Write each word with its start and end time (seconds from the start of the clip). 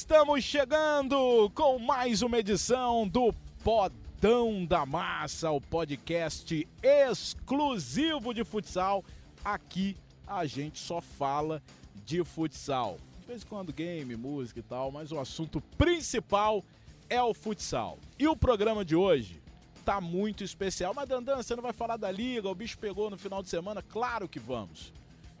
Estamos 0.00 0.42
chegando 0.42 1.50
com 1.54 1.78
mais 1.78 2.22
uma 2.22 2.38
edição 2.38 3.06
do 3.06 3.34
Podão 3.62 4.64
da 4.64 4.86
Massa, 4.86 5.50
o 5.50 5.60
podcast 5.60 6.66
exclusivo 6.82 8.32
de 8.32 8.42
futsal. 8.42 9.04
Aqui 9.44 9.94
a 10.26 10.46
gente 10.46 10.78
só 10.78 11.02
fala 11.02 11.62
de 12.06 12.24
futsal. 12.24 12.96
De 13.20 13.26
vez 13.26 13.42
em 13.42 13.46
quando 13.46 13.74
game, 13.74 14.16
música 14.16 14.60
e 14.60 14.62
tal, 14.62 14.90
mas 14.90 15.12
o 15.12 15.20
assunto 15.20 15.60
principal 15.76 16.64
é 17.10 17.22
o 17.22 17.34
futsal. 17.34 17.98
E 18.18 18.26
o 18.26 18.34
programa 18.34 18.86
de 18.86 18.96
hoje 18.96 19.42
tá 19.84 20.00
muito 20.00 20.42
especial. 20.42 20.94
Mas 20.94 21.10
Dandan, 21.10 21.36
você 21.36 21.54
não 21.54 21.62
vai 21.62 21.74
falar 21.74 21.98
da 21.98 22.10
liga, 22.10 22.48
o 22.48 22.54
bicho 22.54 22.78
pegou 22.78 23.10
no 23.10 23.18
final 23.18 23.42
de 23.42 23.50
semana? 23.50 23.82
Claro 23.82 24.26
que 24.26 24.40
vamos. 24.40 24.94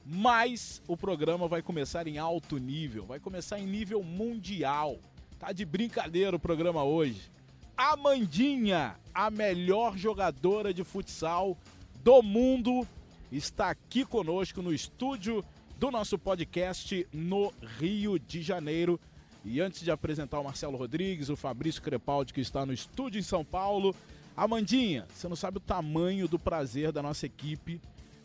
Mas 0.04 0.82
o 0.88 0.96
programa 0.96 1.46
vai 1.46 1.62
começar 1.62 2.06
em 2.06 2.18
alto 2.18 2.58
nível, 2.58 3.04
vai 3.04 3.20
começar 3.20 3.58
em 3.58 3.66
nível 3.66 4.02
mundial. 4.02 4.98
Tá 5.38 5.52
de 5.52 5.64
brincadeira 5.64 6.36
o 6.36 6.40
programa 6.40 6.82
hoje. 6.82 7.30
Amandinha, 7.76 8.96
a 9.14 9.30
melhor 9.30 9.96
jogadora 9.96 10.74
de 10.74 10.84
futsal 10.84 11.56
do 12.02 12.22
mundo, 12.22 12.86
está 13.32 13.70
aqui 13.70 14.04
conosco 14.04 14.60
no 14.60 14.72
estúdio 14.72 15.44
do 15.78 15.90
nosso 15.90 16.18
podcast 16.18 17.06
no 17.12 17.52
Rio 17.78 18.18
de 18.18 18.42
Janeiro. 18.42 19.00
E 19.44 19.60
antes 19.60 19.80
de 19.80 19.90
apresentar 19.90 20.40
o 20.40 20.44
Marcelo 20.44 20.76
Rodrigues, 20.76 21.30
o 21.30 21.36
Fabrício 21.36 21.80
Crepaldi, 21.80 22.34
que 22.34 22.40
está 22.42 22.66
no 22.66 22.72
estúdio 22.72 23.18
em 23.18 23.22
São 23.22 23.42
Paulo, 23.42 23.94
Amandinha, 24.36 25.06
você 25.14 25.26
não 25.28 25.36
sabe 25.36 25.56
o 25.56 25.60
tamanho 25.60 26.28
do 26.28 26.38
prazer 26.38 26.92
da 26.92 27.02
nossa 27.02 27.26
equipe 27.26 27.80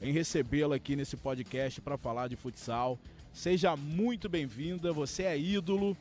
em 0.05 0.11
recebê-la 0.11 0.75
aqui 0.75 0.95
nesse 0.95 1.17
podcast 1.17 1.81
para 1.81 1.97
falar 1.97 2.27
de 2.27 2.35
futsal. 2.35 2.99
Seja 3.33 3.75
muito 3.75 4.29
bem-vinda, 4.29 4.93
você 4.93 5.23
é 5.23 5.37
ídolo 5.37 5.97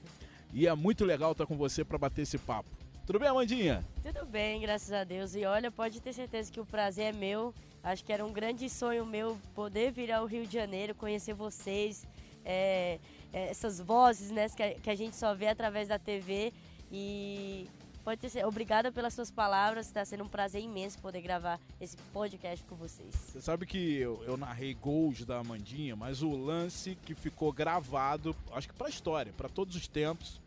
e 0.53 0.67
é 0.67 0.75
muito 0.75 1.07
legal 1.07 1.33
estar 1.33 1.47
com 1.47 1.57
você 1.57 1.83
para 1.83 1.97
bater 1.97 2.23
esse 2.23 2.37
papo. 2.37 2.69
Tudo 3.07 3.19
bem, 3.19 3.29
Amandinha? 3.29 3.83
Tudo 4.03 4.27
bem, 4.27 4.61
graças 4.61 4.93
a 4.93 5.05
Deus. 5.05 5.35
E 5.35 5.47
olha, 5.47 5.71
pode 5.71 6.03
ter 6.03 6.13
certeza 6.13 6.53
que 6.53 6.61
o 6.61 6.67
prazer 6.67 7.15
é 7.15 7.17
meu. 7.17 7.55
Acho 7.83 8.05
que 8.05 8.13
era 8.13 8.25
um 8.25 8.33
grande 8.33 8.69
sonho 8.69 9.07
meu 9.07 9.39
poder 9.55 9.91
vir 9.91 10.13
ao 10.13 10.27
Rio 10.27 10.47
de 10.47 10.53
Janeiro, 10.53 10.95
conhecer 10.95 11.33
vocês, 11.33 12.07
é, 12.45 12.99
é, 13.33 13.49
essas 13.49 13.81
vozes 13.81 14.31
né, 14.31 14.47
que 14.83 14.91
a 14.91 14.95
gente 14.95 15.17
só 15.17 15.35
vê 15.35 15.49
através 15.49 15.89
da 15.89 15.99
TV. 15.99 16.53
E 16.93 17.67
Pode 18.05 18.21
ter 18.21 18.45
Obrigada 18.45 18.93
pelas 18.93 19.15
suas 19.15 19.31
palavras. 19.31 19.87
Está 19.87 20.05
sendo 20.05 20.25
um 20.25 20.29
prazer 20.29 20.61
imenso 20.61 20.99
poder 20.99 21.23
gravar 21.23 21.59
esse 21.81 21.97
podcast 22.13 22.63
com 22.67 22.77
vocês. 22.77 23.15
Você 23.15 23.41
sabe 23.41 23.65
que 23.65 23.97
eu, 23.97 24.23
eu 24.27 24.37
narrei 24.37 24.75
gols 24.75 25.25
da 25.25 25.39
Amandinha, 25.39 25.97
mas 25.97 26.23
o 26.23 26.37
lance 26.37 26.97
que 26.97 27.15
ficou 27.15 27.51
gravado, 27.51 28.37
acho 28.53 28.69
que 28.69 28.75
para 28.75 28.89
a 28.89 28.91
história, 28.91 29.33
para 29.33 29.49
todos 29.49 29.75
os 29.75 29.89
tempos, 29.89 30.39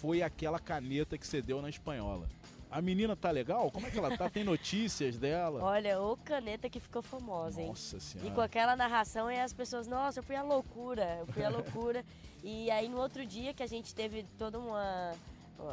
foi 0.00 0.22
aquela 0.22 0.58
caneta 0.58 1.18
que 1.18 1.26
você 1.26 1.42
deu 1.42 1.60
na 1.60 1.68
espanhola. 1.68 2.26
A 2.70 2.80
menina 2.80 3.14
tá 3.14 3.30
legal? 3.30 3.70
Como 3.70 3.86
é 3.86 3.90
que 3.90 3.98
ela 3.98 4.16
tá? 4.16 4.30
Tem 4.30 4.42
notícias 4.42 5.18
dela? 5.18 5.62
Olha, 5.62 6.00
o 6.00 6.16
caneta 6.16 6.68
que 6.70 6.80
ficou 6.80 7.02
famosa, 7.02 7.60
hein? 7.60 7.68
Nossa 7.68 8.00
senhora. 8.00 8.30
E 8.30 8.32
com 8.32 8.40
aquela 8.40 8.74
narração, 8.74 9.30
e 9.30 9.38
as 9.38 9.52
pessoas, 9.52 9.86
nossa, 9.86 10.20
eu 10.20 10.22
fui 10.22 10.34
a 10.34 10.42
loucura, 10.42 11.18
eu 11.20 11.26
fui 11.26 11.44
a 11.44 11.48
loucura. 11.50 12.02
e 12.42 12.70
aí 12.70 12.88
no 12.88 12.96
outro 12.98 13.24
dia 13.26 13.52
que 13.52 13.62
a 13.62 13.66
gente 13.66 13.94
teve 13.94 14.24
toda 14.38 14.58
uma 14.58 15.12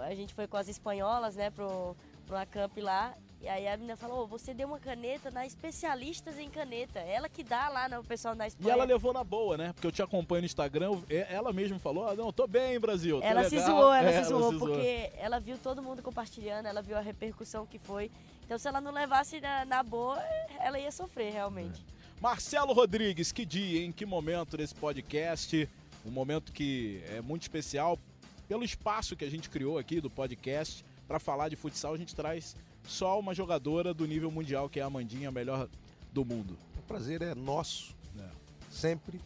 a 0.04 0.14
gente 0.16 0.34
foi 0.34 0.48
com 0.48 0.58
as 0.58 0.68
espanholas, 0.68 1.36
né, 1.36 1.50
pro, 1.50 1.96
pro 2.26 2.38
Acamp 2.38 2.78
lá. 2.78 3.14
E 3.42 3.48
aí 3.48 3.68
a 3.68 3.76
menina 3.76 3.98
falou, 3.98 4.24
oh, 4.24 4.28
você 4.28 4.54
deu 4.54 4.70
uma 4.70 4.80
caneta 4.80 5.30
na 5.30 5.46
especialistas 5.46 6.40
em 6.40 6.50
caneta. 6.50 7.00
Ela 7.00 7.28
que 7.28 7.44
dá 7.44 7.68
lá 7.68 7.90
no 7.90 8.02
pessoal 8.02 8.34
da 8.34 8.48
Espanha. 8.48 8.70
E 8.70 8.72
ela 8.72 8.86
levou 8.86 9.12
na 9.12 9.22
boa, 9.22 9.58
né? 9.58 9.74
Porque 9.74 9.86
eu 9.86 9.92
te 9.92 10.02
acompanho 10.02 10.44
no 10.44 10.46
Instagram, 10.46 11.02
ela 11.10 11.52
mesma 11.52 11.78
falou, 11.78 12.08
ah, 12.08 12.16
não, 12.16 12.32
tô 12.32 12.48
bem, 12.48 12.80
Brasil. 12.80 13.20
Tô 13.20 13.26
ela 13.26 13.42
legal. 13.42 13.50
se 13.50 13.66
zoou, 13.66 13.94
ela, 13.94 14.10
é, 14.10 14.24
se, 14.24 14.30
zoou, 14.30 14.40
ela 14.40 14.52
se 14.52 14.60
zoou, 14.60 14.60
porque 14.60 15.12
ela 15.18 15.40
viu 15.40 15.58
todo 15.58 15.84
mundo 15.84 16.02
compartilhando, 16.02 16.68
ela 16.68 16.82
viu 16.82 16.98
a 16.98 17.02
repercussão 17.02 17.66
que 17.66 17.78
foi. 17.78 18.10
Então 18.46 18.58
se 18.58 18.66
ela 18.66 18.80
não 18.80 18.94
levasse 18.94 19.42
na, 19.42 19.66
na 19.66 19.84
boa, 19.84 20.18
ela 20.62 20.80
ia 20.80 20.92
sofrer 20.92 21.34
realmente. 21.34 21.84
É. 21.90 22.22
Marcelo 22.22 22.72
Rodrigues, 22.72 23.34
que 23.34 23.46
dia, 23.46 23.86
em 23.86 23.92
que 23.92 24.06
momento 24.06 24.56
desse 24.56 24.74
podcast? 24.74 25.68
Um 26.06 26.12
momento 26.12 26.54
que 26.54 27.04
é 27.10 27.20
muito 27.20 27.42
especial 27.42 28.00
pelo 28.48 28.64
espaço 28.64 29.16
que 29.16 29.26
a 29.26 29.30
gente 29.30 29.50
criou 29.50 29.78
aqui 29.78 30.02
do 30.02 30.10
podcast 30.10 30.86
para 31.08 31.20
falar 31.20 31.50
de 31.50 31.56
futsal, 31.56 31.94
a 31.94 31.98
gente 31.98 32.16
traz 32.16 32.56
só 32.84 33.20
uma 33.20 33.34
jogadora 33.34 33.94
do 33.94 34.06
nível 34.06 34.32
mundial, 34.32 34.70
que 34.70 34.80
é 34.80 34.84
a 34.84 34.88
Amandinha, 34.88 35.30
a 35.30 35.32
melhor 35.32 35.70
do 36.12 36.26
mundo. 36.26 36.58
O 36.78 36.82
prazer 36.82 37.22
é 37.22 37.34
nosso, 37.34 37.96
é. 38.20 38.30
sempre, 38.70 39.20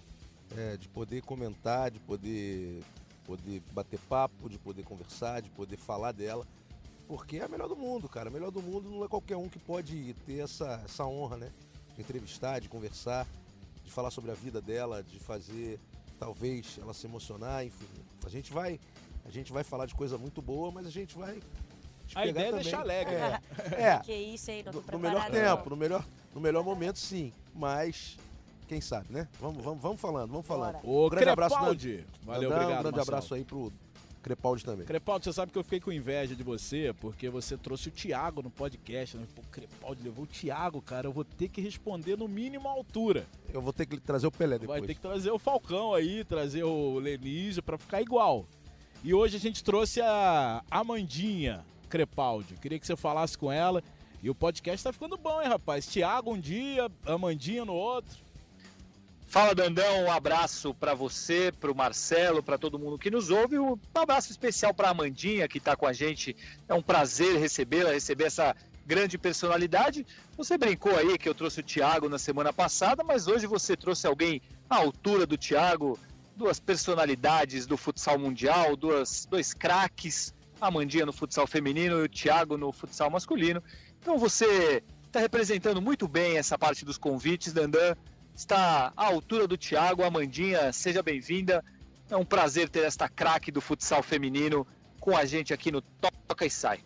é, 0.56 0.78
de 0.78 0.88
poder 0.88 1.22
comentar, 1.22 1.92
de 1.92 2.00
poder, 2.00 2.84
poder 3.26 3.62
bater 3.72 4.00
papo, 4.02 4.50
de 4.50 4.58
poder 4.58 4.84
conversar, 4.84 5.42
de 5.42 5.50
poder 5.50 5.78
falar 5.78 6.12
dela, 6.12 6.46
porque 7.08 7.38
é 7.38 7.44
a 7.44 7.48
melhor 7.48 7.68
do 7.68 7.76
mundo, 7.76 8.08
cara. 8.10 8.30
A 8.30 8.32
melhor 8.32 8.52
do 8.52 8.62
mundo 8.62 8.90
não 8.90 9.04
é 9.04 9.08
qualquer 9.08 9.38
um 9.38 9.48
que 9.48 9.60
pode 9.60 10.14
ter 10.26 10.40
essa, 10.40 10.82
essa 10.84 11.06
honra, 11.06 11.38
né? 11.38 11.52
De 11.96 12.02
entrevistar, 12.02 12.60
de 12.60 12.68
conversar, 12.68 13.26
de 13.84 13.90
falar 13.90 14.12
sobre 14.12 14.30
a 14.30 14.34
vida 14.34 14.62
dela, 14.62 15.02
de 15.02 15.20
fazer 15.20 15.80
talvez 16.20 16.78
ela 16.82 16.94
se 16.94 17.08
emocionar, 17.08 17.66
enfim. 17.66 17.86
A 18.26 18.30
gente 18.30 18.52
vai 18.52 18.80
a 19.28 19.32
gente 19.32 19.52
vai 19.52 19.64
falar 19.64 19.86
de 19.86 19.94
coisa 19.94 20.18
muito 20.18 20.42
boa, 20.42 20.72
mas 20.72 20.88
a 20.88 20.90
gente 20.90 21.18
vai. 21.18 21.40
A 22.16 22.26
ideia 22.26 22.48
também. 22.48 22.62
é 22.62 22.64
deixar 22.64 22.80
alegre. 22.80 23.16
É. 23.16 23.40
é. 23.74 24.00
Que 24.06 24.14
isso 24.14 24.50
aí, 24.50 24.64
não 24.64 24.72
tô 24.72 24.80
no, 24.80 24.92
no 24.94 25.00
melhor 25.00 25.30
tempo, 25.30 25.70
no 25.70 25.76
melhor, 25.76 26.06
no 26.34 26.42
melhor 26.42 26.64
momento, 26.64 26.98
sim. 26.98 27.34
Mas 27.54 28.18
quem 28.68 28.80
sabe, 28.80 29.08
né? 29.12 29.28
Vamos, 29.40 29.64
vamos, 29.64 29.82
vamos 29.82 30.00
falando, 30.00 30.32
vamos 30.32 30.48
falando. 30.48 30.80
O 30.84 31.10
grande 31.10 31.30
abraço, 31.30 31.56
Valeu, 31.56 31.74
Andão, 31.74 32.06
obrigado. 32.26 32.52
Um 32.52 32.54
grande 32.54 32.84
Marcelo. 32.84 33.02
abraço 33.02 33.34
aí 33.34 33.44
pro 33.44 33.72
Crepaldi 34.28 34.66
também. 34.66 34.86
Crepaldi, 34.86 35.24
você 35.24 35.34
sabe 35.34 35.52
que 35.54 35.58
eu 35.58 35.64
fiquei 35.64 35.80
com 35.80 35.92
inveja 35.92 36.36
de 36.36 36.44
você, 36.44 36.94
porque 37.00 37.30
você 37.30 37.56
trouxe 37.56 37.88
o 37.88 37.92
Thiago 37.92 38.42
no 38.42 38.50
podcast. 38.50 39.18
Né? 39.18 39.26
Pô, 39.34 39.42
Crepaldi 39.50 40.04
levou 40.04 40.26
o 40.26 40.28
Thiago, 40.28 40.82
cara. 40.82 41.08
Eu 41.08 41.14
vou 41.14 41.24
ter 41.24 41.48
que 41.48 41.62
responder 41.62 42.18
no 42.18 42.28
mínimo 42.28 42.68
a 42.68 42.72
altura. 42.72 43.26
Eu 43.54 43.62
vou 43.62 43.72
ter 43.72 43.86
que 43.86 43.98
trazer 43.98 44.28
o 44.28 44.32
Pelé 44.32 44.60
depois. 44.60 44.80
Vai 44.80 44.88
ter 44.88 44.96
que 44.96 45.02
trazer 45.02 45.32
o 45.32 45.40
Falcão 45.40 45.94
aí, 45.94 46.26
trazer 46.26 46.64
o 46.64 47.00
Lenísio 47.00 47.64
para 47.64 47.78
ficar 47.78 48.02
igual. 48.02 48.46
E 49.08 49.14
hoje 49.14 49.38
a 49.38 49.40
gente 49.40 49.64
trouxe 49.64 50.02
a 50.02 50.62
Amandinha 50.70 51.64
Crepaldi. 51.88 52.56
Queria 52.56 52.78
que 52.78 52.86
você 52.86 52.98
falasse 52.98 53.38
com 53.38 53.50
ela. 53.50 53.82
E 54.22 54.30
o 54.30 54.36
podcast 54.36 54.84
tá 54.84 54.92
ficando 54.92 55.16
bom, 55.16 55.42
hein, 55.42 55.48
rapaz? 55.48 55.88
Tiago 55.88 56.34
um 56.34 56.38
dia, 56.38 56.92
Amandinha 57.06 57.64
no 57.64 57.74
outro. 57.74 58.18
Fala, 59.26 59.56
Dandão. 59.56 60.04
Um 60.04 60.12
abraço 60.12 60.74
para 60.74 60.94
você, 60.94 61.54
para 61.58 61.72
o 61.72 61.76
Marcelo, 61.76 62.44
para 62.44 62.58
todo 62.58 62.78
mundo 62.78 63.00
que 63.00 63.10
nos 63.10 63.30
ouve. 63.30 63.58
Um 63.58 63.80
abraço 63.96 64.30
especial 64.30 64.74
para 64.74 64.90
Amandinha, 64.90 65.48
que 65.48 65.60
está 65.60 65.74
com 65.74 65.88
a 65.88 65.94
gente. 65.94 66.36
É 66.68 66.74
um 66.74 66.82
prazer 66.82 67.40
recebê-la, 67.40 67.92
receber 67.92 68.26
essa 68.26 68.54
grande 68.86 69.18
personalidade. 69.18 70.06
Você 70.36 70.58
brincou 70.58 70.94
aí 70.98 71.18
que 71.18 71.30
eu 71.30 71.34
trouxe 71.34 71.62
o 71.62 71.64
Thiago 71.64 72.10
na 72.10 72.20
semana 72.20 72.52
passada, 72.52 73.06
mas 73.06 73.26
hoje 73.26 73.48
você 73.48 73.78
trouxe 73.78 74.06
alguém 74.06 74.42
à 74.70 74.76
altura 74.76 75.26
do 75.26 75.38
Thiago, 75.38 75.98
duas 76.38 76.60
personalidades 76.60 77.66
do 77.66 77.76
futsal 77.76 78.18
mundial, 78.20 78.76
duas, 78.76 79.26
dois 79.26 79.54
craques, 79.54 80.34
a 80.62 80.70
Mandinha 80.70 81.06
no 81.06 81.12
futsal 81.12 81.48
feminino 81.48 82.00
e 82.00 82.04
o 82.04 82.10
Thiago 82.10 82.58
no 82.58 82.72
futsal 82.72 83.10
masculino. 83.10 83.62
Então 84.00 84.18
você 84.18 84.84
está 85.06 85.20
representando 85.20 85.82
muito 85.82 86.08
bem 86.08 86.38
essa 86.38 86.58
parte 86.58 86.86
dos 86.86 86.98
convites, 86.98 87.52
Dandan. 87.52 87.96
Está 88.36 88.94
à 88.96 89.06
altura 89.06 89.48
do 89.48 89.58
Thiago, 89.58 90.04
Amandinha, 90.04 90.72
seja 90.72 91.02
bem-vinda. 91.02 91.66
É 92.10 92.16
um 92.16 92.24
prazer 92.24 92.70
ter 92.70 92.84
esta 92.84 93.10
craque 93.10 93.52
do 93.52 93.60
futsal 93.60 94.04
feminino 94.04 94.66
com 95.00 95.18
a 95.18 95.26
gente 95.26 95.54
aqui 95.54 95.72
no 95.72 95.82
Toca 95.82 96.46
e 96.46 96.50
Sai. 96.52 96.80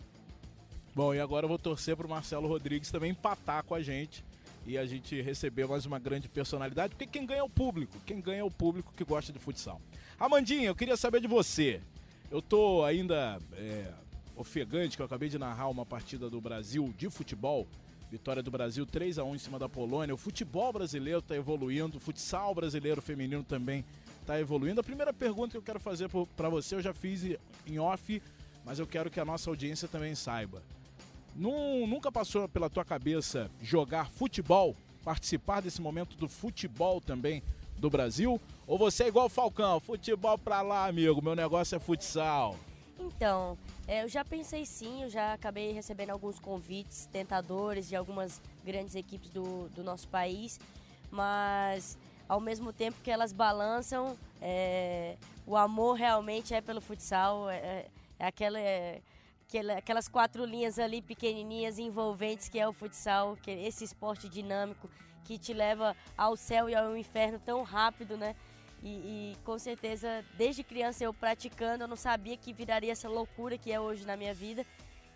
Bom, 0.95 1.13
e 1.13 1.19
agora 1.19 1.43
eu 1.43 1.49
vou 1.49 1.59
torcer 1.59 1.95
para 1.97 2.07
o 2.07 2.09
Marcelo 2.09 2.47
Rodrigues 2.47 2.89
também 2.89 3.11
empatar 3.11 3.63
com 3.63 3.75
a 3.75 3.81
gente 3.81 4.23
e 4.65 4.77
a 4.77 4.85
gente 4.85 5.21
recebeu 5.21 5.67
mais 5.67 5.85
uma 5.85 5.99
grande 5.99 6.29
personalidade, 6.29 6.95
porque 6.95 7.07
quem 7.07 7.25
ganha 7.25 7.39
é 7.39 7.43
o 7.43 7.49
público, 7.49 7.97
quem 8.05 8.21
ganha 8.21 8.41
é 8.41 8.43
o 8.43 8.51
público 8.51 8.93
que 8.95 9.03
gosta 9.03 9.33
de 9.33 9.39
futsal. 9.39 9.81
Amandinha, 10.19 10.67
eu 10.67 10.75
queria 10.75 10.95
saber 10.95 11.19
de 11.19 11.27
você. 11.27 11.81
Eu 12.29 12.41
tô 12.41 12.83
ainda 12.83 13.39
é, 13.53 13.91
ofegante, 14.35 14.95
que 14.95 15.01
eu 15.01 15.05
acabei 15.05 15.29
de 15.29 15.37
narrar 15.37 15.67
uma 15.69 15.85
partida 15.85 16.29
do 16.29 16.39
Brasil 16.39 16.93
de 16.97 17.09
futebol, 17.09 17.67
vitória 18.09 18.43
do 18.43 18.51
Brasil 18.51 18.85
3 18.85 19.17
a 19.17 19.23
1 19.23 19.35
em 19.35 19.39
cima 19.39 19.57
da 19.57 19.67
Polônia. 19.67 20.13
O 20.13 20.17
futebol 20.17 20.71
brasileiro 20.71 21.19
está 21.19 21.35
evoluindo, 21.35 21.97
o 21.97 21.99
futsal 21.99 22.53
brasileiro 22.53 23.01
feminino 23.01 23.43
também 23.43 23.83
está 24.19 24.39
evoluindo. 24.39 24.79
A 24.79 24.83
primeira 24.83 25.13
pergunta 25.13 25.51
que 25.51 25.57
eu 25.57 25.61
quero 25.61 25.79
fazer 25.79 26.09
para 26.35 26.49
você, 26.49 26.75
eu 26.75 26.81
já 26.81 26.93
fiz 26.93 27.23
em 27.65 27.79
off, 27.79 28.21
mas 28.65 28.79
eu 28.79 28.87
quero 28.87 29.09
que 29.09 29.19
a 29.19 29.25
nossa 29.25 29.49
audiência 29.49 29.87
também 29.87 30.13
saiba. 30.13 30.61
Nunca 31.35 32.11
passou 32.11 32.47
pela 32.47 32.69
tua 32.69 32.85
cabeça 32.85 33.49
jogar 33.61 34.09
futebol, 34.09 34.75
participar 35.03 35.61
desse 35.61 35.81
momento 35.81 36.15
do 36.17 36.27
futebol 36.27 37.01
também 37.01 37.43
do 37.77 37.89
Brasil? 37.89 38.39
Ou 38.67 38.77
você 38.77 39.03
é 39.03 39.07
igual 39.07 39.25
o 39.25 39.29
Falcão, 39.29 39.79
futebol 39.79 40.37
pra 40.37 40.61
lá, 40.61 40.87
amigo, 40.87 41.21
meu 41.21 41.35
negócio 41.35 41.75
é 41.75 41.79
futsal? 41.79 42.55
Então, 42.99 43.57
é, 43.87 44.03
eu 44.03 44.07
já 44.07 44.23
pensei 44.23 44.65
sim, 44.65 45.03
eu 45.03 45.09
já 45.09 45.33
acabei 45.33 45.71
recebendo 45.71 46.11
alguns 46.11 46.39
convites 46.39 47.07
tentadores 47.11 47.89
de 47.89 47.95
algumas 47.95 48.39
grandes 48.63 48.95
equipes 48.95 49.29
do, 49.29 49.67
do 49.69 49.83
nosso 49.83 50.07
país, 50.07 50.59
mas 51.09 51.97
ao 52.29 52.39
mesmo 52.39 52.71
tempo 52.71 52.97
que 53.03 53.09
elas 53.09 53.33
balançam, 53.33 54.15
é, 54.41 55.17
o 55.45 55.57
amor 55.57 55.97
realmente 55.97 56.53
é 56.53 56.61
pelo 56.61 56.79
futsal, 56.79 57.49
é, 57.49 57.87
é 58.19 58.25
aquela, 58.25 58.59
é, 58.59 59.01
aquelas 59.57 60.07
quatro 60.07 60.45
linhas 60.45 60.79
ali 60.79 61.01
pequenininhas, 61.01 61.79
envolventes, 61.79 62.49
que 62.49 62.59
é 62.59 62.67
o 62.67 62.73
futsal, 62.73 63.35
que 63.35 63.51
é 63.51 63.67
esse 63.67 63.83
esporte 63.83 64.29
dinâmico 64.29 64.89
que 65.23 65.37
te 65.37 65.53
leva 65.53 65.95
ao 66.17 66.35
céu 66.35 66.69
e 66.69 66.75
ao 66.75 66.95
inferno 66.97 67.39
tão 67.39 67.63
rápido, 67.63 68.17
né? 68.17 68.35
E, 68.83 68.89
e, 68.89 69.37
com 69.43 69.59
certeza, 69.59 70.25
desde 70.35 70.63
criança 70.63 71.03
eu 71.03 71.13
praticando, 71.13 71.83
eu 71.83 71.87
não 71.87 71.95
sabia 71.95 72.35
que 72.35 72.51
viraria 72.51 72.91
essa 72.91 73.07
loucura 73.07 73.57
que 73.57 73.71
é 73.71 73.79
hoje 73.79 74.05
na 74.05 74.17
minha 74.17 74.33
vida. 74.33 74.65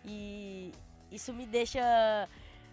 E 0.04 0.72
isso 1.10 1.32
me 1.32 1.46
deixa 1.46 1.80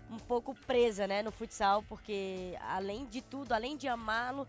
um 0.10 0.18
pouco 0.18 0.54
presa 0.54 1.08
né, 1.08 1.24
no 1.24 1.32
futsal, 1.32 1.84
porque 1.84 2.56
além 2.62 3.06
de 3.06 3.22
tudo, 3.22 3.54
além 3.54 3.76
de 3.76 3.88
amá-lo 3.88 4.48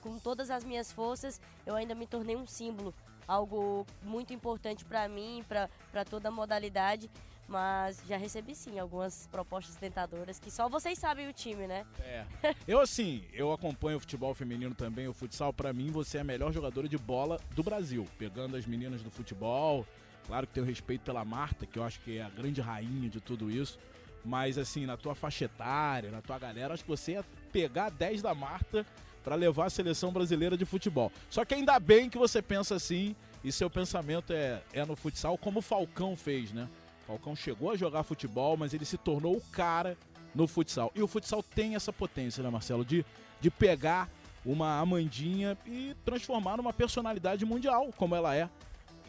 com 0.00 0.18
todas 0.18 0.50
as 0.50 0.64
minhas 0.64 0.92
forças, 0.92 1.40
eu 1.66 1.74
ainda 1.74 1.94
me 1.94 2.06
tornei 2.06 2.36
um 2.36 2.46
símbolo. 2.46 2.94
Algo 3.30 3.86
muito 4.02 4.34
importante 4.34 4.84
para 4.84 5.08
mim, 5.08 5.44
para 5.46 6.04
toda 6.04 6.30
a 6.30 6.32
modalidade. 6.32 7.08
Mas 7.46 8.02
já 8.08 8.16
recebi 8.16 8.56
sim 8.56 8.80
algumas 8.80 9.28
propostas 9.28 9.76
tentadoras 9.76 10.40
que 10.40 10.50
só 10.50 10.68
vocês 10.68 10.98
sabem 10.98 11.28
o 11.28 11.32
time, 11.32 11.68
né? 11.68 11.86
É. 12.00 12.24
Eu 12.66 12.80
assim, 12.80 13.24
eu 13.32 13.52
acompanho 13.52 13.98
o 13.98 14.00
futebol 14.00 14.34
feminino 14.34 14.74
também, 14.74 15.06
o 15.06 15.12
futsal. 15.12 15.52
Para 15.52 15.72
mim, 15.72 15.92
você 15.92 16.18
é 16.18 16.20
a 16.22 16.24
melhor 16.24 16.52
jogadora 16.52 16.88
de 16.88 16.98
bola 16.98 17.38
do 17.54 17.62
Brasil, 17.62 18.04
pegando 18.18 18.56
as 18.56 18.66
meninas 18.66 19.00
do 19.00 19.10
futebol. 19.12 19.86
Claro 20.26 20.44
que 20.48 20.52
tenho 20.52 20.66
respeito 20.66 21.02
pela 21.02 21.24
Marta, 21.24 21.66
que 21.66 21.78
eu 21.78 21.84
acho 21.84 22.00
que 22.00 22.18
é 22.18 22.22
a 22.22 22.30
grande 22.30 22.60
rainha 22.60 23.08
de 23.08 23.20
tudo 23.20 23.48
isso. 23.48 23.78
Mas 24.24 24.58
assim, 24.58 24.86
na 24.86 24.96
tua 24.96 25.14
faixa 25.14 25.44
etária, 25.44 26.10
na 26.10 26.20
tua 26.20 26.36
galera, 26.36 26.74
acho 26.74 26.82
que 26.82 26.90
você 26.90 27.12
ia 27.12 27.24
pegar 27.52 27.90
10 27.90 28.22
da 28.22 28.34
Marta 28.34 28.84
para 29.22 29.34
levar 29.34 29.66
a 29.66 29.70
seleção 29.70 30.12
brasileira 30.12 30.56
de 30.56 30.64
futebol. 30.64 31.12
Só 31.28 31.44
que 31.44 31.54
ainda 31.54 31.78
bem 31.78 32.08
que 32.08 32.18
você 32.18 32.40
pensa 32.40 32.74
assim 32.74 33.14
e 33.42 33.50
seu 33.50 33.70
pensamento 33.70 34.32
é, 34.32 34.62
é 34.72 34.84
no 34.84 34.96
futsal, 34.96 35.36
como 35.38 35.60
o 35.60 35.62
Falcão 35.62 36.16
fez, 36.16 36.52
né? 36.52 36.68
Falcão 37.06 37.34
chegou 37.34 37.70
a 37.70 37.76
jogar 37.76 38.02
futebol, 38.02 38.56
mas 38.56 38.72
ele 38.72 38.84
se 38.84 38.96
tornou 38.96 39.36
o 39.36 39.40
cara 39.52 39.96
no 40.34 40.46
futsal. 40.46 40.92
E 40.94 41.02
o 41.02 41.08
futsal 41.08 41.42
tem 41.42 41.74
essa 41.74 41.92
potência, 41.92 42.42
né, 42.42 42.50
Marcelo? 42.50 42.84
De, 42.84 43.04
de 43.40 43.50
pegar 43.50 44.08
uma 44.44 44.78
Amandinha 44.78 45.56
e 45.66 45.94
transformar 46.04 46.56
numa 46.56 46.72
personalidade 46.72 47.44
mundial, 47.44 47.90
como 47.96 48.14
ela 48.14 48.34
é. 48.34 48.48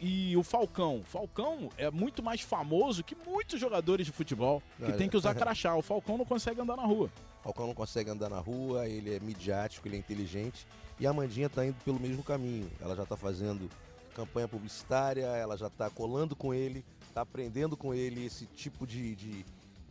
E 0.04 0.36
o 0.36 0.42
Falcão. 0.42 1.00
Falcão 1.04 1.70
é 1.78 1.88
muito 1.88 2.24
mais 2.24 2.40
famoso 2.40 3.04
que 3.04 3.16
muitos 3.24 3.60
jogadores 3.60 4.04
de 4.04 4.10
futebol 4.10 4.60
que 4.84 4.92
tem 4.94 5.08
que 5.08 5.16
usar 5.16 5.32
crachá. 5.32 5.76
O 5.76 5.80
Falcão 5.80 6.18
não 6.18 6.24
consegue 6.24 6.60
andar 6.60 6.76
na 6.76 6.84
rua. 6.84 7.08
O 7.38 7.44
Falcão 7.44 7.68
não 7.68 7.74
consegue 7.74 8.10
andar 8.10 8.28
na 8.28 8.40
rua, 8.40 8.88
ele 8.88 9.14
é 9.14 9.20
midiático, 9.20 9.86
ele 9.86 9.94
é 9.94 9.98
inteligente. 10.00 10.66
E 10.98 11.06
a 11.06 11.10
Amandinha 11.10 11.46
está 11.46 11.64
indo 11.64 11.76
pelo 11.84 12.00
mesmo 12.00 12.24
caminho. 12.24 12.68
Ela 12.80 12.96
já 12.96 13.04
está 13.04 13.16
fazendo 13.16 13.70
campanha 14.12 14.48
publicitária, 14.48 15.24
ela 15.24 15.56
já 15.56 15.68
está 15.68 15.88
colando 15.88 16.34
com 16.34 16.52
ele, 16.52 16.84
está 17.06 17.20
aprendendo 17.20 17.76
com 17.76 17.94
ele 17.94 18.26
esse 18.26 18.46
tipo 18.46 18.84
de, 18.84 19.14
de, 19.14 19.46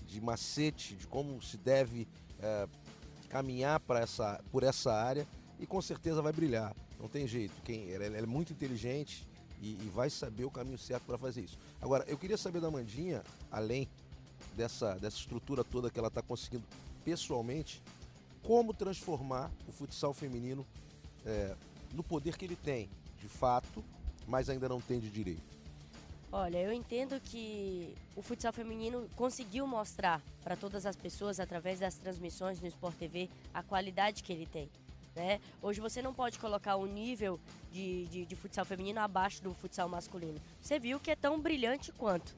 de 0.05 0.19
macete, 0.19 0.93
de 0.93 1.07
como 1.07 1.41
se 1.41 1.55
deve 1.55 2.05
é, 2.41 2.67
caminhar 3.29 3.81
essa, 4.01 4.41
por 4.51 4.63
essa 4.63 4.93
área 4.93 5.25
e 5.57 5.65
com 5.65 5.81
certeza 5.81 6.21
vai 6.21 6.33
brilhar. 6.33 6.75
Não 6.99 7.07
tem 7.07 7.25
jeito. 7.25 7.53
Quem, 7.63 7.89
ela, 7.93 8.03
ela 8.03 8.17
é 8.17 8.25
muito 8.25 8.51
inteligente 8.51 9.30
e, 9.61 9.77
e, 9.81 9.91
vai 9.93 10.09
saber 10.09 10.43
o 10.43 10.51
caminho 10.51 10.77
certo 10.77 11.03
para 11.03 11.17
fazer 11.17 11.41
isso. 11.41 11.57
Agora, 11.79 12.03
eu 12.07 12.17
queria 12.17 12.37
saber 12.37 12.59
da 12.59 12.71
Mandinha, 12.71 13.23
além 13.51 13.87
dessa, 14.55 14.95
dessa 14.95 15.17
estrutura 15.17 15.63
toda 15.63 15.89
que 15.89 15.99
ela 15.99 16.07
está 16.07 16.21
conseguindo 16.21 16.63
pessoalmente, 17.05 17.81
como 18.41 18.73
transformar 18.73 19.51
o 19.67 19.71
futsal 19.71 20.13
feminino 20.13 20.65
é, 21.25 21.55
no 21.93 22.03
poder 22.03 22.37
que 22.37 22.45
ele 22.45 22.55
tem, 22.55 22.89
de 23.19 23.27
fato, 23.27 23.83
mas 24.27 24.49
ainda 24.49 24.67
não 24.67 24.81
tem 24.81 24.99
de 24.99 25.09
direito. 25.09 25.51
Olha, 26.33 26.59
eu 26.59 26.71
entendo 26.71 27.19
que 27.19 27.93
o 28.15 28.21
futsal 28.21 28.53
feminino 28.53 29.05
conseguiu 29.17 29.67
mostrar 29.67 30.21
para 30.41 30.55
todas 30.55 30.85
as 30.85 30.95
pessoas, 30.95 31.41
através 31.41 31.79
das 31.79 31.95
transmissões 31.95 32.61
no 32.61 32.67
Sport 32.67 32.95
TV, 32.95 33.29
a 33.53 33.61
qualidade 33.61 34.23
que 34.23 34.31
ele 34.31 34.45
tem. 34.45 34.69
Né? 35.15 35.39
Hoje 35.61 35.81
você 35.81 36.01
não 36.01 36.13
pode 36.13 36.39
colocar 36.39 36.75
o 36.75 36.85
nível 36.85 37.39
de, 37.71 38.05
de, 38.05 38.25
de 38.25 38.35
futsal 38.35 38.63
feminino 38.63 38.99
abaixo 38.99 39.43
do 39.43 39.53
futsal 39.53 39.89
masculino. 39.89 40.39
Você 40.61 40.79
viu 40.79 40.99
que 40.99 41.11
é 41.11 41.15
tão 41.15 41.39
brilhante 41.39 41.91
quanto. 41.91 42.33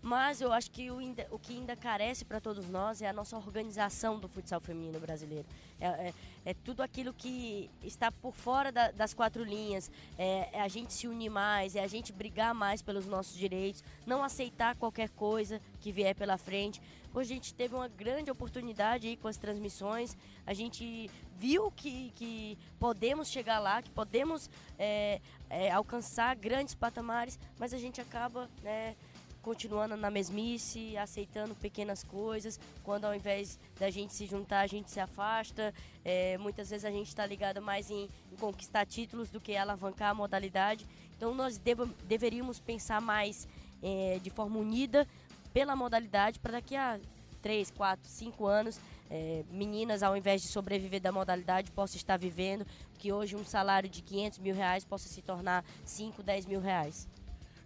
Mas 0.00 0.40
eu 0.40 0.52
acho 0.52 0.70
que 0.70 0.90
o, 0.90 0.98
o 1.30 1.38
que 1.38 1.56
ainda 1.56 1.74
carece 1.74 2.24
para 2.24 2.40
todos 2.40 2.68
nós 2.68 3.02
é 3.02 3.08
a 3.08 3.12
nossa 3.12 3.36
organização 3.36 4.18
do 4.18 4.28
futsal 4.28 4.60
feminino 4.60 5.00
brasileiro. 5.00 5.46
É, 5.80 5.86
é, 5.86 6.14
é 6.46 6.54
tudo 6.54 6.82
aquilo 6.82 7.12
que 7.12 7.68
está 7.82 8.10
por 8.10 8.34
fora 8.34 8.70
da, 8.70 8.90
das 8.90 9.12
quatro 9.12 9.42
linhas. 9.42 9.90
É, 10.16 10.48
é, 10.52 10.60
a 10.60 10.68
gente 10.68 10.92
se 10.92 11.08
unir 11.08 11.30
mais, 11.30 11.74
é 11.74 11.80
a 11.80 11.88
gente 11.88 12.12
brigar 12.12 12.54
mais 12.54 12.80
pelos 12.80 13.06
nossos 13.06 13.36
direitos, 13.36 13.82
não 14.06 14.22
aceitar 14.22 14.76
qualquer 14.76 15.08
coisa 15.10 15.60
que 15.80 15.90
vier 15.90 16.14
pela 16.14 16.38
frente. 16.38 16.80
Hoje 17.12 17.32
a 17.32 17.34
gente 17.34 17.54
teve 17.54 17.74
uma 17.74 17.88
grande 17.88 18.30
oportunidade 18.30 19.08
aí 19.08 19.16
com 19.16 19.28
as 19.28 19.36
transmissões. 19.36 20.16
A 20.46 20.52
gente 20.52 21.10
viu 21.38 21.70
que, 21.72 22.12
que 22.14 22.58
podemos 22.78 23.28
chegar 23.28 23.58
lá, 23.58 23.82
que 23.82 23.90
podemos 23.90 24.50
é, 24.78 25.20
é, 25.48 25.70
alcançar 25.70 26.36
grandes 26.36 26.74
patamares, 26.74 27.38
mas 27.58 27.72
a 27.72 27.78
gente 27.78 28.00
acaba 28.00 28.48
né, 28.62 28.94
continuando 29.42 29.96
na 29.96 30.10
mesmice, 30.10 30.96
aceitando 30.96 31.54
pequenas 31.54 32.02
coisas, 32.02 32.58
quando 32.82 33.04
ao 33.04 33.14
invés 33.14 33.58
da 33.78 33.90
gente 33.90 34.12
se 34.12 34.26
juntar, 34.26 34.60
a 34.60 34.66
gente 34.66 34.90
se 34.90 35.00
afasta. 35.00 35.72
É, 36.04 36.36
muitas 36.38 36.70
vezes 36.70 36.84
a 36.84 36.90
gente 36.90 37.08
está 37.08 37.24
ligado 37.24 37.60
mais 37.60 37.90
em, 37.90 38.08
em, 38.32 38.36
conquistar 38.36 38.86
títulos 38.86 39.30
do 39.30 39.40
que 39.40 39.56
alavancar 39.56 40.10
a 40.10 40.14
modalidade. 40.14 40.86
Então 41.16 41.34
nós 41.34 41.60
deveríamos 42.04 42.60
pensar 42.60 43.00
mais 43.00 43.48
é, 43.82 44.18
de 44.22 44.30
forma 44.30 44.58
unida 44.58 45.06
pela 45.52 45.74
modalidade 45.74 46.38
para 46.38 46.52
daqui 46.52 46.76
a 46.76 47.00
3, 47.42 47.70
4, 47.70 48.08
5 48.08 48.46
anos 48.46 48.80
é, 49.10 49.44
meninas, 49.50 50.02
ao 50.02 50.16
invés 50.16 50.42
de 50.42 50.48
sobreviver 50.48 51.00
da 51.00 51.10
modalidade, 51.10 51.70
possam 51.70 51.96
estar 51.96 52.16
vivendo, 52.16 52.66
que 52.98 53.12
hoje 53.12 53.36
um 53.36 53.44
salário 53.44 53.88
de 53.88 54.02
500 54.02 54.38
mil 54.38 54.54
reais 54.54 54.84
possa 54.84 55.08
se 55.08 55.22
tornar 55.22 55.64
5, 55.84 56.22
10 56.22 56.46
mil 56.46 56.60
reais. 56.60 57.08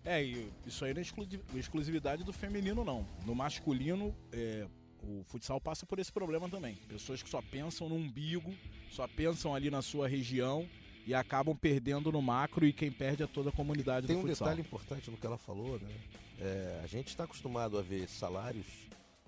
É, 0.04 0.22
e 0.22 0.50
isso 0.66 0.84
aí 0.84 0.92
não 0.92 1.00
é 1.00 1.58
exclusividade 1.58 2.24
do 2.24 2.32
feminino, 2.32 2.84
não. 2.84 3.06
No 3.24 3.34
masculino, 3.34 4.14
é, 4.32 4.66
o 5.02 5.22
futsal 5.24 5.60
passa 5.60 5.86
por 5.86 5.98
esse 5.98 6.12
problema 6.12 6.48
também. 6.48 6.74
Pessoas 6.88 7.22
que 7.22 7.28
só 7.28 7.40
pensam 7.40 7.88
no 7.88 7.94
umbigo, 7.94 8.52
só 8.90 9.06
pensam 9.06 9.54
ali 9.54 9.70
na 9.70 9.82
sua 9.82 10.08
região 10.08 10.68
e 11.06 11.14
acabam 11.14 11.56
perdendo 11.56 12.10
no 12.12 12.22
macro 12.22 12.66
e 12.66 12.72
quem 12.72 12.90
perde 12.90 13.22
é 13.22 13.26
toda 13.26 13.50
a 13.50 13.52
comunidade 13.52 14.06
Tem 14.06 14.16
do 14.16 14.22
um 14.22 14.26
futsal. 14.26 14.48
detalhe 14.48 14.60
importante 14.60 15.10
no 15.10 15.16
que 15.16 15.26
ela 15.26 15.38
falou, 15.38 15.78
né? 15.78 15.90
É, 16.40 16.80
a 16.82 16.86
gente 16.86 17.08
está 17.08 17.24
acostumado 17.24 17.78
a 17.78 17.82
ver 17.82 18.08
salários 18.08 18.66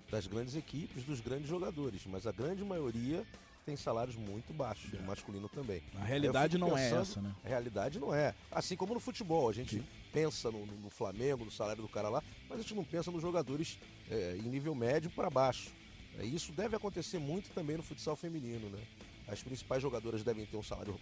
das 0.09 0.27
grandes 0.27 0.55
equipes, 0.55 1.03
dos 1.03 1.19
grandes 1.19 1.47
jogadores, 1.47 2.05
mas 2.05 2.27
a 2.27 2.31
grande 2.31 2.63
maioria 2.63 3.25
tem 3.65 3.75
salários 3.75 4.15
muito 4.15 4.53
baixos, 4.53 4.93
é. 4.93 4.97
no 4.97 5.07
masculino 5.07 5.49
também. 5.49 5.81
A 5.95 6.03
realidade 6.03 6.57
não 6.57 6.77
é 6.77 6.91
essa, 6.91 7.19
né? 7.19 7.33
A 7.43 7.47
realidade 7.47 7.99
não 7.99 8.13
é. 8.13 8.35
Assim 8.51 8.75
como 8.75 8.93
no 8.93 8.99
futebol, 8.99 9.49
a 9.49 9.53
gente 9.53 9.77
Sim. 9.77 9.83
Pensa 10.15 10.49
no, 10.49 10.65
no, 10.65 10.89
Flamengo, 10.89 11.43
no 11.43 11.51
salário 11.51 11.81
do 11.81 11.89
cara 11.89 12.07
lá, 12.07 12.23
mas 12.47 12.59
a 12.59 12.61
gente 12.61 12.73
não 12.73 12.85
pensa 12.85 13.11
nos 13.11 13.21
jogadores 13.21 13.77
é, 14.09 14.37
em 14.39 14.47
nível 14.47 14.73
médio 14.73 15.11
para 15.11 15.29
baixo. 15.29 15.71
É, 16.17 16.23
isso 16.23 16.53
deve 16.53 16.73
acontecer 16.73 17.19
muito 17.19 17.49
também 17.49 17.75
no 17.75 17.83
futsal 17.83 18.15
feminino, 18.15 18.69
né? 18.69 18.79
As 19.27 19.43
principais 19.43 19.81
jogadoras 19.81 20.23
devem 20.23 20.45
ter 20.45 20.55
um 20.55 20.63
salário 20.63 20.97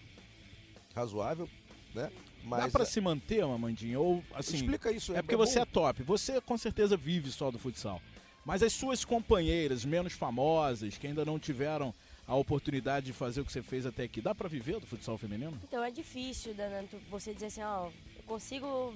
razoável, 0.95 1.47
né? 1.93 2.11
Mas, 2.43 2.63
Dá 2.63 2.71
para 2.71 2.85
se 2.85 2.99
manter, 2.99 3.45
Mamandinha? 3.45 3.99
Ou 3.99 4.23
assim? 4.33 4.55
Explica 4.55 4.91
isso. 4.91 5.13
É, 5.13 5.17
é 5.17 5.21
porque 5.21 5.35
é 5.35 5.37
você 5.37 5.59
é 5.59 5.65
top. 5.65 6.01
Você 6.01 6.41
com 6.41 6.57
certeza 6.57 6.97
vive 6.97 7.31
só 7.31 7.51
do 7.51 7.59
futsal. 7.59 8.01
Mas 8.43 8.63
as 8.63 8.73
suas 8.73 9.05
companheiras 9.05 9.85
menos 9.85 10.13
famosas, 10.13 10.97
que 10.97 11.05
ainda 11.05 11.23
não 11.23 11.37
tiveram 11.37 11.93
a 12.27 12.35
oportunidade 12.35 13.05
de 13.05 13.13
fazer 13.13 13.41
o 13.41 13.45
que 13.45 13.51
você 13.51 13.61
fez 13.61 13.85
até 13.85 14.03
aqui. 14.03 14.21
Dá 14.21 14.33
para 14.33 14.49
viver 14.49 14.79
do 14.79 14.87
futsal 14.87 15.17
feminino? 15.17 15.59
Então 15.63 15.83
é 15.83 15.91
difícil, 15.91 16.53
Danando, 16.53 16.99
você 17.09 17.33
dizer 17.33 17.47
assim, 17.47 17.61
ó, 17.61 17.89
consigo 18.23 18.93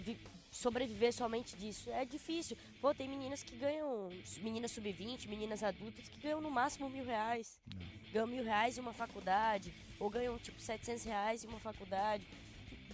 sobreviver 0.51 1.13
somente 1.13 1.55
disso. 1.55 1.89
É 1.91 2.05
difícil. 2.05 2.57
Pô, 2.81 2.93
tem 2.93 3.07
meninas 3.07 3.43
que 3.43 3.55
ganham, 3.55 4.09
meninas 4.41 4.71
sub-20, 4.71 5.27
meninas 5.27 5.63
adultas, 5.63 6.09
que 6.09 6.19
ganham 6.19 6.41
no 6.41 6.49
máximo 6.49 6.89
mil 6.89 7.05
reais. 7.05 7.59
É. 7.69 8.11
Ganham 8.13 8.27
mil 8.27 8.43
reais 8.43 8.77
em 8.77 8.81
uma 8.81 8.93
faculdade, 8.93 9.73
ou 9.99 10.09
ganham 10.09 10.37
tipo 10.39 10.59
700 10.59 11.03
reais 11.03 11.43
em 11.43 11.47
uma 11.47 11.59
faculdade. 11.59 12.27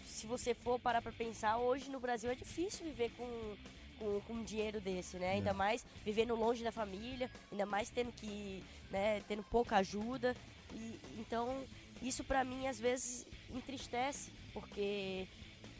Se 0.05 0.27
você 0.27 0.53
for 0.53 0.79
parar 0.79 1.01
para 1.01 1.11
pensar, 1.11 1.57
hoje 1.57 1.89
no 1.89 1.99
Brasil 1.99 2.29
é 2.29 2.35
difícil 2.35 2.85
viver 2.85 3.11
com 3.11 3.55
com, 4.03 4.19
com 4.21 4.33
um 4.33 4.43
dinheiro 4.43 4.81
desse, 4.81 5.17
né? 5.17 5.31
Ainda 5.31 5.51
é. 5.51 5.53
mais 5.53 5.85
vivendo 6.03 6.35
longe 6.35 6.63
da 6.63 6.71
família, 6.71 7.29
ainda 7.51 7.65
mais 7.65 7.89
tendo 7.89 8.11
que, 8.11 8.63
né, 8.91 9.21
tendo 9.27 9.43
pouca 9.43 9.77
ajuda. 9.77 10.35
E, 10.73 10.99
então, 11.17 11.63
isso 12.01 12.23
para 12.23 12.43
mim 12.43 12.67
às 12.67 12.79
vezes 12.79 13.25
entristece, 13.53 14.31
porque 14.51 15.27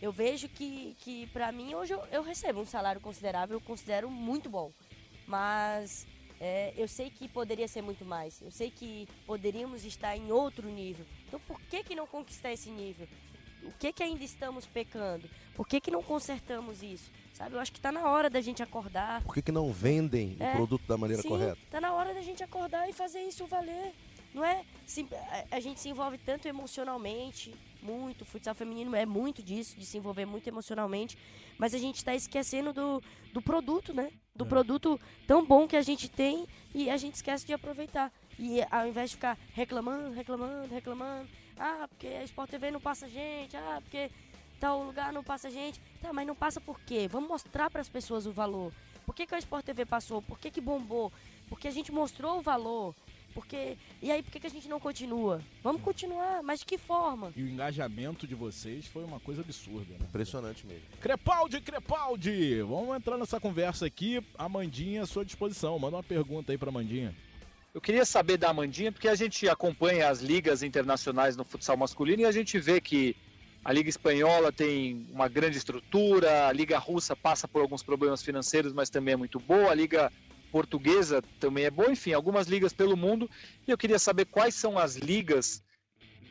eu 0.04 0.12
vejo 0.12 0.50
que, 0.50 0.98
que 1.00 1.28
para 1.28 1.50
mim 1.50 1.74
hoje 1.74 1.94
eu, 1.94 2.04
eu, 2.12 2.22
recebo 2.22 2.60
um 2.60 2.66
salário 2.66 3.00
considerável, 3.00 3.56
eu 3.56 3.62
considero 3.62 4.12
muito 4.12 4.50
bom. 4.50 4.70
Mas 5.26 6.06
é, 6.42 6.74
eu 6.76 6.90
sei 6.90 7.10
que 7.10 7.30
poderia 7.30 7.70
ser 7.70 7.82
muito 7.82 8.04
mais. 8.04 8.42
Eu 8.42 8.52
sei 8.52 8.70
que 8.70 9.08
poderíamos 9.26 9.86
estar 9.86 10.18
em 10.18 10.30
outro 10.30 10.68
nível. 10.68 11.06
Então 11.26 11.40
por 11.48 11.58
que, 11.62 11.86
que 11.86 11.96
não 11.96 12.06
conquistar 12.06 12.52
esse 12.52 12.70
nível? 12.70 13.08
o 13.66 13.72
que 13.80 13.94
que 13.94 14.04
ainda 14.04 14.26
estamos 14.26 14.66
pecando? 14.66 15.30
Por 15.56 15.66
que 15.66 15.80
que 15.80 15.90
não 15.90 16.04
consertamos 16.04 16.84
isso? 16.84 17.10
Sabe, 17.34 17.56
eu 17.56 17.60
acho 17.62 17.72
que 17.72 17.80
está 17.80 17.92
na 17.92 18.10
hora 18.10 18.30
da 18.30 18.42
gente 18.42 18.62
acordar. 18.62 19.24
Por 19.24 19.34
que, 19.34 19.42
que 19.42 19.54
não 19.54 19.72
vendem 19.72 20.36
É, 20.38 20.50
o 20.50 20.56
produto 20.58 20.86
da 20.86 20.98
maneira 20.98 21.22
Sim, 21.22 21.30
correta? 21.30 21.58
Tá 21.72 21.80
na 21.80 21.94
hora 21.94 22.14
da 22.14 22.22
gente 22.22 22.44
acordar 22.44 22.90
e 22.90 22.94
fazer 22.94 23.22
isso 23.22 23.48
valer. 23.48 23.94
Não 24.34 24.44
é? 24.44 24.66
A, 25.52 25.60
gente 25.60 25.80
se 25.80 25.90
envolve 25.90 26.18
tanto 26.18 26.48
emocionalmente, 26.48 27.54
muito. 27.82 28.24
O 28.24 28.26
futsal 28.26 28.56
feminino 28.56 28.96
é 28.96 29.06
muito 29.06 29.44
disso, 29.44 29.78
de 29.78 29.86
se 29.86 29.98
envolver 29.98 30.26
muito 30.26 30.48
emocionalmente. 30.48 31.18
Mas 31.58 31.74
a 31.74 31.78
gente 31.78 31.98
está 31.98 32.16
esquecendo 32.16 32.74
do, 32.74 33.02
do 33.32 33.42
produto, 33.42 33.94
né? 33.94 34.12
Do 34.36 34.46
É. 34.46 34.48
produto 34.48 35.00
tão 35.28 35.46
bom 35.46 35.68
que 35.68 35.76
a 35.76 35.82
gente 35.82 36.10
tem 36.10 36.48
e 36.74 36.90
a 36.90 36.98
gente 36.98 37.16
esquece 37.16 37.46
de 37.46 37.54
aproveitar. 37.54 38.12
E 38.40 38.62
ao 38.72 38.88
invés 38.88 39.12
de 39.12 39.18
ficar 39.18 39.38
reclamando, 39.54 40.12
reclamando, 40.12 40.74
reclamando, 40.74 41.30
ah, 41.58 41.88
porque 41.88 42.08
a 42.08 42.24
Sport 42.24 42.50
TV 42.50 42.72
não 42.72 42.82
passa 42.82 43.08
gente, 43.08 43.56
ah, 43.56 43.80
porque 43.82 44.10
tal 44.60 44.84
lugar 44.84 45.14
não 45.14 45.24
passa 45.24 45.52
gente. 45.52 45.80
Tá, 46.02 46.12
mas 46.12 46.26
não 46.26 46.36
passa 46.36 46.60
por 46.60 46.80
quê? 46.80 47.08
Vamos 47.08 47.30
mostrar 47.30 47.70
para 47.70 47.82
as 47.82 47.90
pessoas 47.90 48.26
o 48.26 48.32
valor. 48.32 48.74
Por 49.06 49.14
que, 49.14 49.28
que 49.28 49.36
a 49.36 49.40
Sport 49.40 49.66
TV 49.66 49.86
passou? 49.86 50.22
Por 50.22 50.40
que, 50.40 50.50
que 50.50 50.62
bombou? 50.62 51.12
Porque 51.48 51.68
a 51.68 51.72
gente 51.72 51.92
mostrou 51.92 52.40
o 52.40 52.42
valor. 52.42 52.96
Porque. 53.34 53.78
E 54.02 54.12
aí, 54.12 54.22
por 54.22 54.32
que, 54.32 54.40
que 54.40 54.48
a 54.48 54.50
gente 54.50 54.68
não 54.68 54.80
continua? 54.80 55.42
Vamos 55.64 55.82
continuar, 55.82 56.42
mas 56.44 56.60
de 56.60 56.66
que 56.66 56.78
forma? 56.78 57.34
E 57.36 57.44
o 57.44 57.48
engajamento 57.48 58.28
de 58.28 58.36
vocês 58.36 58.86
foi 58.88 59.04
uma 59.04 59.20
coisa 59.20 59.42
absurda, 59.42 59.94
né? 60.00 60.06
Impressionante 60.08 60.66
mesmo. 60.66 60.84
Crepaldi, 61.00 61.62
Crepaldi! 61.62 62.62
Vamos 62.62 62.96
entrar 62.96 63.18
nessa 63.18 63.40
conversa 63.40 63.86
aqui. 63.86 64.22
Amandinha 64.38 65.04
à 65.04 65.06
sua 65.06 65.26
disposição. 65.26 65.78
Manda 65.80 65.98
uma 65.98 66.04
pergunta 66.04 66.52
aí 66.52 66.58
pra 66.58 66.70
Amandinha. 66.70 67.16
Eu 67.74 67.82
queria 67.82 68.06
saber 68.06 68.38
da 68.38 68.50
Amandinha, 68.50 68.92
porque 68.92 69.08
a 69.08 69.16
gente 69.16 69.50
acompanha 69.50 70.08
as 70.08 70.22
ligas 70.22 70.62
internacionais 70.62 71.36
no 71.36 71.44
futsal 71.44 71.76
masculino 71.76 72.22
e 72.22 72.26
a 72.26 72.32
gente 72.32 72.60
vê 72.60 72.80
que 72.80 73.16
a 73.66 73.72
Liga 73.72 73.90
Espanhola 73.90 74.52
tem 74.52 75.08
uma 75.12 75.28
grande 75.28 75.58
estrutura, 75.58 76.48
a 76.48 76.52
Liga 76.52 76.78
Russa 76.78 77.16
passa 77.16 77.48
por 77.48 77.62
alguns 77.62 77.82
problemas 77.82 78.22
financeiros, 78.22 78.74
mas 78.74 78.90
também 78.90 79.14
é 79.14 79.18
muito 79.18 79.40
boa, 79.40 79.72
a 79.72 79.74
Liga 79.74 80.12
Portuguesa 80.54 81.20
também 81.40 81.66
é 81.66 81.72
boa, 81.72 81.92
enfim, 81.92 82.14
algumas 82.14 82.46
ligas 82.46 82.72
pelo 82.72 82.96
mundo. 82.96 83.28
E 83.68 83.72
eu 83.72 83.78
queria 83.78 83.98
saber 83.98 84.26
quais 84.26 84.54
são 84.54 84.78
as 84.78 84.96
ligas 84.96 85.64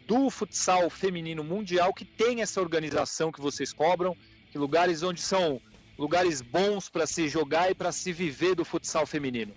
do 0.07 0.31
futsal 0.31 0.89
feminino 0.89 1.43
mundial 1.43 1.93
que 1.93 2.05
tem 2.05 2.41
essa 2.41 2.61
organização 2.61 3.33
que 3.33 3.41
vocês 3.41 3.73
cobram, 3.73 4.17
que 4.53 4.57
lugares 4.57 5.03
onde 5.03 5.21
são 5.21 5.61
lugares 5.99 6.41
bons 6.41 6.89
para 6.89 7.05
se 7.05 7.29
jogar 7.29 7.73
e 7.73 7.75
para 7.75 7.91
se 7.91 8.13
viver 8.13 8.55
do 8.55 8.65
futsal 8.65 9.05
feminino. 9.07 9.53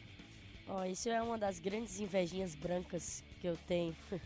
Ó, 0.68 0.84
isso 0.84 1.10
é 1.10 1.22
uma 1.22 1.38
das 1.38 1.60
grandes 1.60 2.00
invejinhas 2.00 2.56
brancas 2.56 3.24
que 3.40 3.46
eu 3.46 3.56
tenho. 3.68 3.96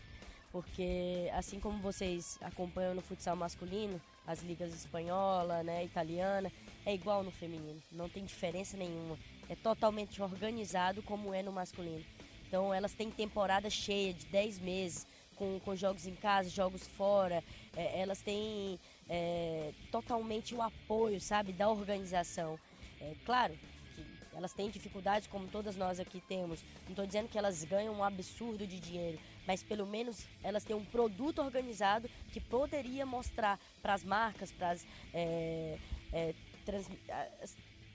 Porque 0.50 1.30
assim 1.34 1.60
como 1.60 1.78
vocês 1.82 2.38
acompanham 2.40 2.94
no 2.94 3.02
futsal 3.02 3.36
masculino, 3.36 4.00
as 4.26 4.42
ligas 4.42 4.72
espanhola, 4.72 5.62
né, 5.62 5.84
italiana, 5.84 6.50
é 6.86 6.94
igual 6.94 7.22
no 7.22 7.30
feminino. 7.30 7.82
Não 7.92 8.08
tem 8.08 8.24
diferença 8.24 8.74
nenhuma. 8.78 9.18
É 9.50 9.56
totalmente 9.56 10.22
organizado 10.22 11.02
como 11.02 11.34
é 11.34 11.42
no 11.42 11.50
masculino. 11.50 12.04
Então 12.46 12.72
elas 12.72 12.92
têm 12.94 13.10
temporada 13.10 13.68
cheia 13.68 14.14
de 14.14 14.24
10 14.26 14.60
meses, 14.60 15.06
com, 15.34 15.58
com 15.60 15.74
jogos 15.74 16.06
em 16.06 16.14
casa, 16.14 16.48
jogos 16.48 16.86
fora. 16.86 17.42
É, 17.76 18.00
elas 18.00 18.22
têm 18.22 18.78
é, 19.08 19.72
totalmente 19.90 20.54
o 20.54 20.62
apoio, 20.62 21.20
sabe, 21.20 21.52
da 21.52 21.68
organização. 21.68 22.58
É 23.00 23.12
claro 23.24 23.58
que 23.96 24.06
elas 24.36 24.52
têm 24.52 24.70
dificuldades 24.70 25.26
como 25.26 25.48
todas 25.48 25.76
nós 25.76 25.98
aqui 25.98 26.20
temos. 26.28 26.62
Não 26.84 26.90
estou 26.90 27.06
dizendo 27.06 27.28
que 27.28 27.36
elas 27.36 27.64
ganham 27.64 27.94
um 27.94 28.04
absurdo 28.04 28.64
de 28.64 28.78
dinheiro, 28.78 29.18
mas 29.48 29.64
pelo 29.64 29.84
menos 29.84 30.26
elas 30.44 30.62
têm 30.62 30.76
um 30.76 30.84
produto 30.84 31.40
organizado 31.40 32.08
que 32.32 32.40
poderia 32.40 33.04
mostrar 33.04 33.58
para 33.82 33.94
as 33.94 34.04
marcas, 34.04 34.52
para 34.52 34.70
as 34.70 34.86
é, 35.12 35.76
é, 36.12 36.34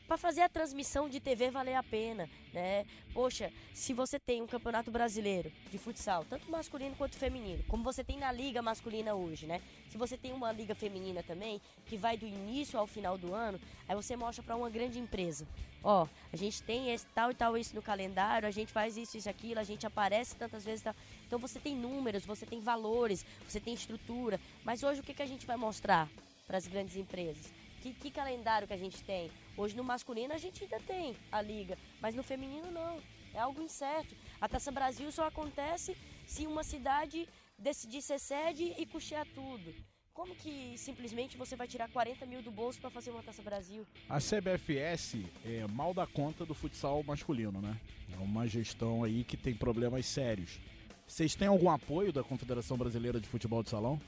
para 0.08 0.18
fazer 0.18 0.42
a 0.42 0.50
transmissão 0.50 1.10
de 1.10 1.20
TV 1.20 1.50
valer 1.50 1.76
a 1.76 1.84
pena, 1.84 2.30
né? 2.54 2.86
Poxa, 3.14 3.52
se 3.74 3.94
você 3.94 4.20
tem 4.20 4.42
um 4.42 4.48
campeonato 4.48 4.92
brasileiro 4.92 5.52
de 5.72 5.78
futsal, 5.78 6.24
tanto 6.26 6.50
masculino 6.50 6.96
quanto 6.96 7.16
feminino, 7.16 7.64
como 7.68 7.84
você 7.84 8.04
tem 8.04 8.18
na 8.18 8.32
liga 8.32 8.62
masculina 8.62 9.16
hoje, 9.16 9.46
né? 9.46 9.62
Se 9.90 9.98
você 9.98 10.18
tem 10.18 10.32
uma 10.32 10.52
liga 10.52 10.76
feminina 10.76 11.24
também, 11.24 11.60
que 11.86 11.98
vai 11.98 12.18
do 12.18 12.26
início 12.26 12.78
ao 12.78 12.86
final 12.86 13.18
do 13.18 13.34
ano, 13.34 13.60
aí 13.88 13.96
você 13.96 14.16
mostra 14.16 14.44
para 14.44 14.56
uma 14.56 14.70
grande 14.70 15.00
empresa, 15.00 15.48
ó, 15.84 16.08
a 16.32 16.36
gente 16.36 16.62
tem 16.64 16.92
esse 16.92 17.06
tal 17.08 17.32
e 17.32 17.34
tal 17.34 17.58
isso 17.58 17.76
no 17.76 17.82
calendário, 17.82 18.48
a 18.48 18.52
gente 18.52 18.72
faz 18.72 18.98
isso 18.98 19.18
isso 19.18 19.30
aquilo, 19.30 19.60
a 19.60 19.64
gente 19.64 19.88
aparece 19.88 20.36
tantas 20.36 20.64
vezes, 20.64 20.84
tal. 20.84 20.96
então 21.26 21.40
você 21.40 21.60
tem 21.60 21.76
números, 21.76 22.26
você 22.26 22.46
tem 22.46 22.60
valores, 22.60 23.26
você 23.48 23.60
tem 23.60 23.74
estrutura, 23.74 24.40
mas 24.64 24.84
hoje 24.84 25.00
o 25.00 25.04
que 25.04 25.14
que 25.14 25.24
a 25.24 25.28
gente 25.28 25.46
vai 25.46 25.58
mostrar 25.58 26.08
para 26.46 26.58
as 26.58 26.68
grandes 26.68 26.96
empresas? 26.96 27.65
Que, 27.86 27.94
que, 27.94 28.10
calendário 28.10 28.68
que 28.68 28.74
a 28.74 28.78
gente 28.78 29.04
tem? 29.04 29.30
Hoje 29.56 29.78
no 29.78 29.84
masculino 29.84 30.34
a 30.34 30.40
gente 30.40 30.64
ainda 30.64 30.80
tem 30.80 31.16
a 31.32 31.40
liga, 31.40 31.78
mas 32.02 32.16
no 32.16 32.24
feminino 32.24 32.72
não. 32.72 33.00
É 33.32 33.38
algo 33.40 33.62
incerto. 33.62 34.16
A 34.42 34.50
Taça 34.50 34.72
Brasil 34.72 35.12
só 35.12 35.28
acontece 35.28 35.96
se 36.26 36.48
uma 36.48 36.64
cidade 36.64 37.30
decidir 37.60 38.02
ser 38.02 38.18
sede 38.18 38.74
e 38.76 38.88
custear 38.88 39.28
tudo. 39.36 39.72
Como 40.16 40.34
que 40.34 40.76
simplesmente 40.80 41.38
você 41.38 41.56
vai 41.56 41.68
tirar 41.68 41.88
40 41.88 42.26
mil 42.26 42.42
do 42.42 42.50
bolso 42.50 42.82
para 42.82 42.90
fazer 42.90 43.12
uma 43.12 43.22
Taça 43.22 43.44
Brasil? 43.44 43.86
A 44.10 44.18
CBFS 44.18 45.18
é 45.46 45.68
mal 45.68 45.94
dá 45.94 46.08
conta 46.08 46.44
do 46.44 46.56
futsal 46.56 47.04
masculino, 47.04 47.62
né? 47.62 47.80
É 48.12 48.18
uma 48.18 48.48
gestão 48.48 49.04
aí 49.04 49.24
que 49.24 49.38
tem 49.38 49.54
problemas 49.54 50.08
sérios. 50.08 50.60
Vocês 51.08 51.36
têm 51.36 51.50
algum 51.50 51.70
apoio 51.70 52.12
da 52.12 52.24
Confederação 52.24 52.78
Brasileira 52.78 53.20
de 53.20 53.28
Futebol 53.28 53.62
de 53.62 53.70
Salão? 53.70 54.02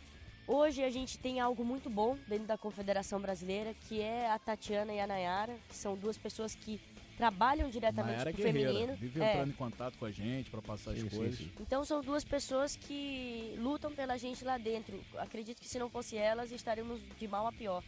Hoje 0.48 0.82
a 0.84 0.90
gente 0.90 1.18
tem 1.18 1.40
algo 1.42 1.66
muito 1.66 1.90
bom 1.90 2.18
dentro 2.28 2.46
da 2.48 2.58
Confederação 2.58 3.20
Brasileira, 3.20 3.74
que 3.74 4.00
é 4.02 4.30
a 4.32 4.40
Tatiana 4.40 4.94
e 4.94 5.00
a 5.00 5.06
Nayara, 5.06 5.58
que 5.68 5.76
são 5.76 5.96
duas 5.96 6.18
pessoas 6.18 6.56
que 6.56 6.80
trabalham 7.18 7.70
diretamente 7.70 8.24
pro 8.24 8.34
Guerreira, 8.34 8.60
feminino. 8.70 8.96
vive 8.96 9.22
É. 9.22 9.32
entrando 9.34 9.50
em 9.50 9.56
contato 9.56 9.98
com 9.98 10.06
a 10.06 10.12
gente 10.12 10.50
para 10.50 10.62
passar 10.62 10.92
as 10.92 11.00
Sim, 11.00 11.10
sim, 11.10 11.18
coisas. 11.18 11.38
sim. 11.38 11.52
Então 11.60 11.84
são 11.84 12.02
duas 12.02 12.24
pessoas 12.24 12.76
que 12.78 13.56
lutam 13.58 13.92
pela 13.94 14.18
gente 14.18 14.46
lá 14.46 14.58
dentro. 14.58 15.04
Acredito 15.18 15.60
que 15.60 15.68
se 15.68 15.78
não 15.80 15.90
fosse 15.90 16.16
elas, 16.16 16.52
estaríamos 16.52 17.02
de 17.20 17.28
mal 17.28 17.46
a 17.48 17.52
pior. 17.52 17.84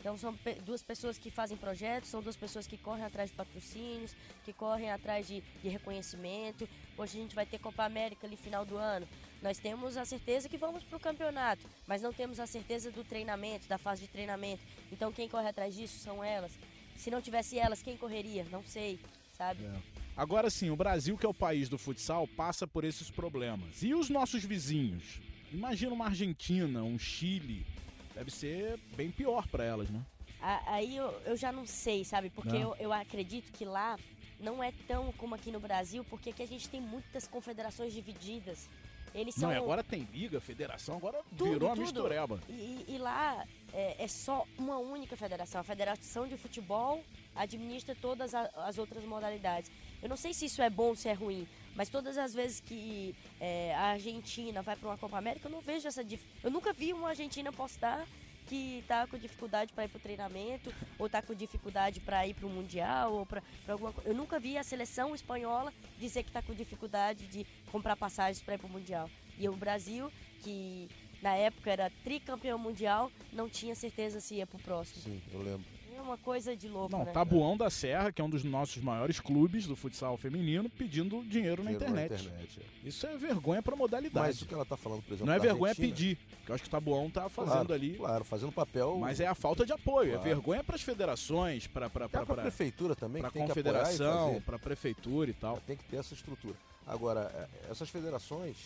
Então 0.00 0.16
são 0.16 0.34
pe- 0.34 0.54
duas 0.54 0.82
pessoas 0.82 1.18
que 1.18 1.30
fazem 1.30 1.58
projetos, 1.58 2.08
são 2.08 2.22
duas 2.22 2.36
pessoas 2.36 2.66
que 2.66 2.78
correm 2.78 3.04
atrás 3.04 3.28
de 3.30 3.36
patrocínios, 3.36 4.16
que 4.44 4.52
correm 4.52 4.90
atrás 4.90 5.28
de, 5.28 5.42
de 5.62 5.68
reconhecimento. 5.68 6.66
Hoje 6.96 7.18
a 7.18 7.22
gente 7.22 7.34
vai 7.34 7.44
ter 7.44 7.58
Copa 7.58 7.84
América 7.84 8.26
ali 8.26 8.34
final 8.36 8.64
do 8.64 8.78
ano. 8.78 9.06
Nós 9.42 9.58
temos 9.58 9.96
a 9.96 10.04
certeza 10.04 10.48
que 10.48 10.58
vamos 10.58 10.82
para 10.84 10.96
o 10.96 11.00
campeonato, 11.00 11.66
mas 11.86 12.02
não 12.02 12.12
temos 12.12 12.38
a 12.38 12.46
certeza 12.46 12.90
do 12.90 13.02
treinamento, 13.02 13.66
da 13.66 13.78
fase 13.78 14.02
de 14.02 14.08
treinamento. 14.08 14.62
Então 14.92 15.10
quem 15.12 15.28
corre 15.28 15.48
atrás 15.48 15.74
disso 15.74 15.98
são 15.98 16.22
elas. 16.22 16.52
Se 16.96 17.10
não 17.10 17.22
tivesse 17.22 17.58
elas, 17.58 17.82
quem 17.82 17.96
correria? 17.96 18.46
Não 18.50 18.62
sei, 18.62 19.00
sabe? 19.36 19.64
É. 19.64 20.00
Agora 20.16 20.50
sim, 20.50 20.68
o 20.68 20.76
Brasil, 20.76 21.16
que 21.16 21.24
é 21.24 21.28
o 21.28 21.34
país 21.34 21.68
do 21.68 21.78
futsal, 21.78 22.28
passa 22.28 22.66
por 22.66 22.84
esses 22.84 23.10
problemas. 23.10 23.82
E 23.82 23.94
os 23.94 24.10
nossos 24.10 24.44
vizinhos? 24.44 25.20
Imagina 25.50 25.92
uma 25.92 26.06
Argentina, 26.06 26.82
um 26.82 26.98
Chile. 26.98 27.66
Deve 28.14 28.30
ser 28.30 28.78
bem 28.94 29.10
pior 29.10 29.48
para 29.48 29.64
elas, 29.64 29.88
né? 29.88 30.04
Aí 30.40 30.96
eu, 30.96 31.10
eu 31.24 31.36
já 31.36 31.52
não 31.52 31.66
sei, 31.66 32.04
sabe? 32.04 32.30
Porque 32.30 32.58
Não. 32.58 32.74
eu, 32.74 32.76
eu 32.76 32.92
acredito 32.92 33.52
que 33.52 33.64
lá 33.64 33.98
não 34.38 34.62
é 34.62 34.72
tão 34.88 35.12
como 35.12 35.34
aqui 35.34 35.50
no 35.50 35.60
Brasil, 35.60 36.04
porque 36.04 36.30
aqui 36.30 36.42
a 36.42 36.46
gente 36.46 36.68
tem 36.68 36.80
muitas 36.80 37.28
confederações 37.28 37.92
divididas. 37.92 38.68
Eles 39.14 39.34
são. 39.34 39.50
Não, 39.50 39.56
agora 39.56 39.82
tem 39.82 40.06
liga, 40.12 40.40
federação, 40.40 40.96
agora 40.96 41.20
Tudo, 41.36 41.50
virou 41.50 41.70
tudo. 41.70 41.80
mistureba. 41.82 42.40
E, 42.48 42.84
e 42.88 42.98
lá 42.98 43.44
é, 43.72 44.04
é 44.04 44.08
só 44.08 44.46
uma 44.58 44.78
única 44.78 45.16
federação. 45.16 45.60
A 45.60 45.64
Federação 45.64 46.26
de 46.28 46.36
Futebol 46.36 47.02
administra 47.34 47.94
todas 48.00 48.34
a- 48.34 48.50
as 48.66 48.78
outras 48.78 49.04
modalidades. 49.04 49.70
Eu 50.02 50.08
não 50.08 50.16
sei 50.16 50.32
se 50.32 50.46
isso 50.46 50.62
é 50.62 50.70
bom 50.70 50.88
ou 50.88 50.96
se 50.96 51.08
é 51.08 51.12
ruim, 51.12 51.46
mas 51.74 51.88
todas 51.88 52.16
as 52.16 52.32
vezes 52.34 52.60
que 52.60 53.14
é, 53.40 53.74
a 53.74 53.86
Argentina 53.92 54.62
vai 54.62 54.76
para 54.76 54.88
uma 54.88 54.98
Copa 54.98 55.16
América, 55.18 55.46
eu 55.48 55.52
não 55.52 55.60
vejo 55.60 55.86
essa 55.88 56.02
dif... 56.04 56.22
Eu 56.42 56.50
nunca 56.50 56.72
vi 56.72 56.92
uma 56.92 57.08
Argentina 57.10 57.52
postar 57.52 58.06
que 58.50 58.82
tá 58.88 59.06
com 59.06 59.16
dificuldade 59.16 59.72
para 59.72 59.84
ir 59.84 59.88
pro 59.88 60.00
treinamento, 60.00 60.74
ou 60.98 61.08
tá 61.08 61.22
com 61.22 61.32
dificuldade 61.32 62.00
para 62.00 62.26
ir 62.26 62.34
pro 62.34 62.48
mundial, 62.48 63.12
ou 63.12 63.24
para 63.24 63.40
alguma 63.68 63.92
coisa. 63.92 64.10
Eu 64.10 64.14
nunca 64.14 64.40
vi 64.40 64.58
a 64.58 64.64
seleção 64.64 65.14
espanhola 65.14 65.72
dizer 66.00 66.24
que 66.24 66.32
tá 66.32 66.42
com 66.42 66.52
dificuldade 66.52 67.28
de 67.28 67.46
comprar 67.70 67.94
passagens 67.94 68.42
para 68.42 68.56
ir 68.56 68.58
pro 68.58 68.68
mundial. 68.68 69.08
E 69.38 69.48
o 69.48 69.54
Brasil, 69.54 70.10
que 70.42 70.88
na 71.22 71.36
época 71.36 71.70
era 71.70 71.92
tricampeão 72.02 72.58
mundial, 72.58 73.12
não 73.32 73.48
tinha 73.48 73.76
certeza 73.76 74.18
se 74.20 74.34
ia 74.34 74.46
pro 74.48 74.58
próximo. 74.58 75.00
Sim, 75.00 75.22
eu 75.32 75.42
lembro. 75.42 75.79
É 76.00 76.02
uma 76.02 76.16
coisa 76.16 76.56
de 76.56 76.66
louco, 76.66 76.90
Não, 76.90 77.04
né? 77.04 77.12
Tabuão 77.12 77.56
da 77.58 77.68
Serra, 77.68 78.10
que 78.10 78.22
é 78.22 78.24
um 78.24 78.30
dos 78.30 78.42
nossos 78.42 78.82
maiores 78.82 79.20
clubes 79.20 79.66
do 79.66 79.76
futsal 79.76 80.16
feminino, 80.16 80.68
pedindo 80.70 81.22
dinheiro 81.24 81.62
na 81.62 81.72
Dinheiro 81.72 81.90
internet. 81.92 82.22
internet, 82.24 82.60
é. 82.84 82.88
Isso 82.88 83.06
é 83.06 83.16
vergonha 83.18 83.62
pra 83.62 83.72
Mas 83.72 83.78
modalidade. 83.80 84.42
o 84.44 84.46
que 84.46 84.54
ela 84.54 84.64
tá 84.64 84.78
falando, 84.78 85.02
por 85.02 85.12
exemplo, 85.12 85.26
Não 85.26 85.34
é 85.34 85.38
vergonha 85.38 85.72
Argentina, 85.72 85.94
pedir, 85.94 86.16
porque 86.38 86.50
eu 86.50 86.54
acho 86.54 86.62
que 86.64 86.68
o 86.68 86.70
Tabuão 86.70 87.10
tá 87.10 87.28
fazendo 87.28 87.52
claro, 87.52 87.72
ali. 87.74 87.94
Claro, 87.96 88.24
fazendo 88.24 88.50
papel. 88.52 88.96
Mas 88.98 89.20
é 89.20 89.26
a 89.26 89.34
falta 89.34 89.66
de 89.66 89.72
apoio, 89.74 90.12
Claro. 90.14 90.26
é 90.26 90.32
vergonha 90.34 90.64
pras 90.64 90.80
federações, 90.80 91.66
pra, 91.66 91.90
pra, 91.90 92.06
Até 92.06 92.12
pra, 92.12 92.22
a 92.22 92.26
pra, 92.26 92.42
prefeitura 92.44 92.96
também, 92.96 93.20
pra 93.20 93.30
que 93.30 93.38
tem 93.38 93.44
que 93.46 93.52
apoiar 93.52 93.70
e 93.70 93.74
confederação, 93.74 94.40
pra 94.46 94.58
prefeitura 94.58 95.30
e 95.30 95.34
tal. 95.34 95.60
Tem 95.66 95.76
que 95.76 95.84
ter 95.84 95.96
essa 95.98 96.14
estrutura. 96.14 96.56
Agora, 96.86 97.30
é, 97.66 97.70
essas 97.70 97.90
federações 97.90 98.56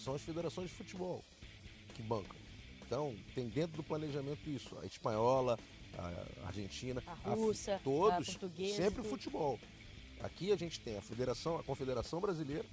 são 0.00 0.14
as 0.14 0.20
federações 0.22 0.68
de 0.68 0.74
futebol 0.74 1.22
que 1.94 2.02
bancam. 2.02 2.36
Então, 2.84 3.14
tem 3.34 3.48
dentro 3.48 3.76
do 3.76 3.82
planejamento 3.82 4.50
isso. 4.50 4.76
A 4.82 4.84
espanhola, 4.84 5.58
a 5.98 6.46
Argentina, 6.46 7.02
a 7.06 7.30
russa, 7.30 7.76
a, 7.76 7.78
todos, 7.78 8.28
a 8.28 8.32
portuguesa. 8.32 8.76
Sempre 8.76 9.02
futebol. 9.02 9.58
Aqui 10.20 10.52
a 10.52 10.56
gente 10.56 10.80
tem 10.80 10.96
a 10.96 11.02
Federação, 11.02 11.58
a 11.58 11.62
Confederação 11.62 12.20
Brasileira, 12.20 12.64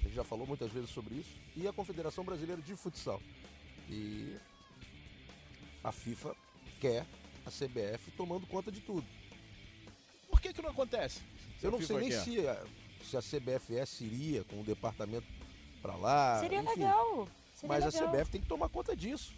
a 0.00 0.02
gente 0.02 0.14
já 0.14 0.24
falou 0.24 0.46
muitas 0.46 0.70
vezes 0.72 0.90
sobre 0.90 1.14
isso, 1.14 1.30
e 1.56 1.66
a 1.66 1.72
Confederação 1.72 2.24
Brasileira 2.24 2.60
de 2.60 2.74
Futsal. 2.74 3.20
E 3.88 4.36
a 5.82 5.92
FIFA 5.92 6.34
quer 6.80 7.06
a 7.46 7.50
CBF 7.50 8.10
tomando 8.16 8.46
conta 8.46 8.70
de 8.70 8.80
tudo. 8.80 9.06
Por 10.28 10.40
que 10.40 10.52
que 10.52 10.62
não 10.62 10.70
acontece? 10.70 11.20
Eu 11.62 11.70
não 11.70 11.80
sei 11.80 11.96
nem 11.98 12.10
se 12.10 12.46
a, 12.46 12.64
se 13.02 13.16
a 13.16 13.20
CBFS 13.20 14.00
iria 14.02 14.44
com 14.44 14.60
o 14.60 14.64
departamento 14.64 15.26
para 15.80 15.96
lá. 15.96 16.40
Seria 16.40 16.60
enfim. 16.60 16.70
legal. 16.70 17.28
Seria 17.54 17.68
Mas 17.68 17.84
legal. 17.84 18.08
a 18.08 18.12
CBF 18.12 18.30
tem 18.30 18.40
que 18.40 18.46
tomar 18.46 18.68
conta 18.68 18.94
disso. 18.94 19.32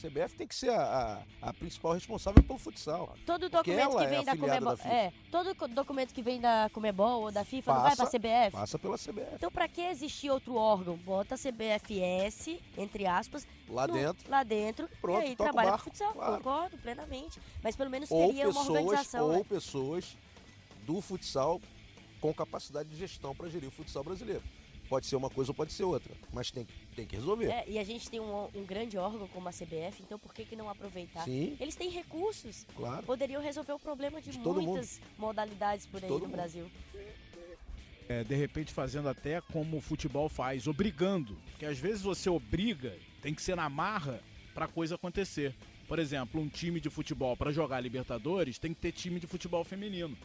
CBF 0.00 0.34
tem 0.34 0.46
que 0.46 0.54
ser 0.54 0.70
a, 0.70 1.22
a, 1.42 1.48
a 1.50 1.52
principal 1.52 1.92
responsável 1.92 2.42
pelo 2.42 2.58
futsal. 2.58 3.14
Todo 3.26 3.50
documento 3.50 3.90
que 3.98 4.06
vem 4.06 4.18
é 4.20 4.24
da 4.24 4.36
Comebol, 4.36 4.76
da 4.76 4.88
é, 4.88 5.12
todo 5.30 5.54
documento 5.74 6.14
que 6.14 6.22
vem 6.22 6.40
da 6.40 6.70
Comebol 6.72 7.22
ou 7.24 7.30
da 7.32 7.44
FIFA 7.44 7.74
não 7.74 7.82
vai 7.82 7.96
pra 7.96 8.04
Passa- 8.06 8.18
CBF. 8.18 8.50
Passa 8.52 8.78
pela 8.78 8.96
CBF. 8.96 9.34
Então 9.34 9.50
pra 9.50 9.68
que 9.68 9.82
existir 9.82 10.30
outro 10.30 10.54
órgão? 10.54 10.96
Bota 10.96 11.34
a 11.34 11.38
CBFS, 11.38 12.58
entre 12.78 13.06
aspas, 13.06 13.46
Lá 13.68 13.86
no- 13.86 13.92
dentro. 13.94 14.30
lá 14.30 14.42
dentro 14.42 14.88
Pronto, 15.00 15.22
e 15.22 15.26
aí 15.26 15.32
o 15.34 15.36
trabalha 15.36 15.70
barco, 15.72 15.84
com 15.84 15.90
futsal. 15.90 16.12
claro. 16.12 16.36
Concordo 16.38 16.78
plenamente. 16.78 17.40
Mas 17.62 17.76
pelo 17.76 17.90
menos 17.90 18.10
Ou 18.10 18.26
teria 18.28 18.48
uma 18.48 18.54
pessoas, 18.60 18.68
organização. 18.68 19.26
ou 19.26 19.32
né? 19.38 19.44
pessoas 19.48 20.16
do 20.86 21.00
futsal 21.02 21.60
com 22.20 22.32
capacidade 22.32 22.88
de 22.88 22.96
gestão 22.96 23.34
para 23.34 23.48
gerir 23.48 23.68
o 23.68 23.72
futsal 23.72 24.02
brasileiro. 24.02 24.42
Pode 24.90 25.06
ser 25.06 25.14
uma 25.14 25.30
coisa 25.30 25.52
ou 25.52 25.54
pode 25.54 25.72
ser 25.72 25.84
outra, 25.84 26.12
mas 26.32 26.50
tem, 26.50 26.66
tem 26.96 27.06
que 27.06 27.14
resolver. 27.14 27.46
É, 27.46 27.64
e 27.68 27.78
a 27.78 27.84
gente 27.84 28.10
tem 28.10 28.18
um, 28.18 28.48
um 28.52 28.64
grande 28.64 28.98
órgão 28.98 29.28
como 29.28 29.48
a 29.48 29.52
CBF, 29.52 30.02
então 30.02 30.18
por 30.18 30.34
que, 30.34 30.44
que 30.44 30.56
não 30.56 30.68
aproveitar? 30.68 31.22
Sim, 31.22 31.56
Eles 31.60 31.76
têm 31.76 31.88
recursos, 31.90 32.66
claro. 32.76 33.04
poderiam 33.04 33.40
resolver 33.40 33.72
o 33.72 33.78
problema 33.78 34.20
de, 34.20 34.32
De 34.32 34.40
todo 34.40 34.60
muitas 34.60 35.00
modalidades 35.16 35.86
por 35.86 36.00
De 36.00 36.06
aí 36.06 36.12
no 36.12 36.18
mundo. 36.18 36.30
Brasil. 36.32 36.68
É, 38.08 38.24
de 38.24 38.34
repente 38.34 38.72
fazendo 38.72 39.08
até 39.08 39.40
como 39.40 39.76
o 39.76 39.80
futebol 39.80 40.28
faz, 40.28 40.66
obrigando. 40.66 41.36
Porque 41.52 41.64
às 41.66 41.78
vezes 41.78 42.02
você 42.02 42.28
obriga, 42.28 42.98
tem 43.22 43.32
que 43.32 43.40
ser 43.40 43.54
na 43.54 43.68
marra 43.70 44.20
pra 44.52 44.66
coisa 44.66 44.96
acontecer. 44.96 45.54
Por 45.86 46.00
exemplo, 46.00 46.40
um 46.40 46.48
time 46.48 46.80
de 46.80 46.90
futebol 46.90 47.36
para 47.36 47.52
jogar 47.52 47.80
Libertadores 47.80 48.58
tem 48.58 48.74
que 48.74 48.80
ter 48.80 48.90
time 48.90 49.20
de 49.20 49.28
futebol 49.28 49.62
feminino. 49.62 50.16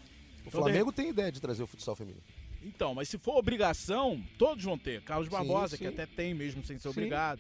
O 0.44 0.48
Então, 0.48 0.62
Flamengo 0.62 0.92
tem 0.92 1.10
ideia 1.10 1.32
de 1.32 1.40
trazer 1.40 1.62
o 1.62 1.68
futsal 1.68 1.96
feminino. 1.96 2.24
Então, 2.66 2.96
mas 2.96 3.08
se 3.10 3.18
for 3.20 3.38
obrigação, 3.38 4.22
todos 4.40 4.64
vão 4.64 4.78
ter. 4.78 5.02
Carlos 5.04 5.28
Sim, 5.28 5.32
Barbosa, 5.34 5.78
sim. 5.78 5.84
que 5.84 5.88
até 5.88 6.06
tem 6.06 6.34
mesmo 6.34 6.64
sem 6.64 6.78
ser 6.78 6.84
Sim. 6.84 6.90
obrigado. 6.90 7.40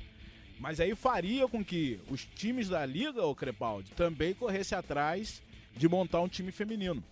Mas 0.59 0.79
aí 0.79 0.95
faria 0.95 1.47
com 1.47 1.65
que 1.65 1.99
os 2.09 2.23
times 2.35 2.69
da 2.69 2.85
Liga, 2.85 3.25
o 3.25 3.35
Crepaldi, 3.35 3.91
também 3.91 4.33
corresse 4.33 4.75
atrás 4.75 5.41
de 5.75 5.89
montar 5.89 6.21
um 6.21 6.27
time 6.29 6.51
feminino. 6.51 7.03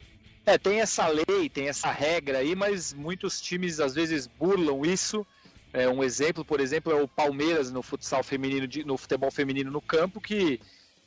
É, 0.46 0.58
tem 0.58 0.80
essa 0.80 1.08
lei, 1.08 1.50
tem 1.52 1.68
essa 1.68 1.92
regra 1.92 2.38
aí, 2.40 2.56
mas 2.56 2.94
muitos 2.94 3.42
times 3.42 3.80
às 3.80 3.96
vezes 3.96 4.28
burlam 4.28 4.86
isso. 4.86 5.26
É, 5.74 5.90
um 5.90 6.04
exemplo, 6.04 6.46
por 6.46 6.60
exemplo, 6.60 6.92
é 6.94 7.02
o 7.02 7.08
Palmeiras 7.08 7.72
no 7.72 7.82
futsal 7.82 8.24
feminino, 8.24 8.68
de- 8.68 8.84
no 8.84 8.96
futebol 8.98 9.32
feminino 9.32 9.72
no 9.72 9.82
campo, 9.82 10.22
que 10.22 10.60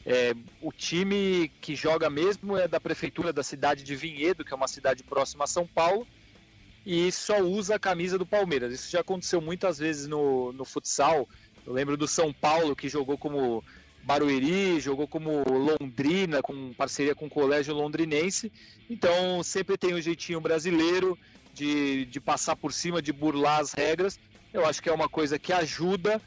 é, 0.04 0.34
o 0.60 0.72
time 0.72 1.50
que 1.60 1.74
joga 1.76 2.10
mesmo 2.10 2.56
é 2.56 2.66
da 2.66 2.80
prefeitura 2.80 3.32
da 3.32 3.42
cidade 3.44 3.84
de 3.84 3.94
Vinhedo, 3.94 4.44
que 4.44 4.52
é 4.52 4.56
uma 4.56 4.68
cidade 4.68 5.02
próxima 5.04 5.44
a 5.44 5.46
São 5.46 5.66
Paulo, 5.66 6.06
e 6.86 7.10
só 7.10 7.40
usa 7.40 7.74
a 7.74 7.78
camisa 7.80 8.16
do 8.16 8.24
Palmeiras. 8.24 8.72
Isso 8.72 8.88
já 8.92 9.00
aconteceu 9.00 9.40
muitas 9.40 9.76
vezes 9.76 10.06
no, 10.06 10.52
no 10.52 10.64
futsal. 10.64 11.28
Eu 11.66 11.72
lembro 11.72 11.96
do 11.96 12.06
São 12.06 12.32
Paulo, 12.32 12.76
que 12.76 12.88
jogou 12.88 13.18
como 13.18 13.64
Barueri, 14.04 14.78
jogou 14.78 15.08
como 15.08 15.42
Londrina, 15.48 16.40
com 16.40 16.72
parceria 16.74 17.12
com 17.12 17.26
o 17.26 17.30
Colégio 17.30 17.74
Londrinense. 17.74 18.52
Então 18.88 19.42
sempre 19.42 19.76
tem 19.76 19.94
um 19.94 20.00
jeitinho 20.00 20.40
brasileiro 20.40 21.18
de, 21.52 22.04
de 22.06 22.20
passar 22.20 22.54
por 22.54 22.72
cima, 22.72 23.02
de 23.02 23.12
burlar 23.12 23.58
as 23.58 23.72
regras. 23.72 24.20
Eu 24.52 24.64
acho 24.64 24.80
que 24.80 24.88
é 24.88 24.92
uma 24.92 25.08
coisa 25.08 25.40
que 25.40 25.52
ajuda, 25.52 26.22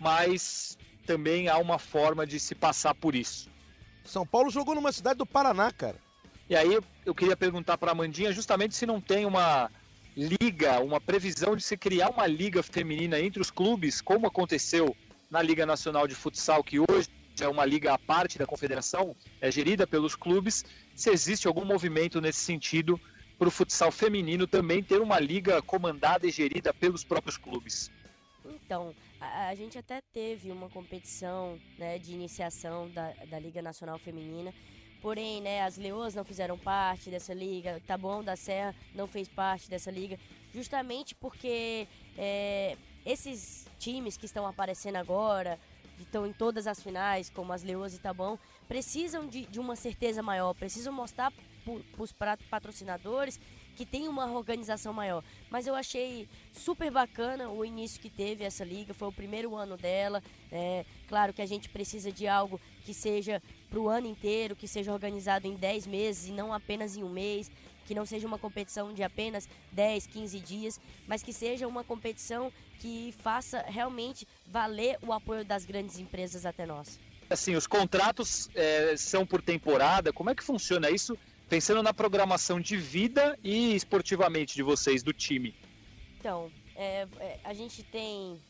mas 0.00 0.76
também 1.06 1.48
há 1.48 1.56
uma 1.58 1.78
forma 1.78 2.26
de 2.26 2.40
se 2.40 2.56
passar 2.56 2.96
por 2.96 3.14
isso. 3.14 3.48
São 4.04 4.26
Paulo 4.26 4.50
jogou 4.50 4.74
numa 4.74 4.90
cidade 4.90 5.18
do 5.18 5.26
Paraná, 5.26 5.70
cara. 5.70 5.98
E 6.48 6.56
aí 6.56 6.80
eu- 7.06 7.14
queria 7.14 7.36
perguntar 7.36 7.78
para 7.78 7.92
a 7.92 7.92
Amandinha 7.92 8.32
justamente 8.32 8.74
se 8.74 8.84
não 8.86 9.00
tem 9.00 9.24
uma 9.24 9.70
liga, 10.16 10.80
uma 10.80 11.00
previsão 11.00 11.56
de 11.56 11.62
se 11.62 11.76
criar 11.76 12.10
uma 12.10 12.26
liga 12.26 12.62
feminina 12.62 13.18
entre 13.20 13.40
os 13.40 13.50
clubes, 13.50 14.00
como 14.00 14.26
aconteceu 14.26 14.96
na 15.30 15.40
Liga 15.40 15.64
Nacional 15.64 16.08
de 16.08 16.14
Futsal, 16.14 16.64
que 16.64 16.80
hoje 16.80 17.08
é 17.40 17.48
uma 17.48 17.64
liga 17.64 17.94
à 17.94 17.98
parte 17.98 18.38
da 18.38 18.46
confederação, 18.46 19.14
é 19.40 19.50
gerida 19.50 19.86
pelos 19.86 20.14
clubes, 20.14 20.64
se 20.94 21.10
existe 21.10 21.46
algum 21.46 21.64
movimento 21.64 22.20
nesse 22.20 22.40
sentido 22.40 23.00
para 23.38 23.48
o 23.48 23.50
futsal 23.50 23.90
feminino 23.90 24.46
também 24.46 24.82
ter 24.82 25.00
uma 25.00 25.18
liga 25.18 25.62
comandada 25.62 26.26
e 26.26 26.30
gerida 26.30 26.74
pelos 26.74 27.02
próprios 27.02 27.38
clubes. 27.38 27.90
Então, 28.44 28.94
a, 29.18 29.48
a 29.48 29.54
gente 29.54 29.78
até 29.78 30.02
teve 30.12 30.50
uma 30.50 30.68
competição 30.68 31.58
né, 31.78 31.98
de 31.98 32.12
iniciação 32.12 32.90
da, 32.90 33.12
da 33.30 33.38
Liga 33.38 33.62
Nacional 33.62 33.98
Feminina. 33.98 34.52
Porém, 35.00 35.40
né, 35.40 35.62
as 35.62 35.76
Leoas 35.76 36.14
não 36.14 36.24
fizeram 36.24 36.58
parte 36.58 37.08
dessa 37.08 37.32
liga, 37.32 37.80
Taboão 37.86 38.22
da 38.22 38.36
Serra 38.36 38.74
não 38.94 39.06
fez 39.06 39.28
parte 39.28 39.68
dessa 39.68 39.90
liga, 39.90 40.18
justamente 40.52 41.14
porque 41.14 41.88
é, 42.18 42.76
esses 43.04 43.66
times 43.78 44.16
que 44.16 44.26
estão 44.26 44.46
aparecendo 44.46 44.96
agora, 44.96 45.58
que 45.96 46.02
estão 46.02 46.26
em 46.26 46.32
todas 46.32 46.66
as 46.66 46.82
finais, 46.82 47.30
como 47.30 47.52
as 47.52 47.62
Leoas 47.62 47.94
e 47.94 47.98
Taboão, 47.98 48.38
precisam 48.68 49.26
de, 49.26 49.46
de 49.46 49.58
uma 49.58 49.74
certeza 49.74 50.22
maior, 50.22 50.54
precisam 50.54 50.92
mostrar 50.92 51.32
para 51.32 52.02
os 52.02 52.12
patrocinadores 52.50 53.40
que 53.76 53.86
tem 53.86 54.08
uma 54.08 54.30
organização 54.30 54.92
maior. 54.92 55.24
Mas 55.48 55.66
eu 55.66 55.74
achei 55.74 56.28
super 56.52 56.90
bacana 56.90 57.48
o 57.48 57.64
início 57.64 58.00
que 58.00 58.10
teve 58.10 58.44
essa 58.44 58.64
liga, 58.64 58.92
foi 58.92 59.08
o 59.08 59.12
primeiro 59.12 59.56
ano 59.56 59.76
dela. 59.76 60.22
É, 60.50 60.84
claro 61.08 61.32
que 61.32 61.42
a 61.42 61.46
gente 61.46 61.68
precisa 61.68 62.12
de 62.12 62.26
algo 62.26 62.60
que 62.84 62.92
seja 62.92 63.42
para 63.70 63.78
o 63.78 63.88
ano 63.88 64.08
inteiro, 64.08 64.56
que 64.56 64.66
seja 64.66 64.92
organizado 64.92 65.46
em 65.46 65.54
10 65.54 65.86
meses 65.86 66.28
e 66.28 66.32
não 66.32 66.52
apenas 66.52 66.96
em 66.96 67.04
um 67.04 67.08
mês, 67.08 67.50
que 67.86 67.94
não 67.94 68.04
seja 68.04 68.26
uma 68.26 68.38
competição 68.38 68.92
de 68.92 69.02
apenas 69.02 69.48
10, 69.72 70.06
15 70.08 70.40
dias, 70.40 70.80
mas 71.06 71.22
que 71.22 71.32
seja 71.32 71.66
uma 71.66 71.84
competição 71.84 72.52
que 72.80 73.14
faça 73.22 73.62
realmente 73.62 74.26
valer 74.46 74.98
o 75.02 75.12
apoio 75.12 75.44
das 75.44 75.64
grandes 75.64 75.98
empresas 75.98 76.44
até 76.44 76.66
nós. 76.66 76.98
Assim, 77.28 77.54
os 77.54 77.66
contratos 77.66 78.50
é, 78.54 78.96
são 78.96 79.24
por 79.24 79.40
temporada, 79.40 80.12
como 80.12 80.30
é 80.30 80.34
que 80.34 80.42
funciona 80.42 80.90
isso? 80.90 81.16
Pensando 81.48 81.82
na 81.82 81.94
programação 81.94 82.60
de 82.60 82.76
vida 82.76 83.38
e 83.42 83.74
esportivamente 83.74 84.54
de 84.54 84.62
vocês, 84.62 85.02
do 85.02 85.12
time. 85.12 85.54
Então, 86.18 86.50
é, 86.74 87.06
é, 87.18 87.40
a 87.44 87.52
gente 87.52 87.82
tem 87.82 88.40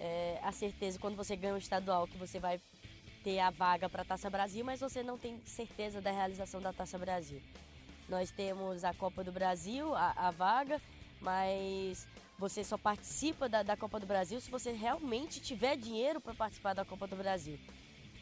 é, 0.00 0.38
a 0.42 0.52
certeza 0.52 0.98
quando 0.98 1.16
você 1.16 1.34
ganha 1.36 1.54
o 1.54 1.58
estadual 1.58 2.06
que 2.06 2.16
você 2.18 2.38
vai 2.38 2.60
ter 3.24 3.40
a 3.40 3.50
vaga 3.50 3.88
para 3.88 4.02
a 4.02 4.04
Taça 4.04 4.28
Brasil, 4.28 4.62
mas 4.62 4.80
você 4.80 5.02
não 5.02 5.16
tem 5.16 5.40
certeza 5.46 6.00
da 6.00 6.10
realização 6.10 6.60
da 6.60 6.74
Taça 6.74 6.98
Brasil. 6.98 7.40
Nós 8.06 8.30
temos 8.30 8.84
a 8.84 8.92
Copa 8.92 9.24
do 9.24 9.32
Brasil, 9.32 9.94
a, 9.94 10.12
a 10.28 10.30
vaga, 10.30 10.80
mas 11.22 12.06
você 12.38 12.62
só 12.62 12.76
participa 12.76 13.48
da, 13.48 13.62
da 13.62 13.76
Copa 13.76 13.98
do 13.98 14.06
Brasil 14.06 14.38
se 14.42 14.50
você 14.50 14.72
realmente 14.72 15.40
tiver 15.40 15.74
dinheiro 15.74 16.20
para 16.20 16.34
participar 16.34 16.74
da 16.74 16.84
Copa 16.84 17.06
do 17.06 17.16
Brasil. 17.16 17.58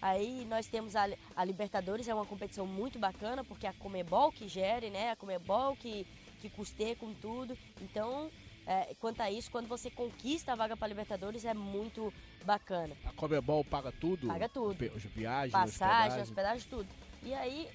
Aí 0.00 0.44
nós 0.48 0.66
temos 0.68 0.94
a, 0.94 1.08
a 1.34 1.44
Libertadores, 1.44 2.06
é 2.06 2.14
uma 2.14 2.26
competição 2.26 2.66
muito 2.66 2.98
bacana, 2.98 3.42
porque 3.42 3.66
é 3.66 3.70
a 3.70 3.72
Comebol 3.72 4.30
que 4.30 4.46
gere, 4.46 4.88
né? 4.88 5.10
A 5.10 5.16
Comebol 5.16 5.74
que, 5.76 6.06
que 6.40 6.48
custeia 6.48 6.94
com 6.94 7.12
tudo. 7.14 7.58
Então, 7.80 8.30
é, 8.66 8.94
quanto 9.01 9.20
a 9.20 9.31
isso, 9.31 9.51
quando 9.51 9.66
você 9.68 9.90
conquista 9.90 10.53
a 10.53 10.55
vaga 10.55 10.77
para 10.77 10.88
Libertadores, 10.88 11.44
é 11.44 11.55
muito 11.55 12.12
bacana. 12.44 12.94
A 13.05 13.12
Comebol 13.12 13.64
paga 13.64 13.90
tudo? 13.92 14.29
Paga 14.29 14.48
tudo. 14.48 14.77
Viagens, 15.14 15.53
Passagem, 15.53 16.22
hospedagem. 16.22 16.22
hospedagem, 16.22 16.68
tudo. 16.68 16.88
E 17.22 17.35
aí, 17.35 17.68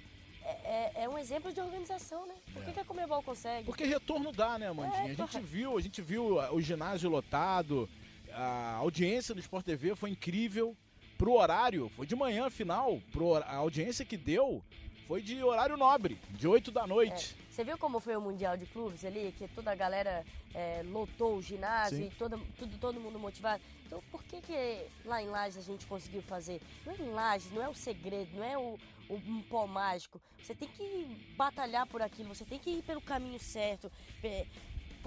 é, 0.43 0.49
é- 0.49 1.03
é 1.03 1.09
um 1.09 1.17
exemplo 1.17 1.51
de 1.51 1.59
organização, 1.59 2.25
né? 2.25 2.35
Por 2.53 2.63
que, 2.63 2.71
que 2.73 2.79
a 2.79 2.85
Comebol 2.85 3.21
consegue? 3.21 3.65
Porque 3.65 3.83
retorno 3.85 4.31
dá, 4.31 4.57
né, 4.57 4.71
Mandinha? 4.71 5.09
É, 5.09 5.11
a 5.11 5.13
gente 5.13 5.39
viu, 5.41 5.77
a 5.77 5.81
gente 5.81 6.01
viu 6.01 6.39
ah, 6.39 6.53
o 6.53 6.61
ginásio 6.61 7.09
lotado, 7.09 7.89
a 8.31 8.75
audiência 8.75 9.33
no 9.35 9.41
Sport 9.41 9.65
TV 9.65 9.95
foi 9.95 10.09
incrível. 10.11 10.75
Pro 11.17 11.33
horário, 11.33 11.89
foi 11.95 12.05
de 12.05 12.15
manhã, 12.15 12.45
afinal, 12.45 13.01
pro, 13.11 13.35
a 13.35 13.55
audiência 13.55 14.05
que 14.05 14.17
deu 14.17 14.63
foi 15.07 15.21
de 15.21 15.41
horário 15.41 15.77
nobre, 15.77 16.19
de 16.31 16.47
8 16.47 16.69
da 16.69 16.85
noite. 16.85 17.35
Você 17.49 17.63
viu 17.63 17.77
como 17.77 17.99
foi 17.99 18.15
o 18.15 18.21
Mundial 18.21 18.57
de 18.57 18.65
Clubes 18.65 19.05
ali? 19.05 19.33
Que 19.37 19.47
toda 19.47 19.71
a 19.71 19.75
galera 19.75 20.25
é, 20.53 20.83
lotou 20.83 21.37
o 21.37 21.41
ginásio 21.41 21.97
Sim. 21.97 22.07
e 22.07 22.09
toda, 22.11 22.37
tudo, 22.59 22.77
todo 22.77 22.99
mundo 22.99 23.17
motivado. 23.17 23.63
Então 23.85 24.03
por 24.11 24.21
que, 24.23 24.41
que 24.41 24.85
lá 25.05 25.23
em 25.23 25.27
Lages 25.27 25.57
a 25.57 25.61
gente 25.61 25.85
conseguiu 25.85 26.21
fazer? 26.21 26.61
Não 26.85 26.93
é 26.93 26.97
em 26.97 27.09
Lages, 27.09 27.51
não 27.53 27.63
é 27.63 27.69
o 27.69 27.73
segredo, 27.73 28.35
não 28.35 28.43
é 28.43 28.57
o, 28.57 28.77
o 29.09 29.15
um 29.15 29.41
pó 29.43 29.65
mágico. 29.65 30.19
Você 30.43 30.53
tem 30.53 30.67
que 30.67 31.33
batalhar 31.37 31.87
por 31.87 32.01
aquilo, 32.01 32.35
você 32.35 32.43
tem 32.43 32.59
que 32.59 32.69
ir 32.69 32.83
pelo 32.83 33.01
caminho 33.01 33.39
certo. 33.39 33.89
É, 34.21 34.45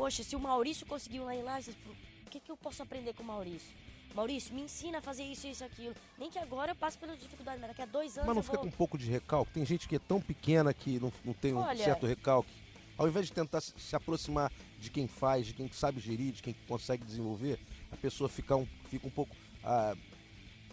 Poxa, 0.01 0.23
se 0.23 0.35
o 0.35 0.40
Maurício 0.40 0.87
conseguiu 0.87 1.25
lá 1.25 1.35
em 1.35 1.42
Lages, 1.42 1.75
por 1.75 2.31
que, 2.31 2.40
que 2.40 2.51
eu 2.51 2.57
posso 2.57 2.83
aprender 2.83 3.12
com 3.12 3.23
o 3.23 3.27
Maurício? 3.27 3.77
Maurício, 4.14 4.55
me 4.55 4.62
ensina 4.62 4.99
a 4.99 5.03
fazer 5.03 5.23
isso, 5.23 5.46
isso, 5.46 5.64
aquilo. 5.64 5.94
Nem 6.18 6.31
que 6.31 6.38
agora 6.38 6.73
eu 6.73 6.77
passe 6.77 6.99
pela 6.99 7.16
dificuldade, 7.16 7.59
mas 7.61 7.68
daqui 7.70 7.83
a 7.83 7.87
dois 7.87 8.16
anos 8.16 8.27
Mas 8.27 8.37
não 8.37 8.42
fica 8.42 8.57
vou... 8.57 8.64
com 8.64 8.68
um 8.68 8.77
pouco 8.77 8.99
de 8.99 9.11
recalque? 9.11 9.53
Tem 9.53 9.64
gente 9.64 9.88
que 9.88 9.96
é 9.96 9.99
tão 9.99 10.20
pequena 10.20 10.75
que 10.75 10.99
não, 10.99 11.12
não 11.25 11.33
tem 11.33 11.55
um 11.55 11.59
Olha- 11.59 11.85
certo 11.85 12.07
recalque. 12.07 12.51
Ao 12.99 13.09
invés 13.09 13.27
de 13.27 13.33
tentar 13.33 13.62
se 13.62 13.96
aproximar 13.96 14.53
de 14.79 14.90
quem 14.90 15.09
faz, 15.09 15.46
de 15.46 15.55
quem 15.55 15.70
sabe 15.73 16.01
gerir, 16.01 16.33
de 16.33 16.42
quem 16.42 16.55
consegue 16.68 17.03
desenvolver, 17.03 17.59
a 17.90 17.96
pessoa 17.96 18.29
fica 18.29 18.55
um, 18.55 18.66
fica 18.90 19.07
um 19.07 19.11
pouco, 19.11 19.35
ah, 19.64 19.96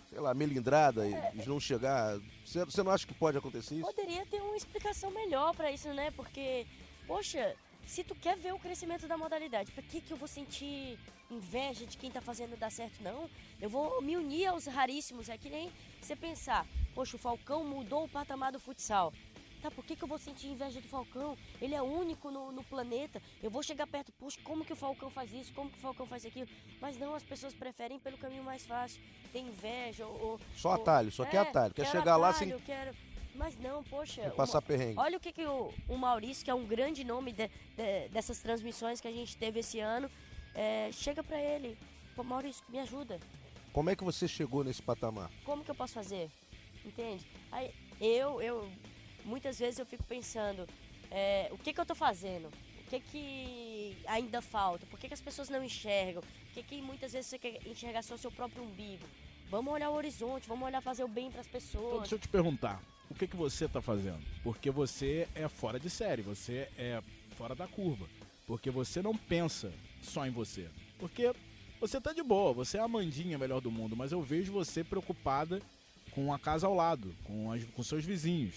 sei 0.10 0.19
lá, 0.19 0.34
melindrada 0.34 1.08
e 1.08 1.13
de 1.39 1.47
não 1.47 1.58
chegar. 1.58 2.19
Você, 2.43 2.65
você 2.65 2.84
não 2.84 2.91
acha 2.91 3.08
que 3.08 3.13
pode 3.13 3.38
acontecer 3.38 3.76
isso? 3.76 3.86
Poderia 3.86 4.26
ter 4.26 4.41
uma 4.41 4.58
explicação 4.58 5.10
melhor 5.10 5.56
pra 5.56 5.71
isso, 5.71 5.88
né? 5.93 6.12
Porque, 6.12 6.67
poxa, 7.08 7.56
se 7.88 8.04
tu 8.04 8.13
quer 8.13 8.38
ver 8.38 8.54
o 8.54 8.60
crescimento 8.60 9.08
da 9.08 9.17
modalidade, 9.17 9.71
pra 9.71 9.82
que 9.82 10.02
que 10.02 10.12
eu 10.12 10.17
vou 10.17 10.28
sentir 10.28 11.00
inveja 11.32 11.86
de 11.86 11.97
quem 11.97 12.12
tá 12.12 12.21
fazendo 12.21 12.58
dar 12.58 12.71
certo? 12.71 13.02
Não, 13.02 13.30
eu 13.60 13.69
vou 13.69 14.02
me 14.02 14.15
unir 14.15 14.45
aos 14.47 14.65
raríssimos. 14.65 15.30
É 15.30 15.38
que 15.38 15.50
nem 15.50 15.71
você 16.02 16.15
pensar, 16.15 16.65
poxa, 16.93 17.15
o 17.15 17.19
Falcão 17.19 17.63
mudou 17.63 18.04
o 18.04 18.10
patamar 18.10 18.52
do 18.52 18.60
futsal. 18.60 19.12
Tá, 19.62 19.71
por 19.71 19.84
que, 19.84 19.95
que 19.95 20.04
eu 20.04 20.08
vou 20.08 20.19
sentir 20.19 20.47
inveja 20.50 20.80
do 20.80 20.88
Falcão? 20.88 21.36
Ele 21.60 21.73
é 21.73 21.82
único 21.82 22.30
no, 22.30 22.52
no 22.52 22.63
planeta. 22.63 23.19
Eu 23.41 23.50
vou 23.50 23.63
chegar 23.63 23.88
perto, 23.88 24.12
poxa, 24.12 24.38
como 24.43 24.63
que 24.63 24.71
o 24.71 24.76
Falcão 24.76 25.10
faz 25.10 25.34
isso? 25.34 25.52
Como 25.54 25.67
que 25.69 25.78
o 25.80 25.82
Falcão 25.82 26.06
faz 26.06 26.23
aquilo? 26.26 26.47
Mas 26.80 27.00
não, 27.00 27.15
as 27.15 27.23
pessoas 27.23 27.56
preferem 27.56 27.97
pelo 27.97 28.19
caminho 28.19 28.43
mais 28.43 28.63
fácil. 28.65 29.02
Tem 29.34 29.47
inveja 29.47 30.06
ou... 30.06 30.21
ou- 30.21 30.39
Só 30.56 30.73
atalho, 30.73 31.12
só 31.12 31.26
quer 31.26 31.38
É, 31.38 31.39
atalho. 31.39 31.73
Quer 31.73 31.88
chegar 31.88 32.17
lá 32.17 32.30
atalho, 32.30 32.52
sem, 32.58 32.60
Quero... 32.65 32.95
Mas 33.38 33.58
não, 33.60 33.84
poxa... 33.84 34.30
passar 34.32 34.62
perrengue. 34.62 34.97
Olha 35.00 35.17
o 35.17 35.19
que, 35.19 35.32
que 35.32 35.45
o, 35.45 35.71
o 35.88 35.95
Maurício, 35.97 36.43
que 36.43 36.50
é 36.50 36.54
um 36.54 36.65
grande 36.65 37.04
nome 37.04 37.32
de- 37.32 37.47
de- 37.76 38.10
dessas 38.10 38.39
transmissões 38.39 39.00
que 39.00 39.08
a 39.08 39.12
gente 39.12 39.38
teve 39.38 39.60
esse 39.60 39.80
ano, 39.80 40.10
é, 40.56 40.89
chega 40.91 41.23
pra 41.23 41.39
ele. 41.39 41.78
Pô, 42.15 42.23
Maurício, 42.23 42.63
me 42.67 42.80
ajuda. 42.80 43.19
Como 43.71 43.89
é 43.91 43.95
que 43.95 44.04
você 44.04 44.28
chegou 44.28 44.63
nesse 44.63 44.82
patamar? 44.82 45.30
Como 45.45 45.63
que 45.63 45.69
eu 45.69 45.76
posso 45.76 45.93
fazer? 45.93 46.32
Entende? 46.84 47.26
Aí 47.52 47.71
eu, 48.02 48.41
eu 48.41 48.67
muitas 49.23 49.60
vezes 49.60 49.78
eu 49.78 49.86
fico 49.86 50.04
pensando, 50.04 50.67
é, 51.12 51.47
o 51.52 51.58
que 51.60 51.71
que 51.73 51.80
eu 51.80 51.86
tô 51.86 51.93
fazendo? 51.93 52.47
O 52.47 52.89
que 52.89 53.00
que 53.02 53.97
ainda 54.08 54.41
falta? 54.41 54.86
Por 54.88 54.97
que, 54.97 55.08
que 55.10 55.13
as 55.13 55.21
pessoas 55.21 55.50
não 55.50 55.63
enxergam? 55.63 56.21
Por 56.23 56.54
que, 56.54 56.63
que 56.63 56.82
muitas 56.82 57.12
vezes 57.12 57.30
você 57.30 57.38
quer 57.38 57.60
enxergar 57.67 58.02
só 58.02 58.15
o 58.15 58.17
seu 58.17 58.32
próprio 58.32 58.63
umbigo? 58.63 59.06
Vamos 59.50 59.71
olhar 59.73 59.89
o 59.89 59.93
horizonte, 59.93 60.47
vamos 60.47 60.65
olhar 60.65 60.82
fazer 60.82 61.04
o 61.04 61.08
bem 61.08 61.30
para 61.30 61.41
as 61.41 61.47
Então, 61.47 61.60
pessoas. 61.62 62.00
deixa 62.00 62.15
eu 62.15 62.19
te 62.19 62.28
perguntar, 62.30 62.82
o 63.10 63.13
que, 63.15 63.28
que 63.28 63.36
você 63.36 63.67
tá 63.67 63.82
fazendo? 63.82 64.22
Porque 64.43 64.70
você 64.70 65.28
é 65.36 65.48
fora 65.48 65.80
de 65.80 65.89
série, 65.89 66.22
você 66.22 66.70
é 66.78 67.02
fora 67.38 67.56
da 67.56 67.67
curva. 67.67 68.06
Porque 68.46 68.70
você 68.70 69.02
não 69.02 69.15
pensa 69.15 69.72
só 70.02 70.26
em 70.26 70.32
você. 70.32 70.67
Porque 71.00 71.34
você 71.80 72.00
tá 72.02 72.13
de 72.13 72.24
boa, 72.24 72.54
você 72.54 72.78
é 72.78 72.82
a 72.82 72.88
Mandinha 72.88 73.38
melhor 73.38 73.62
do 73.62 73.70
mundo, 73.72 73.96
mas 73.96 74.12
eu 74.12 74.22
vejo 74.22 74.52
você 74.52 74.84
preocupada 74.84 75.62
com 76.12 76.34
a 76.34 76.39
casa 76.39 76.65
ao 76.65 76.74
lado, 76.74 77.13
com, 77.26 77.52
as, 77.52 77.63
com 77.65 77.84
seus 77.84 78.04
vizinhos. 78.04 78.56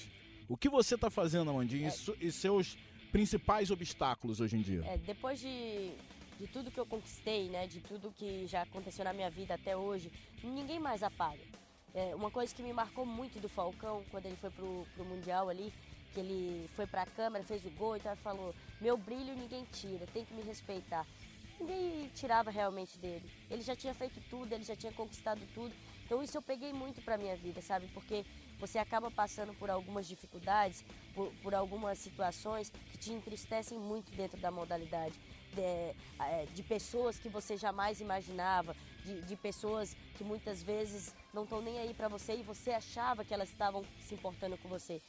O 0.48 0.56
que 0.56 0.68
você 0.68 0.96
tá 0.96 1.10
fazendo, 1.10 1.50
Amandinha, 1.50 1.88
e, 1.88 1.90
su- 1.92 2.16
e 2.20 2.32
seus 2.32 2.76
principais 3.12 3.70
obstáculos 3.70 4.40
hoje 4.40 4.56
em 4.56 4.62
dia? 4.62 4.82
É, 4.86 4.96
depois 4.96 5.38
de, 5.40 5.90
de 6.38 6.46
tudo 6.46 6.70
que 6.70 6.78
eu 6.80 6.86
conquistei, 6.86 7.48
né, 7.48 7.66
de 7.66 7.80
tudo 7.80 8.12
que 8.16 8.46
já 8.46 8.62
aconteceu 8.62 9.04
na 9.04 9.12
minha 9.12 9.28
vida 9.30 9.54
até 9.54 9.76
hoje, 9.76 10.10
ninguém 10.42 10.78
mais 10.80 11.02
apaga. 11.02 11.42
É, 11.94 12.14
uma 12.14 12.30
coisa 12.30 12.54
que 12.54 12.62
me 12.62 12.72
marcou 12.72 13.04
muito 13.04 13.40
do 13.40 13.48
Falcão, 13.48 14.04
quando 14.10 14.26
ele 14.26 14.36
foi 14.36 14.50
pro, 14.50 14.86
pro 14.94 15.04
Mundial 15.04 15.48
ali, 15.48 15.72
que 16.12 16.20
ele 16.20 16.68
foi 16.74 16.86
pra 16.86 17.06
câmera, 17.06 17.44
fez 17.44 17.64
o 17.64 17.70
gol 17.70 17.96
e 17.96 18.00
tal, 18.00 18.16
falou, 18.16 18.54
meu 18.80 18.96
brilho 18.96 19.34
ninguém 19.34 19.64
tira, 19.72 20.06
tem 20.12 20.24
que 20.24 20.34
me 20.34 20.42
respeitar. 20.42 21.06
Ninguém 21.58 22.08
tirava 22.14 22.50
realmente 22.50 22.96
dele. 22.98 23.30
Ele 23.50 23.62
já 23.62 23.76
tinha 23.76 23.92
feito 23.92 24.20
tudo, 24.30 24.52
ele 24.52 24.64
já 24.64 24.74
tinha 24.74 24.92
conquistado 24.92 25.40
tudo. 25.54 25.74
Então 26.04 26.22
isso 26.22 26.36
eu 26.36 26.42
peguei 26.42 26.72
muito 26.72 27.02
pra 27.02 27.18
minha 27.18 27.36
vida, 27.36 27.60
sabe? 27.60 27.86
Porque 27.88 28.24
você 28.58 28.78
acaba 28.78 29.10
passando 29.10 29.54
por 29.54 29.70
algumas 29.70 30.06
dificuldades, 30.06 30.84
por, 31.14 31.32
por 31.42 31.54
algumas 31.54 31.98
situações 31.98 32.70
que 32.70 32.98
te 32.98 33.12
entristecem 33.12 33.78
muito 33.78 34.10
dentro 34.12 34.40
da 34.40 34.50
modalidade. 34.50 35.14
De, 35.52 35.62
é, 35.62 36.46
de 36.54 36.62
pessoas 36.62 37.18
que 37.18 37.28
você 37.28 37.56
jamais 37.56 38.00
imaginava, 38.00 38.76
de, 39.04 39.22
de 39.22 39.36
pessoas 39.36 39.96
que 40.16 40.24
muitas 40.24 40.62
vezes 40.62 41.14
não 41.32 41.44
estão 41.44 41.60
nem 41.60 41.78
aí 41.78 41.94
pra 41.94 42.08
você 42.08 42.34
e 42.34 42.42
você 42.42 42.70
achava 42.70 43.24
que 43.24 43.32
elas 43.32 43.48
estavam 43.48 43.84
se 44.00 44.14
importando 44.14 44.56
com 44.58 44.68
você. 44.68 45.00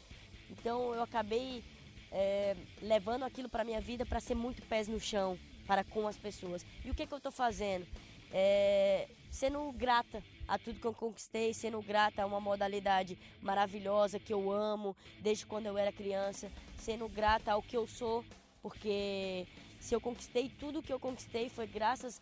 Então 0.49 0.93
eu 0.93 1.03
acabei 1.03 1.63
é, 2.11 2.55
levando 2.81 3.23
aquilo 3.23 3.49
para 3.49 3.63
minha 3.63 3.81
vida 3.81 4.05
para 4.05 4.19
ser 4.19 4.35
muito 4.35 4.61
pés 4.63 4.87
no 4.87 4.99
chão 4.99 5.37
para 5.65 5.83
com 5.83 6.07
as 6.07 6.17
pessoas. 6.17 6.65
E 6.83 6.91
o 6.91 6.93
que, 6.93 7.07
que 7.07 7.13
eu 7.13 7.17
estou 7.17 7.31
fazendo? 7.31 7.87
É, 8.33 9.07
sendo 9.29 9.71
grata 9.71 10.23
a 10.47 10.57
tudo 10.57 10.79
que 10.79 10.85
eu 10.85 10.93
conquistei, 10.93 11.53
sendo 11.53 11.81
grata 11.81 12.21
a 12.21 12.25
uma 12.25 12.41
modalidade 12.41 13.17
maravilhosa 13.41 14.19
que 14.19 14.33
eu 14.33 14.51
amo 14.51 14.95
desde 15.21 15.45
quando 15.45 15.67
eu 15.67 15.77
era 15.77 15.91
criança, 15.91 16.51
sendo 16.77 17.07
grata 17.07 17.51
ao 17.53 17.61
que 17.61 17.77
eu 17.77 17.87
sou, 17.87 18.25
porque 18.61 19.47
se 19.81 19.95
eu 19.95 19.99
conquistei 19.99 20.47
tudo 20.47 20.81
que 20.81 20.93
eu 20.93 20.99
conquistei 20.99 21.49
foi 21.49 21.65
graças 21.65 22.21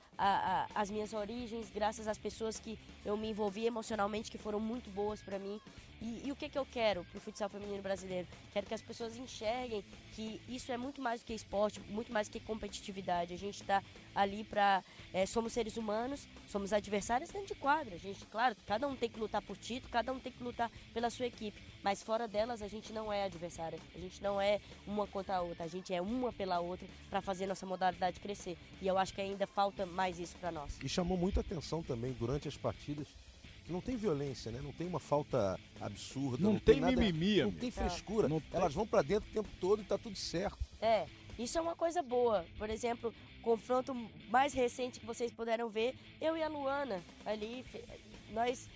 às 0.74 0.90
minhas 0.90 1.12
origens, 1.14 1.70
graças 1.70 2.08
às 2.08 2.18
pessoas 2.18 2.58
que 2.58 2.80
eu 3.06 3.18
me 3.18 3.30
envolvi 3.30 3.66
emocionalmente, 3.66 4.32
que 4.32 4.38
foram 4.38 4.62
muito 4.62 4.90
boas 4.90 5.22
para 5.22 5.38
mim. 5.38 5.60
E, 6.02 6.28
e 6.28 6.32
o 6.32 6.36
que, 6.36 6.48
que 6.48 6.58
eu 6.58 6.66
quero 6.66 7.04
pro 7.06 7.20
futsal 7.20 7.50
feminino 7.50 7.82
brasileiro? 7.82 8.28
Quero 8.54 8.66
que 8.66 8.74
as 8.74 8.82
pessoas 8.82 9.18
enxerguem 9.18 9.84
que 10.14 10.42
isso 10.48 10.72
é 10.72 10.78
muito 10.78 11.02
mais 11.02 11.22
do 11.22 11.26
que 11.26 11.34
esporte, 11.34 11.80
muito 11.90 12.12
mais 12.12 12.28
do 12.28 12.32
que 12.32 12.40
competitividade. 12.40 13.34
A 13.34 13.38
gente 13.38 13.62
está 13.62 13.84
ali 14.16 14.44
para. 14.44 14.84
somos 15.28 15.54
seres 15.54 15.78
humanos, 15.78 16.28
somos 16.48 16.72
adversários 16.72 17.30
dentro 17.30 17.48
de 17.48 17.56
quadra. 17.56 17.96
A 17.96 17.98
gente, 17.98 18.26
claro, 18.28 18.56
cada 18.66 18.88
um 18.88 18.96
tem 18.96 19.10
que 19.10 19.20
lutar 19.20 19.42
por 19.42 19.58
título, 19.58 19.92
cada 19.92 20.14
um 20.14 20.20
tem 20.20 20.32
que 20.32 20.44
lutar 20.44 20.72
pela 20.94 21.10
sua 21.10 21.26
equipe. 21.26 21.62
Mas 21.84 22.02
fora 22.02 22.28
delas, 22.28 22.62
a 22.62 22.68
gente 22.68 22.94
não 22.94 23.12
é 23.12 23.24
adversária. 23.24 23.80
A 23.94 24.00
gente 24.00 24.22
não 24.22 24.40
é 24.40 24.60
uma 24.88 25.06
contra 25.08 25.38
a 25.38 25.42
outra. 25.42 25.66
A 25.66 25.68
gente 25.68 25.94
é 25.94 26.02
uma 26.02 26.32
pela 26.32 26.60
outra 26.60 26.88
para 27.10 27.22
fazer 27.22 27.46
nossa 27.46 27.66
modalidade 27.66 28.20
crescer. 28.20 28.58
E 28.82 28.88
eu 28.88 28.98
acho 28.98 29.14
que 29.14 29.22
ainda 29.22 29.46
falta 29.46 29.86
mais 29.86 30.20
isso 30.20 30.36
para 30.38 30.52
nós. 30.52 30.80
E 30.84 30.88
chamou 30.88 31.18
muita 31.18 31.42
atenção 31.42 31.84
também 31.84 32.14
durante 32.14 32.48
as 32.48 32.56
partidas 32.56 33.08
não 33.70 33.82
tem 33.82 33.96
violência, 33.96 34.52
né? 34.52 34.60
Não 34.62 34.72
tem 34.74 34.88
uma 34.88 35.00
falta 35.00 35.60
absurda. 35.80 36.44
Não, 36.44 36.54
Não, 36.54 36.60
tem, 36.60 36.80
nada- 36.80 36.96
mimimi, 37.00 37.42
Não 37.44 37.52
tem 37.52 37.72
frescura. 37.72 38.28
Não 38.28 38.40
tem. 38.42 38.60
Elas 38.60 38.74
vão 38.74 38.86
pra 38.88 39.02
dentro 39.02 39.30
o 39.30 39.34
tempo 39.34 39.50
todo 39.60 39.82
e 39.82 39.86
tá 39.86 39.98
tudo 39.98 40.16
certo. 40.16 40.58
É, 40.82 41.06
isso 41.38 41.58
é 41.58 41.62
uma 41.62 41.76
coisa 41.76 42.02
boa. 42.02 42.46
Por 42.58 42.70
exemplo, 42.70 43.14
o 43.40 43.42
confronto 43.42 43.94
mais 44.30 44.54
recente 44.54 45.00
que 45.00 45.06
vocês 45.06 45.32
puderam 45.32 45.70
ver, 45.70 45.96
eu 46.20 46.36
e 46.36 46.44
a 46.44 46.48
Luana 46.48 47.02
ali, 47.26 47.64
nós 48.32 48.68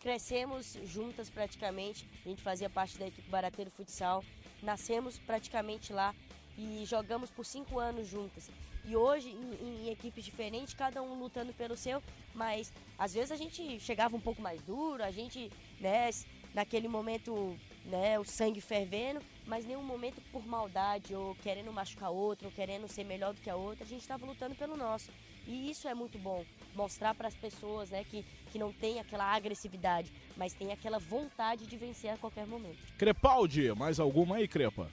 crescemos 0.00 0.78
juntas 0.84 1.28
praticamente. 1.28 2.06
A 2.24 2.28
gente 2.28 2.42
fazia 2.42 2.70
parte 2.70 2.98
da 2.98 3.06
equipe 3.06 3.28
Barateiro 3.28 3.70
Futsal, 3.70 4.24
nascemos 4.62 5.18
praticamente 5.18 5.92
lá 5.92 6.14
e 6.56 6.84
jogamos 6.86 7.30
por 7.30 7.44
cinco 7.44 7.78
anos 7.78 8.06
juntas. 8.08 8.50
E 8.84 8.96
hoje, 8.96 9.28
em, 9.28 9.86
em 9.86 9.90
equipes 9.90 10.24
diferentes, 10.24 10.74
cada 10.74 11.02
um 11.02 11.18
lutando 11.18 11.52
pelo 11.52 11.76
seu, 11.76 12.02
mas 12.34 12.72
às 12.98 13.12
vezes 13.14 13.30
a 13.30 13.36
gente 13.36 13.78
chegava 13.80 14.16
um 14.16 14.20
pouco 14.20 14.40
mais 14.40 14.60
duro, 14.62 15.02
a 15.02 15.10
gente, 15.10 15.50
né, 15.80 16.10
naquele 16.54 16.88
momento, 16.88 17.56
né, 17.84 18.18
o 18.18 18.24
sangue 18.24 18.60
fervendo, 18.60 19.20
mas 19.46 19.66
nenhum 19.66 19.82
momento 19.82 20.20
por 20.32 20.46
maldade, 20.46 21.14
ou 21.14 21.34
querendo 21.36 21.72
machucar 21.72 22.10
outro, 22.10 22.46
ou 22.46 22.52
querendo 22.52 22.88
ser 22.88 23.04
melhor 23.04 23.34
do 23.34 23.40
que 23.40 23.50
a 23.50 23.56
outra, 23.56 23.84
a 23.84 23.88
gente 23.88 24.00
estava 24.00 24.24
lutando 24.24 24.54
pelo 24.54 24.76
nosso. 24.76 25.10
E 25.46 25.70
isso 25.70 25.88
é 25.88 25.94
muito 25.94 26.18
bom, 26.18 26.44
mostrar 26.74 27.14
para 27.14 27.28
as 27.28 27.34
pessoas, 27.34 27.90
né, 27.90 28.04
que, 28.04 28.24
que 28.50 28.58
não 28.58 28.72
tem 28.72 29.00
aquela 29.00 29.24
agressividade, 29.34 30.12
mas 30.36 30.52
tem 30.52 30.72
aquela 30.72 30.98
vontade 30.98 31.66
de 31.66 31.76
vencer 31.76 32.10
a 32.10 32.16
qualquer 32.18 32.46
momento. 32.46 32.78
Crepaldi, 32.98 33.72
mais 33.74 33.98
alguma 33.98 34.36
aí, 34.36 34.48
Crepa? 34.48 34.90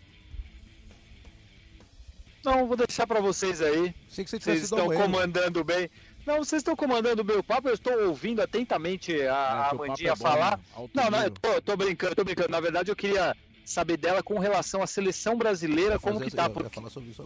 Não, 2.45 2.67
vou 2.67 2.77
deixar 2.77 3.07
para 3.07 3.19
vocês 3.19 3.61
aí. 3.61 3.93
Sei 4.07 4.23
que 4.23 4.29
você 4.29 4.39
Vocês 4.39 4.63
estão 4.63 4.87
comandando 4.87 5.63
bem. 5.63 5.89
Não, 6.25 6.37
vocês 6.37 6.59
estão 6.61 6.75
comandando 6.75 7.23
bem 7.23 7.37
o 7.37 7.43
papo, 7.43 7.67
eu 7.69 7.73
estou 7.73 8.07
ouvindo 8.07 8.41
atentamente 8.41 9.13
a, 9.13 9.25
É, 9.25 9.29
a 9.29 9.33
que 9.69 9.75
o 9.75 9.77
papo 9.79 9.83
Amandinha 9.83 10.11
é 10.11 10.15
bom, 10.15 10.23
falar. 10.23 10.57
né? 10.57 10.63
Alto 10.75 10.91
Não, 10.95 11.09
não, 11.11 11.23
eu 11.23 11.31
tô, 11.31 11.49
eu 11.49 11.61
tô 11.61 11.77
brincando, 11.77 12.15
tô 12.15 12.23
brincando. 12.23 12.49
Na 12.49 12.59
verdade, 12.59 12.89
eu 12.89 12.95
queria 12.95 13.35
saber 13.63 13.97
dela 13.97 14.21
com 14.23 14.39
relação 14.39 14.81
à 14.81 14.87
seleção 14.87 15.37
brasileira, 15.37 15.99
como 15.99 16.21
que 16.21 16.31
tá, 16.31 16.49
porque, 16.49 16.79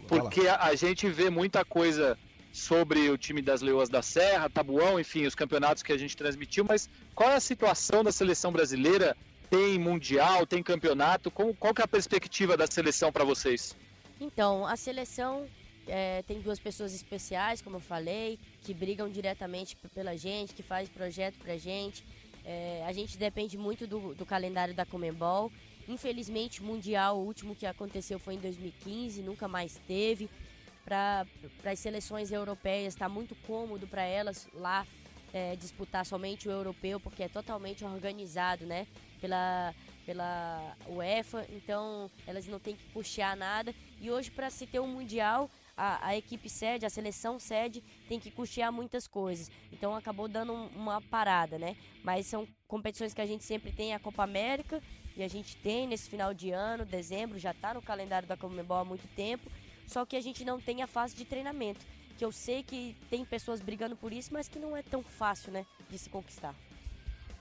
porque 0.07 0.47
a, 0.47 0.63
a 0.63 0.75
gente 0.75 1.07
vê 1.09 1.29
muita 1.29 1.65
coisa 1.65 2.17
sobre 2.51 3.09
o 3.09 3.17
time 3.17 3.41
das 3.41 3.61
Leoas 3.61 3.89
da 3.89 4.01
Serra, 4.01 4.49
Tabuão, 4.49 4.99
enfim, 4.99 5.25
os 5.25 5.35
campeonatos 5.35 5.83
que 5.83 5.91
a 5.91 5.97
gente 5.97 6.15
transmitiu, 6.17 6.65
mas 6.67 6.89
qual 7.13 7.29
é 7.29 7.35
a 7.35 7.39
situação 7.39 8.03
da 8.03 8.11
seleção 8.11 8.51
brasileira? 8.51 9.15
Tem 9.49 9.79
mundial, 9.79 10.45
tem 10.45 10.61
campeonato? 10.61 11.31
Como, 11.31 11.55
qual 11.55 11.73
que 11.73 11.81
é 11.81 11.85
a 11.85 11.87
perspectiva 11.87 12.55
da 12.55 12.67
seleção 12.67 13.11
para 13.11 13.23
vocês? 13.23 13.75
Então, 14.19 14.65
a 14.65 14.75
seleção 14.75 15.47
é, 15.87 16.21
tem 16.23 16.41
duas 16.41 16.59
pessoas 16.59 16.93
especiais, 16.93 17.61
como 17.61 17.77
eu 17.77 17.81
falei, 17.81 18.37
que 18.63 18.73
brigam 18.73 19.09
diretamente 19.09 19.75
pela 19.93 20.15
gente, 20.17 20.53
que 20.53 20.61
faz 20.61 20.89
projeto 20.89 21.37
pra 21.39 21.57
gente. 21.57 22.05
É, 22.45 22.83
a 22.85 22.91
gente 22.91 23.17
depende 23.17 23.57
muito 23.57 23.87
do, 23.87 24.13
do 24.13 24.25
calendário 24.25 24.73
da 24.73 24.85
Comembol. 24.85 25.51
Infelizmente, 25.87 26.61
Mundial, 26.61 27.17
o 27.17 27.25
último 27.25 27.55
que 27.55 27.65
aconteceu 27.65 28.19
foi 28.19 28.35
em 28.35 28.39
2015, 28.39 29.21
nunca 29.21 29.47
mais 29.47 29.79
teve. 29.87 30.29
Para 30.85 31.25
as 31.65 31.79
seleções 31.79 32.31
europeias, 32.31 32.93
está 32.93 33.07
muito 33.07 33.35
cômodo 33.47 33.87
para 33.87 34.03
elas 34.03 34.47
lá 34.53 34.85
é, 35.33 35.55
disputar 35.55 36.05
somente 36.05 36.47
o 36.47 36.51
europeu, 36.51 36.99
porque 36.99 37.23
é 37.23 37.29
totalmente 37.29 37.83
organizado, 37.83 38.65
né? 38.65 38.87
Pela, 39.21 39.73
pela 40.05 40.75
UEFA, 40.87 41.45
então 41.51 42.09
elas 42.25 42.47
não 42.47 42.59
têm 42.59 42.75
que 42.75 42.85
custear 42.93 43.35
nada. 43.35 43.73
E 44.01 44.09
hoje, 44.09 44.31
para 44.31 44.49
se 44.49 44.65
ter 44.65 44.79
um 44.79 44.87
Mundial, 44.87 45.49
a, 45.75 46.07
a, 46.07 46.17
equipe 46.17 46.49
sede, 46.49 46.85
a 46.85 46.89
seleção 46.89 47.39
sede, 47.39 47.83
tem 48.07 48.19
que 48.19 48.31
custear 48.31 48.71
muitas 48.71 49.07
coisas. 49.07 49.49
Então 49.71 49.95
acabou 49.95 50.27
dando 50.27 50.53
um, 50.53 50.67
uma 50.67 51.01
parada, 51.01 51.57
né? 51.57 51.75
Mas 52.03 52.25
são 52.25 52.47
competições 52.67 53.13
que 53.13 53.21
a 53.21 53.25
gente 53.25 53.43
sempre 53.43 53.71
tem, 53.71 53.93
a 53.93 53.99
Copa 53.99 54.23
América, 54.23 54.81
e 55.15 55.23
a 55.23 55.27
gente 55.27 55.57
tem 55.57 55.87
nesse 55.87 56.09
final 56.09 56.33
de 56.33 56.51
ano, 56.51 56.85
dezembro, 56.85 57.37
já 57.37 57.51
está 57.51 57.73
no 57.73 57.81
calendário 57.81 58.27
da 58.27 58.37
Comebol 58.37 58.77
há 58.77 58.85
muito 58.85 59.07
tempo, 59.15 59.51
só 59.85 60.05
que 60.05 60.15
a 60.15 60.21
gente 60.21 60.45
não 60.45 60.61
tem 60.61 60.81
a 60.81 60.87
fase 60.87 61.15
de 61.15 61.25
treinamento, 61.25 61.85
que 62.17 62.23
eu 62.23 62.31
sei 62.31 62.63
que 62.63 62.95
tem 63.09 63.25
pessoas 63.25 63.61
brigando 63.61 63.95
por 63.95 64.13
isso, 64.13 64.31
mas 64.31 64.47
que 64.47 64.59
não 64.59 64.77
é 64.77 64.83
tão 64.83 65.03
fácil, 65.03 65.51
né, 65.51 65.65
de 65.89 65.97
se 65.97 66.09
conquistar. 66.09 66.55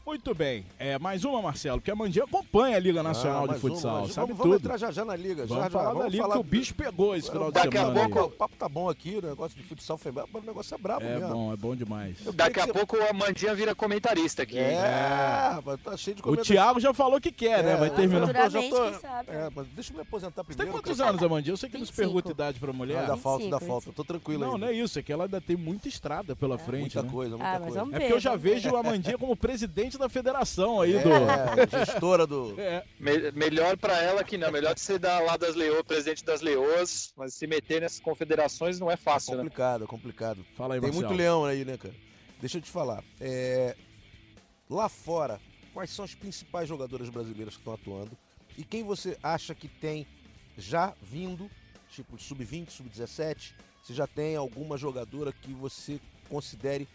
Muito 0.08 0.34
bem. 0.34 0.64
É, 0.78 0.98
mais 0.98 1.22
uma, 1.22 1.42
Marcelo, 1.42 1.76
porque 1.80 1.90
a 1.90 1.94
Mandinha 1.94 2.24
acompanha 2.24 2.78
a 2.78 2.80
Liga 2.80 3.02
Nacional 3.02 3.44
ah, 3.44 3.52
de 3.52 3.60
Futsal, 3.60 3.98
uma, 3.98 4.08
sabe 4.08 4.32
vamos, 4.32 4.36
tudo. 4.38 4.48
Vamos 4.48 4.56
entrar 4.60 4.78
já 4.78 4.90
já 4.90 5.04
na 5.04 5.14
Liga. 5.14 5.44
Vamos 5.44 5.64
já, 5.64 5.68
falar 5.68 5.92
já, 5.92 6.00
da 6.00 6.08
Liga, 6.08 6.22
falar... 6.22 6.34
que 6.34 6.40
o 6.40 6.44
bicho 6.44 6.74
pegou 6.74 7.14
esse 7.14 7.30
final 7.30 7.52
Daqui 7.52 7.68
de 7.68 7.76
semana. 7.76 7.92
Daqui 7.92 8.10
a 8.10 8.14
pouco, 8.14 8.34
o 8.34 8.38
papo 8.38 8.56
tá 8.56 8.68
bom 8.70 8.88
aqui, 8.88 9.18
o 9.22 9.26
negócio 9.26 9.54
de 9.54 9.62
futsal 9.64 9.98
feminino, 9.98 10.26
o 10.32 10.40
negócio 10.40 10.74
é 10.74 10.78
brabo 10.78 11.04
é 11.04 11.08
mesmo. 11.10 11.26
É 11.26 11.30
bom, 11.30 11.52
é 11.52 11.56
bom 11.58 11.76
demais. 11.76 12.16
Daqui 12.34 12.58
a 12.58 12.64
você... 12.64 12.72
pouco 12.72 12.96
a 12.96 13.12
Mandinha 13.12 13.54
vira 13.54 13.74
comentarista 13.74 14.44
aqui. 14.44 14.56
É, 14.56 14.76
é. 14.76 15.76
tá 15.84 15.94
cheio 15.98 16.16
de 16.16 16.22
O 16.24 16.36
Thiago 16.38 16.80
já 16.80 16.94
falou 16.94 17.20
que 17.20 17.30
quer, 17.30 17.62
né? 17.62 17.76
Vai 17.76 17.90
terminar. 17.90 18.50
Já 18.50 18.62
tô... 18.62 18.86
É, 18.86 19.50
mas 19.54 19.66
deixa 19.74 19.92
eu 19.92 19.96
me 19.96 20.00
aposentar 20.00 20.42
primeiro. 20.42 20.72
Você 20.72 20.72
tem 20.72 20.72
quantos 20.72 21.00
anos, 21.02 21.22
Amandinha? 21.22 21.52
Eu 21.52 21.58
sei 21.58 21.68
que 21.68 21.76
não 21.76 21.84
se 21.84 21.92
pergunta 21.92 22.30
idade 22.30 22.58
pra 22.58 22.72
mulher. 22.72 23.06
Dá 23.06 23.16
falta, 23.18 23.46
dá 23.46 23.60
falta. 23.60 23.92
Tô 23.92 24.04
tranquilo 24.04 24.42
Não, 24.42 24.56
não 24.56 24.68
é 24.68 24.72
isso, 24.72 24.98
é 24.98 25.02
que 25.02 25.12
ela 25.12 25.24
ainda 25.24 25.38
tem 25.38 25.54
muita 25.54 25.86
estrada 25.86 26.34
pela 26.34 26.54
é. 26.54 26.58
frente, 26.58 26.96
Muita 26.96 27.12
coisa, 27.12 27.36
muita 27.36 27.60
coisa. 27.60 27.80
É 27.80 27.84
porque 27.84 28.12
eu 28.14 28.20
já 28.20 28.36
vejo 28.36 28.74
a 28.74 28.80
Amandinha 28.80 29.18
como 29.18 29.36
presidente 29.36 29.97
da 29.98 30.08
federação 30.08 30.80
aí 30.80 30.94
do 30.94 31.78
gestora 31.78 32.26
do. 32.26 32.54
É. 32.58 32.84
Me 32.98 33.30
melhor 33.32 33.76
para 33.76 34.00
ela 34.02 34.24
que 34.24 34.38
não. 34.38 34.50
Melhor 34.50 34.74
de 34.74 34.80
ser 34.80 34.98
da, 34.98 35.18
lá 35.20 35.37
das 35.37 35.54
leoas, 35.54 35.82
presidente 35.82 36.24
das 36.24 36.40
leoas, 36.40 37.12
mas 37.16 37.34
se 37.34 37.46
meter 37.46 37.80
nessas 37.80 38.00
confederações 38.00 38.78
não 38.80 38.90
é 38.90 38.96
fácil, 38.96 39.34
é 39.34 39.37
complicado, 39.37 39.80
né? 39.80 39.84
É 39.84 39.88
complicado, 39.88 40.46
Fala 40.56 40.74
aí, 40.74 40.80
Tem 40.80 40.88
Marcelo. 40.90 41.08
muito 41.08 41.18
leão 41.18 41.44
aí, 41.44 41.64
né, 41.64 41.76
cara? 41.76 41.94
Deixa 42.40 42.58
eu 42.58 42.62
te 42.62 42.70
falar. 42.70 43.02
É... 43.20 43.76
Lá 44.70 44.88
fora, 44.88 45.40
quais 45.74 45.90
são 45.90 46.04
as 46.04 46.14
principais 46.14 46.68
jogadoras 46.68 47.08
brasileiras 47.08 47.54
que 47.54 47.61
estão 47.61 47.74
atuando? 47.74 48.16
E 48.56 48.64
quem 48.64 48.82
você 48.82 49.16
acha 49.22 49.54
que 49.54 49.68
tem 49.68 50.06
já 50.56 50.92
vindo, 51.00 51.50
tipo 51.90 52.18
sub-20, 52.18 52.70
sub-17? 52.70 53.52
Se 53.84 53.94
já 53.94 54.06
tem 54.06 54.37
alguma 54.37 54.76
jogadora 54.76 55.32
que 55.32 55.52
você 55.52 56.00
considere 56.28 56.87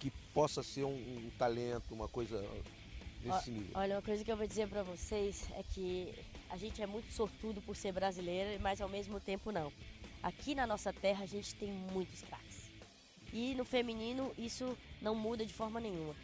que 0.00 0.10
possa 0.32 0.62
ser 0.62 0.84
um, 0.84 0.94
um 0.94 1.30
talento, 1.38 1.92
uma 1.92 2.08
coisa 2.08 2.42
nesse 3.22 3.50
nível? 3.50 3.70
Olha, 3.74 3.96
uma 3.96 4.02
coisa 4.02 4.24
que 4.24 4.32
eu 4.32 4.36
vou 4.36 4.46
dizer 4.46 4.66
para 4.66 4.82
vocês 4.82 5.46
é 5.52 5.62
que 5.62 6.12
a 6.48 6.56
gente 6.56 6.82
é 6.82 6.86
muito 6.86 7.12
sortudo 7.12 7.60
por 7.60 7.76
ser 7.76 7.92
brasileira, 7.92 8.58
mas 8.60 8.80
ao 8.80 8.88
mesmo 8.88 9.20
tempo 9.20 9.52
não. 9.52 9.70
Aqui 10.22 10.54
na 10.54 10.66
nossa 10.66 10.92
terra 10.92 11.24
a 11.24 11.26
gente 11.26 11.54
tem 11.54 11.70
muitos 11.70 12.22
craques. 12.22 12.70
E 13.32 13.54
no 13.54 13.64
feminino 13.64 14.32
isso 14.38 14.76
não 15.02 15.14
muda 15.14 15.44
de 15.44 15.52
forma 15.52 15.78
nenhuma. 15.78 16.16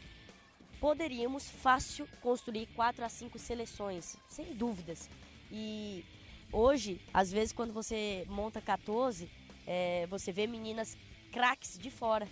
Poderíamos 0.80 1.48
fácil 1.48 2.08
construir 2.20 2.66
quatro 2.74 3.04
a 3.04 3.08
cinco 3.08 3.38
seleções, 3.38 4.16
sem 4.28 4.54
dúvidas. 4.54 5.08
E 5.52 6.04
hoje, 6.50 7.00
às 7.12 7.30
vezes, 7.30 7.52
quando 7.52 7.72
você 7.72 8.24
monta 8.28 8.60
14, 8.60 9.30
é, 9.66 10.06
você 10.06 10.32
vê 10.32 10.46
meninas 10.46 10.96
craques 11.32 11.78
de 11.78 11.90
fora. 11.90 12.28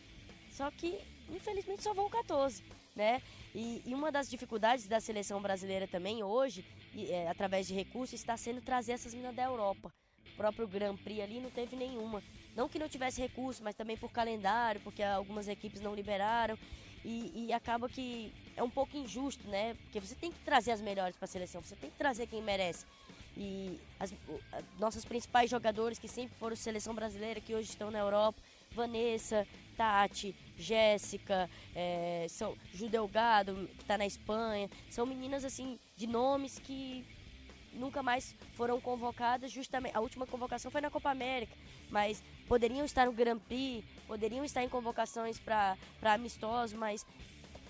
Só 0.51 0.71
que, 0.71 1.01
infelizmente, 1.31 1.83
só 1.83 1.93
vão 1.95 2.09
14 2.09 2.63
né? 2.95 3.21
E, 3.55 3.83
e, 3.85 3.95
uma 3.95 4.11
das 4.11 4.29
dificuldades 4.29 4.87
da 4.87 5.01
seleção 5.01 5.41
brasileira 5.41 5.87
também 5.87 6.23
hoje, 6.23 6.65
e, 6.95 7.11
é, 7.11 7.29
através 7.29 7.67
de 7.67 7.75
recursos, 7.75 8.15
está 8.15 8.37
sendo 8.37 8.61
trazer 8.61 8.93
essas 8.93 9.13
meninas 9.13 9.35
da 9.35 9.45
Europa. 9.45 9.93
O 10.33 10.37
próprio 10.37 10.67
Grand 10.67 10.97
Prix 10.97 11.21
ali 11.21 11.41
não 11.41 11.51
teve 11.51 11.77
nenhuma. 11.77 12.23
Não 12.57 12.69
que 12.69 12.79
não 12.79 12.89
tivesse 12.89 13.21
recurso, 13.21 13.63
mas 13.63 13.75
também 13.75 13.97
por 13.97 14.11
calendário, 14.11 14.81
porque 14.81 15.03
algumas 15.03 15.49
equipes 15.49 15.81
não 15.81 15.95
liberaram. 15.95 16.59
E, 17.05 17.47
e 17.47 17.53
acaba 17.53 17.89
que 17.89 18.33
é 18.57 18.63
um 18.63 18.71
pouco 18.71 18.97
injusto, 18.97 19.47
né? 19.49 19.75
Porque 19.75 20.01
você 20.01 20.15
tem 20.15 20.33
que 20.33 20.39
trazer 20.39 20.73
as 20.73 20.81
melhores 20.81 21.17
para 21.17 21.27
a 21.27 21.29
seleção, 21.29 21.63
você 21.63 21.77
tem 21.77 21.91
que 21.91 21.99
trazer 21.99 22.27
quem 22.27 22.43
merece. 22.43 22.87
E 23.37 23.79
as, 24.01 24.15
nossas 24.79 25.05
principais 25.05 25.51
jogadores 25.51 25.99
que 25.99 26.09
sempre 26.09 26.37
foram 26.39 26.57
seleção 26.57 26.95
brasileira, 26.95 27.41
que 27.41 27.55
hoje 27.55 27.69
estão 27.69 27.91
na 27.91 27.99
Europa, 27.99 28.41
Vanessa, 28.75 29.47
Tati, 29.77 30.35
Jéssica, 30.57 31.51
é, 31.75 32.27
são 32.29 32.57
Ju 32.73 32.89
Delgado, 32.89 33.69
que 33.77 33.83
está 33.83 33.99
na 33.99 34.07
Espanha. 34.07 34.71
São 34.91 35.07
meninas 35.07 35.45
assim 35.45 35.79
de 35.97 36.07
nomes 36.07 36.59
que 36.59 37.05
nunca 37.73 38.03
mais 38.03 38.35
foram 38.55 38.81
convocadas. 38.81 39.51
Justamente 39.51 39.97
a 39.97 40.01
última 40.01 40.27
convocação 40.27 40.71
foi 40.71 40.81
na 40.81 40.91
Copa 40.91 41.11
América, 41.11 41.55
mas 41.91 42.23
poderiam 42.47 42.85
estar 42.85 43.07
no 43.07 43.13
Grand 43.13 43.39
Prix, 43.39 43.85
poderiam 44.07 44.45
estar 44.45 44.63
em 44.63 44.69
convocações 44.69 45.39
para 45.39 45.77
amistosos, 46.03 46.77
mas 46.77 47.05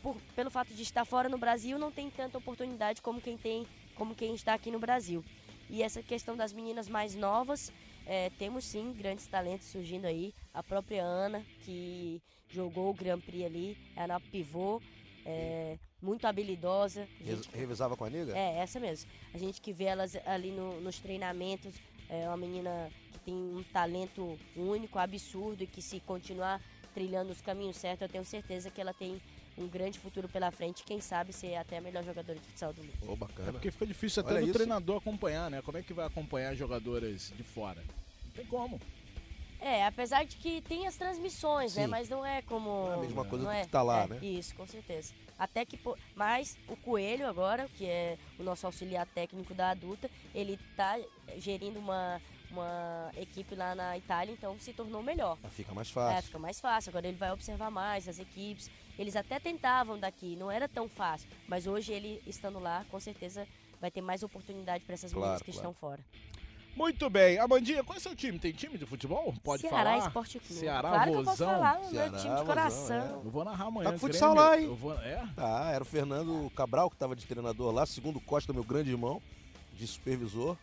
por, 0.03 0.17
pelo 0.37 0.51
fato 0.51 0.75
de 0.75 0.83
estar 0.83 1.05
fora 1.05 1.29
no 1.29 1.39
Brasil 1.39 1.79
não 1.79 1.91
tem 1.91 2.11
tanta 2.11 2.39
oportunidade 2.39 3.01
como 3.01 3.21
quem 3.21 3.37
tem, 3.37 3.67
como 3.95 4.15
quem 4.15 4.35
está 4.35 4.55
aqui 4.55 4.71
no 4.71 4.79
Brasil. 4.79 5.25
E 5.71 5.83
essa 5.83 6.03
questão 6.03 6.37
das 6.37 6.53
meninas 6.53 6.89
mais 6.89 7.15
novas, 7.15 7.73
é, 8.07 8.31
temos 8.39 8.65
sim 8.65 8.93
grandes 8.93 9.27
talentos 9.27 9.67
surgindo 9.67 10.07
aí. 10.07 10.35
A 10.53 10.63
própria 10.63 11.03
Ana, 11.03 11.45
que 11.65 12.21
jogou 12.49 12.91
o 12.91 12.95
Grand 12.95 13.21
Prix 13.21 13.45
ali, 13.45 13.77
era 13.97 14.21
pivô, 14.21 14.81
é, 15.25 15.79
muito 16.01 16.27
habilidosa. 16.27 17.09
Gente, 17.21 17.49
Revisava 17.53 17.97
com 17.97 18.05
a 18.05 18.11
nega? 18.11 18.37
É, 18.37 18.59
essa 18.59 18.79
mesmo. 18.79 19.11
A 19.33 19.39
gente 19.39 19.61
que 19.61 19.73
vê 19.73 19.85
elas 19.85 20.17
ali 20.27 20.51
no, 20.51 20.81
nos 20.81 20.99
treinamentos, 20.99 21.75
é 22.09 22.29
uma 22.29 22.37
menina 22.37 22.91
que 23.13 23.19
tem 23.21 23.35
um 23.35 23.65
talento 23.73 24.39
único, 24.55 24.99
absurdo, 24.99 25.65
e 25.65 25.67
que 25.67 25.81
se 25.81 26.01
continuar 26.01 26.61
trilhando 26.93 27.33
os 27.33 27.41
caminhos 27.41 27.77
certos, 27.77 28.03
eu 28.03 28.09
tenho 28.09 28.25
certeza 28.25 28.71
que 28.71 28.81
ela 28.81 28.95
tem 28.95 29.21
um 29.57 29.69
grande 29.69 29.99
futuro 29.99 30.29
pela 30.29 30.51
frente, 30.51 30.83
quem 30.85 31.01
sabe 31.01 31.33
ser 31.33 31.57
até 31.57 31.79
a 31.79 31.81
melhor 31.81 32.05
jogadora 32.05 32.39
de 32.39 32.45
futsal 32.47 32.73
do 32.73 32.83
mundo. 32.83 32.95
Oh, 33.07 33.17
bacana. 33.17 33.49
É 33.49 33.53
porque 33.53 33.71
fica 33.71 33.87
difícil 33.87 34.23
até 34.23 34.43
o 34.43 34.53
treinador 34.53 34.97
acompanhar, 34.97 35.51
né? 35.51 35.63
Como 35.63 35.79
é 35.79 35.83
que 35.83 35.93
vai 35.93 36.07
acompanhar 36.07 36.55
jogadoras 36.55 37.33
de 37.37 37.43
fora? 37.43 37.83
Não 38.25 38.33
tem 38.33 38.47
como. 38.47 38.81
É, 39.61 39.87
apesar 39.87 40.25
de 40.25 40.37
que 40.37 40.61
tem 40.61 40.87
as 40.87 40.97
transmissões, 40.97 41.75
né? 41.75 41.83
Sim. 41.85 41.87
né? 41.87 41.87
Mas 41.87 42.09
não 42.09 42.25
é 42.25 42.43
como. 42.43 42.69
Não 42.69 42.93
é 42.93 42.97
a 42.97 43.01
mesma 43.01 43.25
coisa 43.25 43.45
do 43.45 43.51
é, 43.51 43.63
que 43.63 43.71
tá 43.71 43.83
lá, 43.83 44.05
é, 44.05 44.07
né? 44.09 44.19
Isso, 44.21 44.55
com 44.55 44.67
certeza. 44.67 45.15
Até 45.39 45.65
que. 45.65 45.79
Mas 46.15 46.59
o 46.69 46.77
Coelho 46.77 47.27
agora, 47.27 47.67
que 47.77 47.87
é 47.87 48.19
o 48.39 48.43
nosso 48.43 48.67
auxiliar 48.67 49.07
técnico 49.07 49.55
da 49.55 49.71
adulta, 49.71 50.11
ele 50.35 50.59
tá 50.77 51.01
gerindo 51.39 51.79
uma, 51.79 52.21
uma 52.55 53.11
equipe 53.17 53.55
lá 53.55 53.75
na 53.75 53.99
Itália, 53.99 54.33
então 54.33 54.57
se 54.59 54.73
tornou 54.73 55.03
melhor. 55.03 55.37
Fica 55.51 55.75
mais 55.75 55.91
fácil. 55.91 56.19
É, 56.19 56.23
fica 56.23 56.39
mais 56.39 56.61
fácil. 56.61 56.91
Agora 56.91 57.07
ele 57.07 57.17
vai 57.17 57.33
observar 57.33 57.71
mais 57.71 58.09
as 58.09 58.19
equipes. 58.19 58.71
Eles 58.99 59.17
até 59.17 59.41
tentavam 59.41 59.99
daqui, 59.99 60.37
não 60.37 60.51
era 60.51 60.69
tão 60.69 60.89
fácil. 60.89 61.29
Mas 61.49 61.67
hoje 61.67 61.93
ele 61.93 62.23
estando 62.27 62.59
lá, 62.59 62.85
com 62.91 63.01
certeza 63.01 63.47
vai 63.81 63.91
ter 63.91 64.01
mais 64.01 64.23
oportunidade 64.23 64.85
para 64.85 64.95
essas 64.95 65.13
claro, 65.13 65.27
meninas 65.27 65.43
que 65.43 65.53
claro. 65.53 65.69
estão 65.69 65.75
fora. 65.75 66.01
Muito 66.77 67.09
bem. 67.09 67.39
Amandinha, 67.39 67.85
qual 67.85 67.95
é 67.95 67.99
o 67.99 68.03
seu 68.03 68.17
time? 68.17 68.37
Tem 68.39 68.51
time 68.51 68.77
de 68.77 68.85
futebol? 68.85 69.33
Pode 69.45 69.63
Ceará 69.63 69.77
falar? 69.77 69.91
Ceará 69.91 70.07
Esporte 70.07 70.39
Clube. 70.41 70.55
Ceará 70.55 70.89
claro 70.89 71.13
Vozão. 71.13 71.13
Que 71.13 71.19
eu 71.21 71.25
posso 71.25 71.45
falar, 71.45 71.81
o 71.81 71.91
Ceará, 71.91 72.11
meu 72.11 72.21
time 72.21 72.35
de 72.35 72.45
coração. 72.45 73.01
Vozão, 73.01 73.21
é. 73.21 73.27
Eu 73.27 73.31
vou 73.31 73.45
narrar 73.45 73.65
amanhã. 73.67 73.93
Tá 73.93 73.99
futsal 73.99 74.35
lá, 74.35 74.59
hein? 74.59 74.65
Eu 74.65 74.75
vou... 74.75 74.93
É? 74.95 75.25
Tá, 75.37 75.71
era 75.71 75.83
o 75.85 75.87
Fernando 75.87 76.51
Cabral 76.51 76.91
que 76.91 76.97
estava 76.97 77.15
de 77.15 77.25
treinador 77.27 77.73
lá, 77.73 77.87
segundo 77.87 78.21
Costa, 78.21 78.53
meu 78.53 78.65
grande 78.65 78.91
irmão, 78.91 79.23
de 79.75 79.87
supervisor. 79.87 80.57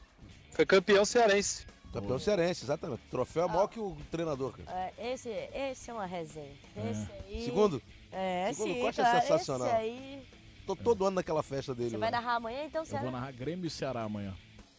Foi 0.51 0.65
campeão 0.65 1.06
cearense. 1.06 1.65
Campeão 1.91 2.17
cearense, 2.19 2.63
exatamente. 2.63 3.01
troféu 3.10 3.43
é 3.43 3.47
maior 3.47 3.67
que 3.67 3.80
o 3.80 3.97
treinador, 4.10 4.54
cara. 4.54 4.93
É, 4.97 5.13
esse, 5.13 5.30
esse 5.30 5.89
é 5.89 5.93
uma 5.93 6.06
resenha. 6.06 6.56
É. 6.75 6.91
Esse 6.91 7.12
aí... 7.12 7.45
Segundo? 7.45 7.82
É, 8.12 8.51
Segundo 8.54 8.73
sim, 8.73 8.82
Costa 8.82 9.01
claro, 9.04 9.17
é 9.17 9.21
sensacional. 9.21 9.67
Esse 9.67 9.75
aí... 9.75 10.27
Tô 10.65 10.75
todo 10.75 11.06
ano 11.06 11.15
naquela 11.15 11.43
festa 11.43 11.73
dele. 11.75 11.89
Você 11.89 11.97
lá. 11.97 12.01
vai 12.01 12.12
narrar 12.12 12.36
amanhã, 12.36 12.63
então, 12.63 12.86
Ceará? 12.86 13.06
Eu 13.06 13.12
vou 13.12 13.19
narrar 13.19 13.32
Grêmio 13.34 13.65
e 13.65 13.69
Ceará 13.69 14.04
amanhã. 14.04 14.34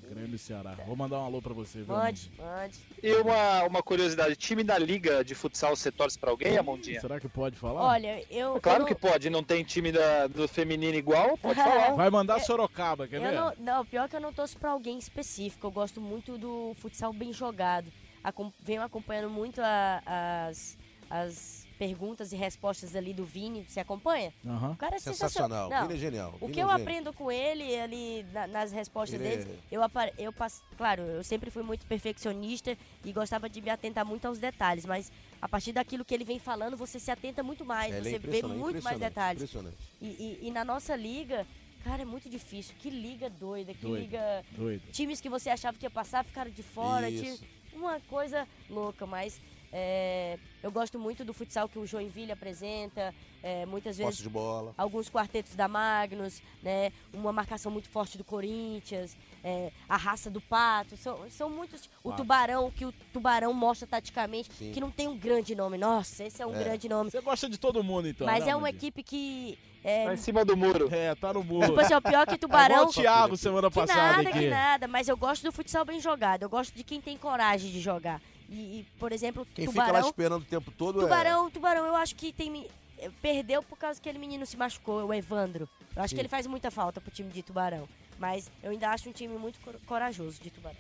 Grêmio 0.09 0.35
e 0.35 0.39
Ceará. 0.39 0.77
Vou 0.87 0.97
mandar 0.97 1.21
um 1.21 1.25
alô 1.25 1.41
pra 1.41 1.53
você. 1.53 1.79
Viu, 1.79 1.97
mande, 1.97 2.31
mande. 2.39 2.81
E 3.03 3.15
uma, 3.15 3.65
uma 3.65 3.83
curiosidade, 3.83 4.37
time 4.37 4.63
da 4.63 4.79
liga 4.79 5.25
de 5.25 5.35
futsal, 5.35 5.75
você 5.75 5.91
torce 5.91 6.19
pra 6.19 6.31
alguém, 6.31 6.59
Amondinha? 6.59 7.01
Será 7.01 7.19
que 7.21 7.29
pode 7.29 7.57
falar? 7.57 7.83
Olha, 7.83 8.25
eu... 8.31 8.57
É 8.57 8.61
claro 8.61 8.83
eu 8.83 8.87
que 8.87 8.95
pode, 8.95 9.31
não 9.31 9.43
tem 9.43 9.65
time 9.65 9.93
da, 9.93 10.27
do 10.27 10.47
feminino 10.47 10.97
igual, 10.97 11.37
pode 11.39 11.57
falar. 11.63 11.93
Vai 11.95 12.11
mandar 12.11 12.41
Sorocaba, 12.41 13.07
quer 13.09 13.17
eu 13.17 13.23
ver? 13.23 13.33
Não, 13.33 13.53
não, 13.59 13.87
pior 13.87 14.09
que 14.09 14.17
eu 14.17 14.21
não 14.21 14.33
torço 14.33 14.59
pra 14.59 14.71
alguém 14.71 14.99
específico, 14.99 15.67
eu 15.67 15.71
gosto 15.71 16.01
muito 16.01 16.37
do 16.37 16.75
futsal 16.77 17.13
bem 17.13 17.33
jogado. 17.33 17.91
Acom 18.23 18.53
venho 18.61 18.83
acompanhando 18.83 19.31
muito 19.31 19.61
a, 19.61 20.03
as 20.49 20.79
as 21.13 21.62
perguntas 21.73 22.33
e 22.33 22.37
respostas 22.37 22.95
ali 22.95 23.13
do 23.13 23.25
Vini. 23.25 23.65
Você 23.69 23.81
acompanha? 23.81 24.33
Aham. 24.47 24.73
O 24.73 24.77
cara 24.77 24.97
é 24.97 24.99
Sensacional. 24.99 25.69
sensacional. 25.69 25.89
Vini 25.89 25.95
é 25.99 26.01
genial. 26.03 26.35
O 26.37 26.39
Vini 26.47 26.53
que 26.53 26.61
é 26.61 26.63
eu 26.65 26.69
gênio. 26.69 26.83
aprendo 26.83 27.13
com 27.13 27.31
ele 27.33 27.77
ali 27.79 28.25
na- 28.33 28.47
nas 28.47 28.73
respostas 28.73 29.21
Ele 29.21 29.29
dele, 29.45 29.59
é- 29.71 29.77
eu, 29.77 29.81
eu 30.19 30.33
passo. 30.33 30.63
Claro, 30.77 31.03
eu 31.03 31.25
sempre 31.25 31.51
fui 31.51 31.63
muito 31.63 31.85
perfeccionista 31.87 32.77
e 33.05 33.13
gostava 33.13 33.49
de 33.49 33.61
me 33.61 33.71
atentar 33.71 34.05
muito 34.05 34.27
aos 34.27 34.39
detalhes, 34.39 34.85
mas 34.87 35.11
a 35.41 35.49
partir 35.49 35.73
daquilo 35.73 36.05
que 36.05 36.15
ele 36.15 36.25
vem 36.25 36.39
falando, 36.39 36.77
você 36.77 36.99
se 37.01 37.11
atenta 37.11 37.43
muito 37.43 37.65
mais, 37.65 37.93
É, 37.95 37.99
ele 37.99 38.09
é 38.09 38.13
você 38.13 38.19
vê 38.19 38.27
impressionante, 38.29 38.59
muito 38.61 38.83
mais 38.83 38.99
detalhes. 38.99 39.43
Impressionante. 39.43 39.77
E, 40.01 40.07
e- 40.07 40.39
e 40.49 40.51
na 40.51 40.65
nossa 40.65 40.95
liga, 40.97 41.47
cara, 41.85 42.03
é 42.03 42.05
muito 42.05 42.29
difícil. 42.29 42.75
Que 42.79 42.91
liga 42.91 43.29
doida, 43.29 43.75
que 43.75 43.83
Doida. 43.83 44.01
liga. 44.01 44.45
Doido. 44.57 44.83
Times 44.93 45.21
que 45.21 45.29
você 45.29 45.51
achava 45.51 45.77
que 45.77 45.85
ia 45.85 45.91
passar 45.91 46.25
ficaram 46.25 46.51
de 46.51 46.63
fora. 46.63 47.09
Isso. 47.11 47.23
time- 47.39 47.63
Uma 47.75 47.99
coisa 48.01 48.47
louca, 48.69 49.07
mas. 49.07 49.41
É, 49.73 50.39
eu 50.63 50.71
gosto 50.71 50.99
muito 50.99 51.25
do 51.25 51.33
futsal 51.33 51.69
que 51.69 51.79
o 51.79 51.87
Joinville 51.87 52.31
apresenta. 52.33 53.15
é, 53.43 53.67
muitas 53.67 53.97
vezes 53.97 54.13
Posse 54.13 54.23
de 54.23 54.29
bola. 54.29 54.73
alguns 54.79 55.09
quartetos 55.11 55.57
da 55.57 55.67
Magnus, 55.67 56.41
né? 56.63 56.93
Uma 57.13 57.33
marcação 57.33 57.73
muito 57.73 57.89
forte 57.89 58.17
do 58.17 58.23
Corinthians, 58.23 59.17
é, 59.43 59.73
a 59.89 59.97
raça 59.97 60.31
do 60.31 60.41
Pato, 60.41 60.97
são, 60.97 61.29
são 61.31 61.51
muitos. 61.51 61.91
O 62.05 62.11
Pato. 62.11 62.23
Tubarão, 62.23 62.71
que 62.71 62.85
o 62.85 62.93
Tubarão 63.13 63.53
mostra 63.53 63.87
taticamente, 63.89 64.53
Sim. 64.53 64.71
que 64.73 64.81
não 64.81 64.91
tem 64.93 65.09
um 65.09 65.17
grande 65.19 65.55
nome. 65.57 65.77
Nossa, 65.79 66.23
esse 66.25 66.41
é 66.41 66.47
um 66.47 66.55
É. 66.55 66.63
grande 66.63 66.89
nome. 66.89 67.11
Você 67.11 67.21
gosta 67.21 67.49
de 67.49 67.59
todo 67.59 67.83
mundo, 67.83 68.07
então. 68.07 68.27
Mas 68.27 68.45
né, 68.45 68.53
é 68.53 68.57
uma 68.57 68.71
equipe 68.71 69.03
que. 69.03 69.59
É, 69.85 70.05
Tá 70.07 70.15
em 70.15 70.17
cima 70.17 70.45
do 70.45 70.57
muro. 70.57 70.89
É, 70.95 71.13
tá 71.17 71.33
no 71.35 71.43
muro. 71.43 71.67
tipo 71.67 71.81
assim, 71.81 71.95
ó, 71.95 72.01
pior 72.01 72.25
que 72.25 72.35
É 72.35 72.37
igual 72.37 72.39
Tubarão. 72.39 72.87
o 72.87 72.93
Thiago 72.93 73.37
semana 73.37 73.69
Que 73.69 73.75
passada 73.75 74.01
nada, 74.19 74.29
aqui. 74.29 74.39
que 74.39 74.49
nada, 74.49 74.87
mas 74.87 75.09
eu 75.09 75.17
gosto 75.17 75.43
do 75.43 75.51
futsal 75.51 75.85
bem 75.85 75.99
jogado. 75.99 76.45
Eu 76.45 76.49
gosto 76.49 76.73
de 76.73 76.85
quem 76.85 77.01
tem 77.01 77.17
coragem 77.17 77.73
de 77.73 77.81
jogar. 77.81 78.23
E, 78.53 78.81
e, 78.81 78.87
por 78.99 79.13
exemplo, 79.13 79.47
Quem 79.55 79.67
fica 79.67 79.81
lá 79.81 79.87
Tubarão. 79.87 80.09
esperando 80.09 80.43
o 80.43 80.45
tempo 80.45 80.71
todo 80.71 81.01
é. 81.01 81.03
Tubarão, 81.05 81.51
Tubarão, 81.51 81.87
eu 81.87 81.97
acho 81.97 82.15
que 82.15 82.33
tem. 82.33 82.67
eh, 82.99 83.11
Perdeu 83.23 83.63
por 83.63 83.79
causa 83.79 83.99
que 84.01 84.09
aquele 84.09 84.19
menino 84.21 84.45
se 84.45 84.57
machucou, 84.57 85.07
o 85.07 85.15
Evandro. 85.15 85.69
Eu 85.97 86.03
acho 86.03 86.11
Sim. 86.11 86.17
que 86.17 86.21
ele 86.21 86.29
faz 86.29 86.47
muita 86.47 86.71
falta 86.71 87.01
pro 87.01 87.11
time 87.11 87.31
de 87.31 87.43
Tubarão. 87.43 87.89
Mas 88.19 88.51
eu 88.63 88.71
ainda 88.71 88.91
acho 88.91 89.09
um 89.09 89.13
time 89.13 89.37
muito 89.39 89.59
cor- 89.61 89.81
corajoso 89.87 90.41
de 90.41 90.51
Tubarão. 90.51 90.77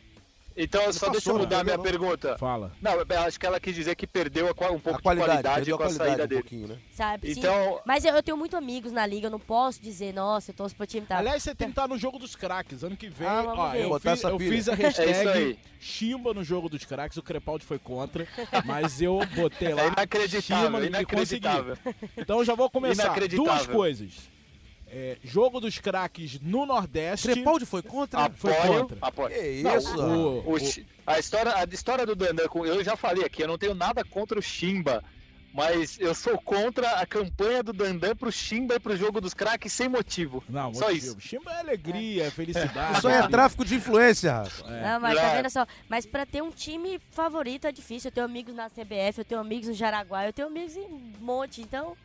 Então, 0.56 0.80
só 0.92 1.06
passou, 1.06 1.10
deixa 1.12 1.30
eu 1.30 1.34
né? 1.34 1.40
mudar 1.40 1.60
a 1.60 1.64
minha 1.64 1.78
pergunta. 1.78 2.36
Fala. 2.38 2.72
Não, 2.80 2.92
acho 3.26 3.38
que 3.38 3.46
ela 3.46 3.58
quis 3.60 3.74
dizer 3.74 3.94
que 3.94 4.06
perdeu 4.06 4.46
um 4.46 4.80
pouco 4.80 4.98
A 4.98 5.02
qualidade, 5.02 5.38
de 5.38 5.42
qualidade 5.42 5.70
com 5.70 5.74
a, 5.74 5.78
qualidade 5.78 6.08
saída 6.10 6.24
um 6.24 6.26
dele. 6.26 6.40
pouquinho, 6.42 6.68
né? 6.68 6.78
Sabe? 6.92 7.34
Sim. 7.34 7.40
Então, 7.40 7.80
Mas 7.84 8.04
eu, 8.04 8.14
eu 8.14 8.22
tenho 8.22 8.36
muito 8.36 8.56
amigos 8.56 8.92
na 8.92 9.06
liga, 9.06 9.26
eu 9.26 9.30
não 9.30 9.40
posso 9.40 9.80
dizer, 9.80 10.12
nossa, 10.12 10.50
eu 10.50 10.54
torço 10.54 10.74
pro 10.76 10.86
time 10.86 11.06
tá. 11.06 11.18
Aliás, 11.18 11.42
você 11.42 11.54
tem 11.54 11.68
que 11.68 11.72
estar 11.72 11.88
no 11.88 11.98
jogo 11.98 12.18
dos 12.18 12.36
craques. 12.36 12.82
Ano 12.84 12.96
que 12.96 13.08
vem, 13.08 13.26
Ah, 13.26 13.44
ó, 13.46 13.74
eu, 13.74 13.98
fiz, 13.98 14.06
essa 14.12 14.28
eu 14.28 14.38
fiz 14.38 14.68
a 14.68 14.72
É 14.72 14.76
hashtag 14.76 15.28
aí. 15.28 15.58
Chimba 15.80 16.32
no 16.34 16.44
jogo 16.44 16.68
dos 16.68 16.84
craques. 16.84 17.16
O 17.16 17.22
Crepaldi 17.22 17.64
foi 17.64 17.78
contra, 17.78 18.26
mas 18.64 19.00
eu 19.02 19.20
botei 19.34 19.72
lá 19.74 19.82
é 19.84 19.88
inacreditável, 19.88 20.66
Chimba 20.66 21.00
e 21.00 21.04
consegui. 21.04 21.46
inacreditável. 21.46 21.76
Então 22.16 22.38
eu 22.38 22.44
já 22.44 22.54
vou 22.54 22.70
começar. 22.70 23.04
Inacreditável. 23.04 23.44
Duas 23.52 23.66
coisas. 23.66 24.30
É, 24.94 25.16
jogo 25.24 25.58
dos 25.58 25.78
craques 25.78 26.38
no 26.40 26.66
Nordeste. 26.66 27.28
Trepaldi 27.32 27.64
foi 27.64 27.80
contra? 27.80 28.28
Foi 28.30 28.52
Apoio, 28.52 28.80
contra. 28.82 28.98
apoio. 29.00 29.34
Que 29.34 29.62
Não, 29.62 29.76
isso? 29.78 29.98
o- 30.02 30.52
O 30.52 30.58
Chi- 30.60 30.86
a, 31.06 31.18
história, 31.18 31.54
a 31.56 31.64
história 31.64 32.04
do 32.04 32.14
Dandan, 32.14 32.44
eu 32.66 32.84
já 32.84 32.94
falei 32.94 33.24
aqui, 33.24 33.42
eu 33.42 33.48
não 33.48 33.56
tenho 33.56 33.72
nada 33.74 34.04
contra 34.04 34.38
o 34.38 34.42
Chimba, 34.42 35.02
mas 35.54 35.98
eu 35.98 36.14
sou 36.14 36.38
contra 36.38 36.90
a 37.00 37.06
campanha 37.06 37.62
do 37.62 37.72
Dandan 37.72 38.14
pro 38.14 38.30
Chimba 38.30 38.74
e 38.74 38.78
pro 38.80 38.94
jogo 38.94 39.18
dos 39.18 39.32
craques 39.32 39.72
sem 39.72 39.88
motivo. 39.88 40.44
Não, 40.46 40.74
Só 40.74 40.88
motivo. 40.88 41.06
isso. 41.06 41.20
Chimba 41.20 41.50
é 41.52 41.60
alegria, 41.60 42.24
é 42.26 42.30
felicidade. 42.30 42.98
Isso 42.98 43.08
aí 43.08 43.14
é 43.14 43.28
tráfico 43.28 43.64
de 43.64 43.74
influência. 43.76 44.42
É. 44.66 44.82
Não, 44.92 45.00
mas 45.00 45.18
tá 45.18 45.34
vendo 45.36 45.48
só? 45.48 45.66
Mas 45.88 46.04
pra 46.04 46.26
ter 46.26 46.42
um 46.42 46.50
time 46.50 47.00
favorito 47.10 47.66
é 47.66 47.72
difícil. 47.72 48.08
Eu 48.08 48.12
tenho 48.12 48.26
amigos 48.26 48.54
na 48.54 48.68
CBF, 48.68 49.20
eu 49.20 49.24
tenho 49.24 49.40
amigos 49.40 49.68
no 49.68 49.74
Jaraguá, 49.74 50.26
eu 50.26 50.34
tenho 50.34 50.48
amigos 50.48 50.76
em 50.76 50.82
um 50.84 51.12
monte. 51.18 51.62
Então, 51.62 51.96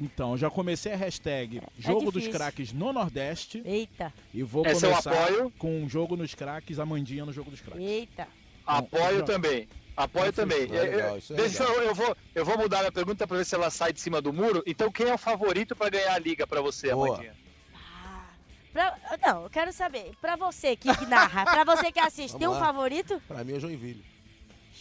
Então, 0.00 0.32
eu 0.32 0.38
já 0.38 0.50
comecei 0.50 0.92
a 0.92 0.96
hashtag 0.96 1.62
Jogo 1.78 2.10
dos. 2.10 2.26
Craques 2.28 2.72
no 2.72 2.92
Nordeste 2.92 3.62
eita, 3.64 4.12
e 4.32 4.42
vou 4.42 4.66
Esse 4.66 4.84
é 4.84 4.88
o 4.88 4.90
começar 4.90 5.12
apoio. 5.24 5.52
com 5.58 5.82
um 5.82 5.88
jogo 5.88 6.16
nos 6.16 6.34
craques, 6.34 6.78
Amandinha 6.80 7.24
no 7.24 7.32
jogo 7.32 7.50
dos 7.50 7.60
craques. 7.60 7.82
eita. 7.86 8.26
Apoio 8.66 9.18
não. 9.18 9.24
também. 9.24 9.68
Apoio 9.96 10.32
também. 10.32 10.62
É 10.62 10.64
Eu- 10.64 10.82
legal, 10.82 11.16
eu- 11.16 11.22
é 11.36 11.40
deixa 11.40 11.62
eu, 11.62 11.82
eu 11.82 11.94
vou, 11.94 12.16
eu 12.34 12.44
vou 12.44 12.58
mudar 12.58 12.78
minha 12.80 12.90
pergunta 12.90 13.24
pra 13.28 13.36
ver 13.36 13.44
se 13.46 13.54
ela 13.54 13.70
sai 13.70 13.92
de 13.92 14.00
cima 14.00 14.20
do 14.20 14.32
muro. 14.32 14.62
Então, 14.66 14.90
quem 14.90 15.06
é 15.08 15.14
o 15.14 15.18
favorito 15.18 15.76
pra 15.76 15.88
ganhar 15.88 16.12
a 16.14 16.18
liga 16.18 16.44
pra 16.46 16.60
você, 16.60 16.90
Boa. 16.92 17.08
Amandinha? 17.10 17.36
Ah, 17.72 18.24
pra- 18.72 18.98
não, 19.24 19.44
eu 19.44 19.50
quero 19.50 19.72
saber. 19.72 20.10
Pra 20.20 20.34
você 20.34 20.74
que 20.74 20.88
narra, 21.06 21.44
pra 21.44 21.62
você 21.62 21.92
que 21.92 22.00
assiste, 22.00 22.32
Vamos 22.32 22.38
tem 22.40 22.48
um 22.48 22.52
lá. 22.52 22.58
favorito? 22.60 23.22
Pra 23.28 23.44
mim 23.44 23.54
é 23.54 23.60
Joinville. 23.60 24.04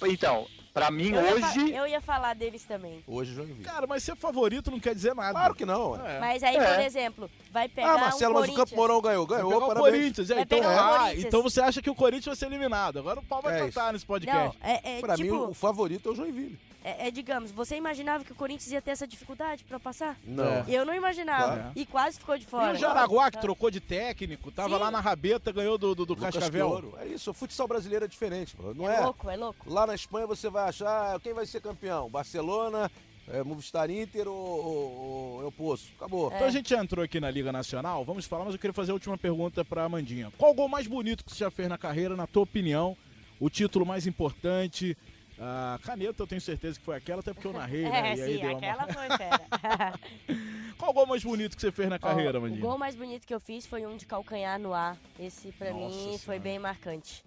Então, 0.06 0.48
pra 0.74 0.90
mim 0.90 1.12
Eu 1.12 1.22
ia, 1.40 1.46
hoje. 1.48 1.72
eu 1.74 1.88
ia 1.88 2.02
falar 2.02 2.34
deles 2.34 2.64
também. 2.64 3.04
Hoje 3.08 3.32
é 3.32 3.36
Joinville. 3.36 3.64
Cara, 3.64 3.86
mas 3.86 4.04
ser 4.04 4.16
favorito 4.16 4.72
não 4.72 4.80
quer 4.80 4.96
dizer 4.96 5.14
nada. 5.14 5.32
Claro 5.32 5.54
que 5.56 5.66
não. 5.66 5.96
É. 6.06 6.20
Mas 6.20 6.42
aí, 6.44 6.56
É. 6.56 6.74
por 6.74 6.80
exemplo, 6.84 7.30
vai 7.52 7.70
pegar 7.70 7.94
Ah, 7.94 7.98
Marcelo, 7.98 8.36
um 8.36 8.40
mas 8.40 8.50
o. 8.50 8.54
Campo 8.54 8.76
Mourão 8.76 9.02
ganhou. 9.02 9.28
Vai 9.28 9.38
Ganhou, 9.38 9.52
pegar 9.54 9.66
o 9.66 9.68
parabéns. 9.68 9.96
Corinthians. 9.96 10.30
é, 10.32 10.42
então, 10.42 10.60
o 10.60 10.64
ah, 10.68 11.16
então 11.16 11.44
você 11.44 11.62
acha 11.62 11.82
que 11.82 11.90
o 11.90 11.96
Corinthians 11.96 12.26
vai 12.26 12.36
ser 12.36 12.46
eliminado. 12.48 13.00
Agora 13.00 13.20
o 13.20 13.24
pau 13.24 13.42
vai 13.42 13.56
É 13.56 13.60
cantar 13.66 13.94
nesse 13.94 14.06
Não, 14.06 14.14
podcast. 14.16 14.58
é, 14.62 14.98
é 14.98 15.00
Pra 15.00 15.16
mim, 15.18 15.24
tipo, 15.24 15.36
o 15.36 15.54
favorito 15.54 16.10
é 16.10 16.12
o 16.12 16.16
Joinville. 16.16 16.58
É, 16.84 17.08
é, 17.08 17.12
digamos, 17.12 17.52
você 17.52 17.76
imaginava 17.78 18.24
que 18.24 18.32
o 18.32 18.36
Corinthians 18.36 18.72
ia 18.72 18.82
ter 18.82 18.92
essa 18.92 19.08
dificuldade 19.08 19.64
pra 19.64 19.80
passar? 19.80 20.18
Não. 20.24 20.44
É. 20.44 20.66
Eu 20.68 20.86
não 20.86 20.94
imaginava. 20.94 21.56
Claro. 21.56 21.72
E 21.76 21.86
quase 21.86 22.20
ficou 22.20 22.38
de 22.38 22.44
E 22.44 22.48
fora. 22.48 22.74
o 22.74 22.76
Jaraguá, 22.76 23.32
que 23.32 23.38
Ah. 23.38 23.42
trocou 23.42 23.72
de 23.72 23.80
técnico, 23.80 24.52
tava 24.52 24.76
Sim. 24.76 24.82
lá 24.84 24.92
na 24.92 25.00
rabeta, 25.00 25.52
ganhou 25.52 25.78
do, 25.78 25.96
do, 25.96 26.06
do 26.06 26.16
Cascavel. 26.16 26.94
É 27.00 27.08
isso, 27.08 27.32
o 27.32 27.34
futsal 27.34 27.68
brasileiro 27.68 28.06
é 28.06 28.08
diferente, 28.08 28.56
pô. 28.56 28.74
Não 28.74 28.90
É 28.90 28.98
é? 28.98 29.00
louco, 29.02 29.30
é 29.30 29.36
louco. 29.36 29.70
Lá 29.72 29.88
na 29.88 29.96
Espanha 29.96 30.28
você 30.28 30.50
vai 30.50 30.68
achar 30.70 31.20
quem 31.22 31.34
vai 31.34 31.46
ser 31.46 31.62
campeão. 31.62 32.10
Barcelona, 32.10 32.92
é, 33.30 33.42
Movistar 33.44 33.90
Inter 33.90 34.28
ou, 34.28 34.36
ou, 34.36 34.98
ou 35.38 35.44
El 35.44 35.52
Poço. 35.54 35.90
Acabou. 35.96 36.30
É. 36.32 36.36
Então 36.36 36.48
a 36.48 36.52
gente 36.52 36.70
já 36.70 36.82
entrou 36.84 37.04
aqui 37.06 37.20
na 37.20 37.32
Liga 37.32 37.52
Nacional, 37.54 38.04
vamos 38.04 38.26
falar, 38.26 38.44
mas 38.46 38.54
eu 38.56 38.60
queria 38.60 38.74
fazer 38.74 38.92
a 38.92 38.96
última 38.96 39.18
pergunta 39.18 39.64
pra 39.64 39.86
Amandinha. 39.86 40.32
Qual 40.38 40.52
o 40.52 40.54
gol 40.54 40.68
mais 40.68 40.86
bonito 40.88 41.24
que 41.24 41.32
você 41.32 41.40
já 41.40 41.50
fez 41.52 41.70
na 41.70 41.78
carreira, 41.78 42.16
na 42.18 42.28
tua 42.28 42.44
opinião? 42.44 42.98
O 43.40 43.50
título 43.50 43.86
mais 43.86 44.06
importante? 44.08 44.98
A 45.40 45.80
caneta, 45.84 46.22
eu 46.24 46.28
tenho 46.28 46.40
certeza 46.42 46.78
que 46.80 46.86
foi 46.86 46.96
aquela, 46.96 47.20
até 47.22 47.34
porque 47.34 47.48
eu 47.48 47.54
narrei, 47.54 47.84
né? 47.84 47.90
É, 48.14 48.16
E 48.16 48.22
aí 48.22 48.34
sim, 48.36 48.42
deu 48.42 48.50
uma- 48.52 48.58
aquela 48.58 48.88
foi 48.94 49.18
fera. 49.18 50.00
Qual 50.78 50.92
o 50.92 50.94
gol 50.94 51.06
mais 51.06 51.24
bonito 51.24 51.56
que 51.56 51.62
você 51.62 51.72
fez 51.72 51.90
na 51.90 51.98
carreira, 52.00 52.40
Ó, 52.40 52.44
O 52.46 52.58
gol 52.58 52.78
mais 52.78 52.96
bonito 52.96 53.26
que 53.26 53.34
eu 53.34 53.40
fiz 53.40 53.66
foi 53.66 53.86
um 53.86 53.96
de 53.98 54.06
calcanhar 54.06 54.60
no 54.60 54.74
ar. 54.74 54.98
Esse 55.20 55.52
pra 55.54 55.72
Nossa 55.72 55.96
mim 55.96 56.04
foi 56.10 56.18
Senhora. 56.20 56.40
bem 56.40 56.60
marcante. 56.60 57.24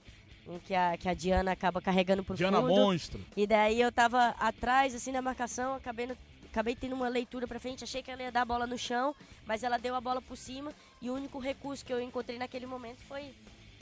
Um 0.46 0.58
que 0.60 0.74
a, 0.74 0.96
que 0.96 1.08
a 1.08 1.14
Diana 1.14 1.52
acaba 1.52 1.80
carregando 1.80 2.22
pro 2.22 2.36
Diana 2.36 2.60
fundo. 2.60 2.70
Monstro. 2.74 3.20
E 3.36 3.46
daí 3.46 3.80
eu 3.80 3.90
tava 3.90 4.28
atrás, 4.38 4.94
assim, 4.94 5.10
na 5.10 5.20
marcação, 5.22 5.74
acabei, 5.74 6.06
no- 6.06 6.16
acabei 6.48 6.76
tendo 6.76 6.94
uma 6.94 7.08
leitura 7.08 7.46
pra 7.48 7.58
frente, 7.58 7.82
achei 7.82 8.02
que 8.02 8.10
ela 8.10 8.22
ia 8.22 8.30
dar 8.30 8.42
a 8.42 8.44
bola 8.44 8.66
no 8.66 8.78
chão, 8.78 9.14
mas 9.44 9.62
ela 9.64 9.78
deu 9.78 9.94
a 9.96 10.00
bola 10.00 10.22
por 10.22 10.36
cima 10.36 10.72
e 11.02 11.10
o 11.10 11.14
único 11.14 11.38
recurso 11.40 11.84
que 11.84 11.92
eu 11.92 12.00
encontrei 12.00 12.38
naquele 12.38 12.66
momento 12.66 12.98
foi 13.08 13.34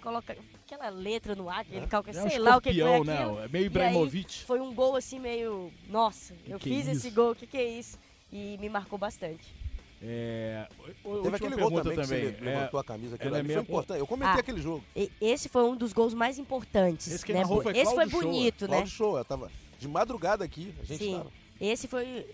colocar 0.05 0.37
aquela 0.65 0.89
letra 0.91 1.35
no 1.35 1.49
ar, 1.49 1.61
aquele 1.61 1.87
calcanhar, 1.87 2.23
É 2.23 2.27
um 2.27 2.31
sei 2.31 2.39
lá 2.39 2.57
o 2.57 2.61
que 2.61 2.71
que 2.73 2.79
escorpião, 2.79 3.13
aquilo. 3.15 3.37
né? 3.39 3.45
É 3.45 3.49
meio 3.49 3.63
E 3.63 3.65
aí, 3.65 3.67
Ibrahimovic. 3.67 4.45
Foi 4.45 4.61
um 4.61 4.73
gol 4.75 4.95
assim 4.97 5.19
meio, 5.19 5.73
nossa, 5.89 6.35
eu 6.47 6.59
Que 6.59 6.69
fiz 6.69 6.87
isso? 6.87 6.91
esse 7.07 7.11
gol, 7.11 7.31
o 7.33 7.35
que 7.35 7.47
que 7.47 7.57
é 7.57 7.65
isso? 7.65 7.99
E 8.33 8.57
me 8.61 8.69
marcou 8.69 8.99
bastante. 8.99 9.45
É, 10.07 10.67
Teve 11.23 11.37
aquele 11.37 11.57
gol 11.57 11.71
pergunta 11.71 11.83
também, 11.83 11.97
que 11.97 12.03
também. 12.03 12.33
você 12.35 12.37
É, 12.51 12.55
levantou 12.55 12.79
a 12.81 12.85
camisa. 12.85 13.15
Aquilo 13.15 13.37
é 13.37 13.39
ali 13.39 13.53
foi 13.53 13.63
importante. 13.63 13.99
Eu 14.01 14.07
comentei 14.07 14.35
Ah. 14.37 14.41
aquele 14.41 14.61
jogo. 14.61 14.85
Esse 15.21 15.49
foi 15.49 15.65
um 15.65 15.75
dos 15.75 15.93
gols 15.95 16.13
mais 16.13 16.39
importantes, 16.39 17.07
Esse 17.11 17.25
que 17.25 17.33
né? 17.33 17.43
foi 17.47 17.77
esse 17.79 17.95
foi 17.95 18.07
bonito, 18.07 18.63
né? 18.69 18.77
Cláudio 18.77 18.93
Show. 18.93 19.17
Eu 19.17 19.25
tava 19.25 19.51
de 19.79 19.89
madrugada 19.89 20.45
aqui. 20.45 20.75
A 20.83 20.85
gente 20.85 21.03
Sim. 21.05 21.17
tava. 21.17 21.33
Esse 21.59 21.89
foi, 21.89 22.27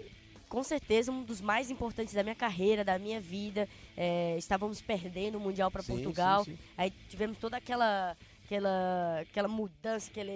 com 0.51 0.65
certeza, 0.65 1.13
um 1.13 1.23
dos 1.23 1.41
mais 1.41 1.71
importantes 1.71 2.13
da 2.13 2.25
minha 2.25 2.35
carreira, 2.35 2.85
da 2.85 2.99
minha 2.99 3.21
vida. 3.21 3.69
É, 3.97 4.37
estávamos 4.37 4.83
perdendo 4.83 5.39
o 5.39 5.41
Mundial 5.41 5.71
para 5.71 5.81
Portugal. 5.81 6.45
sim, 6.45 6.57
sim. 6.57 6.59
Aí 6.77 6.93
tivemos 7.09 7.39
toda 7.39 7.57
aquela, 7.57 8.17
aquela, 8.45 9.21
aquela 9.21 9.47
mudança, 9.47 10.11
aquela 10.11 10.33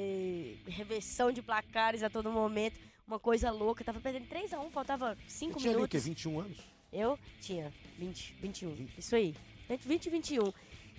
reversão 0.69 1.33
de 1.33 1.43
placares 1.43 2.05
a 2.05 2.09
todo 2.09 2.31
momento. 2.31 2.79
Uma 3.09 3.19
coisa 3.19 3.51
louca. 3.51 3.83
Tava 3.83 4.01
perdendo 4.01 4.29
3x1, 4.29 4.71
faltava 4.71 5.19
5 5.27 5.53
Eu 5.53 5.57
tinha 5.59 5.71
o 5.73 5.89
quê? 5.89 5.99
minutos. 5.99 6.05
21 6.05 6.41
anos? 6.41 6.59
Eu 6.93 7.19
tinha 7.41 7.73
20, 7.99 8.37
21. 8.41 8.89
Isso 8.97 9.17
aí. 9.17 9.35
Entre 9.69 9.89
20 9.89 10.07
e 10.07 10.11
21. 10.11 10.53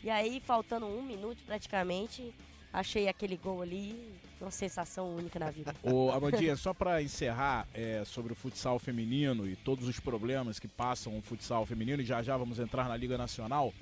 E 0.04 0.10
aí, 0.10 0.42
faltando 0.42 0.88
um 0.88 1.02
minuto 1.02 1.42
praticamente, 1.46 2.34
achei 2.74 3.08
aquele 3.08 3.38
gol 3.38 3.62
ali. 3.62 4.14
Uma 4.46 4.52
sensação 4.52 5.10
única 5.16 5.40
na 5.40 5.50
vida. 5.50 5.76
Ô, 5.82 6.12
Amandinha, 6.12 6.56
só 6.56 6.72
pra 6.72 7.02
encerrar 7.02 7.68
é, 7.74 8.04
sobre 8.06 8.32
o 8.32 8.36
futsal 8.36 8.78
feminino 8.78 9.48
e 9.48 9.56
todos 9.56 9.88
os 9.88 10.00
problemas 10.00 10.60
que 10.60 10.68
passam 10.68 11.18
o 11.18 11.22
futsal 11.24 11.66
feminino, 11.66 12.04
e 12.04 12.06
já 12.06 12.22
já 12.22 12.38
vamos 12.38 12.60
entrar 12.60 12.88
na 12.88 12.96
Liga 12.96 13.18
Nacional. 13.18 13.74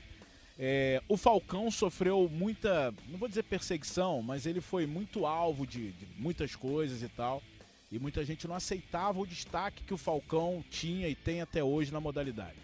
é, 0.57 1.01
o 1.09 1.17
Falcão 1.17 1.69
sofreu 1.69 2.29
muita, 2.31 2.93
não 3.09 3.17
vou 3.19 3.27
dizer 3.27 3.43
perseguição, 3.43 4.21
mas 4.21 4.45
ele 4.45 4.61
foi 4.61 4.85
muito 4.85 5.25
alvo 5.25 5.67
de, 5.67 5.91
de 5.91 6.07
muitas 6.17 6.55
coisas 6.55 7.01
e 7.03 7.09
tal. 7.09 7.43
E 7.91 7.99
muita 7.99 8.23
gente 8.23 8.47
não 8.47 8.55
aceitava 8.55 9.19
o 9.19 9.27
destaque 9.27 9.83
que 9.83 9.93
o 9.93 9.97
Falcão 9.97 10.63
tinha 10.69 11.09
e 11.09 11.13
tem 11.13 11.41
até 11.41 11.61
hoje 11.61 11.91
na 11.91 11.99
modalidade. 11.99 12.55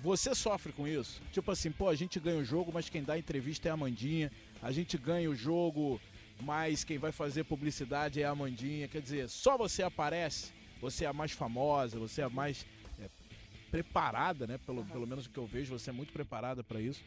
Você 0.00 0.34
sofre 0.34 0.72
com 0.72 0.86
isso? 0.86 1.20
Tipo 1.32 1.50
assim, 1.50 1.70
pô, 1.70 1.88
a 1.88 1.94
gente 1.94 2.18
ganha 2.20 2.38
o 2.38 2.44
jogo, 2.44 2.70
mas 2.72 2.88
quem 2.88 3.02
dá 3.02 3.18
entrevista 3.18 3.68
é 3.68 3.70
a 3.70 3.74
Amandinha. 3.74 4.30
A 4.62 4.72
gente 4.72 4.96
ganha 4.96 5.28
o 5.28 5.34
jogo, 5.34 6.00
mas 6.42 6.84
quem 6.84 6.98
vai 6.98 7.12
fazer 7.12 7.44
publicidade 7.44 8.20
é 8.20 8.24
a 8.24 8.30
Amandinha. 8.30 8.88
Quer 8.88 9.00
dizer, 9.00 9.28
só 9.28 9.56
você 9.56 9.82
aparece. 9.82 10.52
você 10.80 11.04
é 11.04 11.08
a 11.08 11.12
mais 11.12 11.32
famosa, 11.32 11.98
você 11.98 12.20
é 12.20 12.24
a 12.24 12.30
mais 12.30 12.66
é, 13.00 13.08
preparada, 13.70 14.46
né? 14.46 14.58
Pelo, 14.66 14.84
pelo 14.84 15.06
menos 15.06 15.26
o 15.26 15.30
que 15.30 15.38
eu 15.38 15.46
vejo, 15.46 15.78
você 15.78 15.90
é 15.90 15.92
muito 15.92 16.12
preparada 16.12 16.64
para 16.64 16.80
isso. 16.80 17.02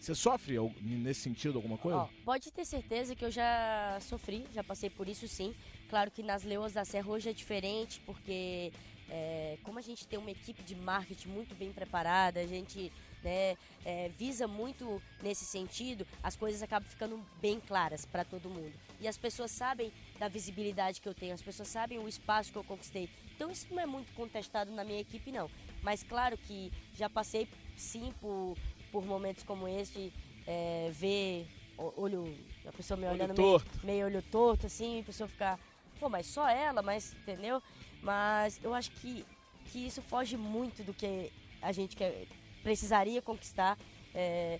Você 0.00 0.14
sofre 0.14 0.56
nesse 0.82 1.20
sentido 1.20 1.56
alguma 1.56 1.78
coisa? 1.78 2.08
Pode 2.24 2.50
ter 2.52 2.64
certeza 2.64 3.14
que 3.14 3.24
eu 3.24 3.30
já 3.30 3.96
sofri, 4.00 4.44
já 4.52 4.62
passei 4.62 4.90
por 4.90 5.08
isso 5.08 5.26
sim. 5.26 5.54
Claro 5.88 6.10
que 6.10 6.22
nas 6.22 6.42
Leoas 6.42 6.74
da 6.74 6.84
Serra 6.84 7.08
hoje 7.08 7.30
é 7.30 7.32
diferente, 7.32 8.00
porque 8.04 8.72
é, 9.08 9.56
como 9.62 9.78
a 9.78 9.82
gente 9.82 10.06
tem 10.06 10.18
uma 10.18 10.30
equipe 10.30 10.62
de 10.62 10.74
marketing 10.74 11.28
muito 11.28 11.54
bem 11.54 11.72
preparada, 11.72 12.40
a 12.40 12.46
gente 12.46 12.92
né, 13.24 13.56
é, 13.84 14.10
visa 14.16 14.46
muito 14.46 15.02
nesse 15.22 15.44
sentido, 15.44 16.06
as 16.22 16.36
coisas 16.36 16.62
acabam 16.62 16.88
ficando 16.88 17.20
bem 17.40 17.58
claras 17.58 18.04
para 18.04 18.24
todo 18.24 18.48
mundo. 18.48 18.72
E 19.00 19.08
as 19.08 19.16
pessoas 19.16 19.50
sabem 19.50 19.92
da 20.18 20.28
visibilidade 20.28 21.00
que 21.00 21.08
eu 21.08 21.14
tenho, 21.14 21.34
as 21.34 21.42
pessoas 21.42 21.68
sabem 21.68 21.98
o 21.98 22.06
espaço 22.06 22.52
que 22.52 22.58
eu 22.58 22.64
conquistei. 22.64 23.08
Então 23.34 23.50
isso 23.50 23.66
não 23.70 23.82
é 23.82 23.86
muito 23.86 24.12
contestado 24.12 24.70
na 24.70 24.84
minha 24.84 25.00
equipe, 25.00 25.32
não. 25.32 25.50
Mas 25.82 26.02
claro 26.02 26.38
que 26.38 26.70
já 26.94 27.10
passei 27.10 27.48
sim 27.76 28.12
por 28.20 28.56
por 28.92 29.04
momentos 29.04 29.42
como 29.42 29.66
este, 29.66 30.12
é, 30.46 30.88
ver 30.92 31.48
olho, 31.76 32.32
a 32.64 32.70
pessoa 32.70 32.96
me 32.96 33.06
olhando 33.08 33.36
meio, 33.36 33.62
meio, 33.82 34.06
olho 34.06 34.22
torto, 34.22 34.66
assim, 34.66 35.00
a 35.00 35.02
pessoa 35.02 35.28
ficar, 35.28 35.58
pô, 35.98 36.08
mas 36.08 36.26
só 36.26 36.48
ela, 36.48 36.80
mas, 36.80 37.12
entendeu? 37.12 37.60
Mas 38.00 38.60
eu 38.62 38.72
acho 38.72 38.92
que, 38.92 39.26
que 39.66 39.86
isso 39.86 40.00
foge 40.02 40.36
muito 40.36 40.84
do 40.84 40.94
que 40.94 41.32
a 41.60 41.72
gente 41.72 41.96
quer, 41.96 42.26
precisaria 42.64 43.22
conquistar. 43.22 43.78
É, 44.14 44.58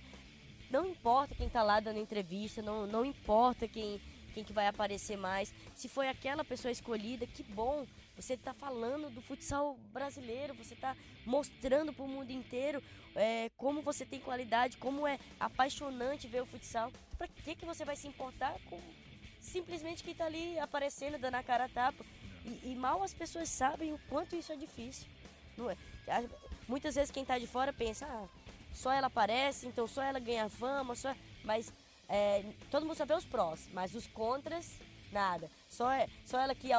não 0.69 0.87
importa 0.87 1.35
quem 1.35 1.47
está 1.47 1.63
lá 1.63 1.79
dando 1.79 1.99
entrevista, 1.99 2.61
não, 2.61 2.85
não 2.85 3.03
importa 3.03 3.67
quem, 3.67 3.99
quem 4.33 4.43
que 4.43 4.53
vai 4.53 4.67
aparecer 4.67 5.17
mais. 5.17 5.53
Se 5.73 5.89
foi 5.89 6.07
aquela 6.07 6.45
pessoa 6.45 6.71
escolhida, 6.71 7.27
que 7.27 7.43
bom. 7.43 7.85
Você 8.15 8.35
está 8.35 8.53
falando 8.53 9.09
do 9.09 9.21
futsal 9.21 9.77
brasileiro, 9.91 10.53
você 10.53 10.73
está 10.73 10.95
mostrando 11.25 11.91
para 11.91 12.05
o 12.05 12.07
mundo 12.07 12.31
inteiro 12.31 12.81
é, 13.13 13.49
como 13.57 13.81
você 13.81 14.05
tem 14.05 14.21
qualidade, 14.21 14.77
como 14.77 15.05
é 15.05 15.19
apaixonante 15.37 16.27
ver 16.27 16.41
o 16.41 16.45
futsal. 16.45 16.91
Para 17.17 17.27
que, 17.27 17.55
que 17.55 17.65
você 17.65 17.83
vai 17.83 17.95
se 17.95 18.07
importar 18.07 18.55
com 18.69 18.79
simplesmente 19.41 20.03
quem 20.03 20.13
está 20.13 20.25
ali 20.25 20.57
aparecendo, 20.59 21.17
dando 21.17 21.35
a 21.35 21.43
cara 21.43 21.65
a 21.65 21.69
tapa? 21.69 22.05
E, 22.45 22.71
e, 22.71 22.75
mal 22.75 23.01
as 23.03 23.13
pessoas 23.13 23.49
sabem 23.49 23.91
o 23.91 23.99
quanto 24.07 24.35
isso 24.35 24.53
é 24.53 24.55
difícil. 24.55 25.07
Não 25.57 25.69
é? 25.69 25.77
Muitas 26.67 26.95
vezes 26.95 27.11
quem 27.11 27.23
está 27.23 27.37
de 27.37 27.47
fora 27.47 27.71
pensa, 27.71 28.05
ah, 28.05 28.27
só 28.73 28.91
ela 28.91 29.07
aparece, 29.07 29.67
então 29.67 29.87
só 29.87 30.01
ela 30.01 30.19
ganha 30.19 30.49
fama, 30.49 30.95
só... 30.95 31.15
mas 31.43 31.71
é, 32.09 32.43
todo 32.69 32.85
mundo 32.85 32.97
só 32.97 33.05
vê 33.05 33.13
os 33.13 33.25
prós, 33.25 33.69
mas 33.73 33.95
os 33.95 34.07
contras, 34.07 34.79
nada. 35.11 35.49
Só, 35.69 35.91
é, 35.91 36.07
só 36.25 36.39
ela 36.39 36.53
que 36.53 36.69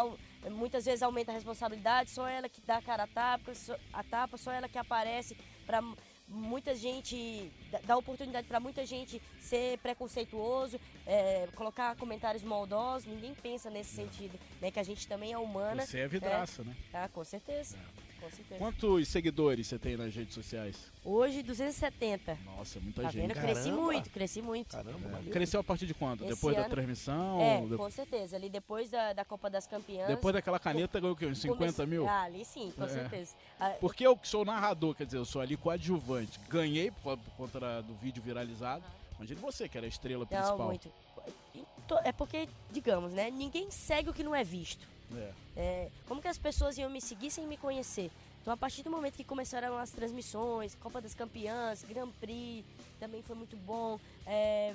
muitas 0.51 0.84
vezes 0.84 1.03
aumenta 1.03 1.32
a 1.32 1.34
responsabilidade, 1.34 2.11
só 2.11 2.26
ela 2.28 2.49
que 2.49 2.61
dá 2.61 2.76
a 2.76 2.82
cara 2.82 3.05
a 3.05 3.07
tapa, 3.07 3.55
só, 3.55 3.76
a 3.93 4.03
tapa, 4.03 4.37
só 4.37 4.53
ela 4.53 4.68
que 4.68 4.78
aparece 4.78 5.37
para 5.66 5.82
muita 6.28 6.74
gente, 6.74 7.53
dá 7.84 7.97
oportunidade 7.97 8.47
para 8.47 8.59
muita 8.59 8.84
gente 8.84 9.22
ser 9.41 9.78
preconceituoso, 9.78 10.80
é, 11.07 11.49
colocar 11.55 11.97
comentários 11.97 12.43
maldosos, 12.43 13.07
ninguém 13.07 13.34
pensa 13.34 13.70
nesse 13.70 13.95
sentido, 13.95 14.39
né? 14.61 14.70
Que 14.70 14.80
a 14.80 14.82
gente 14.82 15.07
também 15.07 15.32
é 15.32 15.39
humana. 15.39 15.87
Você 15.87 16.01
é 16.01 16.09
vidraça, 16.09 16.62
é, 16.62 16.64
né? 16.64 16.76
Ah, 16.93 17.09
com 17.09 17.24
certeza. 17.24 17.76
É. 17.76 18.05
Quantos 18.59 19.09
seguidores 19.09 19.66
você 19.66 19.79
tem 19.79 19.97
nas 19.97 20.14
redes 20.14 20.35
sociais? 20.35 20.77
Hoje, 21.05 21.43
270. 21.43 22.39
Nossa, 22.45 22.81
muita 22.81 23.03
tá 23.03 23.11
gente. 23.11 23.29
Vendo? 23.29 23.41
Cresci 23.41 23.70
muito, 23.70 24.11
cresci 24.11 24.43
muito. 24.43 24.77
Caramba, 24.77 25.20
é. 25.27 25.31
Cresceu 25.31 25.61
a 25.61 25.64
partir 25.64 25.87
de 25.87 25.95
quando? 25.95 26.24
Esse 26.24 26.35
depois 26.35 26.57
ano... 26.57 26.64
da 26.64 26.70
transmissão? 26.70 27.41
É, 27.41 27.77
com 27.77 27.91
certeza. 27.91 28.37
Ali 28.37 28.49
depois 28.49 28.91
da, 28.91 29.12
da 29.12 29.24
Copa 29.24 29.49
das 29.49 29.66
Campeãs. 29.66 30.09
Depois 30.09 30.35
daquela 30.35 30.59
caneta 30.59 30.99
ganhou 30.99 31.14
o 31.14 31.16
quê? 31.16 31.27
Uns 31.27 31.39
50 31.39 31.87
mil? 31.87 32.09
Ah, 32.09 32.22
ali 32.22 32.45
sim, 32.45 32.72
com 32.77 32.85
é. 32.85 32.89
certeza. 32.89 33.35
Ah, 33.59 33.70
Porque 33.81 34.07
eu 34.07 34.18
sou 34.22 34.45
narrador, 34.45 34.95
quer 34.95 35.07
dizer, 35.07 35.18
eu 35.18 35.24
sou 35.24 35.41
ali 35.41 35.57
coadjuvante. 35.57 36.41
Ganhei 36.49 36.91
por, 36.91 37.16
por 37.18 37.35
conta 37.35 37.83
do 37.83 37.95
vídeo 37.95 38.22
viralizado. 38.22 38.85
Imagina 39.16 39.41
você, 39.41 39.68
que 39.68 39.77
era 39.77 39.87
a 39.87 39.89
estrela 39.89 40.27
principal. 40.27 40.59
Não, 40.59 40.66
muito. 40.66 40.91
É 42.05 42.12
porque, 42.12 42.49
digamos, 42.70 43.12
né? 43.12 43.31
Ninguém 43.31 43.70
segue 43.70 44.11
o 44.11 44.12
que 44.12 44.22
não 44.22 44.35
é 44.35 44.45
visto. 44.45 44.87
É. 45.14 45.32
É, 45.57 45.90
como 46.07 46.20
que 46.20 46.28
as 46.28 46.38
pessoas 46.38 46.76
iam 46.78 46.90
me 46.90 47.00
seguir 47.00 47.30
sem 47.30 47.46
me 47.46 47.57
conhecer? 47.57 48.11
Então, 48.40 48.52
a 48.52 48.57
partir 48.57 48.82
do 48.82 48.90
momento 48.90 49.16
que 49.16 49.24
começaram 49.24 49.76
as 49.76 49.90
transmissões, 49.90 50.74
Copa 50.76 51.00
das 51.00 51.14
Campeãs, 51.14 51.82
Grand 51.82 52.11
Prix, 52.20 52.64
também 53.00 53.22
foi 53.22 53.34
muito 53.34 53.57
bom, 53.57 53.98
é, 54.26 54.74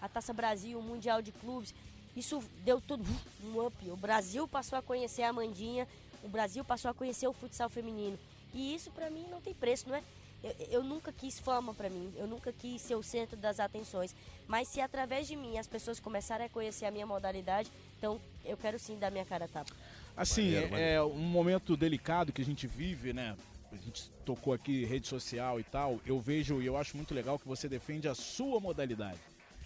a 0.00 0.08
Taça 0.08 0.32
Brasil, 0.32 0.78
o 0.78 0.82
Mundial 0.82 1.20
de 1.20 1.32
Clubes, 1.32 1.74
isso 2.14 2.42
deu 2.64 2.80
tudo 2.80 3.04
um 3.44 3.64
up. 3.64 3.90
O 3.90 3.96
Brasil 3.96 4.46
passou 4.46 4.78
a 4.78 4.82
conhecer 4.82 5.22
a 5.22 5.30
Amandinha, 5.30 5.86
o 6.22 6.28
Brasil 6.28 6.64
passou 6.64 6.90
a 6.90 6.94
conhecer 6.94 7.26
o 7.26 7.32
futsal 7.32 7.68
feminino. 7.68 8.18
E 8.54 8.74
isso 8.74 8.90
para 8.90 9.10
mim 9.10 9.26
não 9.30 9.40
tem 9.40 9.54
preço, 9.54 9.88
não 9.88 9.94
é? 9.94 10.02
Eu, 10.42 10.54
eu 10.70 10.82
nunca 10.84 11.12
quis 11.12 11.38
fama 11.38 11.74
para 11.74 11.90
mim, 11.90 12.12
eu 12.16 12.26
nunca 12.26 12.52
quis 12.52 12.80
ser 12.80 12.94
o 12.94 13.02
centro 13.02 13.36
das 13.36 13.58
atenções. 13.58 14.14
Mas 14.46 14.68
se 14.68 14.80
através 14.80 15.26
de 15.26 15.34
mim 15.34 15.58
as 15.58 15.66
pessoas 15.66 15.98
começarem 15.98 16.46
a 16.46 16.48
conhecer 16.48 16.86
a 16.86 16.90
minha 16.90 17.06
modalidade, 17.06 17.70
então 17.98 18.20
eu 18.44 18.56
quero 18.56 18.78
sim 18.78 18.98
dar 18.98 19.10
minha 19.10 19.24
cara 19.24 19.44
a 19.44 19.48
tapa. 19.48 19.72
Assim, 20.16 20.44
maneiro, 20.44 20.66
é, 20.66 20.70
maneiro. 20.70 20.92
é 20.92 21.02
um 21.04 21.18
momento 21.18 21.76
delicado 21.76 22.32
que 22.32 22.40
a 22.40 22.44
gente 22.44 22.66
vive, 22.66 23.12
né? 23.12 23.36
A 23.70 23.76
gente 23.76 24.10
tocou 24.24 24.52
aqui 24.52 24.84
rede 24.84 25.06
social 25.06 25.60
e 25.60 25.64
tal. 25.64 26.00
Eu 26.06 26.18
vejo 26.18 26.62
e 26.62 26.66
eu 26.66 26.76
acho 26.76 26.96
muito 26.96 27.14
legal 27.14 27.38
que 27.38 27.46
você 27.46 27.68
defende 27.68 28.08
a 28.08 28.14
sua 28.14 28.58
modalidade. 28.58 29.18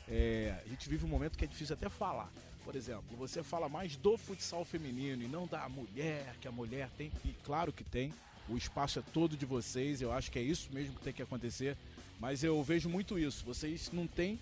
É, 0.09 0.61
a 0.64 0.68
gente 0.68 0.89
vive 0.89 1.05
um 1.05 1.09
momento 1.09 1.39
que 1.39 1.45
é 1.45 1.47
difícil 1.47 1.74
até 1.74 1.89
falar. 1.89 2.30
Por 2.64 2.74
exemplo, 2.74 3.16
você 3.16 3.43
fala 3.43 3.68
mais 3.68 3.97
do 3.97 4.16
futsal 4.16 4.64
feminino 4.64 5.22
e 5.22 5.28
não 5.28 5.47
da 5.47 5.68
mulher, 5.68 6.37
que 6.41 6.49
a 6.49 6.53
mulher 6.53 6.91
tem. 6.97 7.12
E 7.24 7.35
claro 7.45 7.72
que 7.72 7.85
tem. 7.85 8.12
O 8.49 8.57
espaço 8.57 8.99
é 8.99 9.03
todo 9.12 9.37
de 9.37 9.47
vocês. 9.47 10.01
Eu 10.01 10.12
acho 10.12 10.30
que 10.30 10.39
é 10.39 10.43
isso 10.43 10.68
mesmo 10.72 10.95
que 10.95 11.03
tem 11.03 11.12
que 11.12 11.22
acontecer. 11.22 11.76
Mas 12.18 12.43
eu 12.43 12.62
vejo 12.62 12.89
muito 12.89 13.18
isso. 13.18 13.45
Vocês 13.45 13.91
não 13.93 14.07
têm. 14.07 14.39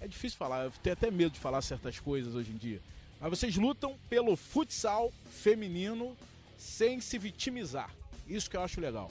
É 0.00 0.08
difícil 0.08 0.38
falar. 0.38 0.64
Eu 0.64 0.70
tenho 0.82 0.94
até 0.94 1.10
medo 1.10 1.32
de 1.32 1.40
falar 1.40 1.60
certas 1.62 1.98
coisas 1.98 2.34
hoje 2.34 2.50
em 2.50 2.56
dia. 2.56 2.80
Mas 3.20 3.30
vocês 3.30 3.56
lutam 3.56 3.96
pelo 4.08 4.34
futsal 4.34 5.12
feminino 5.30 6.16
sem 6.58 7.00
se 7.00 7.18
vitimizar. 7.18 7.90
Isso 8.26 8.48
que 8.48 8.56
eu 8.56 8.62
acho 8.62 8.80
legal. 8.80 9.10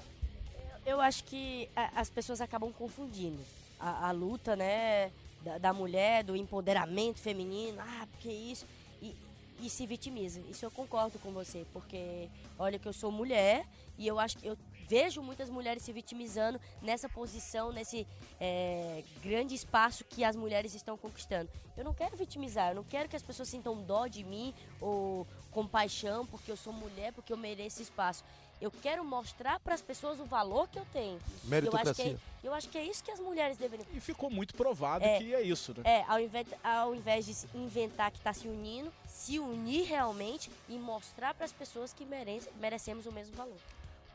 Eu 0.86 1.00
acho 1.00 1.24
que 1.26 1.70
as 1.96 2.10
pessoas 2.10 2.42
acabam 2.42 2.72
confundindo 2.74 3.40
a, 3.80 4.08
a 4.08 4.12
luta, 4.12 4.56
né, 4.56 5.12
da, 5.44 5.58
da, 5.58 5.74
mulher, 5.74 6.24
do 6.24 6.36
empoderamento 6.36 7.20
feminino. 7.20 7.80
Ah, 7.80 8.08
porque 8.12 8.32
isso 8.32 8.66
e, 9.02 9.16
e 9.62 9.70
se 9.70 9.86
vitimiza. 9.86 10.42
Isso 10.50 10.66
eu 10.66 10.72
concordo 10.72 11.20
com 11.20 11.32
você, 11.32 11.66
porque 11.72 12.28
olha 12.58 12.80
que 12.80 12.88
eu 12.88 12.94
sou 12.94 13.12
mulher 13.12 13.66
e 13.98 14.08
eu 14.08 14.20
acho 14.20 14.38
que 14.38 14.48
eu 14.48 14.58
vejo 14.90 15.22
muitas 15.22 15.50
mulheres 15.50 15.84
se 15.84 15.94
vitimizando 15.94 16.60
nessa 16.82 17.08
posição, 17.08 17.72
nesse 17.72 18.08
é, 18.42 19.04
grande 19.24 19.54
espaço 19.54 20.04
que 20.04 20.24
as 20.24 20.36
mulheres 20.36 20.74
estão 20.74 20.98
conquistando. 20.98 21.48
Eu 21.78 21.84
não 21.84 21.94
quero 21.94 22.18
vitimizar, 22.18 22.70
eu 22.70 22.76
não 22.76 22.84
quero 22.84 23.08
que 23.08 23.16
as 23.16 23.22
pessoas 23.22 23.48
sintam 23.48 23.82
dó 23.84 24.08
de 24.08 24.24
mim 24.24 24.54
ou 24.82 25.28
compaixão 25.52 26.26
porque 26.26 26.52
eu 26.52 26.58
sou 26.58 26.74
mulher, 26.74 27.14
porque 27.14 27.32
eu 27.32 27.38
mereço 27.38 27.82
espaço. 27.82 28.24
Eu 28.60 28.70
quero 28.70 29.06
mostrar 29.06 29.58
para 29.62 29.74
as 29.74 29.82
pessoas 29.82 30.20
o 30.20 30.26
valor 30.26 30.68
que 30.68 30.78
eu 30.78 30.86
tenho. 30.92 31.18
Meritocracia. 31.46 31.88
Eu 32.04 32.12
acho, 32.12 32.20
que 32.20 32.48
é, 32.48 32.50
eu 32.50 32.54
acho 32.54 32.70
que 32.70 32.78
é 32.78 32.84
isso 32.84 33.04
que 33.04 33.12
as 33.12 33.20
mulheres 33.20 33.58
deveriam. 33.58 33.88
E 33.94 34.02
ficou 34.02 34.30
muito 34.30 34.54
provado 34.54 35.06
é, 35.06 35.18
que 35.18 35.34
é 35.34 35.42
isso, 35.42 35.74
né? 35.78 35.84
É, 35.86 36.04
ao 36.10 36.20
invés, 36.20 36.48
ao 36.62 36.94
invés 36.94 37.26
de 37.26 37.58
inventar 37.58 38.12
que 38.12 38.18
está 38.18 38.34
se 38.34 38.50
unindo, 38.50 38.92
se 39.08 39.40
unir 39.40 39.86
realmente 39.86 40.52
e 40.68 40.78
mostrar 40.78 41.34
para 41.34 41.46
as 41.46 41.54
pessoas 41.54 41.94
que 41.94 42.04
merece, 42.04 42.50
merecemos 42.60 43.06
o 43.06 43.14
mesmo 43.14 43.34
valor. 43.36 43.58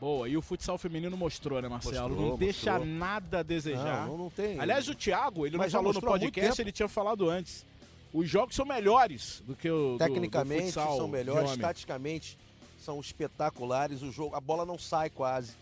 Boa, 0.05 0.29
e 0.29 0.37
o 0.37 0.43
futsal 0.43 0.77
feminino 0.77 1.17
mostrou, 1.17 1.63
né, 1.63 1.67
Marcelo? 1.67 2.11
Mostrou, 2.11 2.31
não 2.33 2.37
deixa 2.37 2.73
mostrou. 2.73 2.95
nada 2.95 3.39
a 3.39 3.43
desejar. 3.43 4.07
Não, 4.07 4.19
não 4.19 4.29
tem. 4.29 4.61
Aliás, 4.61 4.87
o 4.87 4.95
Thiago, 4.95 5.47
ele 5.47 5.57
Mas 5.57 5.73
não 5.73 5.81
falou 5.81 5.95
no 5.95 6.01
podcast, 6.03 6.61
ele 6.61 6.71
tinha 6.71 6.89
falado 6.89 7.31
antes. 7.31 7.65
Os 8.13 8.29
jogos 8.29 8.55
são 8.55 8.67
melhores 8.67 9.43
do 9.47 9.57
que 9.57 9.71
o 9.71 9.97
Tecnicamente 9.97 10.61
do, 10.61 10.67
do 10.67 10.73
futsal 10.75 10.97
são 10.99 11.09
melhores, 11.09 11.57
taticamente 11.57 12.37
são 12.79 13.01
espetaculares, 13.01 14.03
o 14.03 14.13
jogo, 14.13 14.37
a 14.37 14.41
bola 14.43 14.67
não 14.67 14.79
sai 14.79 15.09
quase. 15.09 15.55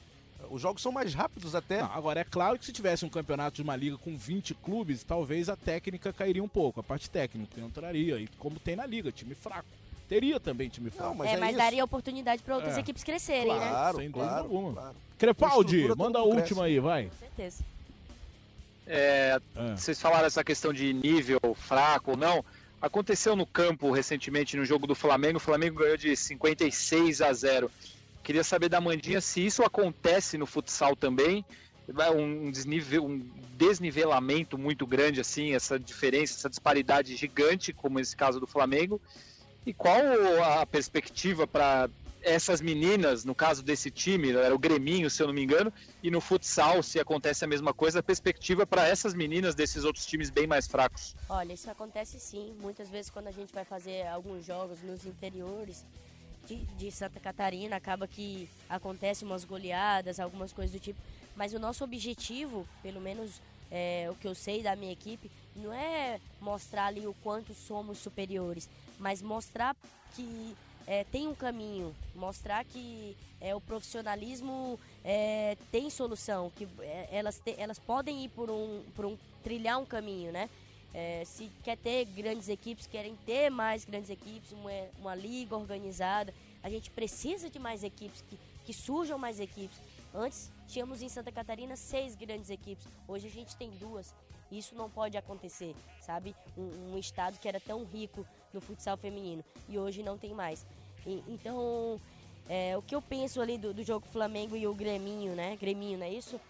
Os 0.50 0.60
jogos 0.60 0.82
são 0.82 0.90
mais 0.90 1.14
rápidos 1.14 1.54
até. 1.54 1.80
Não, 1.80 1.92
agora, 1.92 2.18
é 2.18 2.24
claro 2.24 2.58
que 2.58 2.66
se 2.66 2.72
tivesse 2.72 3.04
um 3.04 3.08
campeonato 3.08 3.54
de 3.54 3.62
uma 3.62 3.76
liga 3.76 3.96
com 3.96 4.16
20 4.16 4.54
clubes, 4.54 5.04
talvez 5.04 5.48
a 5.48 5.54
técnica 5.54 6.12
cairia 6.12 6.42
um 6.42 6.48
pouco, 6.48 6.80
a 6.80 6.82
parte 6.82 7.08
técnica 7.08 7.60
entraria, 7.60 8.18
e 8.18 8.26
como 8.40 8.58
tem 8.58 8.74
na 8.74 8.86
liga, 8.86 9.12
time 9.12 9.36
fraco 9.36 9.68
teria 10.08 10.38
também 10.40 10.68
time 10.68 10.90
fraco. 10.90 11.10
Não, 11.10 11.14
mas 11.16 11.30
é, 11.30 11.34
é 11.34 11.36
mas 11.36 11.56
daria 11.56 11.84
oportunidade 11.84 12.42
para 12.42 12.56
outras 12.56 12.76
é. 12.76 12.80
equipes 12.80 13.04
crescerem, 13.04 13.46
claro, 13.46 13.60
né? 13.60 13.70
Claro, 13.70 13.96
Sem 13.98 14.10
dúvida 14.10 14.28
claro, 14.28 14.44
alguma. 14.44 14.72
Claro. 14.72 14.96
Crepaldi, 15.18 15.88
manda 15.96 16.18
a 16.18 16.22
última 16.22 16.64
aí, 16.64 16.80
vai. 16.80 17.04
Com 17.04 17.16
certeza. 17.18 17.64
É, 18.86 19.40
é, 19.54 19.76
Vocês 19.76 20.00
falaram 20.00 20.26
essa 20.26 20.42
questão 20.42 20.72
de 20.72 20.92
nível 20.92 21.40
fraco 21.54 22.12
ou 22.12 22.16
não. 22.16 22.44
Aconteceu 22.80 23.36
no 23.36 23.46
campo 23.46 23.92
recentemente 23.92 24.56
no 24.56 24.64
jogo 24.64 24.86
do 24.86 24.94
Flamengo. 24.94 25.36
O 25.36 25.40
Flamengo 25.40 25.78
ganhou 25.78 25.96
de 25.96 26.16
56 26.16 27.22
a 27.22 27.32
0. 27.32 27.70
Queria 28.22 28.42
saber 28.42 28.68
da 28.68 28.80
Mandinha 28.80 29.20
se 29.20 29.44
isso 29.44 29.62
acontece 29.62 30.36
no 30.36 30.46
futsal 30.46 30.96
também. 30.96 31.44
Um, 32.16 32.50
desnivel, 32.50 33.04
um 33.04 33.24
desnivelamento 33.56 34.56
muito 34.56 34.86
grande, 34.86 35.20
assim, 35.20 35.54
essa 35.54 35.78
diferença, 35.78 36.34
essa 36.34 36.50
disparidade 36.50 37.14
gigante, 37.16 37.72
como 37.72 38.00
esse 38.00 38.16
caso 38.16 38.40
do 38.40 38.46
Flamengo. 38.46 39.00
E 39.64 39.72
qual 39.72 40.00
a 40.42 40.66
perspectiva 40.66 41.46
para 41.46 41.88
essas 42.22 42.60
meninas, 42.60 43.24
no 43.24 43.34
caso 43.34 43.62
desse 43.62 43.90
time, 43.90 44.30
era 44.30 44.54
o 44.54 44.58
Greminho, 44.58 45.10
se 45.10 45.22
eu 45.22 45.26
não 45.26 45.34
me 45.34 45.42
engano, 45.42 45.72
e 46.02 46.10
no 46.10 46.20
futsal, 46.20 46.82
se 46.82 46.98
acontece 47.00 47.44
a 47.44 47.48
mesma 47.48 47.74
coisa, 47.74 47.98
a 47.98 48.02
perspectiva 48.02 48.66
para 48.66 48.86
essas 48.86 49.12
meninas 49.12 49.54
desses 49.54 49.84
outros 49.84 50.06
times 50.06 50.30
bem 50.30 50.46
mais 50.46 50.66
fracos? 50.66 51.14
Olha, 51.28 51.52
isso 51.52 51.70
acontece 51.70 52.18
sim. 52.20 52.54
Muitas 52.60 52.88
vezes 52.88 53.10
quando 53.10 53.28
a 53.28 53.32
gente 53.32 53.52
vai 53.52 53.64
fazer 53.64 54.06
alguns 54.06 54.44
jogos 54.44 54.82
nos 54.82 55.04
interiores 55.04 55.84
de, 56.46 56.56
de 56.56 56.90
Santa 56.90 57.20
Catarina, 57.20 57.76
acaba 57.76 58.06
que 58.06 58.48
acontece 58.68 59.24
umas 59.24 59.44
goleadas, 59.44 60.20
algumas 60.20 60.52
coisas 60.52 60.72
do 60.72 60.80
tipo. 60.80 61.00
Mas 61.34 61.54
o 61.54 61.58
nosso 61.58 61.82
objetivo, 61.82 62.66
pelo 62.82 63.00
menos 63.00 63.40
é, 63.70 64.08
o 64.10 64.14
que 64.14 64.28
eu 64.28 64.34
sei 64.34 64.62
da 64.62 64.76
minha 64.76 64.92
equipe, 64.92 65.30
não 65.56 65.72
é 65.72 66.20
mostrar 66.40 66.86
ali 66.86 67.06
o 67.06 67.14
quanto 67.22 67.54
somos 67.54 67.98
superiores, 67.98 68.68
mas 69.02 69.20
mostrar 69.20 69.76
que 70.14 70.54
é, 70.86 71.02
tem 71.04 71.26
um 71.26 71.34
caminho, 71.34 71.92
mostrar 72.14 72.64
que 72.64 73.16
é, 73.40 73.52
o 73.52 73.60
profissionalismo 73.60 74.78
é, 75.04 75.56
tem 75.72 75.90
solução, 75.90 76.50
que 76.54 76.68
é, 76.78 77.08
elas, 77.10 77.40
te, 77.40 77.54
elas 77.58 77.80
podem 77.80 78.24
ir 78.24 78.28
por 78.28 78.48
um, 78.48 78.82
por 78.94 79.04
um 79.04 79.18
trilhar 79.42 79.80
um 79.80 79.84
caminho, 79.84 80.30
né? 80.30 80.48
É, 80.94 81.24
se 81.24 81.50
quer 81.64 81.76
ter 81.76 82.04
grandes 82.04 82.48
equipes, 82.48 82.86
querem 82.86 83.16
ter 83.26 83.50
mais 83.50 83.84
grandes 83.84 84.08
equipes, 84.08 84.52
uma, 84.52 84.70
uma 85.00 85.14
liga 85.16 85.56
organizada, 85.56 86.32
a 86.62 86.70
gente 86.70 86.88
precisa 86.90 87.50
de 87.50 87.58
mais 87.58 87.82
equipes, 87.82 88.22
que, 88.28 88.38
que 88.64 88.72
surjam 88.72 89.18
mais 89.18 89.40
equipes. 89.40 89.78
Antes 90.14 90.48
tínhamos 90.68 91.02
em 91.02 91.08
Santa 91.08 91.32
Catarina 91.32 91.74
seis 91.74 92.14
grandes 92.14 92.50
equipes, 92.50 92.86
hoje 93.08 93.26
a 93.26 93.30
gente 93.30 93.56
tem 93.56 93.70
duas. 93.70 94.14
Isso 94.50 94.74
não 94.74 94.88
pode 94.90 95.16
acontecer, 95.16 95.74
sabe? 96.02 96.36
Um, 96.56 96.92
um 96.92 96.98
estado 96.98 97.38
que 97.38 97.48
era 97.48 97.58
tão 97.58 97.84
rico 97.84 98.24
no 98.52 98.60
futsal 98.60 98.96
feminino 98.96 99.44
e 99.68 99.78
hoje 99.78 100.02
não 100.02 100.18
tem 100.18 100.34
mais. 100.34 100.66
E, 101.06 101.22
então, 101.28 102.00
é, 102.48 102.76
o 102.76 102.82
que 102.82 102.94
eu 102.94 103.02
penso 103.02 103.40
ali 103.40 103.58
do, 103.58 103.72
do 103.72 103.82
jogo 103.82 104.06
Flamengo 104.06 104.56
e 104.56 104.66
o 104.66 104.74
Greminho, 104.74 105.34
né? 105.34 105.56
Greminho, 105.56 105.98
não 105.98 106.06
é 106.06 106.10
isso? 106.10 106.40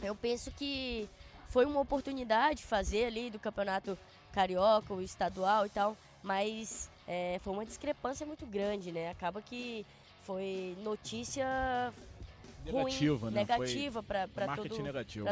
Eu 0.00 0.14
penso 0.14 0.50
que 0.52 1.08
foi 1.48 1.64
uma 1.64 1.80
oportunidade 1.80 2.64
fazer 2.64 3.06
ali 3.06 3.30
do 3.30 3.38
campeonato 3.38 3.98
carioca, 4.32 4.94
o 4.94 5.02
estadual 5.02 5.66
e 5.66 5.70
tal, 5.70 5.96
mas 6.22 6.88
é, 7.06 7.40
foi 7.42 7.52
uma 7.52 7.64
discrepância 7.64 8.26
muito 8.26 8.46
grande, 8.46 8.92
né? 8.92 9.10
Acaba 9.10 9.42
que 9.42 9.84
foi 10.22 10.76
notícia 10.82 11.92
negativa, 12.64 13.26
ruim, 13.26 13.34
né? 13.34 13.40
negativa 13.40 14.02
para 14.02 14.28
todo, 14.56 14.68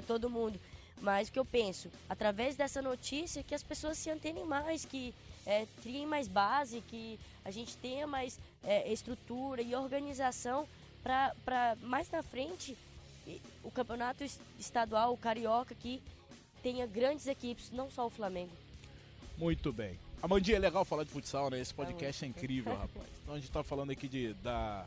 todo 0.02 0.30
mundo. 0.30 0.58
Mas 1.00 1.28
o 1.28 1.32
que 1.32 1.38
eu 1.38 1.44
penso, 1.44 1.90
através 2.08 2.56
dessa 2.56 2.80
notícia, 2.80 3.42
que 3.42 3.54
as 3.54 3.62
pessoas 3.62 3.98
se 3.98 4.10
antenem 4.10 4.44
mais, 4.46 4.84
que 4.84 5.14
é, 5.46 5.66
criem 5.82 6.06
mais 6.06 6.26
base, 6.28 6.82
que 6.88 7.18
a 7.44 7.50
gente 7.50 7.76
tenha 7.76 8.06
mais 8.06 8.38
é, 8.64 8.92
estrutura 8.92 9.62
e 9.62 9.74
organização 9.74 10.66
para 11.02 11.76
mais 11.82 12.10
na 12.10 12.22
frente 12.22 12.76
o 13.62 13.70
campeonato 13.70 14.24
estadual, 14.58 15.12
o 15.12 15.16
carioca, 15.16 15.74
que 15.74 16.02
tenha 16.62 16.86
grandes 16.86 17.26
equipes, 17.26 17.70
não 17.70 17.90
só 17.90 18.06
o 18.06 18.10
Flamengo. 18.10 18.52
Muito 19.38 19.72
bem. 19.72 19.98
Amandinha, 20.22 20.56
é 20.56 20.60
legal 20.60 20.84
falar 20.84 21.04
de 21.04 21.10
futsal, 21.10 21.50
né? 21.50 21.60
Esse 21.60 21.74
podcast 21.74 22.24
é 22.24 22.28
incrível, 22.28 22.74
rapaz. 22.76 23.06
Então 23.22 23.34
a 23.34 23.38
gente 23.38 23.50
tá 23.50 23.62
falando 23.62 23.90
aqui 23.90 24.08
de, 24.08 24.34
da, 24.34 24.86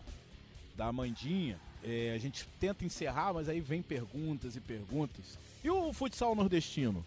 da 0.76 0.88
Amandinha. 0.88 1.60
É, 1.84 2.12
a 2.14 2.18
gente 2.18 2.46
tenta 2.60 2.84
encerrar, 2.84 3.34
mas 3.34 3.48
aí 3.48 3.62
vem 3.62 3.82
perguntas 3.82 4.56
e 4.56 4.60
perguntas. 4.60 5.38
E 5.64 5.70
o 5.70 5.94
futsal 5.94 6.36
nordestino? 6.36 7.06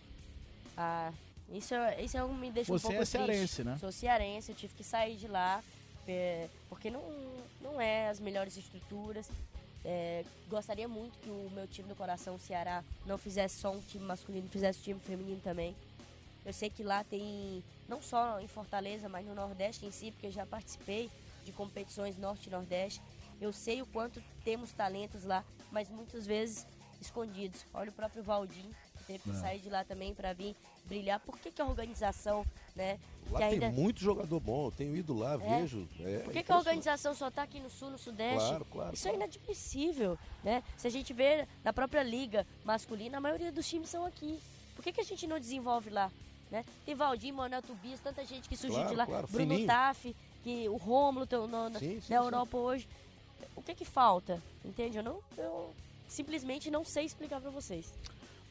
Ah, 0.77 1.13
isso, 1.53 1.75
isso 2.03 2.17
é, 2.17 2.27
me 2.27 2.51
deixa 2.51 2.73
Você 2.73 2.87
um 2.87 2.91
pouco 2.91 3.03
é 3.03 3.07
cearense, 3.07 3.39
triste. 3.39 3.65
né? 3.65 3.77
Sou 3.79 3.93
cearense, 3.93 4.51
eu 4.53 4.57
tive 4.57 4.75
que 4.75 4.83
sair 4.83 5.17
de 5.17 5.29
lá, 5.29 5.63
é, 6.09 6.49
porque 6.69 6.91
não, 6.91 7.03
não 7.61 7.81
é 7.81 8.09
as 8.09 8.19
melhores 8.19 8.57
estruturas. 8.57 9.31
É, 9.85 10.25
gostaria 10.49 10.89
muito 10.89 11.19
que 11.19 11.29
o 11.29 11.51
meu 11.55 11.67
time 11.67 11.89
do 11.89 11.95
coração, 11.95 12.37
o 12.37 12.39
Ceará, 12.39 12.83
não 13.05 13.19
fizesse 13.19 13.61
só 13.61 13.73
um 13.73 13.81
time 13.81 14.05
masculino, 14.05 14.49
fizesse 14.49 14.79
um 14.81 14.83
time 14.83 15.01
feminino 15.01 15.41
também. 15.43 15.77
Eu 16.45 16.53
sei 16.53 16.71
que 16.71 16.83
lá 16.83 17.05
tem, 17.05 17.63
não 17.89 18.01
só 18.01 18.41
em 18.41 18.49
Fortaleza, 18.49 19.09
mas 19.09 19.27
no 19.27 19.35
Nordeste 19.35 19.85
em 19.85 19.91
si, 19.91 20.11
porque 20.11 20.29
eu 20.29 20.33
já 20.33 20.47
participei 20.47 21.11
de 21.45 21.53
competições 21.53 22.17
Norte 22.17 22.49
e 22.49 22.51
Nordeste. 22.51 23.03
Eu 23.41 23.53
sei 23.53 23.83
o 23.83 23.87
quanto 23.87 24.23
temos 24.45 24.73
talentos 24.73 25.25
lá, 25.25 25.45
mas 25.71 25.89
muitas 25.89 26.27
vezes 26.27 26.67
escondidos. 27.01 27.65
Olha 27.75 27.91
o 27.91 27.93
próprio 27.93 28.23
Valdir, 28.23 28.65
que 28.99 29.05
teve 29.05 29.19
que 29.19 29.31
é. 29.31 29.35
sair 29.35 29.61
de 29.61 29.69
lá 29.69 29.85
também 29.85 30.15
para 30.15 30.33
vir 30.33 30.57
brilhar. 30.87 31.21
Por 31.21 31.39
que, 31.39 31.51
que 31.51 31.61
a 31.61 31.67
organização, 31.67 32.45
né? 32.75 32.99
Lá 33.31 33.39
tem 33.39 33.49
ainda... 33.51 33.71
muito 33.71 34.01
jogador 34.01 34.41
bom, 34.41 34.67
eu 34.67 34.73
tenho 34.73 34.97
ido 34.97 35.15
lá, 35.15 35.35
é. 35.35 35.39
vejo. 35.39 35.89
É, 36.01 36.19
Por 36.19 36.33
que, 36.33 36.43
que 36.43 36.53
a 36.53 36.57
organização 36.57 37.15
só 37.15 37.29
está 37.29 37.43
aqui 37.43 37.61
no 37.61 37.71
sul, 37.71 37.91
no 37.91 37.99
sudeste? 37.99 38.49
Claro, 38.49 38.65
claro. 38.67 38.95
Isso 38.95 39.09
é 39.09 39.15
inadmissível, 39.15 40.19
né? 40.43 40.63
Se 40.77 40.87
a 40.87 40.91
gente 40.91 41.13
vê 41.13 41.47
na 41.65 41.73
própria 41.73 42.03
liga 42.03 42.47
masculina, 42.65 43.19
a 43.19 43.21
maioria 43.21 43.53
dos 43.53 43.69
times 43.69 43.89
são 43.89 44.05
aqui. 44.05 44.39
Por 44.75 44.83
que, 44.83 44.93
que 44.93 45.01
a 45.01 45.05
gente 45.05 45.27
não 45.27 45.39
desenvolve 45.39 45.91
lá? 45.91 46.11
Né? 46.51 46.65
Tem 46.85 46.95
Valdir, 46.95 47.33
Manuel 47.33 47.63
Tubias, 47.63 48.01
tanta 48.01 48.25
gente 48.25 48.49
que 48.49 48.57
surgiu 48.57 48.81
claro, 48.81 48.91
de 48.91 48.97
lá. 48.97 49.07
Claro, 49.07 49.27
Bruno 49.29 49.51
fininho. 49.51 49.67
Taff, 49.67 50.17
que 50.43 50.69
o 50.69 50.77
Rômulo 50.77 51.27
na, 51.49 51.79
sim, 51.79 52.01
sim, 52.01 52.13
na 52.13 52.17
Europa 52.17 52.59
sim. 52.59 52.65
hoje 52.65 52.89
o 53.57 53.63
que 53.63 53.75
que 53.75 53.85
falta? 53.85 54.43
Entende? 54.65 54.99
Eu 54.99 55.03
não, 55.03 55.21
eu 55.37 55.75
simplesmente 56.09 56.71
não 56.71 56.85
sei 56.85 57.05
explicar 57.05 57.41
para 57.41 57.51
vocês. 57.51 57.93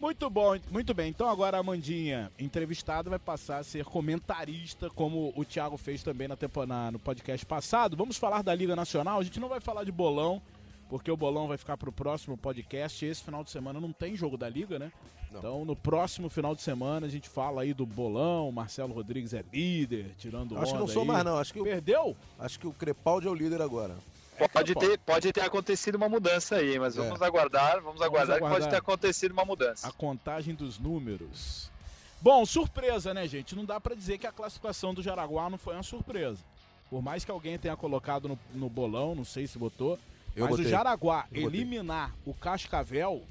Muito 0.02 0.28
bom, 0.32 0.58
muito 0.72 0.96
bem. 0.96 1.12
Então 1.12 1.30
agora 1.30 1.58
a 1.58 1.60
Amandinha, 1.60 2.32
entrevistada, 2.40 3.08
vai 3.08 3.20
passar 3.20 3.60
a 3.60 3.64
ser 3.64 3.86
comentarista, 3.86 4.90
como 4.90 5.32
o 5.36 5.46
Thiago 5.46 5.78
fez 5.78 6.02
também 6.02 6.28
na, 6.28 6.36
na, 6.66 6.92
no 6.92 6.98
podcast 6.98 7.46
passado. 7.46 7.96
Vamos 7.96 8.18
falar 8.18 8.42
da 8.42 8.54
Liga 8.56 8.76
Nacional. 8.76 9.20
A 9.20 9.24
gente 9.24 9.40
não 9.40 9.48
vai 9.48 9.60
falar 9.60 9.84
de 9.84 9.92
bolão, 9.92 10.42
porque 10.90 11.12
o 11.12 11.16
bolão 11.16 11.48
vai 11.48 11.56
ficar 11.56 11.78
para 11.78 11.88
o 11.88 11.94
próximo 11.94 12.36
podcast. 12.36 13.06
Esse 13.06 13.24
final 13.24 13.44
de 13.44 13.52
semana 13.52 13.80
não 13.80 13.92
tem 13.94 14.16
jogo 14.16 14.38
da 14.38 14.50
Liga, 14.50 14.80
né? 14.80 14.92
Não. 15.32 15.38
Então 15.38 15.66
no 15.66 15.76
próximo 15.76 16.30
final 16.30 16.56
de 16.56 16.64
semana 16.64 17.06
a 17.06 17.10
gente 17.10 17.30
fala 17.30 17.62
aí 17.62 17.72
do 17.72 17.86
bolão. 17.86 18.52
Marcelo 18.52 18.96
Rodrigues 18.96 19.36
é 19.36 19.46
líder, 19.54 20.16
tirando 20.18 20.58
Acho 20.58 20.74
que 20.74 20.80
não 20.80 20.88
sou 20.88 21.04
aí. 21.04 21.08
mais, 21.10 21.24
não. 21.24 21.38
Acho 21.38 21.54
que 21.54 21.62
Perdeu? 21.62 22.18
Acho 22.40 22.60
que 22.60 22.66
o 22.66 22.74
Crepaldi 22.74 23.28
é 23.28 23.30
o 23.30 23.36
líder 23.36 23.62
agora. 23.62 23.96
Pode 24.52 24.74
ter, 24.76 24.98
pode 25.00 25.32
ter 25.32 25.42
acontecido 25.42 25.96
uma 25.96 26.10
mudança 26.10 26.56
aí, 26.56 26.80
mas 26.80 26.98
é. 26.98 27.02
vamos 27.02 27.22
aguardar, 27.22 27.74
vamos, 27.74 27.84
vamos 27.84 28.02
aguardar, 28.02 28.38
aguardar 28.38 28.58
que 28.58 28.60
pode 28.60 28.70
ter 28.72 28.78
acontecido 28.78 29.32
uma 29.32 29.46
mudança. 29.46 29.88
A 29.88 29.92
contagem 29.92 30.56
dos 30.56 30.80
números. 30.80 31.70
Bom, 32.22 32.46
surpresa, 32.46 33.14
né, 33.14 33.28
gente? 33.28 33.56
Não 33.56 33.66
dá 33.66 33.80
para 33.80 33.96
dizer 33.96 34.18
que 34.18 34.28
a 34.28 34.32
classificação 34.32 34.94
do 34.94 35.02
Jaraguá 35.02 35.50
não 35.50 35.58
foi 35.58 35.74
uma 35.74 35.84
surpresa. 35.84 36.40
Por 36.90 37.02
mais 37.02 37.24
que 37.24 37.32
alguém 37.32 37.58
tenha 37.58 37.76
colocado 37.76 38.28
no, 38.28 38.40
no 38.54 38.70
bolão, 38.70 39.16
não 39.16 39.24
sei 39.26 39.48
se 39.48 39.58
botou, 39.58 39.98
Eu 40.36 40.44
mas 40.44 40.52
botei. 40.52 40.66
o 40.66 40.70
Jaraguá 40.70 41.26
Eu 41.32 41.48
eliminar 41.48 42.10
botei. 42.10 42.34
o 42.34 42.36
Cascavel, 42.36 43.24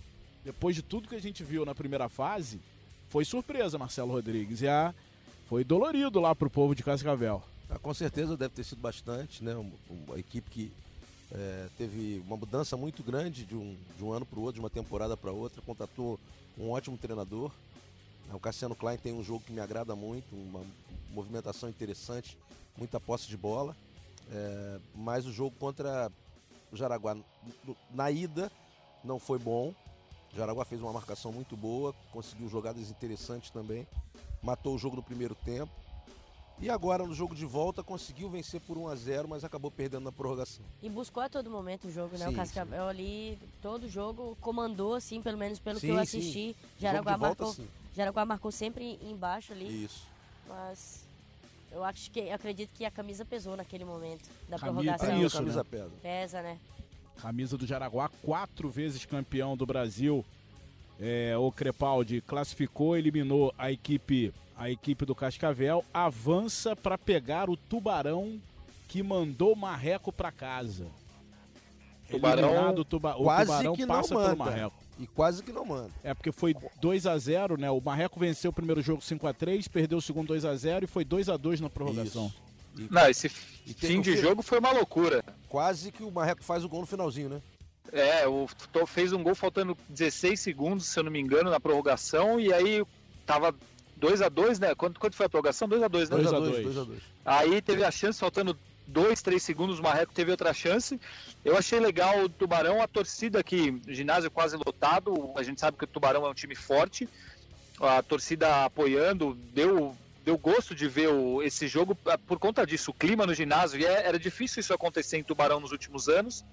depois 0.45 0.75
de 0.75 0.83
tudo 0.83 1.09
que 1.09 1.15
a 1.15 1.21
gente 1.21 1.45
viu 1.45 1.65
na 1.65 1.75
primeira 1.75 2.09
fase, 2.09 2.61
foi 3.09 3.25
surpresa, 3.25 3.79
Marcelo 3.79 4.13
Rodrigues. 4.13 4.63
E 4.63 4.69
a, 4.69 4.95
foi 5.49 5.63
dolorido 5.63 6.21
lá 6.21 6.35
pro 6.35 6.49
povo 6.49 6.75
de 6.75 6.83
Cascavel. 6.83 7.43
Ah, 7.69 7.79
com 7.79 7.95
certeza 7.95 8.37
deve 8.37 8.55
ter 8.55 8.65
sido 8.65 8.81
bastante, 8.81 9.45
né? 9.45 9.55
Uma, 9.55 9.73
uma 9.89 10.19
equipe 10.19 10.51
que 10.51 10.73
é, 11.33 11.69
teve 11.79 12.23
uma 12.27 12.37
mudança 12.37 12.77
muito 12.77 13.03
grande 13.03 13.45
de 13.45 13.55
um, 13.55 13.77
de 13.97 14.05
um 14.05 14.13
ano 14.13 14.27
para 14.27 14.39
o 14.39 14.43
outro, 14.43 14.55
de 14.55 14.61
uma 14.61 14.71
temporada 14.71 15.17
para 15.17 15.31
outra. 15.31 15.63
Contratou 15.63 16.19
um 16.59 16.71
ótimo 16.71 16.99
treinador. 16.99 17.53
O 18.33 18.41
Cassiano 18.41 18.77
Klein 18.77 18.99
tem 18.99 19.13
um 19.13 19.23
jogo 19.23 19.45
que 19.45 19.53
me 19.53 19.61
agrada 19.61 19.95
muito, 19.97 20.35
uma 20.35 20.65
movimentação 21.11 21.69
interessante, 21.69 22.37
muita 22.77 23.01
posse 23.01 23.29
de 23.29 23.37
bola. 23.37 23.77
É, 24.31 24.81
mas 24.95 25.27
o 25.27 25.33
jogo 25.33 25.55
contra 25.59 26.11
o 26.71 26.77
Jaraguá 26.77 27.17
na 27.93 28.11
ida 28.11 28.51
não 29.03 29.19
foi 29.19 29.39
bom. 29.39 29.75
O 30.33 30.37
Jaraguá 30.37 30.65
fez 30.65 30.81
uma 30.81 30.93
marcação 30.93 31.33
muito 31.33 31.57
boa, 31.57 31.93
conseguiu 32.13 32.49
jogadas 32.49 32.91
interessantes 32.91 33.51
também. 33.51 33.87
Matou 34.43 34.75
o 34.75 34.79
jogo 34.79 34.97
no 34.97 35.03
primeiro 35.03 35.35
tempo. 35.35 35.73
E 36.61 36.69
agora 36.69 37.07
no 37.07 37.15
jogo 37.15 37.35
de 37.35 37.47
volta 37.47 37.83
conseguiu 37.83 38.29
vencer 38.29 38.61
por 38.61 38.77
1 38.77 38.89
a 38.89 38.95
0 38.95 39.29
mas 39.29 39.45
acabou 39.45 39.71
perdendo 39.71 40.05
na 40.05 40.13
prorrogação. 40.13 40.65
E 40.83 40.91
buscou 40.91 41.23
a 41.23 41.29
todo 41.29 41.51
momento 41.51 41.89
o 41.89 41.91
jogo, 41.91 42.19
né? 42.19 42.27
Sim, 42.27 42.33
o 42.33 42.37
Cascavel 42.37 42.87
ali, 42.87 43.39
todo 43.63 43.89
jogo, 43.89 44.37
comandou, 44.43 44.95
assim, 44.95 45.23
pelo 45.23 45.39
menos 45.39 45.59
pelo 45.59 45.81
sim, 45.81 45.87
que 45.87 45.93
eu 45.93 45.99
assisti. 45.99 46.55
Jaraguá, 46.79 47.17
marcou, 47.17 47.47
volta, 47.47 47.63
Jaraguá 47.97 48.27
marcou 48.27 48.53
sempre 48.53 48.99
embaixo 49.03 49.53
ali. 49.53 49.85
Isso. 49.85 50.07
Mas 50.47 51.03
eu 51.73 51.83
acho 51.83 52.11
que 52.11 52.31
acredito 52.31 52.71
que 52.75 52.85
a 52.85 52.91
camisa 52.91 53.25
pesou 53.25 53.57
naquele 53.57 53.87
momento 53.87 54.29
da 54.47 54.59
camisa, 54.59 54.97
prorrogação. 54.97 55.15
É 55.15 55.25
isso, 55.25 55.37
camisa 55.39 55.63
né? 55.63 55.69
pesa. 55.71 55.91
Pesa, 56.03 56.43
né? 56.43 56.59
Camisa 57.17 57.57
do 57.57 57.67
Jaraguá, 57.67 58.11
quatro 58.23 58.69
vezes 58.69 59.07
campeão 59.07 59.57
do 59.57 59.65
Brasil. 59.65 60.25
É, 60.99 61.35
o 61.39 61.51
Crepaldi 61.51 62.21
classificou, 62.21 62.95
eliminou 62.97 63.55
a 63.57 63.73
equipe 63.73 64.35
a 64.61 64.71
equipe 64.71 65.07
do 65.07 65.15
Cascavel 65.15 65.83
avança 65.93 66.77
para 66.77 66.99
pegar 66.99 67.49
o 67.49 67.57
Tubarão 67.57 68.39
que 68.89 69.03
mandou 69.03 69.57
Marreco 69.57 70.13
para 70.13 70.31
casa. 70.31 70.87
Tubarão, 72.11 72.75
tuba, 72.85 73.17
o 73.17 73.25
Tubarão 73.25 73.75
que 73.75 73.87
passa 73.87 74.15
pelo 74.15 74.37
Marreco. 74.37 74.77
E 74.99 75.07
quase 75.07 75.43
que 75.43 75.51
não 75.51 75.65
manda. 75.65 75.91
É 76.05 76.13
porque 76.13 76.31
foi 76.31 76.55
2 76.79 77.07
a 77.07 77.17
0 77.17 77.57
né? 77.57 77.71
O 77.71 77.81
Marreco 77.81 78.21
venceu 78.21 78.51
o 78.51 78.53
primeiro 78.53 78.83
jogo 78.83 79.01
5 79.01 79.27
a 79.27 79.33
3 79.33 79.67
perdeu 79.67 79.97
o 79.97 80.03
segundo 80.03 80.29
2 80.29 80.45
a 80.45 80.55
0 80.55 80.85
e 80.85 80.87
foi 80.87 81.07
2 81.07 81.31
a 81.31 81.39
2 81.39 81.63
na 81.63 81.71
prorrogação. 81.71 82.31
E, 82.77 82.87
não, 82.91 83.09
esse 83.09 83.31
fim 83.31 84.03
de 84.03 84.15
jogo 84.19 84.43
foi 84.43 84.59
uma 84.59 84.73
loucura. 84.73 85.25
Quase 85.49 85.91
que 85.91 86.03
o 86.03 86.11
Marreco 86.11 86.45
faz 86.45 86.65
o 86.65 86.69
gol 86.69 86.83
no 86.83 86.87
finalzinho, 86.87 87.31
né? 87.31 87.41
É, 87.91 88.29
o 88.29 88.47
fez 88.87 89.15
um 89.15 89.23
gol 89.23 89.35
faltando 89.35 89.75
16 89.89 90.39
segundos, 90.39 90.85
se 90.85 90.99
eu 90.99 91.05
não 91.05 91.11
me 91.11 91.19
engano, 91.19 91.49
na 91.49 91.59
prorrogação, 91.59 92.39
e 92.39 92.53
aí 92.53 92.85
tava 93.25 93.55
2 94.01 94.23
a 94.23 94.29
2 94.29 94.59
né? 94.59 94.75
Quanto, 94.75 94.99
quanto 94.99 95.15
foi 95.15 95.27
a 95.27 95.29
prorrogação? 95.29 95.69
2 95.69 95.83
a 95.83 95.89
2 95.89 96.11
né? 96.11 96.17
2 96.17 96.33
a 96.33 96.39
2 96.41 96.75
2 96.75 97.03
Aí 97.25 97.61
teve 97.61 97.85
a 97.85 97.91
chance, 97.91 98.19
faltando 98.19 98.57
2, 98.89 99.23
3 99.23 99.41
segundos, 99.41 99.79
o 99.79 99.83
Marreco 99.83 100.13
teve 100.13 100.31
outra 100.31 100.53
chance. 100.53 100.99
Eu 101.45 101.57
achei 101.57 101.79
legal 101.79 102.25
o 102.25 102.29
Tubarão, 102.29 102.83
a 102.83 102.89
torcida 102.89 103.39
aqui, 103.39 103.81
ginásio 103.87 104.31
quase 104.31 104.57
lotado, 104.57 105.31
a 105.37 105.43
gente 105.43 105.61
sabe 105.61 105.77
que 105.77 105.85
o 105.85 105.87
Tubarão 105.87 106.27
é 106.27 106.31
um 106.31 106.35
time 106.35 106.55
forte, 106.55 107.09
a 107.79 108.03
torcida 108.03 108.65
apoiando, 108.65 109.35
deu 109.55 109.95
deu 110.23 110.37
gosto 110.37 110.75
de 110.75 110.87
ver 110.87 111.09
o, 111.09 111.43
esse 111.43 111.67
jogo 111.67 111.97
ah, 112.07 112.19
por 112.19 112.39
conta 112.39 112.67
disso. 112.67 112.91
O 112.91 112.95
clima 112.95 113.27
no 113.27 113.33
ginásio, 113.33 113.81
e 113.81 113.87
é, 113.87 114.07
era 114.07 114.19
difícil 114.19 114.61
isso 114.61 114.75
acontecer 114.75 115.17
em 115.17 115.23
Tubarão 115.23 115.61
nos 115.61 115.73
últimos 115.73 116.09
anos. 116.09 116.45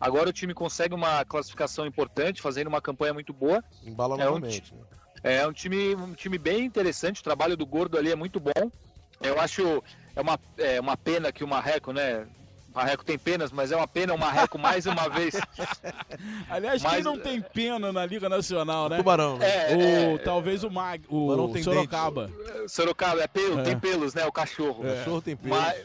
Agora 0.00 0.28
o 0.28 0.32
time 0.32 0.52
consegue 0.52 0.94
uma 0.94 1.24
classificação 1.24 1.86
importante, 1.86 2.42
fazendo 2.42 2.66
uma 2.66 2.82
campanha 2.82 3.14
muito 3.14 3.32
boa. 3.32 3.62
Embala 3.84 4.20
é 4.20 4.24
novamente. 4.24 4.74
Um, 4.74 4.78
né? 4.78 4.84
É 5.22 5.46
um 5.46 5.52
time, 5.52 5.94
um 5.94 6.14
time 6.14 6.38
bem 6.38 6.64
interessante, 6.64 7.20
o 7.20 7.24
trabalho 7.24 7.56
do 7.56 7.64
Gordo 7.64 7.96
ali 7.96 8.10
é 8.10 8.16
muito 8.16 8.40
bom. 8.40 8.70
Eu 9.20 9.40
acho 9.40 9.82
é 10.16 10.20
uma, 10.20 10.38
é 10.58 10.80
uma 10.80 10.96
pena 10.96 11.32
que 11.32 11.44
o 11.44 11.48
Marreco, 11.48 11.92
né, 11.92 12.26
Marreco 12.74 13.04
tem 13.04 13.18
penas, 13.18 13.52
mas 13.52 13.70
é 13.70 13.76
uma 13.76 13.86
pena 13.86 14.14
o 14.14 14.18
Marreco 14.18 14.58
mais 14.58 14.86
uma 14.86 15.08
vez. 15.08 15.34
Aliás, 16.48 16.82
mas, 16.82 16.94
quem 16.94 17.02
não 17.02 17.18
tem 17.18 17.40
pena 17.40 17.92
na 17.92 18.04
Liga 18.04 18.28
Nacional, 18.28 18.88
né? 18.88 18.96
Tubarão, 18.96 19.38
né? 19.38 19.72
É, 19.72 19.76
o, 19.76 20.14
é, 20.16 20.18
talvez 20.18 20.64
o 20.64 20.70
Mag, 20.70 21.04
o 21.08 21.28
Sorocaba. 21.62 22.28
Dente. 22.28 22.72
Sorocaba, 22.72 23.22
é 23.22 23.26
pelo, 23.26 23.60
é. 23.60 23.62
tem 23.62 23.78
pelos, 23.78 24.14
né? 24.14 24.24
O 24.24 24.32
cachorro. 24.32 24.86
É. 24.86 24.92
O 24.92 24.96
cachorro 24.96 25.22
tem 25.22 25.36
pelos. 25.36 25.58
Mas, 25.58 25.84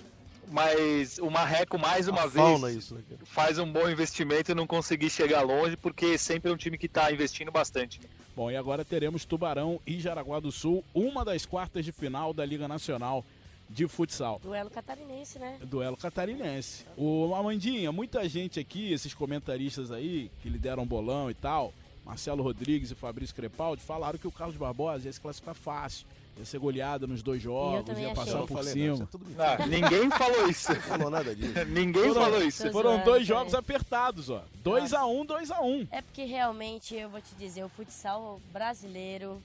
mas 0.49 1.19
o 1.19 1.29
Marreco, 1.29 1.77
mais 1.77 2.07
uma 2.07 2.23
A 2.23 2.27
vez, 2.27 2.75
isso, 2.75 2.95
né, 2.95 3.01
faz 3.25 3.59
um 3.59 3.69
bom 3.69 3.89
investimento 3.89 4.51
e 4.51 4.55
não 4.55 4.65
conseguir 4.65 5.09
chegar 5.09 5.41
longe, 5.41 5.75
porque 5.75 6.17
sempre 6.17 6.49
é 6.49 6.53
um 6.53 6.57
time 6.57 6.77
que 6.77 6.85
está 6.85 7.11
investindo 7.11 7.51
bastante. 7.51 7.99
Né? 7.99 8.07
Bom, 8.37 8.51
e 8.51 8.55
agora 8.55 8.85
teremos 8.85 9.25
Tubarão 9.25 9.81
e 9.83 9.99
Jaraguá 9.99 10.39
do 10.39 10.51
Sul, 10.51 10.85
uma 10.93 11.25
das 11.25 11.43
quartas 11.43 11.83
de 11.83 11.91
final 11.91 12.31
da 12.35 12.45
Liga 12.45 12.67
Nacional 12.67 13.25
de 13.67 13.87
futsal. 13.87 14.39
Duelo 14.43 14.69
catarinense, 14.69 15.39
né? 15.39 15.57
Duelo 15.63 15.97
catarinense. 15.97 16.85
O 16.95 17.33
Amandinha, 17.33 17.91
muita 17.91 18.29
gente 18.29 18.59
aqui, 18.59 18.93
esses 18.93 19.11
comentaristas 19.11 19.91
aí, 19.91 20.29
que 20.39 20.49
lhe 20.49 20.59
deram 20.59 20.85
bolão 20.85 21.31
e 21.31 21.33
tal, 21.33 21.73
Marcelo 22.05 22.43
Rodrigues 22.43 22.91
e 22.91 22.95
Fabrício 22.95 23.35
Crepaldi, 23.35 23.81
falaram 23.81 24.19
que 24.19 24.27
o 24.27 24.31
Carlos 24.31 24.55
Barbosa 24.55 25.07
ia 25.07 25.13
se 25.13 25.19
classificar 25.19 25.55
fácil. 25.55 26.05
Ia 26.37 26.45
ser 26.45 26.59
goleado 26.59 27.07
nos 27.07 27.23
dois 27.23 27.41
jogos, 27.41 27.97
ia 27.97 28.13
passar 28.13 28.39
por 28.39 28.49
falei, 28.49 28.73
cima. 28.73 29.09
Não, 29.35 29.43
é 29.45 29.57
não, 29.57 29.67
ninguém 29.67 30.09
falou 30.11 30.47
isso. 30.47 30.73
Não 30.73 30.81
falou 30.81 31.09
nada 31.09 31.35
disso. 31.35 31.53
ninguém 31.65 32.07
foram, 32.09 32.21
falou 32.21 32.43
isso. 32.43 32.71
Foram 32.71 33.03
dois 33.03 33.25
jogos 33.25 33.53
apertados, 33.55 34.29
ó. 34.29 34.43
2x1, 34.63 35.25
2x1. 35.25 35.61
Um, 35.63 35.87
É 35.91 36.01
porque 36.01 36.25
realmente, 36.25 36.95
eu 36.95 37.09
vou 37.09 37.21
te 37.21 37.33
dizer, 37.39 37.63
o 37.63 37.69
futsal 37.69 38.39
brasileiro, 38.53 39.41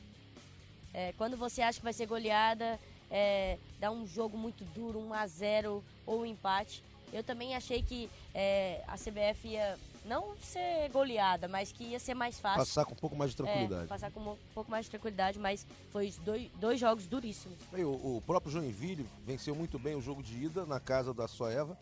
é, 0.93 1.15
quando 1.17 1.37
você 1.37 1.63
acha 1.63 1.79
que 1.79 1.85
vai 1.85 1.95
ser 1.95 2.07
goleada, 2.07 2.79
é, 3.11 3.57
dar 3.81 3.91
um 3.91 4.07
jogo 4.07 4.37
muito 4.37 4.63
duro, 4.75 4.99
1 4.99 5.15
a 5.15 5.27
0 5.27 5.85
ou 6.07 6.23
um 6.23 6.27
empate. 6.27 6.83
Eu 7.13 7.23
também 7.23 7.55
achei 7.55 7.83
que 7.83 8.09
é, 8.35 8.83
a 8.87 8.97
CBF 8.97 9.49
ia 9.49 9.79
não 10.05 10.37
ser 10.37 10.89
goleada, 10.91 11.49
mas 11.49 11.73
que 11.73 11.85
ia 11.85 12.01
ser 12.01 12.15
mais 12.15 12.41
fácil. 12.41 12.61
Passar 12.61 12.85
com 12.85 12.93
um 12.93 12.97
pouco 12.97 13.17
mais 13.17 13.31
de 13.31 13.37
tranquilidade. 13.37 13.85
É, 13.85 13.87
passar 13.87 14.11
com 14.11 14.21
um 14.21 14.37
pouco 14.55 14.71
mais 14.71 14.87
de 14.87 14.91
tranquilidade, 14.91 15.39
mas 15.39 15.67
foi 15.91 16.13
dois, 16.25 16.51
dois 16.61 16.81
jogos 16.81 17.07
duríssimos. 17.07 17.59
o, 17.73 18.17
o, 18.17 18.23
próprio 18.27 18.53
Joinville 18.53 19.07
venceu 19.25 19.55
muito 19.55 19.79
bem 19.79 19.95
o 19.95 20.01
jogo 20.01 20.23
de 20.23 20.45
ida 20.45 20.67
na 20.67 20.81
casa 20.81 21.15
da 21.15 21.29
Soeva. 21.29 21.77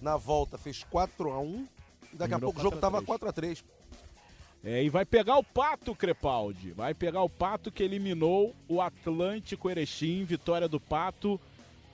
Na 0.00 0.16
volta 0.16 0.56
fez 0.56 0.82
4 0.84 1.30
a 1.30 1.38
1 1.38 1.68
e 2.12 2.16
daqui 2.16 2.34
a 2.34 2.38
pouco 2.38 2.58
o 2.58 2.62
jogo 2.62 2.76
estava 2.76 3.02
4 3.02 3.28
a 3.28 3.32
3 3.32 3.62
é, 4.62 4.84
e 4.84 4.90
vai 4.90 5.06
pegar 5.06 5.38
o 5.38 5.44
Pato, 5.44 5.94
Crepaldi. 5.94 6.72
Vai 6.72 6.92
pegar 6.92 7.22
o 7.22 7.30
Pato 7.30 7.72
que 7.72 7.82
eliminou 7.82 8.54
o 8.68 8.80
Atlântico 8.80 9.70
Erechim. 9.70 10.24
Vitória 10.24 10.68
do 10.68 10.78
Pato. 10.78 11.40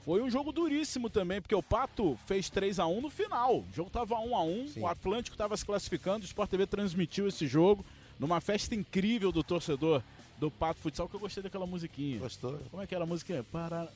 Foi 0.07 0.23
um 0.23 0.31
jogo 0.31 0.53
duríssimo 0.53 1.11
também, 1.11 1.41
porque 1.41 1.55
o 1.57 1.61
Pato 1.61 2.17
fez 2.27 2.49
3 2.49 2.79
a 2.79 2.87
1 2.87 3.01
no 3.01 3.11
final. 3.11 3.57
O 3.59 3.67
jogo 3.75 3.91
tava 3.91 4.15
1 4.21 4.37
a 4.37 4.45
1 4.45 4.69
Sim. 4.69 4.81
o 4.83 4.87
Atlântico 4.87 5.35
estava 5.35 5.57
se 5.57 5.67
classificando, 5.67 6.23
o 6.23 6.25
Sport 6.25 6.49
TV 6.49 6.65
transmitiu 6.65 7.27
esse 7.27 7.45
jogo 7.49 7.85
numa 8.17 8.41
festa 8.41 8.73
incrível 8.77 9.33
do 9.33 9.43
torcedor 9.43 10.01
do 10.39 10.49
Pato 10.49 10.81
Futsal, 10.81 11.09
que 11.09 11.17
eu 11.17 11.19
gostei 11.19 11.43
daquela 11.43 11.67
musiquinha. 11.67 12.21
Gostou? 12.21 12.57
Como 12.71 12.81
é 12.81 12.87
que 12.87 12.95
era 12.95 13.03
a 13.03 13.07
musiquinha? 13.07 13.43
Para... 13.43 13.89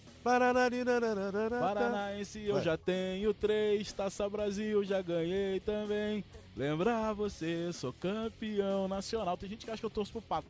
Paranaense, 1.61 2.41
eu 2.41 2.61
já 2.61 2.77
tenho 2.77 3.33
três, 3.33 3.93
Taça 3.93 4.29
Brasil, 4.29 4.83
já 4.83 5.01
ganhei 5.01 5.61
também. 5.61 6.25
Lembrar 6.57 7.13
você, 7.13 7.73
sou 7.73 7.93
campeão 7.93 8.89
nacional. 8.89 9.37
Tem 9.37 9.49
gente 9.49 9.65
que 9.65 9.71
acha 9.71 9.79
que 9.79 9.87
eu 9.87 9.91
torço 9.91 10.11
pro 10.11 10.23
Pato. 10.23 10.49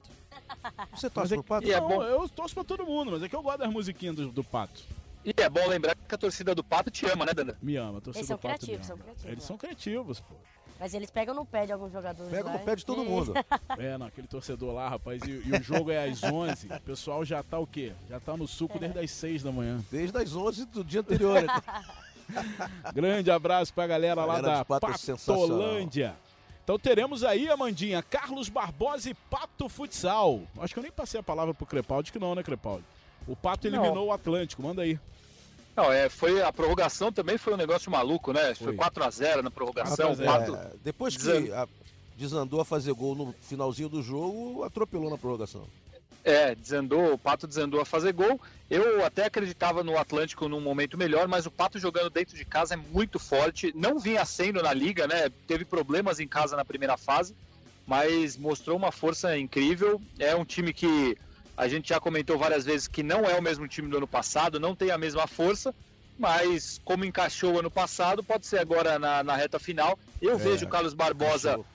Você 0.94 1.10
torce 1.10 1.34
é, 1.34 1.36
pro 1.36 1.44
Pato? 1.44 1.68
Não, 1.68 1.74
é 1.74 1.80
bom. 1.80 2.02
eu 2.02 2.26
torço 2.30 2.54
pra 2.54 2.64
todo 2.64 2.86
mundo, 2.86 3.10
mas 3.10 3.22
é 3.22 3.28
que 3.28 3.36
eu 3.36 3.42
gosto 3.42 3.58
das 3.58 3.70
musiquinhas 3.70 4.16
do, 4.16 4.28
do 4.28 4.42
Pato. 4.42 4.82
E 5.24 5.34
é 5.36 5.48
bom 5.48 5.66
lembrar 5.66 5.94
que 5.94 6.14
a 6.14 6.18
torcida 6.18 6.54
do 6.54 6.64
Pato 6.64 6.90
te 6.90 7.06
ama, 7.06 7.26
né, 7.26 7.34
Dana? 7.34 7.56
Me 7.60 7.76
ama, 7.76 7.98
a 7.98 8.00
torcida 8.00 8.20
eles 8.20 8.28
do 8.28 8.38
Pato 8.38 8.64
criativos, 8.64 8.86
são 8.86 8.96
criativos. 8.96 9.32
Eles 9.32 9.44
são 9.44 9.58
criativos, 9.58 10.20
pô. 10.20 10.34
Mas 10.80 10.94
eles 10.94 11.10
pegam 11.10 11.34
no 11.34 11.44
pé 11.44 11.66
de 11.66 11.72
alguns 11.72 11.92
jogadores. 11.92 12.30
Pegam 12.30 12.50
no 12.50 12.58
pé 12.58 12.74
de 12.74 12.86
todo 12.86 13.04
mundo. 13.04 13.34
é, 13.78 13.98
não, 13.98 14.06
aquele 14.06 14.26
torcedor 14.26 14.72
lá, 14.72 14.88
rapaz. 14.88 15.22
E, 15.24 15.30
e, 15.30 15.52
o 15.52 15.62
jogo 15.62 15.90
é 15.90 16.08
às 16.08 16.22
11. 16.22 16.68
O 16.68 16.80
pessoal 16.80 17.22
já 17.22 17.42
tá 17.42 17.58
o 17.58 17.66
quê? 17.66 17.92
Já 18.08 18.18
tá 18.18 18.34
no 18.34 18.48
suco 18.48 18.78
desde 18.78 18.98
as 18.98 19.10
6 19.10 19.42
da 19.42 19.52
manhã. 19.52 19.84
Desde 19.92 20.16
as 20.16 20.34
11 20.34 20.64
do 20.64 20.82
dia 20.82 21.00
anterior. 21.00 21.44
Grande 22.94 23.30
abraço 23.30 23.74
pra 23.74 23.86
galera, 23.86 24.24
galera 24.24 24.46
lá 24.46 24.58
da 24.58 24.64
Patolândia. 24.64 26.16
Então 26.64 26.78
teremos 26.78 27.24
aí, 27.24 27.50
Amandinha, 27.50 28.02
Carlos 28.02 28.48
Barbosa 28.48 29.10
e 29.10 29.14
Pato 29.28 29.68
Futsal. 29.68 30.42
Acho 30.60 30.72
que 30.72 30.78
eu 30.78 30.82
nem 30.84 30.92
passei 30.92 31.20
a 31.20 31.22
palavra 31.22 31.52
pro 31.52 31.66
Crepaldi, 31.66 32.10
que 32.10 32.18
não, 32.18 32.34
né, 32.34 32.42
Crepaldi? 32.42 32.84
O 33.26 33.36
Pato 33.36 33.66
eliminou 33.66 33.94
não. 33.94 34.06
o 34.06 34.12
Atlântico, 34.12 34.62
manda 34.62 34.82
aí. 34.82 34.98
Não, 35.76 35.92
é, 35.92 36.08
foi 36.08 36.42
a 36.42 36.52
prorrogação 36.52 37.12
também 37.12 37.38
foi 37.38 37.54
um 37.54 37.56
negócio 37.56 37.90
maluco, 37.90 38.32
né? 38.32 38.54
Foi, 38.54 38.68
foi 38.68 38.76
4 38.76 39.04
a 39.04 39.10
0 39.10 39.42
na 39.42 39.50
prorrogação. 39.50 40.16
Pato... 40.16 40.54
É, 40.56 40.70
depois 40.82 41.16
que 41.16 41.52
a, 41.52 41.66
desandou 42.16 42.60
a 42.60 42.64
fazer 42.64 42.92
gol 42.92 43.14
no 43.14 43.34
finalzinho 43.40 43.88
do 43.88 44.02
jogo, 44.02 44.62
atropelou 44.62 45.08
na 45.08 45.16
prorrogação. 45.16 45.66
É, 46.22 46.54
desandou, 46.54 47.14
o 47.14 47.18
Pato 47.18 47.46
desandou 47.46 47.80
a 47.80 47.86
fazer 47.86 48.12
gol. 48.12 48.38
Eu 48.68 49.04
até 49.04 49.24
acreditava 49.24 49.82
no 49.82 49.98
Atlântico 49.98 50.48
num 50.48 50.60
momento 50.60 50.98
melhor, 50.98 51.26
mas 51.26 51.46
o 51.46 51.50
Pato 51.50 51.78
jogando 51.78 52.10
dentro 52.10 52.36
de 52.36 52.44
casa 52.44 52.74
é 52.74 52.76
muito 52.76 53.18
forte. 53.18 53.72
Não 53.74 53.98
vinha 53.98 54.24
sendo 54.26 54.62
na 54.62 54.72
liga, 54.74 55.06
né? 55.06 55.30
Teve 55.46 55.64
problemas 55.64 56.20
em 56.20 56.28
casa 56.28 56.56
na 56.56 56.64
primeira 56.64 56.98
fase, 56.98 57.34
mas 57.86 58.36
mostrou 58.36 58.76
uma 58.76 58.92
força 58.92 59.36
incrível. 59.38 60.00
É 60.18 60.36
um 60.36 60.44
time 60.44 60.74
que 60.74 61.16
a 61.60 61.68
gente 61.68 61.90
já 61.90 62.00
comentou 62.00 62.38
várias 62.38 62.64
vezes 62.64 62.88
que 62.88 63.02
não 63.02 63.24
é 63.26 63.38
o 63.38 63.42
mesmo 63.42 63.68
time 63.68 63.88
do 63.88 63.98
ano 63.98 64.08
passado, 64.08 64.58
não 64.58 64.74
tem 64.74 64.90
a 64.90 64.96
mesma 64.96 65.26
força, 65.26 65.74
mas 66.18 66.80
como 66.84 67.04
encaixou 67.04 67.58
ano 67.58 67.70
passado, 67.70 68.24
pode 68.24 68.46
ser 68.46 68.58
agora 68.58 68.98
na, 68.98 69.22
na 69.22 69.36
reta 69.36 69.58
final. 69.58 69.98
Eu 70.22 70.36
é, 70.36 70.36
vejo 70.36 70.64
o 70.64 70.68
Carlos 70.68 70.94
Barbosa. 70.94 71.50
Encaixou 71.50 71.66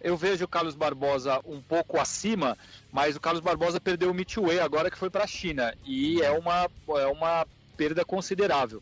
eu 0.00 0.16
vejo 0.16 0.44
o 0.44 0.48
Carlos 0.48 0.76
Barbosa 0.76 1.40
um 1.44 1.60
pouco 1.60 1.98
acima, 1.98 2.56
mas 2.92 3.16
o 3.16 3.20
Carlos 3.20 3.42
Barbosa 3.42 3.80
perdeu 3.80 4.12
o 4.12 4.14
Mitchue 4.14 4.60
agora 4.60 4.88
que 4.88 4.96
foi 4.96 5.10
para 5.10 5.24
a 5.24 5.26
China 5.26 5.74
e 5.84 6.22
é 6.22 6.30
uma, 6.30 6.70
é 7.00 7.06
uma 7.06 7.44
perda 7.76 8.04
considerável. 8.04 8.80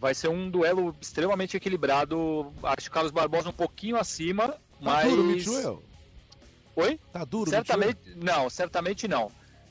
Vai 0.00 0.12
ser 0.12 0.26
um 0.26 0.50
duelo 0.50 0.96
extremamente 1.00 1.56
equilibrado. 1.56 2.52
Acho 2.64 2.88
o 2.88 2.90
Carlos 2.90 3.12
Barbosa 3.12 3.50
um 3.50 3.52
pouquinho 3.52 3.96
acima, 3.96 4.48
tá 4.48 4.58
mas. 4.80 5.08
Duro, 5.08 5.22
Mitchue? 5.22 5.78
Oi? 6.74 7.00
Tá 7.12 7.24
duro, 7.24 7.50
certamente 7.50 7.98
Não, 8.16 8.50
certamente 8.50 9.06
não. 9.06 9.30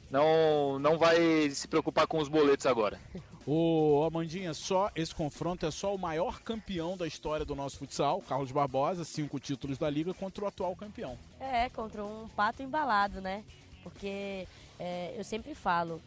Não, 0.10 0.80
não 0.80 0.97
vai 0.97 1.49
se 1.51 1.68
preocupar 1.68 2.07
com 2.07 2.18
os 2.18 2.28
boletos 2.28 2.66
agora. 2.66 2.99
O 3.45 4.03
Amandinha, 4.05 4.53
só 4.53 4.91
esse 4.95 5.14
confronto 5.14 5.66
é 5.66 5.72
só 5.72 5.93
o 5.93 5.97
maior 5.97 6.39
campeão 6.41 6.97
da 6.97 7.07
história 7.07 7.45
do 7.45 7.55
nosso 7.55 7.78
futsal, 7.78 8.22
Carlos 8.22 8.51
Barbosa, 8.51 9.03
cinco 9.03 9.39
títulos 9.39 9.78
da 9.78 9.89
liga 9.89 10.14
contra 10.14 10.43
o 10.43 10.47
atual 10.47 10.76
campeão. 10.76 11.18
É, 11.39 11.70
contra 11.70 12.03
um 12.03 12.28
pato 12.36 12.62
embalado, 12.62 13.22
né? 13.22 13.43
Porque 13.84 14.47
é, 14.80 15.14
eu 15.18 15.24
sempre 15.24 15.55
falo, 15.55 16.01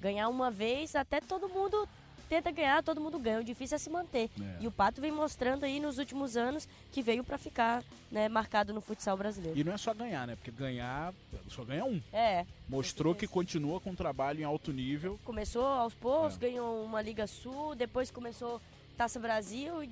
ganhar 0.00 0.28
uma 0.28 0.50
vez 0.50 0.94
até 0.94 1.20
todo 1.20 1.48
mundo 1.48 1.88
tenta 2.32 2.50
ganhar, 2.50 2.82
todo 2.82 2.98
mundo 2.98 3.18
ganha. 3.18 3.40
O 3.40 3.44
difícil 3.44 3.74
é 3.74 3.78
se 3.78 3.90
manter. 3.90 4.30
É. 4.40 4.62
E 4.62 4.66
o 4.66 4.70
Pato 4.70 5.02
vem 5.02 5.12
mostrando 5.12 5.64
aí 5.64 5.78
nos 5.78 5.98
últimos 5.98 6.34
anos 6.34 6.66
que 6.90 7.02
veio 7.02 7.22
para 7.22 7.36
ficar 7.36 7.84
né, 8.10 8.26
marcado 8.26 8.72
no 8.72 8.80
futsal 8.80 9.18
brasileiro. 9.18 9.58
E 9.58 9.62
não 9.62 9.74
é 9.74 9.76
só 9.76 9.92
ganhar, 9.92 10.26
né? 10.26 10.34
Porque 10.34 10.50
ganhar, 10.50 11.12
só 11.50 11.62
ganha 11.62 11.84
um. 11.84 12.00
É. 12.10 12.46
Mostrou 12.66 13.14
que 13.14 13.26
continua 13.26 13.78
com 13.80 13.94
trabalho 13.94 14.40
em 14.40 14.44
alto 14.44 14.72
nível. 14.72 15.20
Começou 15.26 15.66
aos 15.66 15.92
poucos, 15.92 16.36
é. 16.36 16.38
ganhou 16.38 16.82
uma 16.82 17.02
Liga 17.02 17.26
Sul, 17.26 17.74
depois 17.74 18.10
começou 18.10 18.62
Taça 19.02 19.18
Brasil. 19.18 19.90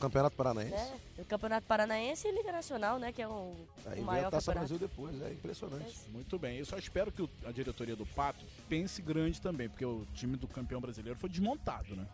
Campeonato 0.00 0.34
Paranaense. 0.34 0.72
Né? 0.72 1.00
Campeonato 1.28 1.66
Paranaense 1.68 2.26
e 2.26 2.32
Liga 2.32 2.50
Nacional, 2.50 2.98
né? 2.98 3.12
Que 3.12 3.22
é 3.22 3.28
o, 3.28 3.54
Aí 3.86 4.00
o 4.00 4.04
maior 4.04 4.26
a 4.26 4.30
Taça 4.32 4.52
Brasil 4.52 4.76
depois, 4.76 5.22
é 5.22 5.30
impressionante. 5.30 5.96
É. 6.08 6.10
Muito 6.10 6.36
bem. 6.40 6.58
Eu 6.58 6.66
só 6.66 6.76
espero 6.76 7.12
que 7.12 7.28
a 7.46 7.52
diretoria 7.52 7.94
do 7.94 8.04
Pato 8.04 8.44
pense 8.68 9.00
grande 9.00 9.40
também, 9.40 9.68
porque 9.68 9.84
o 9.84 10.04
time 10.12 10.36
do 10.36 10.48
campeão 10.48 10.80
brasileiro 10.80 11.16
foi 11.16 11.30
desmontado, 11.30 11.94
né? 11.94 12.04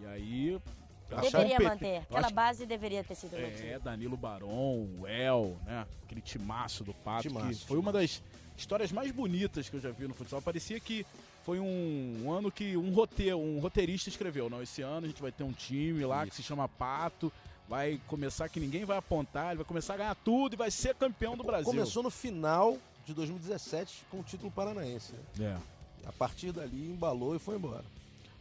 E 0.00 0.06
aí. 0.06 0.60
Deveria 1.08 1.60
manter. 1.60 1.98
Aquela 1.98 2.30
base 2.30 2.66
deveria 2.66 3.04
ter 3.04 3.14
sido 3.14 3.40
mantida. 3.40 3.64
É, 3.64 3.78
Danilo 3.78 4.16
Baron, 4.16 4.88
o 4.98 5.06
El, 5.06 5.56
né? 5.64 5.86
Aquele 6.02 6.20
timaço 6.20 6.82
do 6.82 6.92
Pato. 6.92 7.28
Timaço, 7.28 7.46
que 7.46 7.54
foi 7.54 7.76
timaço. 7.76 7.80
uma 7.80 7.92
das 7.92 8.20
histórias 8.56 8.90
mais 8.90 9.12
bonitas 9.12 9.68
que 9.68 9.76
eu 9.76 9.80
já 9.80 9.92
vi 9.92 10.08
no 10.08 10.14
futsal. 10.14 10.42
Parecia 10.42 10.80
que 10.80 11.06
foi 11.46 11.60
um, 11.60 12.22
um, 12.24 12.32
ano 12.32 12.50
que 12.50 12.76
um 12.76 12.92
roteiro, 12.92 13.38
um 13.38 13.60
roteirista 13.60 14.08
escreveu. 14.08 14.50
Não, 14.50 14.60
esse 14.60 14.82
ano 14.82 15.04
a 15.04 15.08
gente 15.08 15.22
vai 15.22 15.30
ter 15.30 15.44
um 15.44 15.52
time 15.52 16.04
lá 16.04 16.24
Isso. 16.24 16.30
que 16.30 16.36
se 16.36 16.42
chama 16.42 16.68
Pato. 16.68 17.32
Vai 17.68 18.00
começar 18.08 18.48
que 18.48 18.58
ninguém 18.58 18.84
vai 18.84 18.96
apontar, 18.98 19.48
ele 19.48 19.58
vai 19.58 19.64
começar 19.64 19.94
a 19.94 19.96
ganhar 19.96 20.14
tudo 20.16 20.54
e 20.54 20.56
vai 20.56 20.72
ser 20.72 20.96
campeão 20.96 21.36
do 21.36 21.44
Brasil. 21.44 21.66
Começou 21.66 22.02
no 22.02 22.10
final 22.10 22.76
de 23.06 23.14
2017 23.14 24.02
com 24.10 24.18
o 24.18 24.22
título 24.24 24.50
paranaense. 24.50 25.14
É. 25.40 25.56
A 26.04 26.12
partir 26.12 26.50
dali 26.50 26.90
embalou 26.90 27.36
e 27.36 27.38
foi 27.38 27.54
embora. 27.54 27.84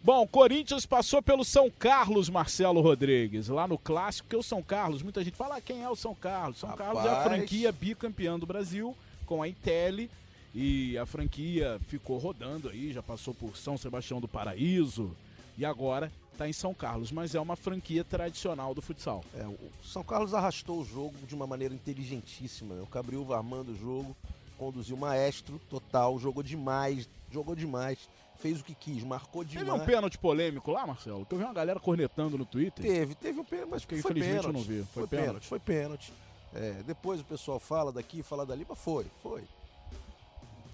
Bom, 0.03 0.25
Corinthians 0.27 0.85
passou 0.85 1.21
pelo 1.21 1.45
São 1.45 1.69
Carlos, 1.69 2.27
Marcelo 2.27 2.81
Rodrigues, 2.81 3.49
lá 3.49 3.67
no 3.67 3.77
clássico, 3.77 4.29
que 4.29 4.35
é 4.35 4.39
o 4.39 4.43
São 4.43 4.63
Carlos. 4.63 5.03
Muita 5.03 5.23
gente 5.23 5.37
fala 5.37 5.57
ah, 5.57 5.61
quem 5.61 5.83
é 5.83 5.89
o 5.89 5.95
São 5.95 6.15
Carlos. 6.15 6.59
São 6.59 6.69
Rapaz... 6.69 6.89
Carlos 6.89 7.05
é 7.05 7.15
a 7.15 7.23
franquia 7.23 7.71
bicampeã 7.71 8.37
do 8.37 8.47
Brasil 8.47 8.95
com 9.27 9.43
a 9.43 9.47
Intelli 9.47 10.09
e 10.55 10.97
a 10.97 11.05
franquia 11.05 11.77
ficou 11.85 12.17
rodando 12.17 12.69
aí, 12.69 12.93
já 12.93 13.03
passou 13.03 13.33
por 13.33 13.57
São 13.57 13.77
Sebastião 13.77 14.21
do 14.21 14.27
Paraíso 14.27 15.13
e 15.57 15.65
agora 15.65 16.09
está 16.31 16.47
em 16.47 16.53
São 16.53 16.73
Carlos, 16.73 17.11
mas 17.11 17.35
é 17.35 17.39
uma 17.41 17.57
franquia 17.57 18.05
tradicional 18.05 18.73
do 18.73 18.81
futsal. 18.81 19.21
É, 19.33 19.45
o 19.45 19.57
São 19.83 20.01
Carlos 20.01 20.33
arrastou 20.33 20.79
o 20.79 20.85
jogo 20.85 21.15
de 21.27 21.35
uma 21.35 21.45
maneira 21.45 21.73
inteligentíssima. 21.73 22.73
Né? 22.75 22.81
O 22.81 22.87
Cabriúva 22.87 23.35
armando 23.35 23.73
o 23.73 23.75
jogo, 23.75 24.15
conduziu 24.57 24.95
maestro 24.95 25.59
total, 25.69 26.17
jogou 26.17 26.41
demais, 26.41 27.09
jogou 27.29 27.53
demais 27.53 28.07
fez 28.37 28.59
o 28.59 28.63
que 28.63 28.75
quis, 28.75 29.03
marcou 29.03 29.43
demais. 29.43 29.67
Teve 29.67 29.81
um 29.81 29.85
pênalti 29.85 30.17
polêmico 30.17 30.71
lá, 30.71 30.85
Marcelo? 30.85 31.25
Que 31.25 31.33
eu 31.33 31.37
vi 31.37 31.43
uma 31.45 31.53
galera 31.53 31.79
cornetando 31.79 32.37
no 32.37 32.45
Twitter. 32.45 32.85
Teve, 32.85 33.15
teve 33.15 33.39
um 33.39 33.45
pênalti, 33.45 33.69
mas 33.71 33.85
que 33.85 33.95
infelizmente 33.95 34.29
pênalti, 34.29 34.47
eu 34.47 34.53
não 34.53 34.61
vi. 34.61 34.83
Foi, 34.83 34.85
foi 34.85 35.07
pênalti. 35.07 35.27
pênalti. 35.27 35.47
Foi 35.47 35.59
pênalti. 35.59 36.13
É, 36.53 36.83
depois 36.85 37.21
o 37.21 37.23
pessoal 37.23 37.59
fala 37.59 37.91
daqui, 37.91 38.21
fala 38.21 38.45
dali, 38.45 38.65
mas 38.67 38.77
foi, 38.77 39.05
foi. 39.23 39.43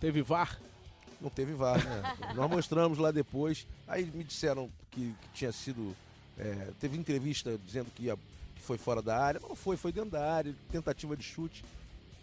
Teve 0.01 0.23
VAR? 0.23 0.59
Não 1.21 1.29
teve 1.29 1.53
VAR, 1.53 1.77
né? 1.85 2.17
Nós 2.33 2.49
mostramos 2.49 2.97
lá 2.97 3.11
depois. 3.11 3.67
Aí 3.87 4.03
me 4.03 4.23
disseram 4.23 4.67
que, 4.89 5.13
que 5.21 5.29
tinha 5.35 5.51
sido. 5.51 5.95
É, 6.37 6.71
teve 6.79 6.97
entrevista 6.97 7.55
dizendo 7.63 7.91
que, 7.95 8.05
ia, 8.05 8.17
que 8.55 8.61
foi 8.63 8.79
fora 8.79 8.99
da 8.99 9.15
área, 9.15 9.39
não 9.39 9.55
foi, 9.55 9.77
foi 9.77 9.91
dentro 9.91 10.09
da 10.09 10.33
área, 10.33 10.55
tentativa 10.71 11.15
de 11.15 11.23
chute. 11.23 11.63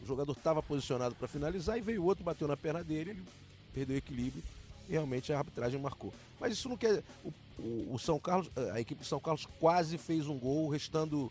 O 0.03 0.07
jogador 0.07 0.33
estava 0.33 0.61
posicionado 0.61 1.15
para 1.15 1.29
finalizar 1.29 1.79
e 1.79 1.81
veio 1.81 2.05
outro, 2.05 2.25
bateu 2.25 2.49
na 2.49 2.57
perna 2.57 2.83
dele, 2.83 3.11
ele 3.11 3.25
perdeu 3.73 3.95
o 3.95 3.99
equilíbrio 3.99 4.43
e 4.89 4.93
realmente 4.93 5.33
a 5.33 5.39
arbitragem 5.39 5.81
marcou. 5.81 6.13
Mas 6.41 6.55
isso 6.55 6.69
não 6.69 6.77
quer. 6.77 7.05
O, 7.25 7.33
o, 7.61 7.95
o, 7.95 7.99
São 7.99 8.19
Carlos, 8.19 8.51
a 8.75 8.81
equipe 8.81 9.03
de 9.03 9.07
São 9.07 9.21
Carlos 9.21 9.47
quase 9.61 9.99
fez 9.99 10.27
um 10.27 10.37
gol, 10.37 10.69
restando, 10.69 11.31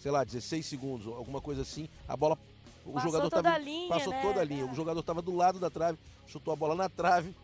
sei 0.00 0.10
lá, 0.10 0.24
16 0.24 0.66
segundos, 0.66 1.06
alguma 1.06 1.40
coisa 1.40 1.62
assim. 1.62 1.88
A 2.08 2.16
bola. 2.16 2.36
O 2.84 2.92
passou 2.92 3.10
jogador 3.10 3.30
toda 3.30 3.42
tava, 3.42 3.56
a 3.56 3.58
linha, 3.58 3.88
passou 3.88 4.12
né? 4.12 4.22
toda 4.22 4.40
a 4.40 4.44
linha. 4.44 4.66
O 4.66 4.74
jogador 4.74 5.00
estava 5.00 5.22
do 5.22 5.34
lado 5.34 5.58
da 5.58 5.70
trave, 5.70 5.98
chutou 6.26 6.52
a 6.52 6.56
bola 6.56 6.74
na 6.74 6.88
trave 6.88 7.34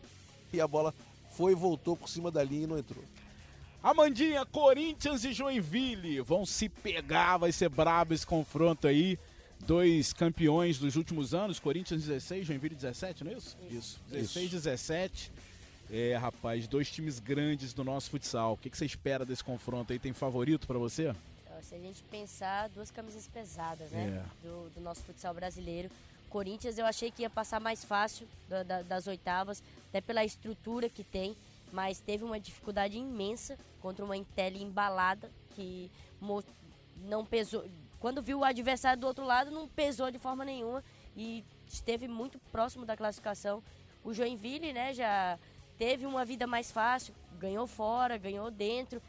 e 0.52 0.60
a 0.60 0.66
bola 0.66 0.94
foi 1.30 1.52
e 1.52 1.54
voltou 1.54 1.96
por 1.96 2.08
cima 2.08 2.30
da 2.30 2.42
linha 2.42 2.64
e 2.64 2.66
não 2.66 2.78
entrou. 2.78 3.04
Amandinha, 3.82 4.44
Corinthians 4.46 5.24
e 5.24 5.32
Joinville 5.32 6.20
vão 6.20 6.44
se 6.44 6.68
pegar, 6.68 7.36
vai 7.36 7.52
ser 7.52 7.68
brabo 7.68 8.14
esse 8.14 8.26
confronto 8.26 8.86
aí 8.86 9.18
dois 9.64 10.12
campeões 10.12 10.78
dos 10.78 10.96
últimos 10.96 11.34
anos, 11.34 11.58
Corinthians 11.58 12.02
16, 12.04 12.46
Joinville 12.46 12.74
17, 12.74 13.24
não 13.24 13.32
é 13.32 13.34
isso? 13.34 13.56
Isso. 13.70 14.00
16, 14.10 14.50
17. 14.50 15.32
É, 15.90 16.16
rapaz, 16.16 16.66
dois 16.66 16.90
times 16.90 17.20
grandes 17.20 17.72
do 17.72 17.84
nosso 17.84 18.10
futsal. 18.10 18.54
O 18.54 18.56
que, 18.56 18.68
que 18.68 18.76
você 18.76 18.84
espera 18.84 19.24
desse 19.24 19.44
confronto 19.44 19.92
aí? 19.92 19.98
Tem 19.98 20.12
favorito 20.12 20.66
para 20.66 20.78
você? 20.78 21.14
Se 21.62 21.74
a 21.74 21.78
gente 21.78 22.02
pensar, 22.04 22.68
duas 22.68 22.90
camisas 22.90 23.26
pesadas, 23.28 23.90
né? 23.90 24.22
É. 24.24 24.46
Do, 24.46 24.70
do, 24.70 24.80
nosso 24.80 25.02
futsal 25.02 25.34
brasileiro. 25.34 25.90
Corinthians 26.28 26.76
eu 26.76 26.84
achei 26.84 27.10
que 27.10 27.22
ia 27.22 27.30
passar 27.30 27.60
mais 27.60 27.84
fácil 27.84 28.26
da, 28.48 28.62
da, 28.62 28.82
das 28.82 29.06
oitavas, 29.06 29.62
até 29.88 30.00
pela 30.00 30.24
estrutura 30.24 30.88
que 30.88 31.02
tem, 31.04 31.36
mas 31.72 32.00
teve 32.00 32.24
uma 32.24 32.38
dificuldade 32.38 32.98
imensa 32.98 33.56
contra 33.80 34.04
uma 34.04 34.16
Intel 34.16 34.56
embalada 34.56 35.30
que 35.54 35.90
não 36.96 37.24
pesou, 37.24 37.64
quando 37.98 38.22
viu 38.22 38.40
o 38.40 38.44
adversário 38.44 39.00
do 39.00 39.06
outro 39.06 39.24
lado, 39.24 39.50
não 39.50 39.66
pesou 39.66 40.10
de 40.10 40.18
forma 40.18 40.44
nenhuma 40.44 40.84
e 41.16 41.44
esteve 41.66 42.06
muito 42.06 42.38
próximo 42.52 42.84
da 42.84 42.96
classificação. 42.96 43.62
O 44.04 44.12
Joinville, 44.12 44.72
né, 44.72 44.92
já 44.92 45.38
teve 45.78 46.06
uma 46.06 46.24
vida 46.24 46.46
mais 46.46 46.70
fácil, 46.70 47.14
ganhou 47.38 47.66
fora, 47.66 48.16
ganhou 48.18 48.50
dentro. 48.50 49.02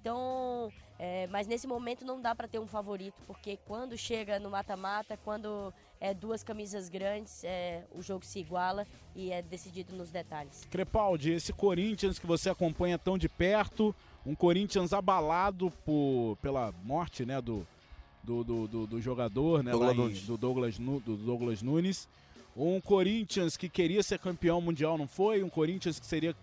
Então, 0.00 0.72
é, 0.98 1.28
mas 1.28 1.46
nesse 1.46 1.66
momento 1.66 2.04
não 2.04 2.20
dá 2.20 2.34
para 2.34 2.48
ter 2.48 2.58
um 2.58 2.66
favorito, 2.66 3.22
porque 3.26 3.56
quando 3.66 3.96
chega 3.96 4.40
no 4.40 4.50
mata-mata, 4.50 5.16
quando 5.24 5.72
é 6.00 6.12
duas 6.12 6.42
camisas 6.42 6.88
grandes, 6.88 7.44
é, 7.44 7.84
o 7.94 8.02
jogo 8.02 8.24
se 8.24 8.40
iguala 8.40 8.84
e 9.14 9.30
é 9.30 9.40
decidido 9.40 9.94
nos 9.94 10.10
detalhes. 10.10 10.66
Crepaldi, 10.68 11.32
esse 11.32 11.52
Corinthians 11.52 12.18
que 12.18 12.26
você 12.26 12.50
acompanha 12.50 12.98
tão 12.98 13.16
de 13.16 13.28
perto, 13.28 13.94
um 14.26 14.34
Corinthians 14.34 14.92
abalado 14.92 15.70
por, 15.84 16.36
pela 16.42 16.74
morte 16.82 17.24
né, 17.24 17.40
do, 17.40 17.64
do, 18.22 18.42
do, 18.42 18.68
do, 18.68 18.86
do 18.86 19.00
jogador, 19.00 19.62
né? 19.62 19.70
Douglas 19.70 20.18
em, 20.18 20.26
do, 20.26 20.36
Douglas, 20.36 20.78
do 20.78 21.16
Douglas 21.16 21.62
Nunes. 21.62 22.08
Um 22.56 22.80
Corinthians 22.80 23.56
que 23.56 23.68
queria 23.68 24.02
ser 24.02 24.18
campeão 24.18 24.60
mundial, 24.60 24.98
não 24.98 25.06
foi? 25.06 25.44
Um 25.44 25.48
Corinthians 25.48 26.00
que 26.00 26.06
seria, 26.06 26.34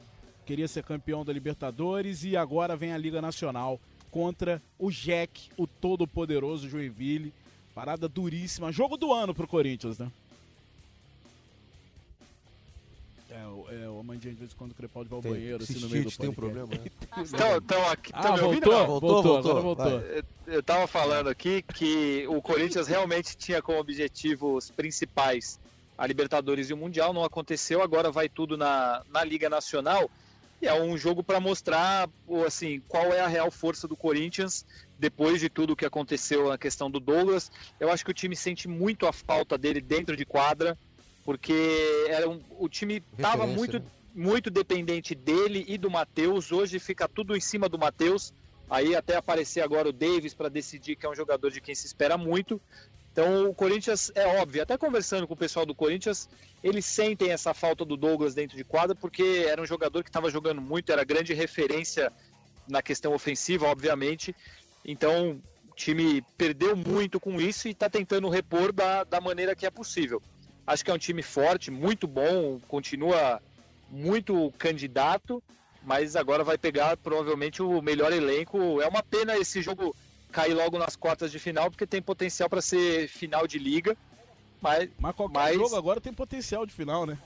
queria 0.46 0.68
ser 0.68 0.84
campeão 0.84 1.26
da 1.26 1.34
Libertadores 1.34 2.24
e 2.24 2.38
agora 2.38 2.78
vem 2.78 2.94
a 2.94 2.98
Liga 2.98 3.22
Nacional 3.22 3.80
contra 4.16 4.62
o 4.80 4.90
Jack, 4.90 5.50
o 5.58 5.68
todo-poderoso 5.68 6.70
Joinville. 6.70 7.34
Parada 7.74 8.08
duríssima. 8.08 8.72
Jogo 8.72 8.96
do 8.96 9.12
ano 9.12 9.36
pro 9.36 9.46
Corinthians, 9.46 10.00
né? 10.00 10.10
É, 13.30 13.84
é, 13.84 13.90
o 13.90 14.00
Amandinha 14.00 14.34
de 14.34 14.40
vez 14.40 14.54
em 14.54 14.56
quando 14.56 14.72
o 14.72 14.74
Crepaldi 14.74 15.10
vai 15.10 15.18
ao 15.18 15.22
tem, 15.22 15.32
banheiro, 15.34 15.62
assim, 15.62 15.82
no 15.82 15.90
meio 15.90 16.06
do 16.06 16.12
tem 16.12 16.30
um 16.30 16.34
problema, 16.34 16.68
né? 16.68 16.86
Então, 17.28 17.58
então 17.58 17.90
aqui, 17.90 18.12
ah, 18.14 18.38
voltou, 18.38 18.86
voltou, 18.88 18.88
voltou, 18.88 19.42
voltou, 19.42 19.62
voltou. 19.62 20.00
Eu, 20.00 20.24
eu 20.48 20.64
tava 20.64 20.88
falando 20.88 21.28
aqui 21.28 21.62
que 21.62 22.26
o 22.30 22.42
Corinthians 22.42 22.88
realmente 22.88 23.36
tinha 23.36 23.62
como 23.62 23.80
objetivos 23.80 24.72
principais 24.72 25.60
a 25.98 26.08
Libertadores 26.08 26.70
e 26.70 26.74
o 26.74 26.78
Mundial, 26.78 27.12
não 27.12 27.26
aconteceu, 27.26 27.82
agora 27.82 28.10
vai 28.10 28.30
tudo 28.30 28.56
na, 28.56 29.04
na 29.12 29.26
Liga 29.26 29.50
Nacional. 29.50 30.10
E 30.62 30.68
é 30.68 30.82
um 30.82 30.98
jogo 30.98 31.24
para 31.24 31.40
mostrar 31.40 32.10
assim, 32.46 32.82
qual 32.88 33.14
é 33.14 33.20
a 33.20 33.28
real 33.28 33.52
força 33.52 33.88
do 33.88 33.96
Corinthians 33.96 34.66
depois 34.98 35.40
de 35.40 35.50
tudo 35.50 35.76
que 35.76 35.86
aconteceu 35.86 36.50
na 36.50 36.58
questão 36.58 36.90
do 36.90 37.00
Douglas. 37.00 37.52
Eu 37.80 37.92
acho 37.92 38.06
que 38.06 38.12
o 38.12 38.14
time 38.14 38.36
sente 38.36 38.68
muito 38.68 39.06
a 39.06 39.14
falta 39.14 39.58
dele 39.58 39.82
dentro 39.82 40.16
de 40.16 40.26
quadra 40.26 40.78
porque 41.26 42.06
era 42.08 42.30
um, 42.30 42.40
o 42.60 42.70
time 42.70 43.04
estava 43.18 43.48
muito, 43.48 43.80
né? 43.80 43.86
muito 44.14 44.52
dependente 44.52 45.16
dele 45.16 45.66
e 45.68 45.76
do 45.76 45.90
Matheus. 45.90 46.52
Hoje 46.52 46.78
fica 46.78 47.08
tudo 47.08 47.36
em 47.36 47.42
cima 47.42 47.68
do 47.68 47.80
Matheus. 47.80 48.32
Aí 48.70 48.96
até 48.96 49.16
aparecer 49.16 49.62
agora 49.62 49.90
o 49.90 49.94
Davis 49.94 50.34
para 50.34 50.50
decidir 50.50 50.96
que 50.96 51.06
é 51.06 51.10
um 51.10 51.16
jogador 51.16 51.52
de 51.52 51.60
quem 51.60 51.74
se 51.74 51.88
espera 51.88 52.16
muito. 52.16 52.62
Então 53.16 53.50
o 53.50 53.54
Corinthians 53.54 54.12
é 54.14 54.28
óbvio, 54.42 54.62
até 54.62 54.78
conversando 54.78 55.26
com 55.26 55.34
o 55.34 55.38
pessoal 55.38 55.66
do 55.66 55.74
Corinthians, 55.74 56.28
eles 56.62 56.86
sentem 56.86 57.32
essa 57.32 57.54
falta 57.54 57.86
do 57.86 57.96
Douglas 57.96 58.36
dentro 58.36 58.58
de 58.58 58.64
quadra, 58.66 58.94
porque 58.94 59.46
era 59.48 59.62
um 59.62 59.66
jogador 59.66 60.04
que 60.04 60.10
estava 60.10 60.30
jogando 60.30 60.60
muito, 60.60 60.92
era 60.92 61.02
grande 61.06 61.34
referência 61.34 62.12
na 62.68 62.82
questão 62.82 63.14
ofensiva, 63.14 63.68
obviamente. 63.68 64.36
Então 64.84 65.42
o 65.72 65.76
time 65.78 66.22
perdeu 66.38 66.76
muito 66.76 67.18
com 67.18 67.40
isso 67.40 67.70
e 67.70 67.72
está 67.72 67.90
tentando 67.90 68.28
repor 68.28 68.74
da, 68.74 69.06
da 69.06 69.22
maneira 69.22 69.56
que 69.56 69.66
é 69.66 69.72
possível. 69.72 70.22
Acho 70.68 70.84
que 70.84 70.92
é 70.92 70.94
um 70.94 70.98
time 70.98 71.22
forte, 71.22 71.72
muito 71.72 72.10
bom, 72.10 72.60
continua 72.68 73.42
muito 73.90 74.52
candidato, 74.58 75.42
mas 75.82 76.18
agora 76.18 76.44
vai 76.44 76.58
pegar 76.58 76.98
provavelmente 76.98 77.62
o 77.62 77.82
melhor 77.82 78.12
elenco. 78.12 78.82
É 78.82 78.88
uma 78.90 79.02
pena 79.02 79.38
esse 79.38 79.62
jogo 79.62 79.96
cair 80.36 80.54
logo 80.54 80.78
nas 80.78 80.98
quartas 80.98 81.32
de 81.32 81.40
final, 81.40 81.72
porque 81.72 81.88
tem 81.88 82.02
potencial 82.02 82.50
para 82.50 82.62
ser 82.62 83.08
final 83.08 83.48
de 83.48 83.58
liga. 83.58 83.96
Mas, 84.62 84.90
mas 85.00 85.16
qualquer 85.16 85.34
mas... 85.34 85.56
jogo 85.56 85.76
agora 85.78 86.02
tem 86.02 86.14
potencial 86.14 86.66
de 86.66 86.74
final, 86.74 87.06
né? 87.06 87.18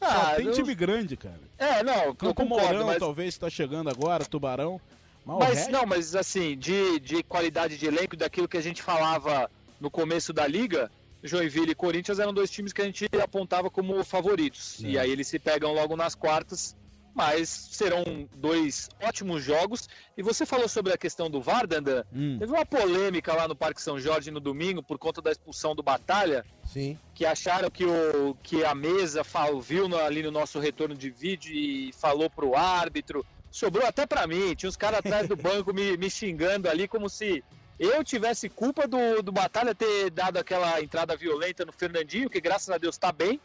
Ah, 0.00 0.30
Só 0.30 0.34
tem 0.34 0.46
eu... 0.46 0.52
time 0.52 0.74
grande, 0.74 1.16
cara. 1.16 1.40
É, 1.56 1.84
não, 1.84 2.12
Campo 2.12 2.44
Mourão 2.44 2.86
mas... 2.86 2.98
talvez 2.98 3.28
está 3.28 3.48
chegando 3.48 3.88
agora, 3.88 4.24
Tubarão. 4.24 4.80
Mas, 5.24 5.38
mas 5.38 5.68
não, 5.68 5.86
mas 5.86 6.16
assim, 6.16 6.58
de, 6.58 6.98
de 6.98 7.22
qualidade 7.22 7.78
de 7.78 7.86
elenco, 7.86 8.16
daquilo 8.16 8.48
que 8.48 8.56
a 8.56 8.62
gente 8.62 8.82
falava 8.82 9.48
no 9.78 9.90
começo 9.90 10.32
da 10.32 10.44
liga, 10.46 10.90
Joinville 11.22 11.70
e 11.70 11.74
Corinthians 11.74 12.18
eram 12.18 12.34
dois 12.34 12.50
times 12.50 12.72
que 12.72 12.82
a 12.82 12.86
gente 12.86 13.06
apontava 13.22 13.70
como 13.70 14.02
favoritos. 14.02 14.82
É. 14.82 14.88
E 14.88 14.98
aí 14.98 15.10
eles 15.10 15.28
se 15.28 15.38
pegam 15.38 15.72
logo 15.72 15.94
nas 15.94 16.16
quartas, 16.16 16.74
mas 17.14 17.48
serão 17.48 18.28
dois 18.36 18.88
ótimos 19.00 19.42
jogos. 19.42 19.88
E 20.16 20.22
você 20.22 20.46
falou 20.46 20.68
sobre 20.68 20.92
a 20.92 20.98
questão 20.98 21.30
do 21.30 21.40
VAR, 21.40 21.66
Dandan. 21.66 22.04
Hum. 22.12 22.36
Teve 22.38 22.52
uma 22.52 22.64
polêmica 22.64 23.34
lá 23.34 23.48
no 23.48 23.56
Parque 23.56 23.82
São 23.82 23.98
Jorge 23.98 24.30
no 24.30 24.40
domingo 24.40 24.82
por 24.82 24.98
conta 24.98 25.20
da 25.20 25.30
expulsão 25.30 25.74
do 25.74 25.82
Batalha. 25.82 26.44
Sim. 26.64 26.98
Que 27.14 27.26
acharam 27.26 27.70
que, 27.70 27.84
o, 27.84 28.34
que 28.42 28.64
a 28.64 28.74
mesa 28.74 29.22
viu 29.62 29.88
no, 29.88 29.98
ali 29.98 30.22
no 30.22 30.30
nosso 30.30 30.58
retorno 30.58 30.94
de 30.94 31.10
vídeo 31.10 31.52
e 31.52 31.92
falou 31.92 32.30
pro 32.30 32.56
árbitro. 32.56 33.24
sobrou 33.50 33.86
até 33.86 34.06
pra 34.06 34.26
mim. 34.26 34.54
Tinha 34.54 34.70
os 34.70 34.76
caras 34.76 35.00
atrás 35.04 35.28
do 35.28 35.36
banco 35.36 35.74
me, 35.74 35.96
me 35.96 36.08
xingando 36.08 36.68
ali, 36.68 36.86
como 36.86 37.08
se 37.08 37.42
eu 37.78 38.04
tivesse 38.04 38.48
culpa 38.48 38.86
do, 38.86 39.22
do 39.22 39.32
Batalha 39.32 39.74
ter 39.74 40.10
dado 40.10 40.36
aquela 40.36 40.80
entrada 40.82 41.16
violenta 41.16 41.64
no 41.64 41.72
Fernandinho, 41.72 42.28
que 42.28 42.38
graças 42.38 42.68
a 42.68 42.76
Deus 42.76 42.98
tá 42.98 43.10
bem. 43.10 43.40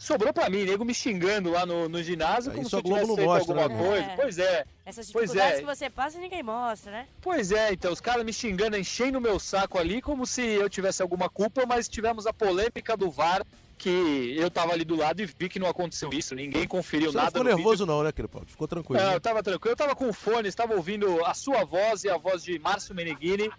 Sobrou 0.00 0.32
pra 0.32 0.48
mim, 0.48 0.64
nego 0.64 0.82
me 0.82 0.94
xingando 0.94 1.50
lá 1.50 1.66
no, 1.66 1.86
no 1.86 2.02
ginásio, 2.02 2.50
Aí 2.50 2.56
como 2.56 2.66
se 2.66 2.74
eu 2.74 2.82
tivesse 2.82 3.06
não 3.06 3.16
feito 3.16 3.28
mostra, 3.28 3.52
alguma 3.54 3.68
né? 3.68 3.86
coisa. 3.86 4.06
É. 4.06 4.16
Pois 4.16 4.38
é. 4.38 4.64
Essas 4.86 5.12
Pois 5.12 5.24
dificuldades 5.30 5.58
é. 5.58 5.60
que 5.60 5.66
você 5.66 5.90
passa, 5.90 6.18
ninguém 6.18 6.42
mostra, 6.42 6.90
né? 6.90 7.06
Pois 7.20 7.52
é, 7.52 7.70
então, 7.74 7.92
os 7.92 8.00
caras 8.00 8.24
me 8.24 8.32
xingando, 8.32 8.78
enchendo 8.78 9.18
o 9.18 9.20
meu 9.20 9.38
saco 9.38 9.78
ali, 9.78 10.00
como 10.00 10.24
se 10.24 10.40
eu 10.40 10.70
tivesse 10.70 11.02
alguma 11.02 11.28
culpa, 11.28 11.66
mas 11.66 11.86
tivemos 11.86 12.26
a 12.26 12.32
polêmica 12.32 12.96
do 12.96 13.10
VAR, 13.10 13.44
que 13.76 14.34
eu 14.38 14.50
tava 14.50 14.72
ali 14.72 14.86
do 14.86 14.96
lado 14.96 15.20
e 15.20 15.26
vi 15.26 15.50
que 15.50 15.58
não 15.58 15.68
aconteceu 15.68 16.08
isso, 16.14 16.34
ninguém 16.34 16.66
conferiu 16.66 17.10
Você 17.10 17.18
não 17.18 17.24
nada 17.24 17.38
ficou 17.38 17.44
no 17.44 17.54
nervoso 17.54 17.84
não, 17.84 18.02
né, 18.02 18.10
Crepaldi? 18.10 18.52
Ficou 18.52 18.66
tranquilo. 18.66 19.02
Não, 19.02 19.10
né? 19.10 19.16
eu 19.16 19.20
tava 19.20 19.42
tranquilo, 19.42 19.72
eu 19.72 19.76
tava 19.76 19.94
com 19.94 20.10
fone, 20.14 20.48
estava 20.48 20.74
ouvindo 20.74 21.22
a 21.26 21.34
sua 21.34 21.62
voz 21.62 22.04
e 22.04 22.08
a 22.08 22.16
voz 22.16 22.42
de 22.42 22.58
Márcio 22.58 22.94
Meneghini, 22.94 23.50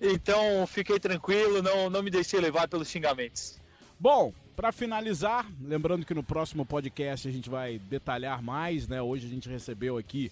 então 0.00 0.66
fiquei 0.66 0.98
tranquilo, 0.98 1.60
não, 1.60 1.90
não 1.90 2.02
me 2.02 2.10
deixei 2.10 2.40
levar 2.40 2.66
pelos 2.66 2.88
xingamentos. 2.88 3.60
Bom, 4.00 4.32
para 4.56 4.70
finalizar, 4.72 5.50
lembrando 5.60 6.04
que 6.04 6.14
no 6.14 6.22
próximo 6.22 6.64
podcast 6.64 7.26
a 7.26 7.32
gente 7.32 7.48
vai 7.48 7.78
detalhar 7.78 8.42
mais, 8.42 8.86
né? 8.86 9.00
Hoje 9.00 9.26
a 9.26 9.30
gente 9.30 9.48
recebeu 9.48 9.96
aqui 9.96 10.30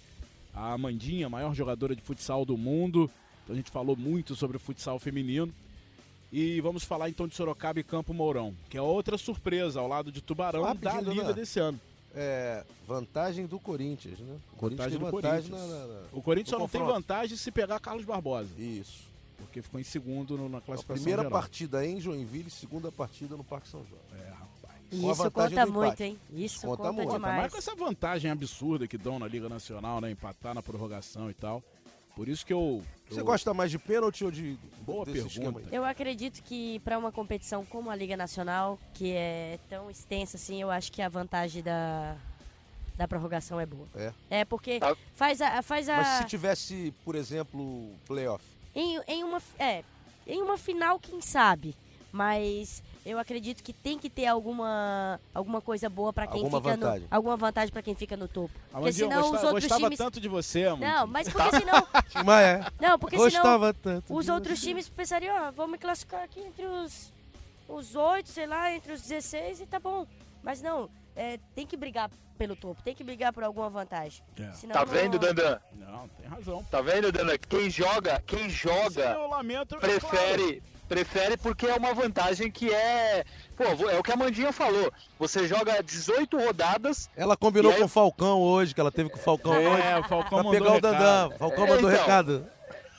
a 0.55 0.73
Amandinha, 0.73 1.27
a 1.27 1.31
maior 1.31 1.55
jogadora 1.55 1.95
de 1.97 2.03
futsal 2.03 2.45
do 2.45 2.57
mundo. 2.57 3.11
Então 3.45 3.55
a 3.55 3.57
gente 3.57 3.71
falou 3.71 3.97
muito 3.97 4.37
sobre 4.37 4.57
o 4.57 4.61
futsal 4.61 4.99
feminino. 4.99 5.53
E 6.33 6.61
vamos 6.61 6.85
falar 6.85 7.09
então 7.09 7.27
de 7.27 7.35
Sorocaba 7.35 7.81
e 7.81 7.83
Campo 7.83 8.15
Mourão, 8.15 8.55
que 8.69 8.77
é 8.77 8.83
outra 8.83 9.19
surpresa 9.19 9.81
ao 9.81 9.89
lado 9.89 10.13
de 10.13 10.21
Tubarão 10.21 10.63
Só 10.65 10.75
da 10.75 11.01
Liga 11.01 11.33
desse 11.33 11.59
ano. 11.59 11.81
É, 12.15 12.65
vantagem 12.87 13.47
do 13.47 13.59
Corinthians, 13.59 14.19
né? 14.21 14.37
O 14.53 14.57
Corinthians 14.57 14.93
Vantagem 14.93 14.99
tem 14.99 15.09
do 15.11 15.17
vantagem 15.17 15.51
Corinthians. 15.51 15.71
na, 15.71 15.87
na- 15.87 16.01
na- 16.01 16.07
O 16.13 16.23
Corinthians 16.23 16.51
só 16.51 16.59
não 16.59 16.69
tem 16.69 16.81
confronto. 16.81 17.01
vantagem 17.03 17.37
se 17.37 17.51
pegar 17.51 17.81
Carlos 17.81 18.05
Barbosa, 18.05 18.49
Isso. 18.59 19.10
Porque 19.41 19.63
ficou 19.63 19.81
em 19.81 19.85
segundo 19.85 20.37
no- 20.37 20.49
na 20.49 20.59
A 20.59 20.61
classificação 20.61 21.03
primeira 21.03 21.23
geral. 21.23 21.33
partida 21.41 21.85
em 21.87 22.01
Joinville, 22.01 22.51
segunda 22.51 22.91
partida 22.93 23.37
no 23.37 23.45
Parque 23.45 23.69
São 23.69 23.85
João. 23.85 24.01
É, 24.13 24.31
rapaz. 24.31 24.51
Com 24.91 25.09
a 25.09 25.13
isso 25.13 25.31
conta 25.31 25.67
muito, 25.67 26.01
hein? 26.01 26.19
Isso 26.33 26.67
Conta 26.67 26.77
conta, 26.83 26.93
muito. 26.93 27.09
Tá 27.09 27.15
demais. 27.15 27.53
com 27.53 27.59
essa 27.59 27.75
vantagem 27.77 28.31
absurda 28.31 28.87
que 28.89 28.99
dão 28.99 29.19
na 29.19 29.29
Liga 29.29 29.49
Nacional, 29.49 30.01
né? 30.01 30.11
Empatar 30.11 30.55
na 30.55 30.63
prorrogação 30.63 31.31
e 31.31 31.35
tal. 31.35 31.63
Por 32.17 32.29
isso 32.29 32.45
que 32.45 32.53
eu. 32.53 32.83
Você 33.09 33.21
eu- 33.21 33.25
gosta 33.25 33.55
mais 33.55 33.71
de 33.71 33.79
pênalti 33.79 34.25
ou 34.25 34.31
de 34.33 34.59
Boa 34.85 35.07
pergunta. 35.07 35.63
Eu 35.71 35.85
acredito 35.85 36.43
que 36.43 36.81
para 36.81 36.99
uma 36.99 37.13
competição 37.13 37.65
como 37.65 37.89
a 37.89 37.95
Liga 37.95 38.17
Nacional, 38.17 38.79
que 38.93 39.13
é 39.13 39.59
tão 39.69 39.89
extensa 39.91 40.37
assim, 40.37 40.61
eu 40.61 40.71
acho 40.73 40.91
que 40.91 41.01
a 41.01 41.09
vantagem 41.09 41.63
da, 41.63 42.17
da 42.97 43.07
prorrogação 43.07 43.61
é 43.61 43.65
boa. 43.65 43.87
É. 43.95 44.13
É 44.29 44.45
porque 44.45 44.81
Ah. 44.83 44.97
faz 45.15 45.41
a 45.41 45.63
faz 45.63 45.89
a 45.89 45.97
Mas 45.99 46.09
se 46.19 46.25
tivesse, 46.25 46.93
por 47.05 47.15
exemplo, 47.15 47.91
playoff. 48.07 48.45
Em, 48.75 49.01
em 49.07 49.25
uma 49.25 49.43
é, 49.59 49.83
em 50.27 50.41
uma 50.43 50.57
final 50.59 50.99
quem 50.99 51.21
sabe, 51.21 51.75
mas 52.13 52.83
eu 53.05 53.19
acredito 53.19 53.63
que 53.63 53.73
tem 53.73 53.99
que 53.99 54.11
ter 54.11 54.27
alguma 54.27 55.19
alguma 55.35 55.61
coisa 55.61 55.89
boa 55.89 56.13
para 56.13 56.27
quem 56.27 56.43
Alguma 56.43 56.61
fica 56.61 56.77
vantagem. 56.77 57.01
no 57.11 57.17
alguma 57.17 57.37
vantagem 57.37 57.73
para 57.73 57.83
quem 57.83 57.95
fica 57.95 58.17
no 58.17 58.29
topo. 58.29 58.51
Porque 58.53 58.77
Amandinha, 58.77 59.05
eu 59.05 59.09
senão 59.11 59.21
os 59.25 59.31
gostava, 59.31 59.47
outros 59.49 59.65
gostava 59.65 59.83
times 59.85 59.99
tanto 59.99 60.21
de 60.21 60.29
você, 60.29 60.69
mano. 60.69 60.81
Não, 60.81 61.07
mas 61.07 61.29
porque 61.29 61.51
senão 61.59 61.87
Mas 62.25 62.43
é. 62.45 62.67
Não, 62.81 62.99
porque 62.99 63.17
senão 63.17 63.31
Gostava 63.31 63.73
tanto. 63.75 64.15
os 64.15 64.29
outros 64.29 64.59
você. 64.61 64.67
times 64.67 64.89
pensariam, 64.89 65.35
ó, 65.49 65.51
vamos 65.51 65.73
me 65.73 65.79
classificar 65.79 66.23
aqui 66.25 66.41
entre 66.41 66.67
os 66.67 67.13
os 67.69 67.95
oito, 67.95 68.29
sei 68.29 68.47
lá, 68.47 68.75
entre 68.75 68.93
os 68.93 69.01
16 69.03 69.61
e 69.61 69.67
tá 69.67 69.79
bom. 69.79 70.05
Mas 70.43 70.61
não, 70.61 70.91
é, 71.21 71.39
tem 71.55 71.67
que 71.67 71.77
brigar 71.77 72.11
pelo 72.39 72.57
topo, 72.57 72.83
tem 72.83 72.95
que 72.95 73.05
brigar 73.05 73.33
por 73.33 73.45
alguma 73.45 73.69
vantagem. 73.69 74.23
É. 74.39 74.51
Senão 74.53 74.73
Tá 74.73 74.87
não- 74.87 74.93
vendo, 74.93 75.19
Dandan? 75.19 75.59
Não, 75.75 76.09
tem 76.09 76.27
razão. 76.27 76.65
Tá 76.71 76.81
vendo, 76.81 77.13
Dandan? 77.13 77.37
Quem 77.49 77.69
joga, 77.69 78.23
quem 78.27 78.45
Sim, 78.45 78.49
joga, 78.49 79.03
eu 79.13 79.29
lamento. 79.29 79.75
é 79.77 79.79
prefere, 79.79 80.63
prefere 80.89 81.37
porque 81.37 81.67
é 81.67 81.75
uma 81.75 81.93
vantagem 81.93 82.51
que 82.51 82.73
é. 82.73 83.25
Pô, 83.55 83.65
é 83.91 83.99
o 83.99 84.03
que 84.03 84.11
a 84.11 84.17
Mandinha 84.17 84.53
falou. 84.53 84.91
Você 85.19 85.47
joga 85.47 85.83
18 85.83 86.39
rodadas. 86.39 87.11
Ela 87.15 87.37
combinou 87.37 87.73
aí- 87.73 87.79
com 87.79 87.85
o 87.85 87.89
Falcão 87.89 88.41
hoje, 88.41 88.75
que 88.75 88.81
ela 88.81 88.91
teve 88.91 89.11
com 89.11 89.19
o 89.19 89.23
Falcão 89.23 89.53
claro. 89.53 89.69
hoje. 89.73 89.83
É, 89.83 89.99
o 89.99 90.05
Falcão 90.05 90.39
Pra 90.41 90.43
mandou 90.43 90.53
pegar 90.53 90.71
o 90.71 90.75
recado. 90.75 90.93
Dandão. 90.93 91.39
Falcão 91.39 91.65
É, 91.67 91.69
mandou 91.69 91.91
então. 91.91 92.01
recado. 92.03 92.47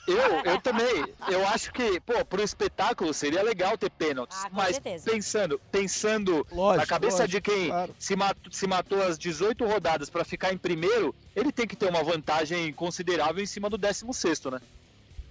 Eu, 0.06 0.52
eu 0.52 0.60
também. 0.60 1.04
Eu 1.28 1.46
acho 1.48 1.72
que, 1.72 2.00
pô, 2.00 2.24
pro 2.24 2.42
espetáculo 2.42 3.14
seria 3.14 3.42
legal 3.42 3.78
ter 3.78 3.90
pênaltis. 3.90 4.36
Ah, 4.42 4.50
com 4.50 4.56
mas 4.56 4.74
certeza. 4.74 5.10
pensando, 5.10 5.60
pensando 5.70 6.46
Lógico, 6.50 6.80
na 6.80 6.86
cabeça 6.86 7.18
lógico, 7.22 7.30
de 7.30 7.40
quem 7.40 7.68
claro. 7.68 7.94
se, 7.98 8.16
matou, 8.16 8.52
se 8.52 8.66
matou 8.66 9.02
as 9.02 9.16
18 9.16 9.64
rodadas 9.64 10.10
pra 10.10 10.24
ficar 10.24 10.52
em 10.52 10.58
primeiro, 10.58 11.14
ele 11.36 11.52
tem 11.52 11.66
que 11.66 11.76
ter 11.76 11.88
uma 11.88 12.02
vantagem 12.02 12.72
considerável 12.72 13.42
em 13.42 13.46
cima 13.46 13.70
do 13.70 13.78
16º, 13.78 14.50
né? 14.50 14.60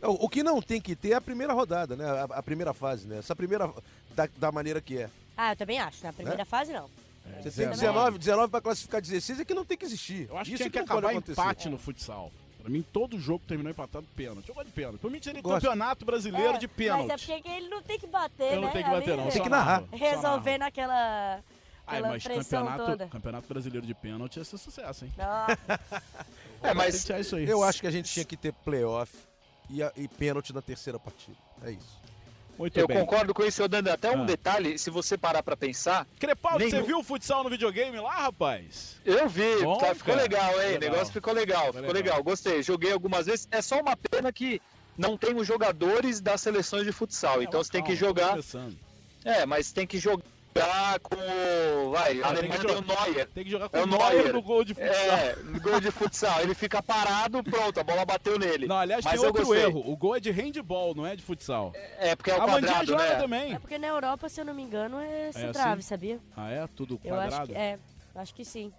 O, 0.01 0.25
o 0.25 0.29
que 0.29 0.41
não 0.41 0.61
tem 0.61 0.79
que 0.79 0.95
ter 0.95 1.11
é 1.11 1.15
a 1.15 1.21
primeira 1.21 1.53
rodada, 1.53 1.95
né? 1.95 2.05
A, 2.05 2.23
a 2.23 2.43
primeira 2.43 2.73
fase, 2.73 3.07
né? 3.07 3.19
Essa 3.19 3.35
primeira. 3.35 3.71
Da, 4.15 4.27
da 4.37 4.51
maneira 4.51 4.81
que 4.81 4.97
é. 4.97 5.09
Ah, 5.37 5.51
eu 5.51 5.55
também 5.55 5.79
acho. 5.79 6.03
Na 6.03 6.13
primeira 6.13 6.45
fase, 6.45 6.71
não. 6.71 6.89
É, 7.25 7.41
Você 7.41 7.51
tem 7.51 7.69
19. 7.69 7.77
19, 7.77 8.17
19 8.19 8.51
pra 8.51 8.61
classificar 8.61 9.01
16 9.01 9.41
é 9.41 9.45
que 9.45 9.53
não 9.53 9.65
tem 9.65 9.77
que 9.77 9.85
existir. 9.85 10.27
Eu 10.29 10.37
acho 10.37 10.49
que 10.49 10.55
Isso 10.55 10.63
tinha 10.63 10.71
que 10.71 10.87
pode 10.87 11.05
acabar 11.05 11.13
empate 11.13 11.69
no 11.69 11.77
futsal. 11.77 12.31
Pra 12.61 12.69
mim, 12.69 12.81
todo 12.93 13.19
jogo 13.19 13.43
terminou 13.47 13.71
empatado 13.71 14.05
pênalti. 14.15 14.47
Eu 14.49 14.55
gosto 14.55 14.67
de 14.67 14.73
pênalti. 14.73 14.97
Por 14.99 15.09
mim, 15.11 15.19
seria 15.21 15.41
Gosto. 15.41 15.55
campeonato 15.61 16.05
brasileiro 16.05 16.53
É, 16.55 16.57
de 16.57 16.67
pênalti. 16.67 17.07
Mas 17.09 17.21
é 17.29 17.33
porque 17.35 17.49
ele 17.49 17.69
não 17.69 17.81
tem 17.81 17.99
que 17.99 18.07
bater, 18.07 18.53
Eu 18.53 18.55
né? 18.55 18.61
não 18.61 18.71
tenho 18.71 18.85
que 18.85 18.91
bater, 18.91 19.13
Ali, 19.13 19.21
não. 19.23 19.29
Tem 19.31 19.41
que 19.43 19.49
narrar. 19.49 19.81
narro, 19.81 19.87
só 19.91 19.97
Resolver 19.97 20.57
narro. 20.57 20.59
naquela 20.59 21.35
Ai, 21.35 21.97
aquela 21.97 22.07
mas 22.09 22.23
pressão 22.23 22.59
campeonato, 22.65 22.85
toda. 22.91 23.07
campeonato 23.07 23.47
brasileiro 23.47 23.85
de 23.87 23.93
pênalti 23.93 24.37
ia 24.37 24.43
ser 24.43 24.57
sucesso, 24.57 25.05
hein? 25.05 25.11
Não. 25.17 25.47
É, 26.63 26.75
mas 26.75 26.91
Tem 26.93 26.99
que 26.99 27.05
tirar 27.07 27.19
isso 27.19 27.35
aí. 27.35 27.49
Eu 27.49 27.63
acho 27.63 27.81
que 27.81 27.87
a 27.87 27.91
gente 27.91 28.11
tinha 28.13 28.23
que 28.23 28.37
ter 28.37 28.53
playoff 28.53 29.11
e, 29.67 29.81
a- 29.81 29.91
e 29.97 30.07
pênalti 30.07 30.53
na 30.53 30.61
terceira 30.61 30.99
partida. 30.99 31.35
É 31.63 31.71
isso. 31.71 31.99
Muito 32.61 32.79
eu 32.79 32.87
bem. 32.87 32.99
concordo 32.99 33.33
com 33.33 33.43
isso, 33.43 33.67
Dandan. 33.67 33.93
Até 33.93 34.11
um 34.11 34.21
Ah. 34.21 34.25
detalhe, 34.25 34.77
se 34.77 34.91
você 34.91 35.17
parar 35.17 35.41
pra 35.41 35.57
pensar, 35.57 36.05
Crepaldi, 36.19 36.65
você 36.65 36.75
Nenhum. 36.75 36.85
viu 36.85 36.99
o 36.99 37.03
futsal 37.03 37.43
no 37.43 37.49
videogame 37.49 37.99
lá, 37.99 38.13
rapaz? 38.17 38.97
Eu 39.03 39.27
vi, 39.27 39.63
Bom, 39.63 39.79
tá, 39.79 39.95
ficou 39.95 40.15
legal, 40.15 40.61
hein? 40.61 40.77
O 40.77 40.79
negócio 40.79 41.11
ficou 41.11 41.33
legal, 41.33 41.65
Ficou 41.65 41.79
ficou 41.81 41.93
legal. 41.93 42.17
legal. 42.17 42.23
Gostei, 42.23 42.61
joguei 42.61 42.91
algumas 42.91 43.25
vezes. 43.25 43.47
É 43.49 43.63
só 43.63 43.79
uma 43.81 43.97
pena 43.97 44.31
que 44.31 44.61
não 44.95 45.17
tem 45.17 45.35
os 45.35 45.47
jogadores 45.47 46.21
das 46.21 46.39
seleções 46.39 46.85
de 46.85 46.91
futsal. 46.91 47.41
É, 47.41 47.45
então 47.45 47.59
mas 47.59 47.65
você 47.67 47.71
tem 47.71 47.81
calma, 47.81 47.95
que 47.95 47.99
tô 47.99 48.05
jogar. 48.07 48.37
É, 49.25 49.45
tem 49.47 49.73
tem 49.73 49.87
que 49.87 49.97
jogar 49.97 50.23
com 51.01 51.15
o. 51.15 51.91
Vai, 51.91 52.21
Ah, 52.21 52.27
a 52.29 52.33
tem 52.35 52.49
que 52.49 52.57
Alemanha 52.57 52.59
tem 52.59 52.75
o 52.75 52.81
Neuer. 52.81 53.27
Tem 53.33 53.43
que 53.43 53.49
jogar 53.49 53.69
com 53.69 53.77
É 53.77 53.83
o 53.83 53.85
Neuer 53.87 54.13
Neuer. 54.15 54.33
no 54.33 54.41
gol 54.41 54.63
de 54.63 54.73
futsal. 54.73 55.17
É, 55.17 55.35
no 55.43 55.61
gol 55.61 55.79
de 55.79 55.91
futsal. 55.91 56.41
Ele 56.41 56.53
fica 56.53 56.81
parado, 56.83 57.43
pronto, 57.43 57.79
a 57.79 57.83
bola 57.83 58.05
bateu 58.05 58.37
nele. 58.37 58.67
Não, 58.67 58.77
aliás, 58.77 59.03
Mas 59.03 59.13
tem 59.13 59.21
eu 59.21 59.27
outro 59.27 59.45
gostei. 59.45 59.63
erro. 59.63 59.83
O 59.89 59.95
gol 59.95 60.15
é 60.15 60.19
de 60.19 60.31
handball, 60.31 60.93
não 60.93 61.05
é 61.07 61.15
de 61.15 61.23
futsal. 61.23 61.71
É, 61.97 62.15
porque 62.15 62.31
é 62.31 62.37
o 62.37 62.41
a 62.41 62.45
quadrado, 62.45 62.85
joga 62.85 63.03
né? 63.03 63.15
também. 63.15 63.53
É 63.53 63.59
porque 63.59 63.77
na 63.77 63.87
Europa, 63.87 64.27
se 64.29 64.41
eu 64.41 64.45
não 64.45 64.53
me 64.53 64.63
engano, 64.63 64.99
é 64.99 65.31
sem 65.31 65.43
assim? 65.43 65.51
trave, 65.53 65.81
sabia? 65.83 66.19
Ah, 66.35 66.49
é? 66.51 66.67
Tudo 66.75 66.99
Eu 67.03 67.15
quadrado? 67.15 67.35
acho 67.43 67.45
que 67.51 67.57
é. 67.57 67.79
Acho 68.15 68.35
que 68.35 68.45
sim. 68.45 68.73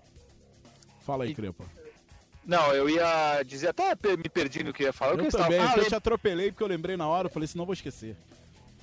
Fala 1.00 1.24
aí, 1.24 1.30
E- 1.30 1.34
Crepa. 1.34 1.64
Não, 2.44 2.74
eu 2.74 2.90
ia 2.90 3.40
dizer, 3.46 3.68
até 3.68 3.94
me 4.16 4.28
perdi 4.28 4.64
no 4.64 4.72
que 4.72 4.82
eu 4.82 4.86
ia 4.88 4.92
falar. 4.92 5.14
Eu 5.14 5.24
estava 5.26 5.44
também, 5.44 5.60
Ah, 5.60 5.66
porque 5.68 5.80
eu 5.80 5.84
te 5.88 5.94
atropelei 5.94 6.50
porque 6.50 6.62
eu 6.64 6.66
lembrei 6.68 6.96
na 6.96 7.06
hora, 7.06 7.26
eu 7.28 7.30
falei, 7.30 7.46
senão 7.46 7.62
eu 7.62 7.66
vou 7.66 7.72
esquecer. 7.72 8.16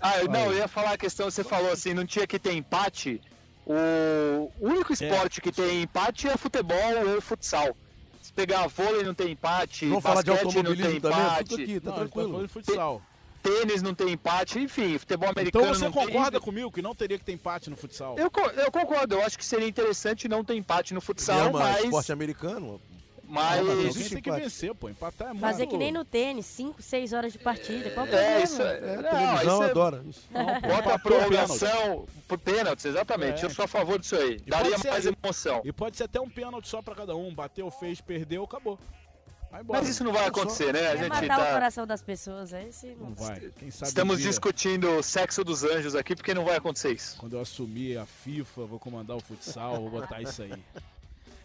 Ah, 0.02 0.20
eu, 0.20 0.30
não, 0.30 0.46
eu 0.46 0.58
ia 0.58 0.68
falar 0.68 0.94
a 0.94 0.98
questão, 0.98 1.30
você 1.30 1.44
falou 1.44 1.72
assim, 1.72 1.94
não 1.94 2.06
tinha 2.06 2.26
que 2.26 2.40
ter 2.40 2.54
empate. 2.54 3.22
O 3.66 4.52
único 4.60 4.94
esporte 4.94 5.42
que 5.42 5.52
tem 5.52 5.84
empate 5.84 6.28
é 6.28 6.36
futebol 6.38 7.14
ou 7.16 7.22
futsal. 7.22 7.76
Se 8.22 8.34
pegar 8.34 8.68
vôlei 8.68 9.04
não 9.04 9.14
tem 9.14 9.32
empate, 9.32 9.88
Vamos 9.88 10.04
falar 10.04 10.22
de 10.22 10.32
basquete 10.32 10.56
não 10.64 10.76
tem 10.76 11.00
também? 11.00 11.20
empate, 11.20 11.54
aqui, 11.54 11.80
tá 11.80 11.86
não, 11.90 11.94
tá 11.94 12.00
tranquilo. 12.02 12.30
falando 12.32 12.48
de 12.48 12.54
futsal. 12.54 13.02
tênis 13.42 13.82
não 13.82 13.94
tem 13.94 14.10
empate, 14.10 14.60
enfim, 14.60 14.98
futebol 14.98 15.30
americano 15.30 15.66
Então 15.66 15.76
você 15.76 15.86
não 15.86 15.92
concorda 15.92 16.32
tem. 16.32 16.42
comigo 16.42 16.72
que 16.72 16.82
não 16.82 16.94
teria 16.96 17.18
que 17.18 17.24
ter 17.26 17.32
empate 17.34 17.70
no 17.70 17.78
futsal? 17.78 18.16
Eu, 18.18 18.32
eu 18.58 18.72
concordo, 18.72 19.16
eu 19.16 19.24
acho 19.26 19.38
que 19.38 19.46
seria 19.46 19.68
interessante 19.68 20.28
não 20.28 20.44
ter 20.44 20.56
empate 20.56 20.94
no 20.94 21.02
futsal, 21.02 21.48
Ama 21.48 21.60
mas, 21.60 21.84
esporte 21.86 22.12
americano. 22.12 22.82
Mas 23.30 23.66
Não, 23.66 23.76
mas 23.84 24.10
tem 24.10 24.22
que 24.22 24.32
vencer, 24.32 24.74
pô. 24.74 24.90
Empatar 24.90 25.28
é 25.28 25.34
muito... 25.34 25.42
Fazer 25.42 25.68
que 25.68 25.78
nem 25.78 25.92
no 25.92 26.04
tênis, 26.04 26.48
5, 26.48 26.82
6 26.82 27.14
horas 27.14 27.32
de 27.32 27.38
partida. 27.38 27.92
Qual 27.92 28.06
o 28.06 28.10
é, 28.10 28.12
problema? 28.12 28.44
isso 28.44 28.62
é, 28.62 28.78
É, 28.78 28.96
não, 28.96 29.10
televisão 29.10 29.54
isso 29.54 29.64
é- 29.64 29.70
adora 29.70 30.04
isso. 30.10 30.28
Não, 30.34 30.62
Bota 30.62 30.94
a 30.96 31.00
prorrogação 31.00 32.06
por 32.28 32.40
pênaltis, 32.40 32.86
exatamente. 32.86 33.44
É. 33.44 33.46
Eu 33.46 33.50
sou 33.52 33.66
a 33.66 33.68
favor 33.68 34.00
disso 34.00 34.16
aí. 34.16 34.42
E 34.46 34.50
Daria 34.50 34.72
pode 34.72 34.82
ser- 34.82 34.90
mais 34.90 35.06
emoção. 35.06 35.62
E 35.64 35.72
pode 35.72 35.96
ser 35.96 36.06
até 36.06 36.20
um 36.20 36.30
pênalti 36.30 36.68
só 36.68 36.82
pra 36.82 36.96
cada 36.96 37.16
um. 37.16 37.34
Bateu, 37.34 37.70
fez, 37.70 38.02
perdeu, 38.02 38.44
acabou. 38.44 38.80
Mas 39.68 39.90
isso 39.90 40.04
não 40.04 40.12
vai 40.12 40.28
acontecer, 40.28 40.72
né? 40.74 40.90
A 40.90 40.96
gente 40.96 41.10
matar 41.10 41.40
o 41.40 41.44
tá. 41.44 41.54
coração 41.54 41.88
das 41.88 42.02
pessoas, 42.02 42.54
é 42.54 42.68
esse. 42.68 42.96
Não 43.00 43.14
vai. 43.16 43.52
Quem 43.58 43.72
sabe 43.72 43.90
Estamos 43.90 44.18
dia, 44.20 44.30
discutindo 44.30 44.90
o 44.98 45.04
sexo 45.04 45.44
dos 45.44 45.64
anjos 45.64 45.96
aqui, 45.96 46.16
porque 46.16 46.34
não 46.34 46.46
vai 46.46 46.58
acontecer 46.58 46.92
isso. 46.94 47.18
Quando 47.18 47.34
eu 47.34 47.42
assumir 47.42 47.98
a 47.98 48.06
FIFA, 48.06 48.66
vou 48.66 48.80
comandar 48.80 49.18
o 49.18 49.20
futsal, 49.20 49.78
vou 49.82 49.90
botar 49.90 50.22
isso 50.22 50.44
aí. 50.44 50.54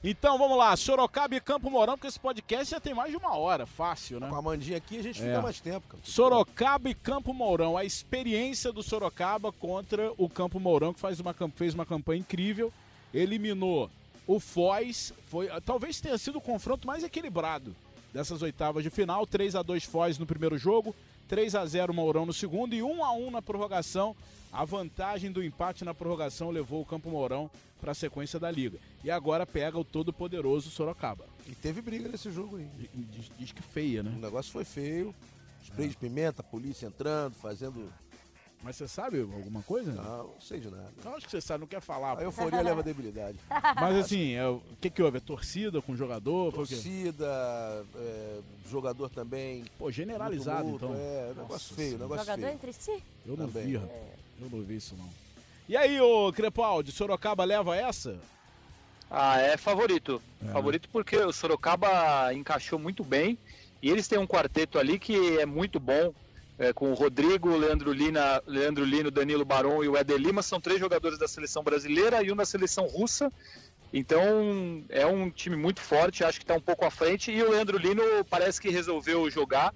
Então, 0.07 0.37
vamos 0.37 0.59
lá. 0.59 0.77
Sorocaba 0.77 1.35
e 1.35 1.41
Campo 1.41 1.71
Mourão, 1.71 1.95
porque 1.95 2.09
esse 2.09 2.21
podcast 2.21 2.71
já 2.73 2.79
tem 2.79 2.93
mais 2.93 3.11
de 3.11 3.17
uma 3.17 3.35
hora. 3.37 3.65
Fácil, 3.65 4.21
né? 4.21 4.29
Com 4.29 4.35
a 4.35 4.43
Mandinha 4.43 4.77
aqui 4.77 4.99
a 4.99 5.03
gente 5.03 5.23
É. 5.23 5.27
fica 5.29 5.41
mais 5.41 5.61
tempo, 5.61 5.87
cara. 5.89 6.03
Sorocaba 6.05 6.91
e 6.91 6.95
Campo 6.95 7.33
Mourão. 7.33 7.75
A 7.75 7.87
experiência 7.87 8.71
do 8.71 8.83
Sorocaba 8.83 9.51
contra 9.51 10.13
o 10.19 10.29
Campo 10.29 10.61
Mourão, 10.61 10.93
que 10.93 11.01
faz 11.01 11.19
uma, 11.21 11.35
fez 11.57 11.73
uma 11.73 11.87
campanha 11.87 12.21
incrível. 12.21 12.71
Eliminou 13.15 13.91
o 14.27 14.39
Foz 14.39 15.15
foi. 15.29 15.49
Talvez 15.63 16.01
tenha 16.01 16.19
sido 16.19 16.37
o 16.37 16.41
confronto 16.41 16.87
mais 16.87 17.03
equilibrado 17.03 17.75
dessas 18.13 18.43
oitavas 18.43 18.83
de 18.83 18.91
final. 18.91 19.27
3 19.27 19.55
a 19.57 19.63
2 19.63 19.85
Foz 19.85 20.19
no 20.19 20.27
primeiro 20.27 20.59
jogo, 20.59 20.95
3 21.29 21.55
a 21.55 21.65
0 21.65 21.93
Mourão 21.93 22.27
no 22.27 22.33
segundo 22.33 22.75
e 22.75 22.83
1 22.83 23.05
a 23.05 23.13
1 23.13 23.31
na 23.31 23.43
prorrogação. 23.43 24.15
A 24.53 24.65
vantagem 24.65 25.33
do 25.33 25.43
empate 25.43 25.85
na 25.85 25.93
prorrogação 25.93 26.51
levou 26.51 26.81
o 26.81 26.87
Campo 26.87 27.11
Mourão 27.11 27.51
para 27.81 27.93
a 27.93 27.95
sequência 27.95 28.39
da 28.39 28.51
liga. 28.51 28.79
E 29.03 29.11
agora 29.11 29.45
pega 29.45 29.79
o 29.79 29.85
todo 29.85 30.13
poderoso 30.13 30.71
Sorocaba. 30.71 31.27
E 31.47 31.55
teve 31.55 31.83
briga 31.83 32.09
nesse 32.09 32.31
jogo 32.31 32.57
aí. 32.57 32.69
Diz, 32.95 33.31
diz 33.39 33.53
que 33.53 33.63
feia, 33.63 34.03
né? 34.03 34.13
O 34.17 34.21
negócio 34.21 34.53
foi 34.53 34.65
feio. 34.65 35.15
Spray 35.65 35.87
é. 35.87 35.91
de 35.91 35.97
pimenta, 35.97 36.41
a 36.41 36.45
polícia 36.45 36.87
entrando, 36.87 37.35
fazendo 37.35 37.91
mas 38.65 38.77
você 38.77 38.89
sabe 38.89 39.21
alguma 39.21 39.63
coisa? 39.63 39.93
Não, 39.93 40.25
não 40.25 40.41
sei 40.41 40.59
de 40.59 40.71
nada. 40.71 40.91
Não, 41.05 41.15
acho 41.15 41.27
que 41.27 41.31
você 41.31 41.41
sabe, 41.41 41.61
não 41.61 41.67
quer 41.67 41.83
falar. 41.83 42.19
A 42.19 42.23
euforia 42.23 42.63
leva 42.63 42.81
a 42.81 42.83
debilidade. 42.83 43.39
Mas 43.79 43.97
assim, 43.97 44.33
é, 44.33 44.49
o 44.49 44.63
que, 44.81 44.89
que 44.89 45.03
houve? 45.03 45.19
É 45.19 45.21
torcida 45.21 45.83
com 45.83 45.95
jogador? 45.95 46.51
Torcida, 46.51 47.85
é, 47.95 48.41
jogador 48.71 49.11
também. 49.11 49.67
Pô, 49.79 49.91
generalizado 49.91 50.71
então. 50.71 50.95
É, 50.95 51.29
negócio 51.29 51.53
Nossa, 51.53 51.75
feio, 51.75 51.99
negócio 51.99 52.25
jogador 52.25 52.43
feio. 52.43 52.55
entre 52.55 52.73
si? 52.73 53.03
Eu 53.27 53.37
não 53.37 53.47
também. 53.49 53.67
vi, 53.67 53.77
é. 53.77 54.15
Eu 54.41 54.51
não 54.51 54.63
vi 54.63 54.77
isso 54.77 54.97
não. 54.97 55.09
E 55.69 55.77
aí, 55.77 56.01
ô 56.01 56.33
Crepaldi, 56.33 56.91
Sorocaba 56.91 57.45
leva 57.45 57.77
essa? 57.77 58.19
Ah, 59.11 59.39
é 59.39 59.59
favorito. 59.59 60.23
É, 60.43 60.53
favorito 60.53 60.89
porque 60.91 61.19
o 61.19 61.33
Sorocaba 61.33 62.33
encaixou 62.33 62.79
muito 62.79 63.05
bem. 63.05 63.37
E 63.83 63.91
eles 63.91 64.09
têm 64.09 64.19
um 64.19 64.27
quarteto 64.27 64.79
ali 64.79 64.99
que 64.99 65.39
é 65.39 65.45
muito 65.45 65.79
bom 65.79 66.15
é, 66.59 66.73
com 66.73 66.91
o 66.91 66.95
Rodrigo, 66.95 67.51
o 67.51 67.57
Leandro, 67.57 67.93
Lina, 67.93 68.43
Leandro 68.47 68.85
Lino, 68.85 69.11
Danilo 69.11 69.45
Baron 69.45 69.83
e 69.83 69.89
o 69.89 69.97
Éder 69.97 70.19
Lima, 70.19 70.43
são 70.43 70.61
três 70.61 70.79
jogadores 70.79 71.19
da 71.19 71.27
seleção 71.27 71.63
brasileira 71.63 72.23
e 72.23 72.31
um 72.31 72.37
da 72.37 72.45
seleção 72.45 72.87
russa. 72.87 73.31
Então 73.93 74.85
é 74.89 75.07
um 75.07 75.31
time 75.31 75.57
muito 75.57 75.81
forte, 75.81 76.25
acho 76.25 76.39
que 76.39 76.45
está 76.45 76.55
um 76.55 76.61
pouco 76.61 76.85
à 76.85 76.91
frente. 76.91 77.31
E 77.31 77.43
o 77.43 77.51
Leandro 77.51 77.79
Lino 77.79 78.03
parece 78.29 78.61
que 78.61 78.69
resolveu 78.69 79.31
jogar. 79.31 79.73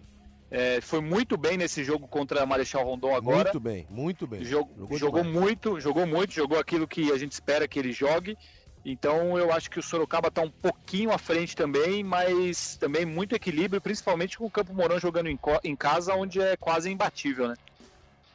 É, 0.50 0.80
foi 0.80 1.00
muito 1.00 1.36
bem 1.36 1.58
nesse 1.58 1.84
jogo 1.84 2.08
contra 2.08 2.46
Marechal 2.46 2.84
Rondon 2.84 3.14
agora. 3.14 3.50
Muito 3.52 3.60
bem, 3.60 3.86
muito 3.90 4.26
bem. 4.26 4.44
Jog, 4.44 4.70
jogou, 4.76 4.98
jogou 4.98 5.24
muito, 5.24 5.78
jogou 5.78 6.06
muito, 6.06 6.32
jogou 6.32 6.58
aquilo 6.58 6.88
que 6.88 7.12
a 7.12 7.18
gente 7.18 7.32
espera 7.32 7.68
que 7.68 7.78
ele 7.78 7.92
jogue. 7.92 8.36
Então 8.84 9.36
eu 9.38 9.52
acho 9.52 9.70
que 9.70 9.78
o 9.78 9.82
Sorocaba 9.82 10.28
está 10.28 10.42
um 10.42 10.50
pouquinho 10.50 11.12
à 11.12 11.18
frente 11.18 11.54
também, 11.54 12.02
mas 12.02 12.76
também 12.76 13.04
muito 13.04 13.34
equilíbrio, 13.34 13.80
principalmente 13.80 14.38
com 14.38 14.46
o 14.46 14.50
Campo 14.50 14.72
Mourão 14.72 14.98
jogando 14.98 15.28
em, 15.28 15.38
em 15.64 15.76
casa, 15.76 16.14
onde 16.14 16.40
é 16.40 16.56
quase 16.56 16.90
imbatível, 16.90 17.48
né? 17.48 17.56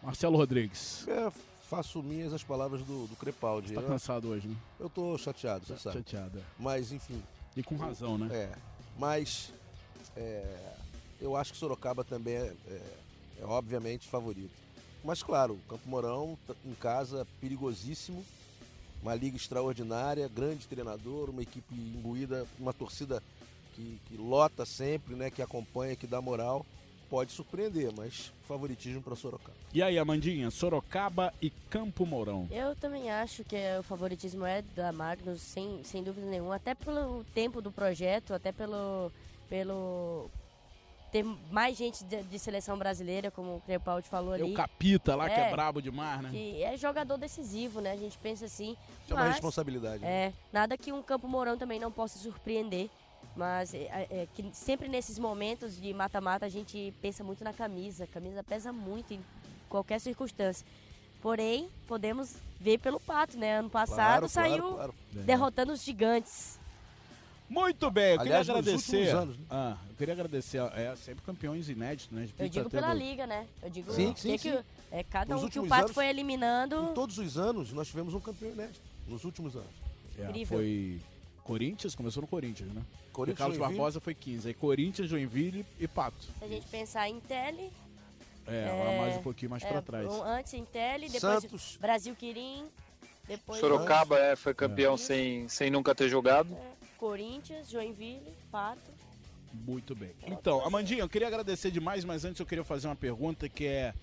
Marcelo 0.02 0.38
Rodrigues. 0.38 1.08
É, 1.08 1.32
faço 1.70 2.04
minhas 2.04 2.34
as 2.34 2.44
palavras 2.44 2.82
do, 2.82 3.08
do 3.08 3.16
Crepaldi. 3.16 3.70
Você 3.70 3.76
tá 3.76 3.82
cansado 3.82 4.30
hoje, 4.30 4.48
né? 4.48 4.56
Eu 4.80 4.90
tô 4.90 5.18
chateado, 5.18 5.66
você 5.66 5.74
tá 5.74 5.80
sabe. 5.80 5.98
Chateado. 5.98 6.38
É. 6.38 6.42
Mas, 6.60 6.92
enfim. 6.92 7.22
E 7.56 7.64
com 7.64 7.76
razão, 7.76 8.18
né? 8.18 8.30
É. 8.36 8.52
Mas 9.00 9.54
é, 10.16 10.46
eu 11.22 11.36
acho 11.36 11.54
que 11.54 11.58
Sorocaba 11.58 12.04
também 12.04 12.36
é, 12.36 12.54
é, 12.68 12.82
é 13.40 13.46
obviamente 13.46 14.08
favorito. 14.08 14.52
Mas 15.04 15.24
claro, 15.24 15.56
o 15.56 15.70
Campo 15.70 15.88
Mourão 15.90 16.38
em 16.66 16.74
casa 16.76 17.28
perigosíssimo 17.42 18.24
uma 19.04 19.14
liga 19.14 19.36
extraordinária, 19.36 20.30
grande 20.34 20.66
treinador, 20.66 21.30
uma 21.30 21.42
equipe 21.42 21.76
imbuída, 21.76 22.48
uma 22.58 22.74
torcida 22.74 23.22
que, 23.76 24.00
que 24.08 24.18
lota 24.18 24.66
sempre, 24.66 25.14
né, 25.14 25.30
que 25.30 25.42
acompanha, 25.42 25.96
que 25.96 26.08
dá 26.08 26.22
moral. 26.22 26.66
Pode 27.10 27.32
surpreender, 27.32 27.92
mas 27.96 28.32
favoritismo 28.48 29.02
para 29.02 29.16
Sorocaba. 29.16 29.54
E 29.72 29.84
aí, 29.84 30.00
Amandinha, 30.00 30.50
Sorocaba 30.50 31.32
e 31.40 31.52
Campo 31.70 32.08
Mourão? 32.08 32.48
Eu 32.50 32.76
também 32.76 33.12
acho 33.12 33.44
que 33.44 33.56
o 33.78 33.84
favoritismo 33.84 34.46
é 34.46 34.64
da 34.76 34.92
Magnus, 34.92 35.42
sem, 35.42 35.84
sem 35.84 36.02
dúvida 36.02 36.26
nenhuma, 36.26 36.56
até 36.56 36.74
pelo 36.74 37.24
tempo 37.36 37.62
do 37.62 37.72
projeto, 37.72 38.34
até 38.34 38.52
pelo, 38.52 39.12
pelo 39.48 40.28
ter 41.14 41.24
mais 41.52 41.78
gente 41.78 42.04
de, 42.04 42.24
de, 42.24 42.40
seleção 42.40 42.76
brasileira, 42.76 43.30
como 43.30 43.58
o 43.58 43.62
Crepaldi 43.62 44.10
falou 44.10 44.34
ali. 44.34 44.46
Tem 44.46 44.52
o 44.52 44.56
Capita 44.56 45.16
lá, 45.16 45.28
é, 45.28 45.30
que 45.30 45.40
é 45.40 45.52
brabo 45.52 45.80
demais, 45.80 46.24
né? 46.24 46.30
Que 46.32 46.64
é 46.64 46.76
jogador 46.76 47.18
decisivo, 47.18 47.80
né? 47.80 47.92
A 47.92 47.96
gente 47.96 48.18
pensa 48.18 48.46
assim. 48.46 48.76
É 49.08 49.14
uma 49.14 49.28
responsabilidade. 49.28 50.02
Né? 50.02 50.10
É, 50.10 50.34
nada 50.52 50.76
que 50.76 50.92
um 50.92 51.04
Campo 51.04 51.28
Mourão 51.28 51.56
também 51.56 51.80
não 51.80 51.92
possa 51.92 52.18
surpreender. 52.18 52.90
Mas 53.36 53.74
é, 53.74 53.78
é, 53.78 54.08
é 54.10 54.28
que 54.34 54.50
sempre 54.54 54.88
nesses 54.88 55.18
momentos 55.20 55.80
de 55.80 55.94
mata-mata 55.94 56.48
a 56.48 56.50
gente 56.50 56.92
pensa 57.00 57.24
muito 57.24 57.44
na 57.44 57.54
camisa. 57.54 58.06
A 58.06 58.08
camisa 58.08 58.44
pesa 58.44 58.74
muito 58.74 59.14
em 59.14 59.24
qualquer 59.70 60.00
circunstância. 60.00 60.66
Porém, 61.22 61.70
podemos 61.88 62.36
ver 62.60 62.80
pelo 62.80 63.00
Pato, 63.00 63.38
né? 63.38 63.60
Ano 63.60 63.70
passado 63.70 63.96
claro, 63.96 64.30
saiu 64.30 64.74
claro, 64.74 64.94
claro. 65.12 65.26
derrotando 65.26 65.74
os 65.74 65.84
gigantes. 65.84 66.60
Muito 67.54 67.92
bem, 67.92 68.16
eu 68.16 68.22
Aliás, 68.22 68.48
queria 68.48 68.60
agradecer. 68.60 69.10
Anos, 69.10 69.38
né? 69.38 69.46
ah, 69.48 69.78
eu 69.88 69.96
queria 69.96 70.14
agradecer. 70.16 70.58
É 70.76 70.96
sempre 70.96 71.24
campeões 71.24 71.70
inéditos, 71.70 72.10
né? 72.10 72.28
Eu 72.40 72.50
digo 72.50 72.68
pela 72.68 72.88
tendo... 72.88 72.98
liga, 72.98 73.28
né? 73.28 73.46
Eu 73.62 73.70
digo 73.70 73.94
sim, 73.94 74.16
sim, 74.18 74.38
que 74.40 74.60
é, 74.92 75.04
cada 75.04 75.36
Nos 75.36 75.44
um 75.44 75.50
que 75.50 75.60
o 75.60 75.68
Pato 75.68 75.84
anos, 75.84 75.92
foi 75.92 76.08
eliminando. 76.08 76.90
Em 76.90 76.94
todos 76.96 77.20
os 77.20 77.38
anos 77.38 77.72
nós 77.72 77.88
tivemos 77.88 78.16
um 78.16 78.20
campeão 78.20 78.52
inédito. 78.52 78.82
Nos 79.08 79.24
últimos 79.24 79.56
anos. 79.56 79.70
É, 80.18 80.24
Incrível. 80.24 80.58
Foi 80.58 81.00
Corinthians, 81.44 81.94
começou 81.94 82.22
no 82.22 82.28
Corinthians, 82.28 82.72
né? 82.74 82.82
Corinthians, 83.12 83.38
Carlos 83.38 83.58
Joinville. 83.58 83.78
Barbosa 83.78 84.00
foi 84.00 84.16
15. 84.16 84.48
Aí 84.48 84.54
Corinthians, 84.56 85.08
Joinville 85.08 85.64
e 85.80 85.88
Pato. 85.88 86.24
Se 86.40 86.46
a 86.46 86.48
gente 86.48 86.66
pensar 86.68 87.08
em 87.08 87.20
Tele. 87.20 87.72
É, 88.48 88.96
é 88.96 89.00
mais 89.00 89.18
um 89.18 89.22
pouquinho 89.22 89.52
mais 89.52 89.64
é, 89.64 89.68
para 89.68 89.82
trás. 89.82 90.08
Antes 90.08 90.54
em 90.56 90.66
Tele, 90.66 91.08
depois 91.08 91.22
Santos. 91.22 91.78
Brasil 91.80 92.16
Quirim. 92.16 92.66
Depois 93.28 93.60
Sorocaba 93.60 94.18
é, 94.18 94.36
foi 94.36 94.54
campeão 94.56 94.96
é. 94.96 94.98
sem, 94.98 95.48
sem 95.48 95.70
nunca 95.70 95.94
ter 95.94 96.10
jogado. 96.10 96.52
É. 96.52 96.83
Corinthians, 97.04 97.70
Joinville, 97.70 98.34
Pato. 98.50 98.90
Muito 99.54 99.94
bem. 99.94 100.12
Então, 100.26 100.66
Amandinha, 100.66 101.02
eu 101.02 101.10
queria 101.10 101.28
agradecer 101.28 101.70
demais, 101.70 102.06
mas 102.06 102.24
antes 102.24 102.40
eu 102.40 102.46
queria 102.46 102.64
fazer 102.64 102.88
uma 102.88 102.96
pergunta 102.96 103.50
que 103.50 103.66
é, 103.66 103.94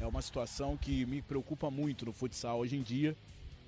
é 0.00 0.04
uma 0.08 0.20
situação 0.20 0.76
que 0.76 1.06
me 1.06 1.22
preocupa 1.22 1.70
muito 1.70 2.04
no 2.04 2.12
futsal 2.12 2.58
hoje 2.58 2.76
em 2.76 2.82
dia 2.82 3.16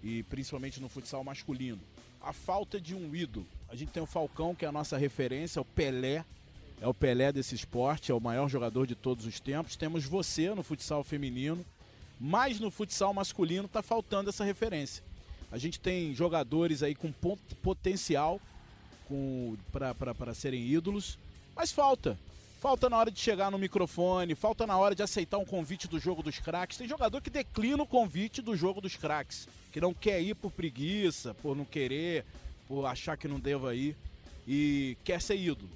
e 0.02 0.24
principalmente 0.24 0.80
no 0.80 0.88
futsal 0.88 1.22
masculino. 1.22 1.78
A 2.20 2.32
falta 2.32 2.80
de 2.80 2.96
um 2.96 3.14
ídolo. 3.14 3.46
A 3.68 3.76
gente 3.76 3.92
tem 3.92 4.02
o 4.02 4.06
Falcão, 4.06 4.56
que 4.56 4.64
é 4.64 4.68
a 4.68 4.72
nossa 4.72 4.98
referência, 4.98 5.62
o 5.62 5.64
Pelé, 5.64 6.24
é 6.80 6.88
o 6.88 6.92
Pelé 6.92 7.30
desse 7.30 7.54
esporte, 7.54 8.10
é 8.10 8.14
o 8.14 8.20
maior 8.20 8.48
jogador 8.48 8.88
de 8.88 8.96
todos 8.96 9.24
os 9.24 9.38
tempos. 9.38 9.76
Temos 9.76 10.04
você 10.04 10.52
no 10.52 10.64
futsal 10.64 11.04
feminino, 11.04 11.64
mas 12.18 12.58
no 12.58 12.72
futsal 12.72 13.14
masculino 13.14 13.66
está 13.66 13.82
faltando 13.82 14.30
essa 14.30 14.42
referência. 14.42 15.04
A 15.52 15.58
gente 15.58 15.78
tem 15.78 16.12
jogadores 16.12 16.82
aí 16.82 16.96
com 16.96 17.12
potencial 17.62 18.40
para 19.72 20.34
serem 20.34 20.62
ídolos, 20.62 21.18
mas 21.54 21.72
falta. 21.72 22.18
Falta 22.60 22.88
na 22.88 22.96
hora 22.96 23.10
de 23.10 23.20
chegar 23.20 23.50
no 23.50 23.58
microfone, 23.58 24.34
falta 24.34 24.66
na 24.66 24.78
hora 24.78 24.94
de 24.94 25.02
aceitar 25.02 25.36
um 25.36 25.44
convite 25.44 25.86
do 25.86 25.98
jogo 25.98 26.22
dos 26.22 26.38
craques. 26.38 26.78
Tem 26.78 26.88
jogador 26.88 27.20
que 27.20 27.28
declina 27.28 27.82
o 27.82 27.86
convite 27.86 28.40
do 28.40 28.56
jogo 28.56 28.80
dos 28.80 28.96
craques, 28.96 29.46
que 29.70 29.82
não 29.82 29.92
quer 29.92 30.22
ir 30.22 30.34
por 30.34 30.50
preguiça, 30.50 31.34
por 31.34 31.54
não 31.54 31.66
querer, 31.66 32.24
por 32.66 32.86
achar 32.86 33.18
que 33.18 33.28
não 33.28 33.38
deva 33.38 33.74
ir 33.74 33.94
e 34.48 34.96
quer 35.04 35.20
ser 35.20 35.36
ídolo. 35.36 35.68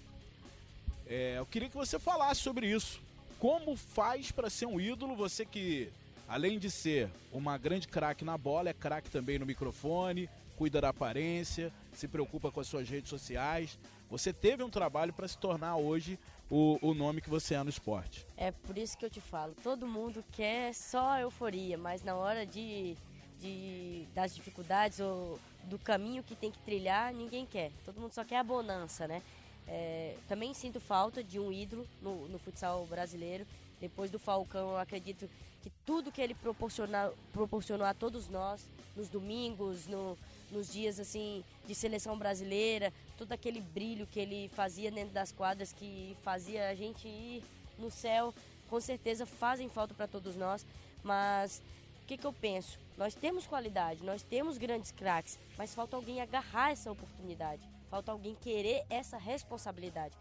É, 1.07 1.35
eu 1.39 1.45
queria 1.45 1.69
que 1.69 1.77
você 1.77 1.99
falasse 1.99 2.41
sobre 2.41 2.67
isso. 2.71 3.01
Como 3.39 3.77
faz 3.77 4.31
para 4.31 4.49
ser 4.49 4.65
um 4.67 4.81
ídolo? 4.81 5.15
Você 5.15 5.45
que, 5.45 5.91
além 6.27 6.59
de 6.59 6.71
ser 6.71 7.11
uma 7.33 7.57
grande 7.59 7.87
craque 7.87 8.25
na 8.25 8.39
bola, 8.39 8.71
é 8.71 8.73
craque 8.73 9.11
também 9.11 9.39
no 9.39 9.47
microfone, 9.47 10.29
cuida 10.59 10.81
da 10.81 10.89
aparência, 10.89 11.73
se 11.93 12.09
preocupa 12.09 12.51
com 12.51 12.59
as 12.59 12.67
suas 12.67 12.89
redes 12.89 13.09
sociais. 13.09 13.79
Você 14.11 14.33
teve 14.33 14.65
um 14.65 14.69
trabalho 14.69 15.13
para 15.13 15.29
se 15.29 15.39
tornar 15.39 15.77
hoje 15.77 16.19
o, 16.51 16.79
o 16.83 16.95
nome 16.95 17.21
que 17.21 17.31
você 17.31 17.55
é 17.55 17.63
no 17.63 17.71
esporte. 17.71 18.27
É 18.37 18.51
por 18.51 18.77
isso 18.77 18.99
que 18.99 19.05
eu 19.05 19.11
te 19.11 19.21
falo, 19.21 19.55
todo 19.63 19.87
mundo 19.87 20.25
quer 20.33 20.75
só 20.75 21.17
euforia, 21.21 21.79
mas 21.79 22.03
na 22.03 22.17
hora 22.17 22.45
de, 22.45 22.97
de 23.39 24.05
das 24.13 24.35
dificuldades 24.35 24.99
ou 24.99 25.39
do 25.65 25.79
caminho 25.79 26.25
que 26.25 26.35
tem 26.35 26.51
que 26.51 26.59
trilhar, 26.59 27.15
ninguém 27.15 27.47
quer. 27.47 27.71
Todo 27.85 28.01
mundo 28.01 28.13
só 28.13 28.25
quer 28.25 28.39
a 28.39 28.45
bonança, 28.45 29.07
né? 29.07 29.23
É, 29.69 30.17
também 30.27 30.53
sinto 30.55 30.81
falta 30.81 31.23
de 31.23 31.39
um 31.39 31.53
ídolo 31.53 31.87
no, 32.03 32.27
no 32.27 32.39
futsal 32.39 32.85
brasileiro. 32.87 33.47
Depois 33.81 34.11
do 34.11 34.19
Falcão, 34.19 34.71
eu 34.71 34.79
acredito 34.79 35.29
que 35.63 35.71
tudo 35.85 36.11
que 36.11 36.21
ele 36.21 36.35
proporcionou 36.35 37.87
a 37.87 37.95
todos 37.95 38.29
nós, 38.29 38.67
nos 38.97 39.09
domingos, 39.09 39.87
no, 39.87 40.19
nos 40.51 40.73
dias 40.73 40.99
assim 40.99 41.45
de 41.67 41.75
seleção 41.75 42.19
brasileira, 42.19 42.93
todo 43.17 43.33
aquele 43.33 43.61
brilho 43.61 44.07
que 44.07 44.21
ele 44.21 44.49
fazia 44.55 44.91
dentro 44.91 45.13
das 45.13 45.33
quadras 45.33 45.73
que 45.73 46.17
fazia 46.23 46.69
a 46.69 46.75
gente 46.75 47.07
ir 47.07 47.43
no 47.79 47.91
céu, 47.91 48.35
com 48.69 48.81
certeza 48.81 49.27
fazem 49.27 49.69
falta 49.69 49.95
para 49.95 50.07
todos 50.07 50.37
nós, 50.37 50.65
mas 51.03 51.63
o 52.03 52.07
que, 52.07 52.17
que 52.17 52.27
eu 52.27 52.33
penso? 52.33 52.79
Nós 52.97 53.15
temos 53.15 53.47
qualidade, 53.47 54.05
nós 54.05 54.23
temos 54.23 54.59
grandes 54.59 54.91
craques, 54.91 55.39
mas 55.57 55.75
falta 55.75 55.97
alguém 55.97 56.21
agarrar 56.21 56.73
essa 56.73 56.91
oportunidade, 56.91 57.63
falta 57.91 58.13
alguém 58.13 58.35
querer 58.35 58.85
essa 58.89 59.19
responsabilidade. 59.19 60.15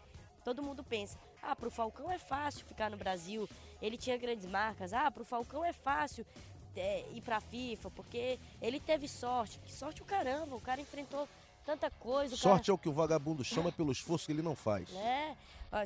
Todo 0.44 0.62
mundo 0.62 0.84
pensa, 0.84 1.18
ah, 1.42 1.54
para 1.54 1.68
o 1.68 1.70
Falcão 1.70 2.10
é 2.10 2.18
fácil 2.18 2.66
ficar 2.66 2.90
no 2.90 2.96
Brasil, 2.96 3.48
ele 3.80 3.96
tinha 3.96 4.16
grandes 4.16 4.46
marcas, 4.46 4.92
ah, 4.92 5.10
para 5.10 5.22
o 5.22 5.26
Falcão 5.26 5.64
é 5.64 5.72
fácil 5.72 6.24
é, 6.78 7.04
ir 7.14 7.20
pra 7.20 7.40
FIFA, 7.40 7.90
porque 7.90 8.38
ele 8.60 8.80
teve 8.80 9.08
sorte. 9.08 9.58
Que 9.64 9.72
sorte 9.72 10.02
o 10.02 10.04
caramba, 10.04 10.56
o 10.56 10.60
cara 10.60 10.80
enfrentou 10.80 11.28
tanta 11.64 11.90
coisa. 11.90 12.36
Sorte 12.36 12.66
cara... 12.66 12.72
é 12.72 12.74
o 12.74 12.78
que 12.78 12.88
o 12.88 12.92
vagabundo 12.92 13.44
chama 13.44 13.70
pelo 13.70 13.92
esforço 13.92 14.26
que 14.26 14.32
ele 14.32 14.42
não 14.42 14.56
faz. 14.56 14.88
É, 14.94 15.36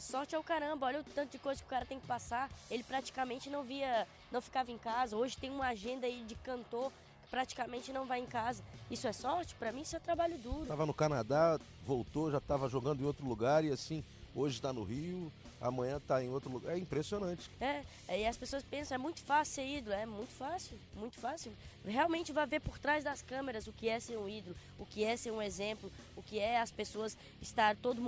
sorte 0.01 0.34
é 0.34 0.38
o 0.38 0.43
caramba, 0.43 0.86
olha 0.86 1.01
o 1.01 1.05
tanto 1.05 1.32
de 1.32 1.38
coisa 1.38 1.61
que 1.61 1.66
o 1.66 1.70
cara 1.70 1.84
tem 1.84 1.99
que 1.99 2.07
passar. 2.07 2.51
Ele 2.70 2.82
praticamente 2.82 3.51
não 3.51 3.62
via, 3.62 4.07
não 4.30 4.40
ficava 4.40 4.70
em 4.70 4.78
casa. 4.78 5.16
Hoje 5.16 5.36
tem 5.36 5.51
uma 5.51 5.68
agenda 5.68 6.07
aí 6.07 6.24
de 6.24 6.34
cantor 6.36 6.93
praticamente 7.32 7.95
não 7.95 8.05
vai 8.05 8.20
em 8.20 8.26
casa. 8.26 8.62
Isso 8.90 9.09
é 9.09 9.12
sorte? 9.12 9.55
Para 9.55 9.72
mim 9.72 9.80
isso 9.80 9.97
é 9.97 9.99
trabalho 9.99 10.36
duro. 10.36 10.66
Tava 10.66 10.84
no 10.84 10.93
Canadá, 10.93 11.59
voltou, 11.86 12.30
já 12.30 12.36
estava 12.36 12.68
jogando 12.68 13.01
em 13.01 13.07
outro 13.07 13.26
lugar 13.26 13.64
e 13.64 13.72
assim, 13.72 14.05
hoje 14.35 14.57
está 14.57 14.72
no 14.72 14.83
Rio, 14.83 15.33
amanhã 15.61 15.97
está 15.97 16.22
em 16.22 16.28
outro 16.28 16.51
lugar. 16.51 16.74
É 16.74 16.78
impressionante. 16.78 17.51
É, 17.61 17.83
e 18.09 18.26
as 18.26 18.37
pessoas 18.37 18.62
pensam, 18.62 18.95
é 18.95 18.99
muito 18.99 19.20
fácil 19.20 19.55
ser 19.55 19.66
ídolo. 19.66 19.95
É 19.95 20.05
muito 20.05 20.33
fácil, 20.33 20.78
muito 20.97 21.18
fácil. 21.18 21.53
Realmente 21.85 22.33
vai 22.33 22.47
ver 22.47 22.61
por 22.61 22.78
trás 22.78 23.05
das 23.05 23.22
câmeras 23.22 23.66
o 23.66 23.72
que 23.72 23.89
é 23.89 23.99
ser 24.01 24.16
um 24.16 24.28
ídolo, 24.28 24.57
o 24.78 24.85
que 24.87 25.05
é 25.05 25.16
ser 25.16 25.30
um 25.30 25.41
exemplo, 25.41 25.91
o 26.16 26.22
que 26.22 26.39
é 26.39 26.61
as 26.61 26.70
pessoas 26.70 27.16
estar 27.41 27.76
todo 27.76 28.01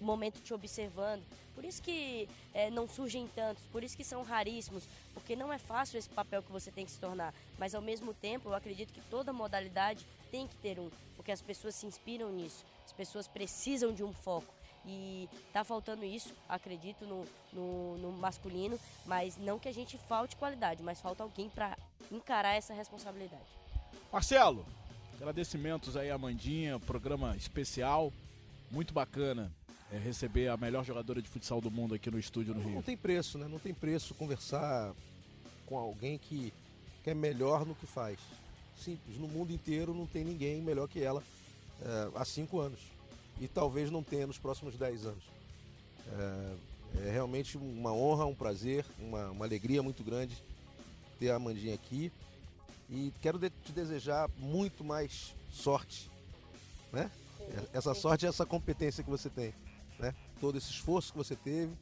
momento 0.00 0.40
te 0.40 0.54
observando. 0.54 1.22
Por 1.54 1.64
isso 1.64 1.82
que 1.82 2.28
é, 2.54 2.70
não 2.70 2.88
surgem 2.88 3.28
tantos, 3.34 3.62
por 3.66 3.84
isso 3.84 3.96
que 3.96 4.04
são 4.04 4.22
raríssimos, 4.22 4.84
porque 5.12 5.36
não 5.36 5.52
é 5.52 5.58
fácil 5.58 5.98
esse 5.98 6.08
papel 6.08 6.42
que 6.42 6.50
você 6.50 6.70
tem 6.70 6.84
que 6.84 6.90
se 6.90 6.98
tornar. 6.98 7.34
Mas 7.58 7.74
ao 7.74 7.82
mesmo 7.82 8.14
tempo, 8.14 8.48
eu 8.48 8.54
acredito 8.54 8.92
que 8.92 9.00
toda 9.02 9.32
modalidade 9.32 10.06
tem 10.30 10.48
que 10.48 10.56
ter 10.56 10.80
um, 10.80 10.90
porque 11.14 11.30
as 11.30 11.42
pessoas 11.42 11.74
se 11.74 11.84
inspiram 11.84 12.32
nisso, 12.32 12.64
as 12.86 12.92
pessoas 12.92 13.28
precisam 13.28 13.92
de 13.92 14.02
um 14.02 14.14
foco. 14.14 14.52
E 14.84 15.28
tá 15.52 15.62
faltando 15.62 16.04
isso, 16.04 16.34
acredito, 16.48 17.04
no, 17.06 17.24
no, 17.52 17.98
no 17.98 18.12
masculino, 18.12 18.78
mas 19.06 19.36
não 19.36 19.58
que 19.58 19.68
a 19.68 19.72
gente 19.72 19.96
falte 19.96 20.34
qualidade, 20.34 20.82
mas 20.82 21.00
falta 21.00 21.22
alguém 21.22 21.48
para 21.48 21.76
encarar 22.10 22.54
essa 22.54 22.74
responsabilidade. 22.74 23.44
Marcelo, 24.12 24.66
agradecimentos 25.14 25.96
aí 25.96 26.10
a 26.10 26.18
Mandinha, 26.18 26.80
programa 26.80 27.36
especial, 27.36 28.12
muito 28.70 28.92
bacana 28.92 29.52
é, 29.92 29.98
receber 29.98 30.48
a 30.48 30.56
melhor 30.56 30.84
jogadora 30.84 31.22
de 31.22 31.28
futsal 31.28 31.60
do 31.60 31.70
mundo 31.70 31.94
aqui 31.94 32.10
no 32.10 32.18
estúdio 32.18 32.54
no 32.54 32.60
Rio. 32.60 32.74
Não 32.74 32.82
tem 32.82 32.96
preço, 32.96 33.38
né? 33.38 33.46
Não 33.46 33.58
tem 33.60 33.72
preço 33.72 34.14
conversar 34.14 34.92
com 35.64 35.78
alguém 35.78 36.18
que, 36.18 36.52
que 37.04 37.10
é 37.10 37.14
melhor 37.14 37.64
no 37.64 37.74
que 37.74 37.86
faz. 37.86 38.18
Simples, 38.76 39.16
no 39.16 39.28
mundo 39.28 39.52
inteiro 39.52 39.94
não 39.94 40.06
tem 40.06 40.24
ninguém 40.24 40.60
melhor 40.60 40.88
que 40.88 41.00
ela 41.00 41.22
é, 41.80 42.10
há 42.16 42.24
cinco 42.24 42.58
anos 42.58 42.80
e 43.40 43.48
talvez 43.48 43.90
não 43.90 44.02
tenha 44.02 44.26
nos 44.26 44.38
próximos 44.38 44.76
10 44.76 45.06
anos. 45.06 45.24
É, 46.08 46.54
é, 47.06 47.10
realmente 47.10 47.56
uma 47.56 47.92
honra, 47.92 48.26
um 48.26 48.34
prazer, 48.34 48.84
uma, 48.98 49.30
uma 49.30 49.44
alegria 49.44 49.82
muito 49.82 50.02
grande 50.04 50.42
ter 51.18 51.30
a 51.30 51.36
Amandinha 51.36 51.74
aqui. 51.74 52.12
E 52.90 53.12
quero 53.22 53.38
de, 53.38 53.48
te 53.50 53.72
desejar 53.72 54.28
muito 54.36 54.84
mais 54.84 55.34
sorte, 55.50 56.10
né? 56.92 57.10
Essa 57.72 57.94
sorte 57.94 58.24
e 58.24 58.28
essa 58.28 58.44
competência 58.44 59.02
que 59.02 59.10
você 59.10 59.30
tem, 59.30 59.54
né? 59.98 60.14
Todo 60.40 60.58
esse 60.58 60.70
esforço 60.70 61.12
que 61.12 61.18
você 61.18 61.34
teve, 61.34 61.72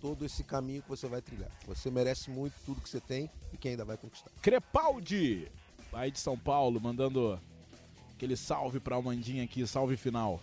todo 0.00 0.24
esse 0.24 0.44
caminho 0.44 0.82
que 0.82 0.88
você 0.88 1.06
vai 1.06 1.22
trilhar. 1.22 1.50
Você 1.66 1.90
merece 1.90 2.30
muito 2.30 2.54
tudo 2.64 2.80
que 2.80 2.88
você 2.88 3.00
tem 3.00 3.30
e 3.52 3.56
que 3.56 3.68
ainda 3.68 3.84
vai 3.84 3.96
conquistar. 3.96 4.30
Crepaldi, 4.42 5.50
aí 5.92 6.10
de 6.10 6.18
São 6.18 6.36
Paulo, 6.36 6.80
mandando 6.80 7.40
aquele 8.14 8.36
salve 8.36 8.80
para 8.80 8.96
a 8.96 8.98
Amandinha 8.98 9.44
aqui, 9.44 9.66
salve 9.66 9.96
final. 9.96 10.40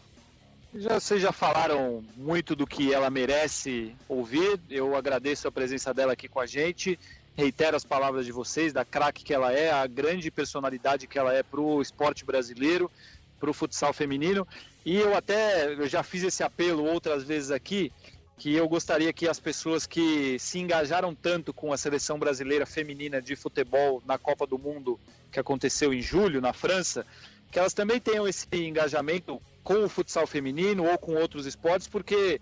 Já, 0.78 0.99
vocês 0.99 1.21
já 1.21 1.32
falaram 1.32 2.03
muito 2.17 2.53
do 2.53 2.67
que 2.67 2.93
ela 2.93 3.09
merece 3.09 3.95
ouvir. 4.09 4.59
Eu 4.69 4.93
agradeço 4.93 5.47
a 5.47 5.51
presença 5.51 5.93
dela 5.93 6.11
aqui 6.11 6.28
com 6.28 6.41
a 6.41 6.45
gente. 6.45 6.99
Reitero 7.34 7.78
as 7.78 7.86
palavras 7.86 8.26
de 8.26 8.34
vocês, 8.34 8.73
da 8.73 8.84
craque 8.84 9.23
que 9.23 9.34
ela 9.34 9.53
é, 9.53 9.71
a 9.71 9.88
grande 9.88 10.30
personalidade 10.30 11.07
que 11.07 11.17
ela 11.17 11.34
é 11.34 11.41
para 11.41 11.61
o 11.61 11.82
esporte 11.82 12.26
brasileiro, 12.26 12.91
para 13.39 13.49
o 13.49 13.53
futsal 13.53 13.93
feminino. 13.93 14.45
E 14.86 14.97
eu 14.97 15.15
até 15.15 15.71
eu 15.71 15.88
já 15.88 16.03
fiz 16.03 16.23
esse 16.23 16.43
apelo 16.43 16.84
outras 16.84 17.23
vezes 17.23 17.51
aqui, 17.51 17.89
que 18.38 18.53
eu 18.53 18.67
gostaria 18.67 19.13
que 19.13 19.30
as 19.30 19.39
pessoas 19.39 19.88
que 19.88 20.38
se 20.39 20.59
engajaram 20.59 21.15
tanto 21.15 21.53
com 21.53 21.71
a 21.71 21.78
seleção 21.78 22.19
brasileira 22.19 22.65
feminina 22.65 23.21
de 23.21 23.34
futebol 23.38 24.03
na 24.05 24.17
Copa 24.17 24.45
do 24.45 24.59
Mundo, 24.59 24.99
que 25.32 25.39
aconteceu 25.39 25.93
em 25.93 26.01
julho 26.01 26.41
na 26.41 26.51
França, 26.51 27.05
que 27.49 27.57
elas 27.57 27.73
também 27.73 28.01
tenham 28.01 28.28
esse 28.28 28.45
engajamento 28.51 29.41
com 29.66 29.84
o 29.84 29.89
futsal 29.89 30.28
feminino 30.28 30.86
ou 30.86 30.97
com 30.97 31.16
outros 31.16 31.47
esportes, 31.47 31.88
porque 31.88 32.39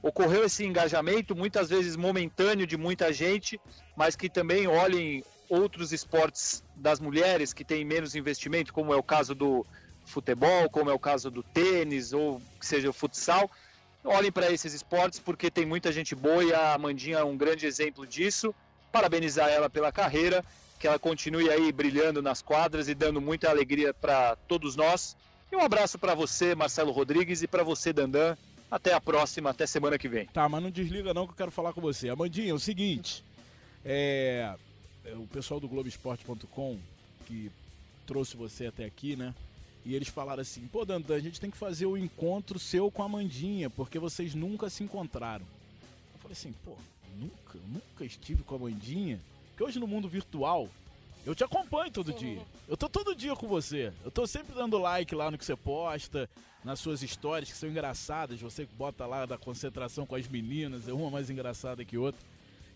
ocorreu 0.00 0.44
esse 0.44 0.64
engajamento, 0.64 1.34
muitas 1.34 1.68
vezes 1.68 1.96
momentâneo 1.96 2.64
de 2.64 2.76
muita 2.76 3.12
gente, 3.12 3.60
mas 3.96 4.14
que 4.14 4.30
também 4.30 4.68
olhem 4.68 5.22
outros 5.48 5.92
esportes 5.92 6.62
das 6.76 7.00
mulheres 7.00 7.52
que 7.52 7.64
têm 7.64 7.84
menos 7.84 8.14
investimento, 8.14 8.72
como 8.72 8.94
é 8.94 8.96
o 8.96 9.02
caso 9.02 9.34
do 9.34 9.66
futebol, 10.06 10.70
como 10.70 10.88
é 10.88 10.94
o 10.94 10.98
caso 10.98 11.28
do 11.28 11.42
tênis 11.42 12.12
ou 12.12 12.40
que 12.60 12.64
seja 12.64 12.88
o 12.88 12.92
futsal. 12.92 13.50
Olhem 14.04 14.30
para 14.30 14.50
esses 14.50 14.72
esportes 14.72 15.18
porque 15.18 15.50
tem 15.50 15.66
muita 15.66 15.90
gente 15.90 16.14
boa 16.14 16.44
e 16.44 16.54
a 16.54 16.72
Amandinha 16.72 17.18
é 17.18 17.24
um 17.24 17.36
grande 17.36 17.66
exemplo 17.66 18.06
disso. 18.06 18.54
Parabenizar 18.92 19.48
ela 19.48 19.68
pela 19.68 19.90
carreira, 19.90 20.44
que 20.78 20.86
ela 20.86 21.00
continue 21.00 21.50
aí 21.50 21.72
brilhando 21.72 22.22
nas 22.22 22.40
quadras 22.40 22.88
e 22.88 22.94
dando 22.94 23.20
muita 23.20 23.50
alegria 23.50 23.92
para 23.92 24.36
todos 24.46 24.76
nós 24.76 25.16
e 25.52 25.56
um 25.56 25.60
abraço 25.60 25.98
para 25.98 26.14
você, 26.14 26.54
Marcelo 26.54 26.92
Rodrigues, 26.92 27.42
e 27.42 27.48
para 27.48 27.62
você, 27.62 27.92
Dandan. 27.92 28.36
Até 28.70 28.94
a 28.94 29.00
próxima, 29.00 29.50
até 29.50 29.66
semana 29.66 29.98
que 29.98 30.08
vem. 30.08 30.26
Tá, 30.26 30.48
mas 30.48 30.62
não 30.62 30.70
desliga 30.70 31.12
não 31.12 31.26
que 31.26 31.32
eu 31.32 31.36
quero 31.36 31.50
falar 31.50 31.72
com 31.72 31.80
você. 31.80 32.08
Amandinha, 32.08 32.52
é 32.52 32.54
o 32.54 32.58
seguinte, 32.58 33.24
é, 33.84 34.54
é 35.04 35.14
o 35.14 35.26
pessoal 35.26 35.58
do 35.58 35.68
Globoesporte.com 35.68 36.78
que 37.26 37.50
trouxe 38.06 38.36
você 38.36 38.66
até 38.66 38.84
aqui, 38.84 39.16
né? 39.16 39.34
E 39.84 39.94
eles 39.94 40.08
falaram 40.08 40.42
assim, 40.42 40.66
pô, 40.68 40.84
Dandan, 40.84 41.16
a 41.16 41.20
gente 41.20 41.40
tem 41.40 41.50
que 41.50 41.56
fazer 41.56 41.86
o 41.86 41.96
encontro 41.96 42.58
seu 42.58 42.90
com 42.90 43.02
a 43.02 43.06
Amandinha, 43.06 43.70
porque 43.70 43.98
vocês 43.98 44.34
nunca 44.34 44.68
se 44.70 44.84
encontraram. 44.84 45.44
Eu 46.14 46.20
falei 46.20 46.32
assim, 46.32 46.54
pô, 46.64 46.76
nunca, 47.18 47.58
nunca 47.66 48.04
estive 48.04 48.42
com 48.42 48.54
a 48.54 48.58
Amandinha. 48.58 49.18
Porque 49.48 49.64
hoje 49.64 49.80
no 49.80 49.86
mundo 49.86 50.08
virtual, 50.08 50.68
eu 51.24 51.34
te 51.34 51.44
acompanho 51.44 51.90
todo 51.90 52.12
dia. 52.12 52.40
Eu 52.68 52.76
tô 52.76 52.88
todo 52.88 53.14
dia 53.14 53.34
com 53.36 53.46
você. 53.46 53.92
Eu 54.04 54.10
tô 54.10 54.26
sempre 54.26 54.54
dando 54.54 54.78
like 54.78 55.14
lá 55.14 55.30
no 55.30 55.36
que 55.36 55.44
você 55.44 55.56
posta, 55.56 56.28
nas 56.64 56.80
suas 56.80 57.02
histórias 57.02 57.50
que 57.50 57.56
são 57.56 57.68
engraçadas. 57.68 58.40
Você 58.40 58.66
bota 58.78 59.06
lá 59.06 59.26
da 59.26 59.36
concentração 59.36 60.06
com 60.06 60.14
as 60.14 60.26
meninas, 60.26 60.88
é 60.88 60.92
uma 60.92 61.10
mais 61.10 61.30
engraçada 61.30 61.84
que 61.84 61.98
outra, 61.98 62.20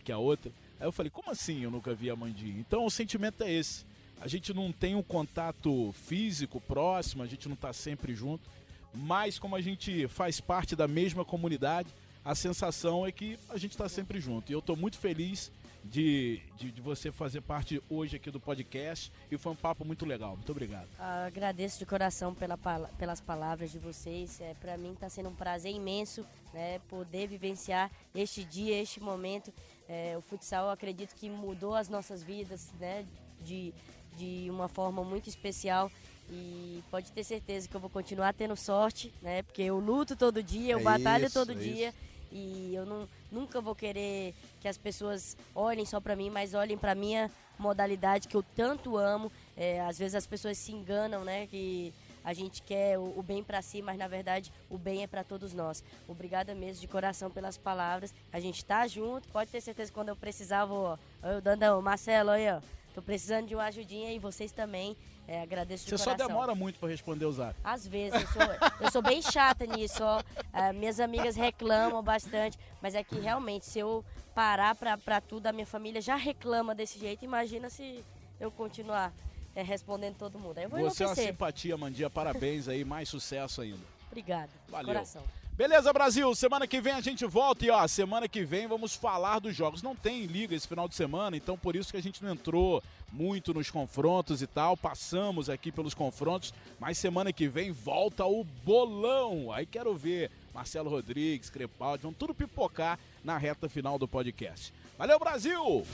que 0.04 0.12
a 0.12 0.18
outra. 0.18 0.52
Aí 0.78 0.86
eu 0.86 0.92
falei, 0.92 1.10
como 1.10 1.30
assim 1.30 1.62
eu 1.62 1.70
nunca 1.70 1.94
vi 1.94 2.10
a 2.10 2.16
Mandinha? 2.16 2.58
Então 2.58 2.84
o 2.84 2.90
sentimento 2.90 3.42
é 3.42 3.52
esse. 3.52 3.84
A 4.20 4.28
gente 4.28 4.54
não 4.54 4.72
tem 4.72 4.94
um 4.94 5.02
contato 5.02 5.92
físico 6.06 6.60
próximo, 6.60 7.22
a 7.22 7.26
gente 7.26 7.48
não 7.48 7.56
tá 7.56 7.72
sempre 7.72 8.14
junto, 8.14 8.48
mas 8.94 9.38
como 9.38 9.56
a 9.56 9.60
gente 9.60 10.06
faz 10.08 10.40
parte 10.40 10.76
da 10.76 10.86
mesma 10.86 11.24
comunidade, 11.24 11.88
a 12.24 12.34
sensação 12.34 13.06
é 13.06 13.12
que 13.12 13.38
a 13.50 13.58
gente 13.58 13.72
está 13.72 13.88
sempre 13.88 14.20
junto. 14.20 14.50
E 14.50 14.54
eu 14.54 14.60
estou 14.60 14.76
muito 14.76 14.96
feliz 14.96 15.50
de, 15.84 16.40
de, 16.56 16.72
de, 16.72 16.80
você 16.80 17.12
fazer 17.12 17.42
parte 17.42 17.82
hoje 17.90 18.16
aqui 18.16 18.30
do 18.30 18.40
podcast 18.40 19.12
e 19.30 19.36
foi 19.36 19.52
um 19.52 19.56
papo 19.56 19.84
muito 19.84 20.06
legal. 20.06 20.34
Muito 20.34 20.50
obrigado. 20.50 20.88
Ah, 20.98 21.26
agradeço 21.26 21.78
de 21.78 21.84
coração 21.84 22.34
pela, 22.34 22.56
pelas 22.98 23.20
palavras 23.20 23.70
de 23.70 23.78
vocês. 23.78 24.40
É, 24.40 24.54
Para 24.54 24.78
mim 24.78 24.92
está 24.92 25.08
sendo 25.08 25.28
um 25.28 25.34
prazer 25.34 25.72
imenso 25.72 26.26
né, 26.54 26.78
poder 26.88 27.28
vivenciar 27.28 27.90
este 28.14 28.44
dia, 28.44 28.80
este 28.80 28.98
momento. 28.98 29.52
É, 29.86 30.16
o 30.16 30.22
futsal, 30.22 30.70
acredito 30.70 31.14
que 31.14 31.28
mudou 31.28 31.74
as 31.74 31.88
nossas 31.88 32.22
vidas 32.22 32.72
né, 32.80 33.04
de, 33.42 33.74
de 34.16 34.48
uma 34.48 34.68
forma 34.68 35.04
muito 35.04 35.28
especial. 35.28 35.90
E 36.30 36.82
pode 36.90 37.12
ter 37.12 37.22
certeza 37.22 37.68
que 37.68 37.74
eu 37.74 37.80
vou 37.80 37.90
continuar 37.90 38.32
tendo 38.32 38.56
sorte, 38.56 39.12
né? 39.20 39.42
Porque 39.42 39.60
eu 39.60 39.78
luto 39.78 40.16
todo 40.16 40.42
dia, 40.42 40.72
eu 40.72 40.78
é 40.78 40.82
batalho 40.82 41.26
isso, 41.26 41.34
todo 41.34 41.52
é 41.52 41.54
dia. 41.54 41.88
Isso 41.90 42.13
e 42.34 42.74
eu 42.74 42.84
não, 42.84 43.08
nunca 43.30 43.60
vou 43.60 43.76
querer 43.76 44.34
que 44.60 44.66
as 44.66 44.76
pessoas 44.76 45.36
olhem 45.54 45.86
só 45.86 46.00
para 46.00 46.16
mim, 46.16 46.30
mas 46.30 46.52
olhem 46.52 46.76
para 46.76 46.92
minha 46.92 47.30
modalidade 47.56 48.26
que 48.26 48.36
eu 48.36 48.42
tanto 48.42 48.96
amo. 48.96 49.30
É, 49.56 49.80
às 49.82 49.96
vezes 49.96 50.16
as 50.16 50.26
pessoas 50.26 50.58
se 50.58 50.72
enganam, 50.72 51.24
né? 51.24 51.46
Que 51.46 51.94
a 52.24 52.32
gente 52.32 52.60
quer 52.60 52.98
o, 52.98 53.18
o 53.18 53.22
bem 53.22 53.44
para 53.44 53.62
si, 53.62 53.80
mas 53.80 53.96
na 53.96 54.08
verdade 54.08 54.52
o 54.68 54.76
bem 54.76 55.04
é 55.04 55.06
para 55.06 55.22
todos 55.22 55.54
nós. 55.54 55.84
Obrigada 56.08 56.54
mesmo 56.56 56.80
de 56.80 56.88
coração 56.88 57.30
pelas 57.30 57.56
palavras. 57.56 58.12
A 58.32 58.40
gente 58.40 58.64
tá 58.64 58.84
junto, 58.88 59.28
pode 59.28 59.50
ter 59.50 59.60
certeza 59.60 59.92
que 59.92 59.94
quando 59.94 60.08
eu 60.08 60.16
precisar, 60.16 60.64
vou. 60.64 60.98
Ó, 61.22 61.40
Dandão, 61.40 61.80
Marcelo, 61.80 62.30
aí, 62.30 62.50
ó. 62.50 62.60
Tô 62.94 63.02
precisando 63.02 63.46
de 63.46 63.54
uma 63.54 63.64
ajudinha 63.64 64.12
e 64.12 64.18
vocês 64.18 64.50
também. 64.50 64.96
É, 65.26 65.40
agradeço 65.40 65.84
de 65.84 65.90
Você 65.90 66.04
coração. 66.04 66.26
só 66.26 66.28
demora 66.28 66.54
muito 66.54 66.78
para 66.78 66.88
responder 66.88 67.24
o 67.24 67.32
zap. 67.32 67.54
Às 67.64 67.86
vezes, 67.86 68.20
eu 68.20 68.28
sou, 68.28 68.42
eu 68.80 68.90
sou 68.90 69.02
bem 69.02 69.22
chata 69.22 69.64
nisso, 69.66 70.02
ó. 70.02 70.22
É, 70.52 70.72
minhas 70.72 71.00
amigas 71.00 71.34
reclamam 71.34 72.02
bastante, 72.02 72.58
mas 72.82 72.94
é 72.94 73.02
que 73.02 73.18
realmente, 73.18 73.64
se 73.64 73.78
eu 73.78 74.04
parar 74.34 74.74
para 74.74 75.20
tudo, 75.20 75.46
a 75.46 75.52
minha 75.52 75.66
família 75.66 76.00
já 76.00 76.16
reclama 76.16 76.74
desse 76.74 76.98
jeito. 76.98 77.24
Imagina 77.24 77.70
se 77.70 78.04
eu 78.38 78.50
continuar 78.50 79.12
é, 79.54 79.62
respondendo 79.62 80.16
todo 80.16 80.38
mundo. 80.38 80.58
Aí 80.58 80.64
eu 80.64 80.70
vou 80.70 80.80
Você 80.80 81.04
é 81.04 81.06
uma 81.06 81.14
simpatia, 81.14 81.76
Mandia. 81.76 82.10
Parabéns 82.10 82.68
aí, 82.68 82.84
mais 82.84 83.08
sucesso 83.08 83.62
ainda. 83.62 83.84
Obrigada. 84.08 84.50
Valeu. 84.68 84.86
Coração. 84.86 85.22
Beleza, 85.56 85.92
Brasil? 85.92 86.34
Semana 86.34 86.66
que 86.66 86.80
vem 86.80 86.94
a 86.94 87.00
gente 87.00 87.24
volta 87.24 87.64
e 87.64 87.70
ó, 87.70 87.86
semana 87.86 88.26
que 88.26 88.44
vem 88.44 88.66
vamos 88.66 88.96
falar 88.96 89.38
dos 89.38 89.54
jogos. 89.54 89.82
Não 89.82 89.94
tem 89.94 90.26
liga 90.26 90.52
esse 90.52 90.66
final 90.66 90.88
de 90.88 90.96
semana, 90.96 91.36
então 91.36 91.56
por 91.56 91.76
isso 91.76 91.92
que 91.92 91.96
a 91.96 92.02
gente 92.02 92.24
não 92.24 92.32
entrou 92.32 92.82
muito 93.14 93.54
nos 93.54 93.70
confrontos 93.70 94.42
e 94.42 94.46
tal. 94.46 94.76
Passamos 94.76 95.48
aqui 95.48 95.70
pelos 95.70 95.94
confrontos, 95.94 96.52
mas 96.80 96.98
semana 96.98 97.32
que 97.32 97.48
vem 97.48 97.70
volta 97.70 98.26
o 98.26 98.44
bolão. 98.64 99.52
Aí 99.52 99.64
quero 99.64 99.94
ver 99.94 100.30
Marcelo 100.52 100.90
Rodrigues, 100.90 101.48
Crepaldi, 101.48 102.02
vão 102.02 102.12
tudo 102.12 102.34
pipocar 102.34 102.98
na 103.22 103.38
reta 103.38 103.68
final 103.68 103.98
do 103.98 104.08
podcast. 104.08 104.72
Valeu, 104.98 105.18
Brasil! 105.18 105.86